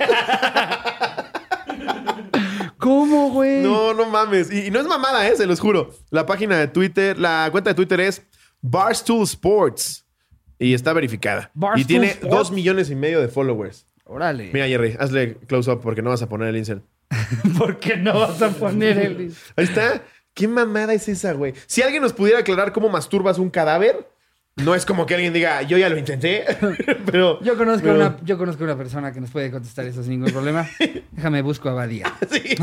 ¿Cómo, 2.85 3.31
güey? 3.31 3.63
No, 3.63 3.95
no 3.95 4.05
mames. 4.07 4.53
Y, 4.53 4.67
y 4.67 4.71
no 4.71 4.79
es 4.79 4.87
mamada, 4.87 5.27
¿eh? 5.27 5.35
Se 5.37 5.47
los 5.47 5.59
juro. 5.59 5.91
La 6.11 6.27
página 6.27 6.59
de 6.59 6.69
Twitter, 6.69 7.19
la 7.19 7.49
cuenta 7.51 7.71
de 7.71 7.75
Twitter 7.75 7.99
es 8.01 8.23
Barstool 8.61 9.23
Sports. 9.25 10.05
Y 10.59 10.75
está 10.75 10.93
verificada. 10.93 11.51
y 11.55 11.59
Barstool 11.59 11.87
tiene 11.87 12.07
Sports. 12.09 12.31
dos 12.37 12.53
millones 12.53 12.91
y 12.91 12.95
medio 12.95 13.21
de 13.23 13.29
followers. 13.29 13.87
Órale. 14.05 14.51
Mira, 14.53 14.67
Jerry, 14.69 14.97
hazle 15.01 15.37
close 15.47 15.71
up 15.71 15.81
porque 15.81 16.03
no 16.03 16.11
vas 16.11 16.21
a 16.21 16.29
poner 16.29 16.49
el 16.49 16.59
insert. 16.59 16.85
¿Por 17.59 17.79
qué 17.79 17.97
no 17.97 18.19
vas 18.21 18.43
a 18.43 18.51
poner 18.51 18.99
el... 18.99 19.35
Ahí 19.57 19.65
está. 19.65 20.03
¿Qué 20.35 20.47
mamada 20.47 20.93
es 20.93 21.09
esa, 21.09 21.33
güey? 21.33 21.55
Si 21.67 21.81
alguien 21.81 22.03
nos 22.03 22.13
pudiera 22.13 22.41
aclarar 22.41 22.73
cómo 22.73 22.91
masturbas 22.91 23.39
un 23.39 23.49
cadáver, 23.49 24.07
No 24.57 24.77
es 24.77 24.87
como 24.87 25.05
que 25.05 25.15
alguien 25.15 25.33
diga, 25.33 25.63
yo 25.63 25.77
ya 25.79 25.89
lo 25.89 25.99
intenté, 25.99 26.45
pero... 27.07 27.41
Yo 27.43 27.57
conozco, 27.57 27.83
pero- 27.83 27.97
una, 27.97 28.17
yo 28.23 28.39
conozco 28.39 28.63
una 28.63 28.77
persona 28.77 29.13
que 29.13 29.21
nos 29.21 29.31
puede 29.31 29.51
contestar 29.51 29.85
eso 29.85 30.01
sin 30.03 30.13
ningún 30.13 30.31
problema. 30.31 30.65
Déjame 31.11 31.43
busco 31.43 31.69
a 31.69 31.73
Badía. 31.75 32.07
Sí. 32.31 32.55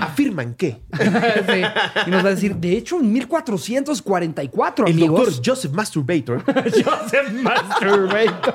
Afirman 0.00 0.54
que 0.54 0.82
Sí. 0.96 1.62
Y 2.06 2.10
nos 2.10 2.24
va 2.24 2.28
a 2.28 2.34
decir, 2.34 2.54
de 2.56 2.76
hecho, 2.76 3.00
en 3.00 3.12
1444, 3.12 4.86
el 4.86 4.92
amigos. 4.92 5.20
doctor 5.26 5.42
Joseph 5.44 5.72
Masturbator, 5.72 6.44
Joseph 6.44 7.32
Masturbator. 7.42 8.54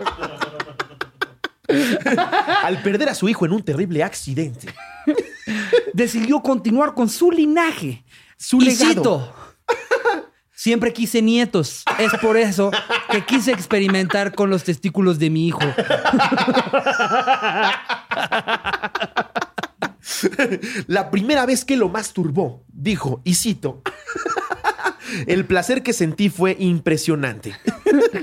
al 2.64 2.82
perder 2.84 3.10
a 3.10 3.16
su 3.16 3.28
hijo 3.28 3.46
en 3.46 3.52
un 3.52 3.64
terrible 3.64 4.02
accidente, 4.04 4.68
decidió 5.94 6.42
continuar 6.42 6.94
con 6.94 7.10
su 7.10 7.32
linaje. 7.32 8.04
Su 8.38 8.60
legado. 8.60 8.94
cito, 8.94 9.34
Siempre 10.66 10.92
quise 10.94 11.22
nietos. 11.22 11.84
Es 12.00 12.12
por 12.20 12.38
eso 12.38 12.72
que 13.12 13.24
quise 13.24 13.52
experimentar 13.52 14.34
con 14.34 14.50
los 14.50 14.64
testículos 14.64 15.20
de 15.20 15.30
mi 15.30 15.46
hijo. 15.46 15.60
la 20.88 21.12
primera 21.12 21.46
vez 21.46 21.66
que 21.66 21.78
lo 21.78 21.88
masturbó, 21.90 22.64
dijo, 22.74 23.22
y 23.24 23.36
cito, 23.36 23.84
el 25.28 25.46
placer 25.46 25.84
que 25.84 25.94
sentí 25.94 26.30
fue 26.30 26.56
impresionante. 26.58 27.56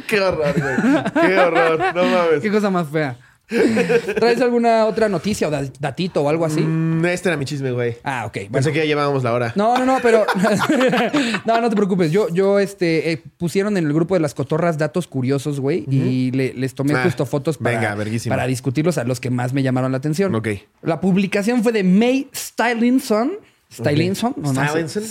Qué 0.09 0.21
horror, 0.21 0.53
güey. 0.59 1.05
Qué 1.25 1.39
horror. 1.39 1.95
No 1.95 2.05
mames. 2.07 2.41
Qué 2.43 2.51
cosa 2.51 2.71
más 2.71 2.89
fea. 2.89 3.17
¿Traes 4.17 4.41
alguna 4.41 4.87
otra 4.87 5.09
noticia 5.09 5.49
o 5.49 5.51
da- 5.51 5.65
datito 5.81 6.23
o 6.23 6.29
algo 6.29 6.45
así? 6.45 6.61
Mm, 6.61 7.05
este 7.07 7.29
era 7.29 7.37
mi 7.37 7.45
chisme, 7.45 7.71
güey. 7.73 7.97
Ah, 8.05 8.25
ok. 8.27 8.35
Bueno. 8.35 8.53
Pensé 8.53 8.73
que 8.73 8.79
ya 8.79 8.85
llevábamos 8.85 9.23
la 9.23 9.33
hora. 9.33 9.53
No, 9.57 9.77
no, 9.79 9.85
no, 9.87 9.99
pero. 10.03 10.25
no, 11.47 11.61
no 11.61 11.71
te 11.71 11.77
preocupes. 11.77 12.11
Yo, 12.13 12.29
yo, 12.31 12.59
este, 12.59 13.13
eh, 13.13 13.23
pusieron 13.39 13.77
en 13.77 13.87
el 13.87 13.93
grupo 13.93 14.15
de 14.15 14.21
las 14.21 14.35
cotorras 14.35 14.79
datos 14.79 15.07
curiosos, 15.07 15.61
güey, 15.61 15.85
y 15.91 16.31
le- 16.33 16.55
les 16.55 16.75
tomé 16.75 16.95
Ah, 16.95 17.03
justo 17.05 17.27
fotos 17.27 17.59
para, 17.59 17.79
venga, 17.79 17.95
verguísima. 17.95 18.35
para 18.35 18.47
discutirlos 18.47 18.99
a 18.99 19.05
los 19.05 19.21
que 19.21 19.31
más 19.31 19.53
me 19.53 19.63
llamaron 19.63 19.93
la 19.93 19.99
atención. 19.99 20.35
Ok. 20.35 20.49
La 20.83 21.01
publicación 21.01 21.63
fue 21.63 21.73
de 21.73 21.85
May 21.85 22.29
Stylinson. 22.35 23.33
Stylinson, 23.73 24.35
no, 24.37 24.53
no 24.53 24.61
Stylinson, 24.69 25.03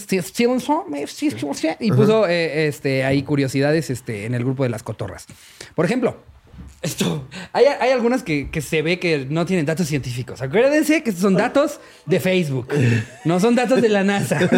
y 1.79 1.91
puso 1.91 2.27
eh, 2.27 2.67
este, 2.67 3.03
ahí 3.03 3.23
curiosidades 3.23 3.89
este, 3.89 4.25
en 4.25 4.35
el 4.35 4.43
grupo 4.43 4.61
de 4.61 4.69
las 4.69 4.83
cotorras. 4.83 5.25
Por 5.73 5.83
ejemplo, 5.85 6.21
esto, 6.81 7.27
hay, 7.53 7.65
hay 7.65 7.91
algunas 7.91 8.23
que, 8.23 8.49
que 8.49 8.61
se 8.61 8.81
ve 8.81 8.97
que 8.97 9.27
no 9.29 9.45
tienen 9.45 9.65
datos 9.65 9.87
científicos. 9.87 10.41
Acuérdense 10.41 11.03
que 11.03 11.11
son 11.11 11.35
datos 11.35 11.79
de 12.07 12.19
Facebook, 12.19 12.69
no 13.23 13.39
son 13.39 13.55
datos 13.55 13.81
de 13.81 13.89
la 13.89 14.03
NASA. 14.03 14.39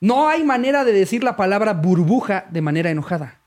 No 0.00 0.28
hay 0.28 0.42
manera 0.42 0.84
de 0.84 0.92
decir 0.92 1.22
la 1.22 1.36
palabra 1.36 1.74
burbuja 1.74 2.46
de 2.50 2.60
manera 2.60 2.90
enojada. 2.90 3.38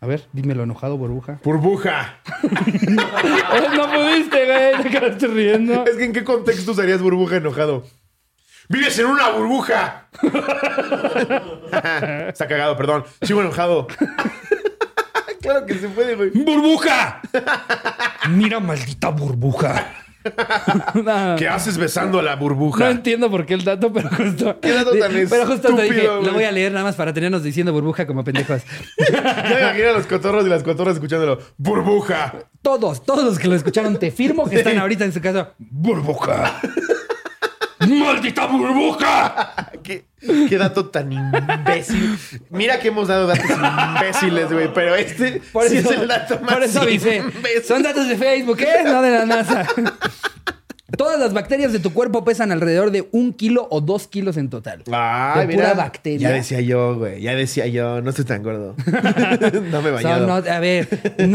A 0.00 0.06
ver, 0.06 0.26
dímelo 0.32 0.64
enojado, 0.64 0.98
burbuja. 0.98 1.38
Burbuja. 1.44 2.18
no 2.42 3.92
pudiste, 3.92 4.44
güey, 4.44 4.82
te 4.82 4.90
quedaste 4.90 5.26
riendo. 5.28 5.86
Es 5.86 5.96
que 5.96 6.04
en 6.04 6.12
qué 6.12 6.24
contexto 6.24 6.72
usarías 6.72 7.00
burbuja 7.00 7.36
enojado. 7.36 7.84
¡Vives 8.68 8.98
en 8.98 9.06
una 9.06 9.30
burbuja! 9.30 10.08
Está 12.28 12.48
cagado, 12.48 12.76
perdón. 12.76 13.04
Sigo 13.22 13.40
enojado. 13.40 13.86
Claro 15.46 15.66
que 15.66 15.74
se 15.74 15.88
puede, 15.88 16.14
güey. 16.14 16.30
¡Burbuja! 16.30 17.20
Mira, 18.30 18.60
maldita 18.60 19.08
burbuja. 19.10 19.86
No, 20.94 21.36
¿Qué 21.36 21.46
haces 21.46 21.78
besando 21.78 22.18
a 22.18 22.22
la 22.22 22.34
burbuja? 22.34 22.86
no 22.86 22.90
entiendo 22.90 23.30
por 23.30 23.46
qué 23.46 23.54
el 23.54 23.62
dato, 23.62 23.92
pero 23.92 24.08
justo. 24.08 24.58
¿Qué 24.60 24.72
dato 24.72 24.90
tan 24.98 25.12
Pero 25.12 25.46
justo 25.46 25.74
te 25.76 25.82
dije, 25.82 25.98
estúpido, 25.98 26.22
lo 26.22 26.32
voy 26.32 26.42
a 26.42 26.50
leer 26.50 26.72
nada 26.72 26.84
más 26.84 26.96
para 26.96 27.12
tenernos 27.12 27.44
diciendo 27.44 27.72
burbuja 27.72 28.08
como 28.08 28.24
pendejos. 28.24 28.62
Ya 29.12 29.44
me 29.54 29.60
imagino 29.60 29.90
a 29.90 29.92
los 29.92 30.06
cotorros 30.08 30.44
y 30.44 30.48
las 30.48 30.64
cotorras 30.64 30.94
escuchándolo. 30.94 31.38
¡Burbuja! 31.56 32.34
Todos, 32.60 33.04
todos 33.04 33.24
los 33.24 33.38
que 33.38 33.46
lo 33.46 33.54
escucharon, 33.54 33.98
te 33.98 34.10
firmo 34.10 34.48
que 34.50 34.56
están 34.56 34.78
ahorita 34.78 35.04
en 35.04 35.12
su 35.12 35.20
casa. 35.20 35.52
¡Burbuja! 35.58 36.60
¡Maldita 37.80 38.46
burbuja! 38.46 39.70
¿Qué, 39.82 40.06
qué 40.48 40.58
dato 40.58 40.86
tan 40.86 41.12
imbécil. 41.12 42.18
Mira 42.50 42.80
que 42.80 42.88
hemos 42.88 43.08
dado 43.08 43.26
datos 43.26 43.44
imbéciles, 43.50 44.50
güey. 44.52 44.72
Pero 44.72 44.94
este 44.94 45.42
Por 45.52 45.68
sí 45.68 45.78
eso, 45.78 45.92
es 45.92 46.00
el 46.00 46.08
dato 46.08 46.40
más 46.40 46.54
por 46.54 46.62
eso 46.62 46.80
avisé. 46.82 47.16
imbécil. 47.16 47.64
Son 47.64 47.82
datos 47.82 48.08
de 48.08 48.16
Facebook, 48.16 48.60
¿eh? 48.60 48.82
No 48.84 49.02
de 49.02 49.10
la 49.10 49.26
NASA. 49.26 49.66
Todas 50.96 51.18
las 51.20 51.32
bacterias 51.32 51.72
de 51.72 51.78
tu 51.78 51.92
cuerpo 51.92 52.24
pesan 52.24 52.50
alrededor 52.52 52.90
de 52.90 53.08
un 53.12 53.32
kilo 53.32 53.66
o 53.70 53.80
dos 53.80 54.08
kilos 54.08 54.36
en 54.36 54.50
total. 54.50 54.82
Ay, 54.92 55.40
de 55.42 55.46
mira. 55.46 55.70
pura 55.70 55.74
bacteria. 55.74 56.28
Ya 56.30 56.34
decía 56.34 56.60
yo, 56.60 56.96
güey. 56.96 57.20
Ya 57.20 57.34
decía 57.34 57.66
yo. 57.66 58.00
No 58.02 58.10
estoy 58.10 58.24
tan 58.24 58.42
gordo. 58.42 58.74
no 59.70 59.82
me 59.82 59.90
bañado. 59.90 60.26
no, 60.26 60.34
a 60.34 60.58
ver, 60.60 60.88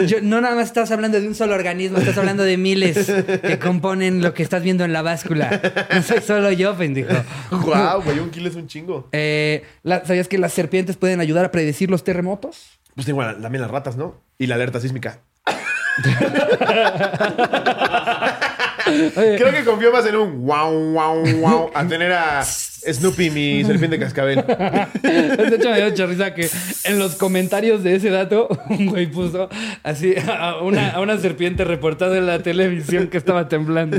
yo- 0.07 0.21
no 0.21 0.41
nada 0.41 0.55
más 0.55 0.67
estás 0.67 0.91
hablando 0.91 1.19
de 1.21 1.27
un 1.27 1.35
solo 1.35 1.55
organismo, 1.55 1.97
estás 1.97 2.17
hablando 2.17 2.43
de 2.43 2.57
miles 2.57 3.11
que 3.41 3.59
componen 3.59 4.21
lo 4.21 4.33
que 4.33 4.43
estás 4.43 4.63
viendo 4.63 4.83
en 4.83 4.93
la 4.93 5.01
báscula. 5.01 5.61
No 5.93 6.01
soy 6.01 6.21
solo 6.21 6.51
yo, 6.51 6.75
pendejo. 6.75 7.13
Guau, 7.51 8.01
güey. 8.03 8.19
Un 8.19 8.29
kilo 8.31 8.49
es 8.49 8.55
un 8.55 8.67
chingo. 8.67 9.07
Eh, 9.11 9.63
la- 9.83 10.03
¿Sabías 10.05 10.27
que 10.27 10.37
las 10.37 10.53
serpientes 10.53 10.97
pueden 10.97 11.19
ayudar 11.19 11.45
a 11.45 11.51
predecir 11.51 11.89
los 11.91 12.03
terremotos? 12.03 12.79
Pues 12.95 13.05
tengo 13.05 13.21
la- 13.21 13.37
también 13.39 13.61
las 13.61 13.71
ratas, 13.71 13.95
¿no? 13.97 14.15
Y 14.37 14.47
la 14.47 14.55
alerta 14.55 14.79
sísmica. 14.79 15.19
Creo 19.13 19.51
que 19.51 19.63
confío 19.63 19.91
más 19.91 20.05
en 20.05 20.15
un 20.15 20.45
wow, 20.45 20.71
wow, 20.93 21.25
wow 21.39 21.71
a 21.73 21.87
tener 21.87 22.11
a 22.13 22.43
Snoopy, 22.43 23.29
mi 23.29 23.63
serpiente 23.63 23.99
cascabel. 23.99 24.43
De 25.03 25.55
hecho, 25.55 25.69
me 25.69 25.77
dio 25.77 25.89
mucha 25.89 26.05
risa 26.05 26.33
que 26.33 26.49
en 26.83 26.99
los 26.99 27.15
comentarios 27.15 27.83
de 27.83 27.95
ese 27.95 28.09
dato, 28.09 28.47
un 28.69 28.87
güey 28.87 29.07
puso 29.07 29.49
así 29.83 30.15
a 30.27 30.57
una, 30.61 30.91
a 30.91 31.01
una 31.01 31.17
serpiente 31.17 31.63
reportada 31.63 32.17
en 32.17 32.25
la 32.25 32.39
televisión 32.39 33.07
que 33.07 33.17
estaba 33.17 33.47
temblando. 33.47 33.97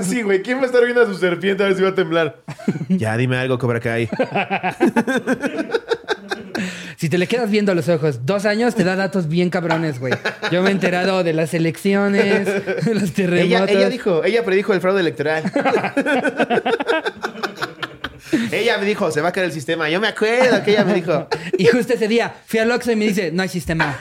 Sí, 0.00 0.22
güey. 0.22 0.42
¿Quién 0.42 0.58
va 0.58 0.62
a 0.62 0.66
estar 0.66 0.82
viendo 0.84 1.02
a 1.02 1.06
su 1.06 1.14
serpiente 1.14 1.62
a 1.62 1.66
ver 1.66 1.76
si 1.76 1.82
va 1.82 1.90
a 1.90 1.94
temblar? 1.94 2.42
Ya, 2.88 3.16
dime 3.16 3.36
algo, 3.36 3.58
Cobra 3.58 3.80
Kai. 3.80 4.08
Si 6.96 7.08
te 7.08 7.18
le 7.18 7.26
quedas 7.26 7.50
viendo 7.50 7.72
a 7.72 7.74
los 7.74 7.88
ojos 7.88 8.26
dos 8.26 8.44
años, 8.44 8.74
te 8.74 8.84
da 8.84 8.96
datos 8.96 9.28
bien 9.28 9.50
cabrones, 9.50 9.98
güey. 9.98 10.12
Yo 10.50 10.62
me 10.62 10.68
he 10.68 10.72
enterado 10.72 11.24
de 11.24 11.32
las 11.32 11.54
elecciones, 11.54 12.46
de 12.84 12.94
los 12.94 13.02
Ella, 13.04 13.14
terremotos. 13.14 13.70
ella 13.70 13.88
dijo, 13.88 14.24
ella 14.24 14.44
predijo 14.44 14.72
el 14.74 14.80
fraude 14.80 15.00
electoral. 15.00 15.44
ella 18.52 18.78
me 18.78 18.86
dijo, 18.86 19.10
se 19.10 19.20
va 19.20 19.28
a 19.30 19.32
caer 19.32 19.46
el 19.46 19.52
sistema. 19.52 19.88
Yo 19.88 20.00
me 20.00 20.08
acuerdo 20.08 20.62
que 20.62 20.72
ella 20.72 20.84
me 20.84 20.94
dijo. 20.94 21.26
Y 21.58 21.66
justo 21.66 21.94
ese 21.94 22.08
día 22.08 22.34
fui 22.46 22.58
al 22.60 22.70
Oxxo 22.70 22.92
y 22.92 22.96
me 22.96 23.06
dice, 23.06 23.30
no 23.32 23.42
hay 23.42 23.48
sistema. 23.48 23.98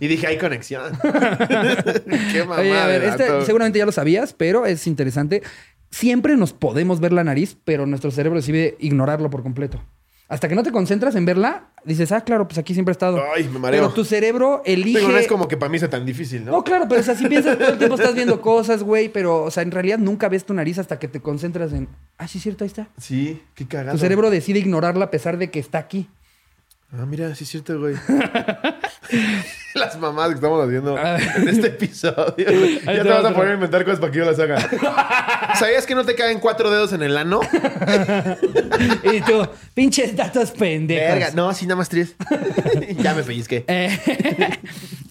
Y 0.00 0.06
dije, 0.08 0.26
hay 0.26 0.38
conexión. 0.38 0.92
Qué 2.32 2.40
mamada. 2.40 2.60
Oye, 2.60 2.78
a 2.78 2.86
ver, 2.86 3.04
este 3.04 3.44
seguramente 3.44 3.78
ya 3.78 3.86
lo 3.86 3.92
sabías, 3.92 4.34
pero 4.34 4.66
es 4.66 4.86
interesante. 4.86 5.42
Siempre 5.90 6.36
nos 6.36 6.52
podemos 6.52 7.00
ver 7.00 7.12
la 7.12 7.24
nariz, 7.24 7.56
pero 7.64 7.86
nuestro 7.86 8.10
cerebro 8.10 8.38
decide 8.38 8.76
ignorarlo 8.78 9.30
por 9.30 9.42
completo. 9.42 9.82
Hasta 10.30 10.48
que 10.48 10.54
no 10.54 10.62
te 10.62 10.70
concentras 10.70 11.16
en 11.16 11.24
verla, 11.24 11.70
dices, 11.84 12.12
ah, 12.12 12.20
claro, 12.20 12.46
pues 12.46 12.56
aquí 12.56 12.72
siempre 12.72 12.92
ha 12.92 12.94
estado. 12.94 13.20
Ay, 13.34 13.48
me 13.48 13.58
mareo. 13.58 13.82
Pero 13.82 13.92
tu 13.92 14.04
cerebro 14.04 14.62
elige... 14.64 15.00
Digo, 15.00 15.10
no 15.10 15.18
es 15.18 15.26
como 15.26 15.48
que 15.48 15.56
para 15.56 15.72
mí 15.72 15.76
sea 15.80 15.90
tan 15.90 16.06
difícil, 16.06 16.44
¿no? 16.44 16.52
No, 16.52 16.62
claro, 16.62 16.86
pero 16.88 17.00
o 17.00 17.04
sea, 17.04 17.16
si 17.16 17.26
piensas 17.26 17.58
todo 17.58 17.70
el 17.70 17.78
tiempo 17.78 17.96
estás 17.96 18.14
viendo 18.14 18.40
cosas, 18.40 18.84
güey, 18.84 19.08
pero, 19.08 19.42
o 19.42 19.50
sea, 19.50 19.64
en 19.64 19.72
realidad 19.72 19.98
nunca 19.98 20.28
ves 20.28 20.44
tu 20.44 20.54
nariz 20.54 20.78
hasta 20.78 21.00
que 21.00 21.08
te 21.08 21.20
concentras 21.20 21.72
en, 21.72 21.88
ah, 22.16 22.28
sí, 22.28 22.38
cierto, 22.38 22.62
ahí 22.62 22.68
está. 22.68 22.86
Sí, 22.96 23.42
qué 23.56 23.66
cagado. 23.66 23.90
Tu 23.90 23.98
cerebro 23.98 24.30
decide 24.30 24.60
ignorarla 24.60 25.06
a 25.06 25.10
pesar 25.10 25.36
de 25.36 25.50
que 25.50 25.58
está 25.58 25.78
aquí. 25.78 26.08
Ah, 26.92 27.06
mira, 27.06 27.34
sí 27.34 27.42
es 27.42 27.50
cierto, 27.50 27.80
güey. 27.80 27.96
Las 29.74 29.98
mamadas 29.98 30.30
que 30.30 30.34
estamos 30.36 30.64
haciendo 30.66 30.96
A 30.96 31.12
ver. 31.12 31.22
en 31.36 31.48
este 31.48 31.66
episodio. 31.68 32.34
Ahí 32.86 32.96
Ya 32.96 33.02
te 33.02 33.08
vas 33.08 33.24
va 33.24 33.28
a 33.30 33.34
poner 33.34 33.52
a 33.52 33.54
inventar 33.54 33.84
cosas 33.84 34.00
para 34.00 34.12
que 34.12 34.18
yo 34.18 34.24
las 34.24 34.38
haga. 34.38 34.58
¿Sabías 35.58 35.86
que 35.86 35.94
no 35.94 36.04
te 36.04 36.14
caen 36.14 36.40
cuatro 36.40 36.70
dedos 36.70 36.92
en 36.92 37.02
el 37.02 37.16
ano? 37.16 37.40
Y 39.12 39.20
tú, 39.20 39.46
pinches 39.74 40.16
datos 40.16 40.50
pendejos. 40.50 41.08
Verga, 41.08 41.30
no, 41.34 41.52
sí, 41.54 41.66
nada 41.66 41.76
más 41.76 41.88
tres. 41.88 42.14
ya 42.98 43.14
me 43.14 43.22
pellizqué. 43.22 43.64
Eh, 43.68 43.98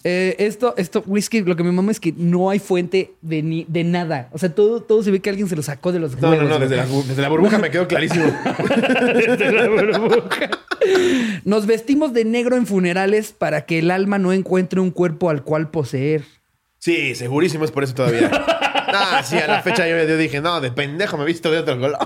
eh, 0.04 0.36
esto, 0.38 0.74
esto, 0.76 1.02
whisky, 1.06 1.40
lo 1.42 1.56
que 1.56 1.62
me 1.62 1.72
mama 1.72 1.90
es 1.92 2.00
que 2.00 2.12
no 2.16 2.50
hay 2.50 2.58
fuente 2.58 3.12
de, 3.22 3.42
ni, 3.42 3.64
de 3.68 3.84
nada. 3.84 4.28
O 4.32 4.38
sea, 4.38 4.54
todo, 4.54 4.82
todo 4.82 5.02
se 5.02 5.10
ve 5.10 5.20
que 5.20 5.30
alguien 5.30 5.48
se 5.48 5.56
lo 5.56 5.62
sacó 5.62 5.92
de 5.92 6.00
los 6.00 6.18
No, 6.20 6.30
huevos. 6.30 6.44
no, 6.44 6.50
no, 6.50 6.58
desde 6.58 6.76
la, 6.76 6.86
desde 6.86 7.22
la 7.22 7.28
burbuja 7.28 7.58
me 7.58 7.70
quedó 7.70 7.86
clarísimo. 7.88 8.26
Nos 11.44 11.66
vestimos 11.66 12.12
de 12.12 12.24
negro 12.24 12.56
en 12.56 12.66
funerales 12.66 13.32
para 13.32 13.66
que 13.66 13.78
el 13.78 13.90
alma 13.90 14.18
no 14.18 14.32
encuentre 14.32 14.80
un 14.80 14.90
cuerpo 14.90 15.30
al 15.30 15.42
cual 15.42 15.70
poseer. 15.70 16.24
Sí, 16.78 17.14
segurísimo 17.14 17.64
es 17.64 17.70
por 17.70 17.84
eso 17.84 17.94
todavía. 17.94 18.30
Ah, 18.92 19.22
sí, 19.24 19.36
a 19.36 19.46
la 19.46 19.62
fecha 19.62 19.86
yo, 19.86 20.02
yo 20.02 20.16
dije, 20.16 20.40
no, 20.40 20.60
de 20.60 20.72
pendejo 20.72 21.16
me 21.16 21.22
he 21.22 21.26
visto 21.26 21.48
de 21.52 21.58
otro 21.58 21.78
color. 21.78 21.96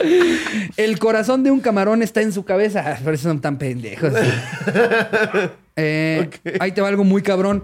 El 0.76 0.98
corazón 0.98 1.44
de 1.44 1.52
un 1.52 1.60
camarón 1.60 2.02
está 2.02 2.22
en 2.22 2.32
su 2.32 2.44
cabeza. 2.44 2.82
Ah, 2.84 2.98
Por 3.02 3.14
eso 3.14 3.28
son 3.28 3.40
tan 3.40 3.56
pendejos. 3.58 4.12
Eh, 5.78 6.30
Ahí 6.58 6.72
te 6.72 6.80
va 6.80 6.88
algo 6.88 7.04
muy 7.04 7.20
cabrón. 7.20 7.62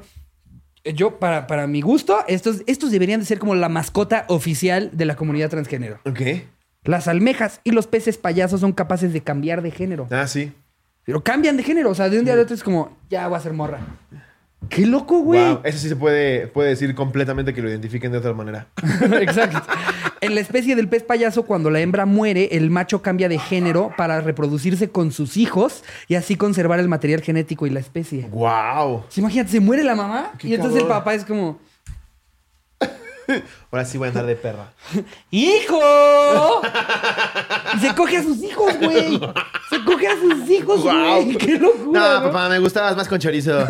Yo, 0.85 1.19
para, 1.19 1.47
para 1.47 1.67
mi 1.67 1.81
gusto, 1.81 2.23
estos, 2.29 2.63
estos 2.67 2.91
deberían 2.91 3.21
de 3.21 3.27
ser 3.27 3.39
como 3.39 3.55
la 3.55 3.71
mascota 3.71 4.27
oficial 4.29 4.91
de 4.93 5.07
la 5.07 5.17
comunidad 5.17 5.49
transgénero. 5.49 5.99
Ok. 6.05 6.21
Las 6.85 7.07
almejas 7.07 7.61
y 7.65 7.71
los 7.71 7.87
peces 7.87 8.19
payasos 8.19 8.61
son 8.61 8.73
capaces 8.73 9.13
de 9.13 9.21
cambiar 9.21 9.63
de 9.63 9.71
género. 9.71 10.09
Ah, 10.11 10.27
sí. 10.27 10.53
Pero 11.05 11.23
cambian 11.23 11.57
de 11.57 11.63
género. 11.63 11.91
O 11.91 11.95
sea, 11.95 12.09
de 12.09 12.19
un 12.19 12.25
día 12.25 12.35
al 12.35 12.41
otro 12.41 12.55
es 12.55 12.63
como, 12.63 12.97
ya 13.09 13.29
voy 13.29 13.37
a 13.37 13.41
ser 13.41 13.53
morra. 13.53 13.81
¡Qué 14.69 14.87
loco, 14.87 15.21
güey! 15.21 15.45
Wow. 15.45 15.61
Eso 15.65 15.79
sí 15.79 15.89
se 15.89 15.97
puede, 15.97 16.47
puede 16.47 16.71
decir 16.71 16.95
completamente 16.95 17.53
que 17.53 17.63
lo 17.63 17.69
identifiquen 17.69 18.13
de 18.13 18.19
otra 18.19 18.33
manera. 18.33 18.69
Exacto. 19.21 19.61
En 20.21 20.35
la 20.35 20.41
especie 20.41 20.77
del 20.77 20.89
pez 20.89 21.03
payaso, 21.03 21.45
cuando 21.45 21.69
la 21.69 21.81
hembra 21.81 22.07
muere, 22.07 22.49
el 22.53 22.71
macho 22.71 23.03
cambia 23.03 23.29
de 23.29 23.39
género 23.39 23.93
para 23.97 24.21
reproducirse 24.21 24.89
con 24.89 25.11
sus 25.11 25.37
hijos 25.37 25.83
y 26.07 26.15
así 26.15 26.37
conservar 26.37 26.79
el 26.79 26.89
material 26.89 27.23
genético 27.23 27.67
y 27.67 27.71
la 27.71 27.81
especie. 27.81 28.29
¡Wow! 28.31 29.05
Sí, 29.09 29.21
Imagínate, 29.21 29.51
se 29.51 29.61
muere 29.61 29.83
la 29.83 29.97
mamá 29.97 30.33
y 30.41 30.55
entonces 30.55 30.83
el 30.83 30.89
papá 30.89 31.15
es 31.15 31.25
como, 31.25 31.59
Ahora 33.71 33.85
sí 33.85 33.99
voy 33.99 34.07
a 34.07 34.09
andar 34.09 34.27
de 34.27 34.37
perra. 34.37 34.73
¡Hijo! 35.31 35.81
Se 37.81 37.95
coge 37.95 38.17
a 38.19 38.23
sus 38.23 38.43
hijos, 38.43 38.79
güey. 38.79 39.19
Se 39.71 39.85
coge 39.85 40.09
a 40.09 40.17
sus 40.17 40.51
hijos, 40.51 40.83
güey. 40.83 41.37
¡Qué 41.37 41.59
locura! 41.59 42.01
No, 42.01 42.21
¿no? 42.21 42.27
papá, 42.27 42.49
me 42.49 42.59
gustabas 42.59 42.97
más 42.97 43.09
con 43.09 43.19
chorizo. 43.19 43.67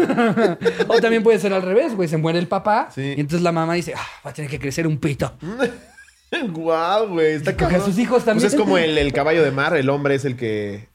O 0.88 1.00
también 1.00 1.22
puede 1.22 1.38
ser 1.38 1.53
al 1.53 1.62
revés, 1.62 1.94
güey. 1.94 2.09
Se 2.09 2.16
muere 2.16 2.38
el 2.38 2.48
papá 2.48 2.88
Sí. 2.94 3.14
y 3.16 3.20
entonces 3.20 3.42
la 3.42 3.53
mamá 3.53 3.74
dice, 3.74 3.94
ah, 3.96 4.07
va 4.26 4.30
a 4.30 4.34
tener 4.34 4.50
que 4.50 4.59
crecer 4.59 4.86
un 4.86 4.98
pito. 4.98 5.32
¡Guau, 6.50 7.09
güey! 7.09 7.32
Está 7.34 7.57
coge 7.57 7.76
a 7.76 7.80
sus 7.80 7.98
hijos 7.98 8.24
también. 8.24 8.42
Pues 8.42 8.55
es 8.55 8.59
como 8.59 8.78
el, 8.78 8.96
el 8.96 9.12
caballo 9.12 9.42
de 9.42 9.50
mar, 9.50 9.76
el 9.76 9.90
hombre 9.90 10.14
es 10.14 10.24
el 10.24 10.36
que, 10.36 10.88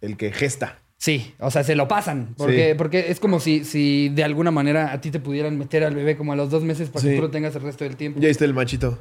el 0.00 0.16
que 0.16 0.32
gesta. 0.32 0.78
Sí, 0.98 1.34
o 1.40 1.50
sea, 1.50 1.62
se 1.62 1.76
lo 1.76 1.88
pasan. 1.88 2.34
Porque, 2.38 2.70
Sí. 2.70 2.74
porque 2.78 3.10
es 3.10 3.20
como 3.20 3.38
si, 3.38 3.64
si 3.64 4.08
de 4.08 4.24
alguna 4.24 4.50
manera 4.50 4.92
a 4.92 5.00
ti 5.00 5.10
te 5.10 5.20
pudieran 5.20 5.58
meter 5.58 5.84
al 5.84 5.94
bebé 5.94 6.16
como 6.16 6.32
a 6.32 6.36
los 6.36 6.50
dos 6.50 6.62
meses 6.64 6.88
para 6.88 7.02
Sí. 7.02 7.08
que 7.10 7.16
tú 7.16 7.22
lo 7.22 7.30
tengas 7.30 7.54
el 7.54 7.62
resto 7.62 7.84
del 7.84 7.96
tiempo. 7.96 8.18
Ya 8.20 8.28
viste 8.28 8.44
el 8.46 8.54
machito. 8.54 8.98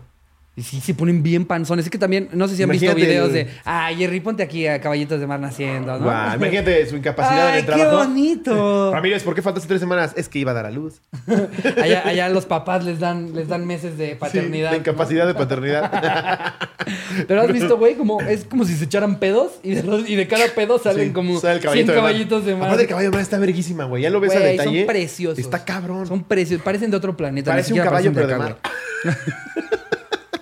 Y 0.58 0.64
sí, 0.64 0.80
se 0.80 0.94
ponen 0.94 1.22
bien 1.22 1.44
panzones. 1.46 1.84
Es 1.86 1.92
que 1.92 1.98
también, 1.98 2.30
no 2.32 2.48
sé 2.48 2.56
si 2.56 2.64
han 2.64 2.70
visto 2.70 2.96
videos 2.96 3.34
de, 3.34 3.50
ah, 3.66 3.90
Jerry, 3.94 4.22
ponte 4.22 4.42
aquí 4.42 4.66
a 4.68 4.80
caballitos 4.80 5.20
de 5.20 5.28
mar 5.28 5.38
naciendo, 5.38 6.00
¿no? 6.00 6.06
Guau, 6.06 6.36
imagínate 6.38 6.86
su 6.88 6.96
incapacidad 6.96 7.50
en 7.50 7.56
¡Ay, 7.56 7.62
qué 7.62 7.68
trabajo. 7.74 7.98
bonito! 8.08 8.92
Ramírez, 8.94 9.24
¿por 9.24 9.36
qué 9.36 9.42
faltaste 9.42 9.68
tres 9.68 9.82
semanas? 9.82 10.14
Es 10.16 10.30
que 10.30 10.40
iba 10.40 10.52
a 10.52 10.54
dar 10.54 10.66
a 10.66 10.72
luz. 10.72 11.02
allá, 11.84 12.04
allá 12.08 12.30
los 12.30 12.46
papás 12.46 12.86
les 12.86 13.02
dan, 13.02 13.36
les 13.36 13.50
dan 13.50 13.68
meses 13.68 13.98
de 13.98 14.16
paternidad. 14.16 14.70
Sí, 14.70 14.76
de 14.76 14.82
¿no? 14.84 14.90
incapacidad 14.90 15.28
de 15.28 15.34
paternidad. 15.34 16.54
Pero 17.28 17.42
has 17.42 17.52
visto, 17.52 17.78
güey, 17.78 17.96
como 17.96 18.22
es 18.22 18.46
como 18.46 18.64
si 18.64 18.76
se 18.76 18.86
echaran 18.86 19.20
pedos 19.20 19.54
y 19.62 19.72
de, 19.76 19.84
los- 19.84 20.08
y 20.08 20.16
de 20.16 20.26
cada 20.28 20.48
pedo 20.56 20.80
salen 20.80 21.08
Sí, 21.08 21.14
como 21.14 21.38
sale 21.40 21.56
el 21.56 21.60
100 21.62 21.66
caballito 21.70 21.92
de 21.92 21.96
mar. 21.98 22.06
caballitos 22.06 22.46
de 22.46 22.54
mar. 22.56 22.64
Aparte, 22.68 22.84
el 22.84 22.90
caballo 22.90 23.08
de 23.10 23.12
mar 23.12 23.22
está 23.22 23.40
verguísima, 23.40 23.84
güey. 23.86 24.04
Ya 24.04 24.10
lo 24.10 24.22
ves 24.22 24.34
a 24.34 24.40
Güey, 24.40 24.52
detalle. 24.52 24.80
Son 24.80 24.88
preciosos. 24.88 25.40
Está 25.40 25.66
cabrón. 25.66 26.08
Son 26.08 26.24
preciosos. 26.24 26.64
Parecen 26.64 26.92
de 26.92 26.98
otro 26.98 27.18
planeta. 27.18 27.52
Parece 27.52 27.74
un 27.74 27.80
caballo, 27.80 28.12
pero 28.14 28.28
de 28.28 28.38
mar. 28.38 28.58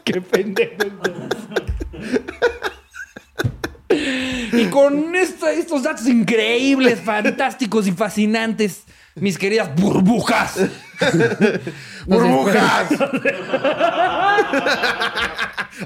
Qué 0.05 0.21
pendejo. 0.21 0.75
y 3.89 4.65
con 4.67 5.15
esta- 5.15 5.51
estos 5.51 5.83
datos 5.83 6.07
increíbles, 6.07 6.99
fantásticos 7.01 7.87
y 7.87 7.91
fascinantes, 7.91 8.83
mis 9.15 9.37
queridas 9.37 9.73
burbujas. 9.75 10.55
¡Burbujas! 12.05 12.87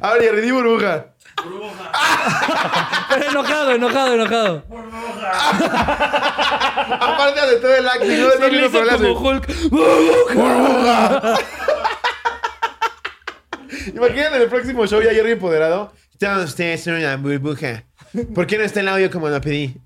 A 0.02 0.14
ver, 0.14 0.22
Jerry, 0.22 0.42
di 0.42 0.52
burbuja. 0.52 1.08
Pero 3.10 3.30
enojado, 3.30 3.72
enojado, 3.72 4.14
enojado. 4.16 4.64
Aparte 7.00 7.46
de 7.48 7.56
todo 7.58 7.76
el 7.76 7.88
acting, 7.88 8.20
no 8.20 8.30
de 8.30 9.14
burbuja. 9.14 9.42
Imagínate 13.96 14.36
en 14.38 14.42
el 14.42 14.48
próximo 14.50 14.86
show 14.88 15.02
ya 15.02 15.12
Jerry 15.14 15.32
empoderado. 15.32 15.94
Todos 16.20 16.50
ustedes 16.50 16.84
son 16.84 16.96
una 16.96 17.16
burbuja. 17.18 17.84
¿Por 18.34 18.48
qué 18.48 18.58
no 18.58 18.64
está 18.64 18.80
el 18.80 18.88
audio 18.88 19.12
como 19.12 19.30
lo 19.30 19.40
pedí? 19.42 19.76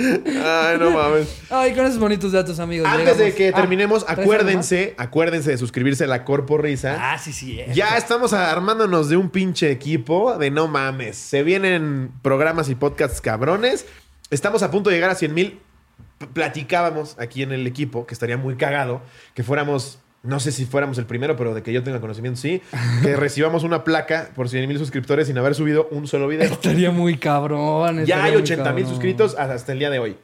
Ay, 0.00 0.78
no 0.78 0.90
mames. 0.92 1.40
Ay, 1.50 1.74
con 1.74 1.84
esos 1.84 1.98
bonitos 1.98 2.30
datos, 2.32 2.60
amigos. 2.60 2.86
Antes 2.88 3.04
llegamos- 3.16 3.18
de 3.18 3.34
que 3.34 3.48
Ah, 3.48 3.52
terminemos, 3.56 4.04
¿traes 4.04 4.18
algo 4.20 4.32
acuérdense, 4.32 4.94
acuérdense 4.96 5.50
de 5.50 5.58
suscribirse 5.58 6.04
a 6.04 6.06
la 6.06 6.24
Corpo 6.24 6.56
Risa. 6.56 6.96
Ah, 7.12 7.18
sí, 7.18 7.32
sí. 7.32 7.58
eh. 7.60 7.70
Ya 7.74 7.96
estamos 7.96 8.32
armándonos 8.32 9.08
de 9.08 9.16
un 9.16 9.28
pinche 9.30 9.70
equipo 9.72 10.38
de 10.38 10.50
no 10.52 10.68
mames. 10.68 11.16
Se 11.16 11.42
vienen 11.42 12.12
programas 12.22 12.68
y 12.68 12.76
podcasts 12.76 13.20
cabrones. 13.20 13.86
Estamos 14.30 14.62
a 14.62 14.70
punto 14.70 14.88
de 14.90 14.96
llegar 14.96 15.10
a 15.10 15.14
100 15.16 15.34
mil. 15.34 15.60
Platicábamos 16.32 17.16
aquí 17.18 17.42
en 17.42 17.50
el 17.52 17.66
equipo 17.66 18.06
que 18.06 18.14
estaría 18.14 18.36
muy 18.36 18.56
cagado 18.56 19.02
que 19.34 19.42
fuéramos, 19.42 19.98
no 20.22 20.40
sé 20.40 20.52
si 20.52 20.64
fuéramos 20.66 20.98
el 20.98 21.06
primero, 21.06 21.36
pero 21.36 21.54
de 21.54 21.62
que 21.62 21.72
yo 21.72 21.82
tenga 21.82 22.00
conocimiento, 22.00 22.40
sí, 22.40 22.60
que 23.02 23.16
recibamos 23.16 23.62
una 23.64 23.84
placa 23.84 24.30
por 24.34 24.48
100 24.48 24.68
mil 24.68 24.78
suscriptores 24.78 25.26
sin 25.26 25.38
haber 25.38 25.54
subido 25.54 25.88
un 25.90 26.06
solo 26.06 26.28
video. 26.28 26.50
Estaría 26.52 26.90
muy 26.90 27.16
cabrón. 27.18 28.04
Ya 28.04 28.24
hay 28.24 28.32
muy 28.32 28.42
80 28.42 28.72
mil 28.72 28.86
suscritos 28.86 29.36
hasta 29.36 29.72
el 29.72 29.78
día 29.78 29.90
de 29.90 29.98
hoy. 29.98 30.16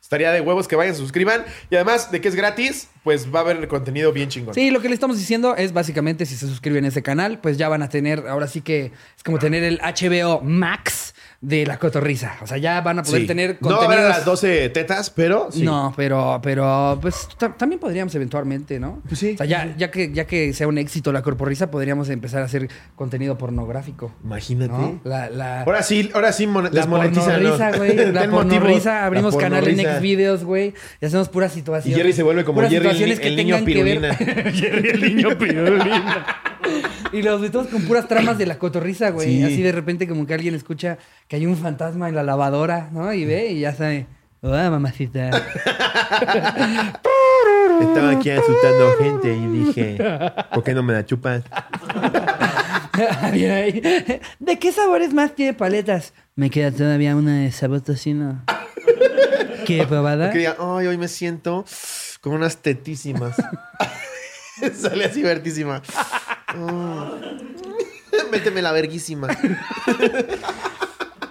Estaría 0.00 0.32
de 0.32 0.40
huevos 0.40 0.68
que 0.68 0.76
vayan, 0.76 0.94
se 0.94 1.00
suscriban. 1.00 1.44
Y 1.70 1.74
además 1.74 2.10
de 2.10 2.20
que 2.20 2.28
es 2.28 2.34
gratis, 2.34 2.88
pues 3.02 3.34
va 3.34 3.40
a 3.40 3.42
haber 3.42 3.66
contenido 3.68 4.12
bien 4.12 4.28
chingón. 4.28 4.54
Sí, 4.54 4.70
lo 4.70 4.80
que 4.80 4.88
le 4.88 4.94
estamos 4.94 5.18
diciendo 5.18 5.56
es 5.56 5.72
básicamente 5.72 6.24
si 6.24 6.36
se 6.36 6.46
suscriben 6.46 6.84
a 6.84 6.88
ese 6.88 7.02
canal, 7.02 7.40
pues 7.40 7.58
ya 7.58 7.68
van 7.68 7.82
a 7.82 7.88
tener, 7.88 8.26
ahora 8.28 8.46
sí 8.46 8.60
que 8.60 8.92
es 9.16 9.22
como 9.24 9.38
tener 9.38 9.64
el 9.64 9.78
HBO 9.80 10.40
Max 10.40 11.14
de 11.40 11.64
la 11.66 11.78
cotorriza. 11.78 12.36
O 12.42 12.48
sea, 12.48 12.58
ya 12.58 12.80
van 12.80 12.98
a 12.98 13.02
poder 13.04 13.20
Sí. 13.20 13.26
tener 13.28 13.58
No 13.60 13.78
contenidos. 13.78 14.08
las 14.08 14.24
12 14.24 14.70
tetas, 14.70 15.10
pero 15.10 15.48
sí. 15.52 15.62
No, 15.62 15.92
pero, 15.96 16.40
pero, 16.42 16.98
pues 17.00 17.28
ta- 17.38 17.54
también 17.56 17.78
podríamos 17.78 18.12
eventualmente, 18.16 18.80
¿no? 18.80 19.00
Pues 19.06 19.20
sí, 19.20 19.34
O 19.34 19.36
sea, 19.36 19.46
ya, 19.46 19.72
ya, 19.76 19.92
que, 19.92 20.10
ya 20.12 20.26
que 20.26 20.52
sea 20.52 20.66
un 20.66 20.78
éxito 20.78 21.12
la 21.12 21.22
corporrisa, 21.22 21.70
podríamos 21.70 22.08
empezar 22.08 22.42
a 22.42 22.46
hacer 22.46 22.68
contenido 22.96 23.38
pornográfico. 23.38 24.12
Imagínate. 24.24 24.72
¿no? 24.72 25.00
La, 25.04 25.30
la, 25.30 25.62
Ahora 25.62 25.84
sí, 25.84 26.10
ahora 26.12 26.32
sí 26.32 26.48
mon- 26.48 26.64
la 26.64 26.70
desmonetizan. 26.70 27.40
pornorrisa, 27.40 27.76
güey. 27.76 27.96
La 28.12 28.28
pornorisa. 28.28 29.06
Abrimos 29.06 29.36
canal 29.36 29.66
en. 29.68 29.76
Next 29.76 30.00
Videos, 30.00 30.42
güey. 30.42 30.74
Y 31.00 31.06
hacemos 31.06 31.28
puras 31.28 31.52
Y 31.52 31.60
situaciones. 31.60 31.96
Jerry 31.96 32.12
se 32.14 32.24
vuelve 32.24 32.44
como 32.44 32.56
puras 32.56 32.70
Jerry 32.72 32.88
el, 32.88 32.92
situaciones 32.96 33.20
que 33.20 33.28
el 33.28 33.36
niño 33.36 33.56
tengan 33.58 33.74
que 33.74 33.82
ver- 33.84 34.16
pirulina. 34.16 34.52
Jerry 34.52 34.88
el 34.88 35.00
niño 35.14 35.28
pirulina. 35.38 36.26
Y 37.12 37.22
los 37.22 37.40
metemos 37.40 37.68
con 37.68 37.82
puras 37.82 38.08
tramas 38.08 38.38
de 38.38 38.46
la 38.46 38.58
cotorriza, 38.58 39.10
güey. 39.10 39.38
Sí. 39.38 39.44
Así 39.44 39.62
de 39.62 39.72
repente 39.72 40.08
como 40.08 40.26
que 40.26 40.34
alguien 40.34 40.54
escucha 40.54 40.98
que 41.26 41.36
hay 41.36 41.46
un 41.46 41.56
fantasma 41.56 42.08
en 42.08 42.14
la 42.14 42.22
lavadora, 42.22 42.90
¿no? 42.92 43.12
Y 43.12 43.24
ve 43.24 43.48
y 43.48 43.60
ya 43.60 43.74
sabe. 43.74 44.06
Hola, 44.40 44.70
mamacita. 44.70 45.30
Estaba 47.80 48.10
aquí 48.10 48.30
asustando 48.30 48.92
gente 48.98 49.34
y 49.34 49.46
dije, 49.46 49.98
¿por 50.52 50.62
qué 50.62 50.74
no 50.74 50.82
me 50.82 50.92
la 50.92 51.04
chupas? 51.04 51.42
¿De 54.38 54.58
qué 54.58 54.72
sabores 54.72 55.14
más 55.14 55.34
tiene 55.34 55.54
paletas? 55.54 56.14
Me 56.34 56.50
queda 56.50 56.70
todavía 56.70 57.16
una 57.16 57.38
de 57.40 57.52
sabor 57.52 57.80
tocino. 57.80 58.44
¿Qué 59.66 59.86
probada? 59.86 60.30
Que 60.30 60.38
diga, 60.38 60.56
ay, 60.58 60.86
hoy 60.86 60.98
me 60.98 61.08
siento 61.08 61.64
con 62.20 62.32
unas 62.32 62.58
tetísimas. 62.58 63.36
Sale 64.74 65.04
así 65.04 65.22
vertísima. 65.22 65.82
Mm. 66.54 67.10
Méteme 68.32 68.62
la 68.62 68.72
verguísima. 68.72 69.28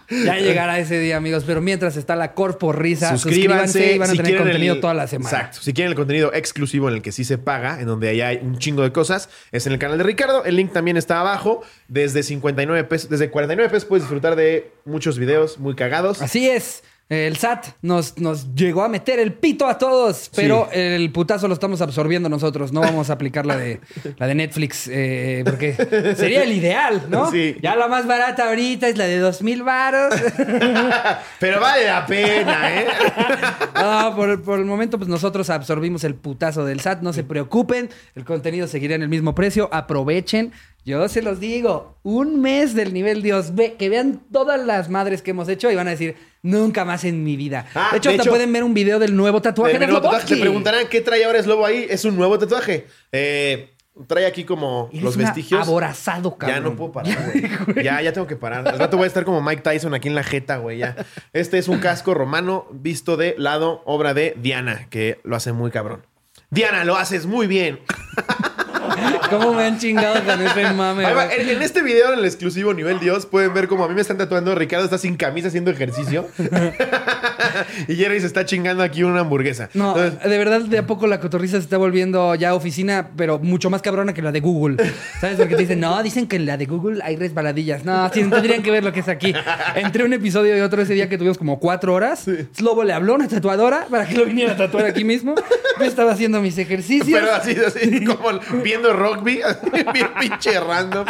Ya 0.10 0.38
llegará 0.38 0.80
ese 0.80 1.00
día, 1.00 1.18
amigos. 1.18 1.44
Pero 1.46 1.60
mientras 1.62 1.98
está 1.98 2.16
la 2.16 2.34
corpo 2.34 2.72
risa, 2.72 3.10
Suscríbanse. 3.18 3.66
suscríbanse 3.74 3.96
y 3.96 3.98
van 3.98 4.10
a 4.10 4.12
si 4.14 4.18
tener 4.18 4.38
contenido 4.38 4.76
el- 4.76 4.82
toda 4.82 4.94
la 4.94 5.06
semana. 5.06 5.30
Exacto. 5.38 5.60
Si 5.62 5.74
quieren 5.74 5.92
el 5.92 5.96
contenido 5.98 6.34
exclusivo 6.34 6.88
en 6.88 6.96
el 6.96 7.02
que 7.02 7.12
sí 7.12 7.26
se 7.26 7.38
paga, 7.38 7.82
en 7.82 7.88
donde 7.88 8.08
ahí 8.08 8.22
hay 8.22 8.38
un 8.42 8.58
chingo 8.58 8.84
de 8.84 8.94
cosas, 8.94 9.30
es 9.52 9.68
en 9.68 9.74
el 9.74 9.80
canal 9.80 9.98
de 9.98 10.06
Ricardo. 10.06 10.46
El 10.46 10.56
link 10.56 10.72
también 10.72 10.96
está 10.96 11.20
abajo. 11.20 11.62
Desde 11.90 12.24
59 12.24 12.86
pesos, 12.86 13.10
desde 13.10 13.30
49 13.30 13.70
pesos 13.70 13.86
puedes 13.88 14.04
disfrutar 14.04 14.38
de 14.38 14.72
muchos 14.86 15.20
videos 15.20 15.58
muy 15.60 15.76
cagados. 15.76 16.22
Así 16.22 16.48
es. 16.50 16.84
El 17.10 17.38
SAT 17.38 17.68
nos, 17.82 18.18
nos 18.18 18.54
llegó 18.54 18.84
a 18.84 18.90
meter 18.90 19.18
el 19.20 19.32
pito 19.32 19.66
a 19.66 19.78
todos, 19.78 20.30
pero 20.36 20.70
el 20.74 21.10
putazo 21.14 21.48
lo 21.48 21.54
estamos 21.54 21.80
absorbiendo 21.80 22.28
nosotros. 22.28 22.74
No 22.74 22.82
vamos 22.82 23.10
a 23.10 23.14
aplicar 23.14 23.46
la 23.46 23.56
de, 23.56 23.80
la 24.18 24.28
de 24.28 24.36
Netflix, 24.36 24.90
eh, 24.92 25.42
porque 25.46 25.74
sería 26.18 26.44
el 26.44 26.52
ideal, 26.52 27.06
¿no? 27.10 27.32
Sí. 27.32 27.56
Ya 27.62 27.78
la 27.78 27.88
más 27.88 28.08
barata 28.08 28.50
ahorita 28.50 28.90
es 28.90 28.98
la 28.98 29.06
de 29.06 29.20
dos 29.20 29.42
mil 29.42 29.64
varos. 29.64 30.16
Pero 31.40 31.62
vale 31.62 31.86
la 31.86 32.06
pena, 32.06 32.82
¿eh? 32.82 32.88
No, 33.76 34.14
por, 34.14 34.42
por 34.42 34.60
el 34.60 34.66
momento, 34.66 34.98
pues 34.98 35.08
nosotros 35.08 35.50
absorbimos 35.50 36.04
el 36.04 36.16
putazo 36.16 36.66
del 36.66 36.82
SAT. 36.82 37.04
No 37.04 37.14
se 37.14 37.24
preocupen, 37.24 37.90
el 38.16 38.26
contenido 38.26 38.68
seguirá 38.68 38.96
en 38.96 39.04
el 39.04 39.10
mismo 39.10 39.34
precio. 39.34 39.70
Aprovechen. 39.72 40.52
Yo 40.84 41.10
se 41.10 41.22
los 41.22 41.42
digo, 41.42 41.98
un 42.04 42.42
mes 42.42 42.74
del 42.74 42.94
nivel 42.94 43.22
Dios. 43.22 43.56
Ve, 43.56 43.76
que 43.78 43.90
vean 43.90 44.22
todas 44.32 44.66
las 44.66 44.90
madres 44.90 45.22
que 45.22 45.32
hemos 45.32 45.50
hecho 45.50 45.70
y 45.70 45.76
van 45.76 45.88
a 45.88 45.92
decir, 45.92 46.16
nunca 46.48 46.86
más 46.86 47.04
en 47.04 47.24
mi 47.24 47.36
vida. 47.36 47.66
Ah, 47.76 47.90
de 47.92 47.98
hecho, 47.98 48.10
de 48.10 48.16
hasta 48.16 48.24
hecho- 48.24 48.32
pueden 48.32 48.52
ver 48.54 48.64
un 48.64 48.74
video 48.74 49.00
del 49.00 49.16
nuevo 49.16 49.42
tatuaje 49.42 49.78
de. 49.78 49.86
Slobodsky. 49.88 50.36
Se 50.36 50.40
preguntarán 50.42 50.88
qué 50.88 51.02
trae 51.02 51.24
ahora 51.26 51.42
Slobo 51.44 51.66
ahí. 51.66 51.86
Es 51.90 52.06
un 52.06 52.16
nuevo 52.16 52.38
tatuaje. 52.40 52.88
Eh, 53.12 53.74
trae 54.08 54.26
aquí 54.28 54.44
como 54.44 54.90
Eres 54.92 55.04
los 55.04 55.18
vestigios. 55.18 55.68
aborazado, 55.68 56.38
cabrón. 56.38 56.58
Ya 56.58 56.64
no 56.64 56.76
puedo 56.76 56.92
parar, 56.92 57.18
güey. 57.74 57.84
ya, 57.84 58.02
ya 58.02 58.14
tengo 58.14 58.28
que 58.28 58.36
parar. 58.36 58.68
Al 58.68 58.78
rato 58.80 58.96
voy 58.98 59.06
a 59.06 59.08
estar 59.08 59.26
como 59.26 59.42
Mike 59.42 59.62
Tyson 59.64 59.94
aquí 59.94 60.08
en 60.08 60.16
la 60.16 60.24
jeta, 60.24 60.58
güey. 60.58 60.78
Ya. 60.80 60.96
Este 61.34 61.58
es 61.58 61.68
un 61.68 61.80
casco 61.80 62.14
romano 62.14 62.68
visto 62.72 63.18
de 63.18 63.36
lado, 63.38 63.82
obra 63.86 64.14
de 64.14 64.36
Diana, 64.38 64.88
que 64.90 65.20
lo 65.24 65.36
hace 65.36 65.52
muy 65.54 65.72
cabrón. 65.72 66.06
Diana, 66.50 66.84
lo 66.86 66.96
haces 66.96 67.26
muy 67.26 67.48
bien. 67.48 67.80
¿Cómo 69.30 69.54
me 69.54 69.64
han 69.64 69.80
chingado 69.80 70.24
con 70.24 70.42
ese 70.42 70.74
mame? 70.74 71.04
En, 71.04 71.50
en 71.50 71.62
este 71.62 71.82
video, 71.82 72.14
en 72.14 72.20
el 72.20 72.26
exclusivo 72.26 72.74
nivel 72.74 73.00
Dios, 73.00 73.26
pueden 73.26 73.54
ver 73.54 73.68
como 73.68 73.86
a 73.86 73.88
mí 73.88 73.96
me 73.96 74.02
están 74.02 74.18
tatuando. 74.18 74.56
Ricardo 74.56 74.86
está 74.86 74.98
sin 74.98 75.18
camisa 75.18 75.48
haciendo 75.48 75.72
ejercicio. 75.72 76.28
y 77.88 77.96
Jerry 77.96 78.20
se 78.20 78.28
está 78.28 78.46
chingando 78.46 78.84
aquí 78.84 79.04
una 79.04 79.22
hamburguesa. 79.22 79.70
No, 79.74 79.96
Entonces, 79.96 80.30
de 80.30 80.38
verdad, 80.38 80.62
de 80.62 80.78
a 80.78 80.86
poco 80.86 81.08
la 81.08 81.20
cotorriza 81.20 81.58
se 81.58 81.64
está 81.64 81.78
volviendo 81.78 82.36
ya 82.36 82.54
oficina, 82.54 83.10
pero 83.16 83.40
mucho 83.40 83.70
más 83.70 83.82
cabrona 83.82 84.14
que 84.14 84.22
la 84.22 84.32
de 84.32 84.40
Google. 84.40 84.78
¿Sabes? 85.20 85.38
Porque 85.38 85.56
te 85.56 85.62
dicen, 85.62 85.80
no, 85.80 86.02
dicen 86.04 86.28
que 86.28 86.36
en 86.38 86.46
la 86.46 86.58
de 86.58 86.66
Google 86.66 87.02
hay 87.04 87.16
resbaladillas. 87.16 87.86
No, 87.86 88.12
sí, 88.14 88.24
tendrían 88.24 88.64
que 88.64 88.72
ver 88.72 88.84
lo 88.84 88.94
que 88.94 89.02
es 89.02 89.08
aquí. 89.08 89.34
Entre 89.76 90.04
un 90.04 90.14
episodio 90.14 90.58
y 90.58 90.62
otro, 90.62 90.82
ese 90.82 90.94
día 90.94 91.10
que 91.10 91.18
tuvimos 91.18 91.38
como 91.38 91.60
cuatro 91.60 91.94
horas, 91.94 92.26
Slobo 92.56 92.84
le 92.84 92.94
habló 92.94 93.14
a 93.14 93.16
una 93.16 93.28
tatuadora 93.28 93.88
para 93.90 94.08
que 94.08 94.16
lo 94.16 94.26
viniera 94.26 94.54
a 94.54 94.58
tatuar 94.58 94.86
aquí 94.86 95.04
mismo. 95.04 95.36
Yo 95.80 95.86
estaba 95.86 96.12
haciendo 96.12 96.42
mis 96.42 96.58
ejercicios. 96.58 97.20
pero 97.20 97.34
así, 97.34 97.56
así, 97.66 98.04
como 98.04 98.40
viendo 98.64 98.94
rugby, 99.18 99.42
bien 99.94 100.08
pinche 100.20 100.60
random. 100.60 101.06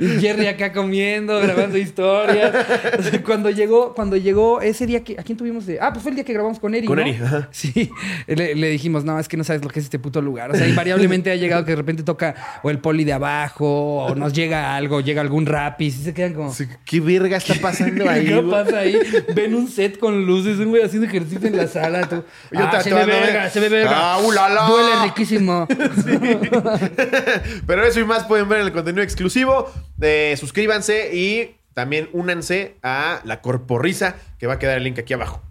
Y 0.00 0.20
Jerry 0.20 0.46
acá 0.46 0.72
comiendo, 0.72 1.38
grabando 1.40 1.78
historias. 1.78 2.52
O 2.98 3.02
sea, 3.10 3.22
Cuando 3.22 3.50
llegó, 3.50 3.94
cuando 3.94 4.16
llegó 4.16 4.60
ese 4.60 4.86
día 4.86 5.04
que. 5.04 5.18
¿A 5.18 5.22
quién 5.22 5.38
tuvimos 5.38 5.66
de.? 5.66 5.78
Ah, 5.80 5.90
pues 5.92 6.02
fue 6.02 6.10
el 6.10 6.16
día 6.16 6.24
que 6.24 6.32
grabamos 6.32 6.58
con 6.58 6.74
Eri. 6.74 6.86
Con 6.86 6.98
¿no? 6.98 7.02
Eri, 7.02 7.16
ajá. 7.22 7.48
Sí. 7.52 7.90
Le, 8.26 8.54
le 8.54 8.68
dijimos, 8.70 9.04
no, 9.04 9.18
es 9.18 9.28
que 9.28 9.36
no 9.36 9.44
sabes 9.44 9.62
lo 9.62 9.70
que 9.70 9.78
es 9.78 9.84
este 9.84 9.98
puto 9.98 10.20
lugar. 10.20 10.50
O 10.50 10.54
sea, 10.54 10.66
invariablemente 10.66 11.30
ha 11.30 11.36
llegado 11.36 11.64
que 11.64 11.72
de 11.72 11.76
repente 11.76 12.02
toca 12.02 12.34
o 12.62 12.70
el 12.70 12.78
poli 12.78 13.04
de 13.04 13.12
abajo, 13.12 14.04
o 14.04 14.14
nos 14.14 14.32
llega 14.32 14.74
algo, 14.74 15.00
llega 15.00 15.20
algún 15.20 15.46
rap 15.46 15.80
y 15.80 15.90
se 15.90 16.12
quedan 16.12 16.34
como. 16.34 16.52
Sí, 16.52 16.66
¿Qué 16.84 17.00
verga 17.00 17.36
está 17.36 17.54
pasando 17.54 18.08
ahí? 18.08 18.26
¿Qué 18.26 18.42
pasa 18.42 18.78
ahí? 18.78 18.98
Ven 19.34 19.54
un 19.54 19.68
set 19.68 19.98
con 19.98 20.26
luces, 20.26 20.58
un 20.58 20.70
güey 20.70 20.82
haciendo 20.82 21.06
ejercicio 21.06 21.46
en 21.46 21.56
la 21.56 21.68
sala. 21.68 22.08
Tú. 22.08 22.24
Yo 22.50 22.60
ah, 22.60 22.80
se 22.82 22.92
ve 22.92 23.04
verga, 23.04 23.50
se 23.50 23.60
ve 23.60 23.68
verga. 23.68 24.14
Ah, 24.14 24.18
ulala. 24.18 24.66
Duele 24.66 25.04
riquísimo. 25.04 25.66
Pero 27.66 27.84
eso 27.84 28.00
y 28.00 28.04
más 28.04 28.24
pueden 28.24 28.48
ver 28.48 28.60
en 28.60 28.66
el 28.66 28.72
contenido 28.72 29.02
exclusivo. 29.02 29.70
Eh, 30.00 30.34
suscríbanse 30.38 31.14
y 31.14 31.56
también 31.74 32.08
únanse 32.12 32.76
a 32.82 33.20
la 33.24 33.40
Corporrisa, 33.40 34.16
que 34.38 34.46
va 34.46 34.54
a 34.54 34.58
quedar 34.58 34.78
el 34.78 34.84
link 34.84 34.98
aquí 34.98 35.14
abajo. 35.14 35.42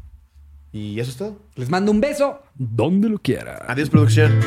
Y 0.72 1.00
eso 1.00 1.12
es 1.12 1.18
todo. 1.18 1.40
Les 1.56 1.70
mando 1.70 1.92
un 1.92 2.00
beso 2.00 2.42
donde 2.56 3.10
lo 3.10 3.20
quiera. 3.20 3.66
Adiós, 3.68 3.90
producción. 3.90 4.40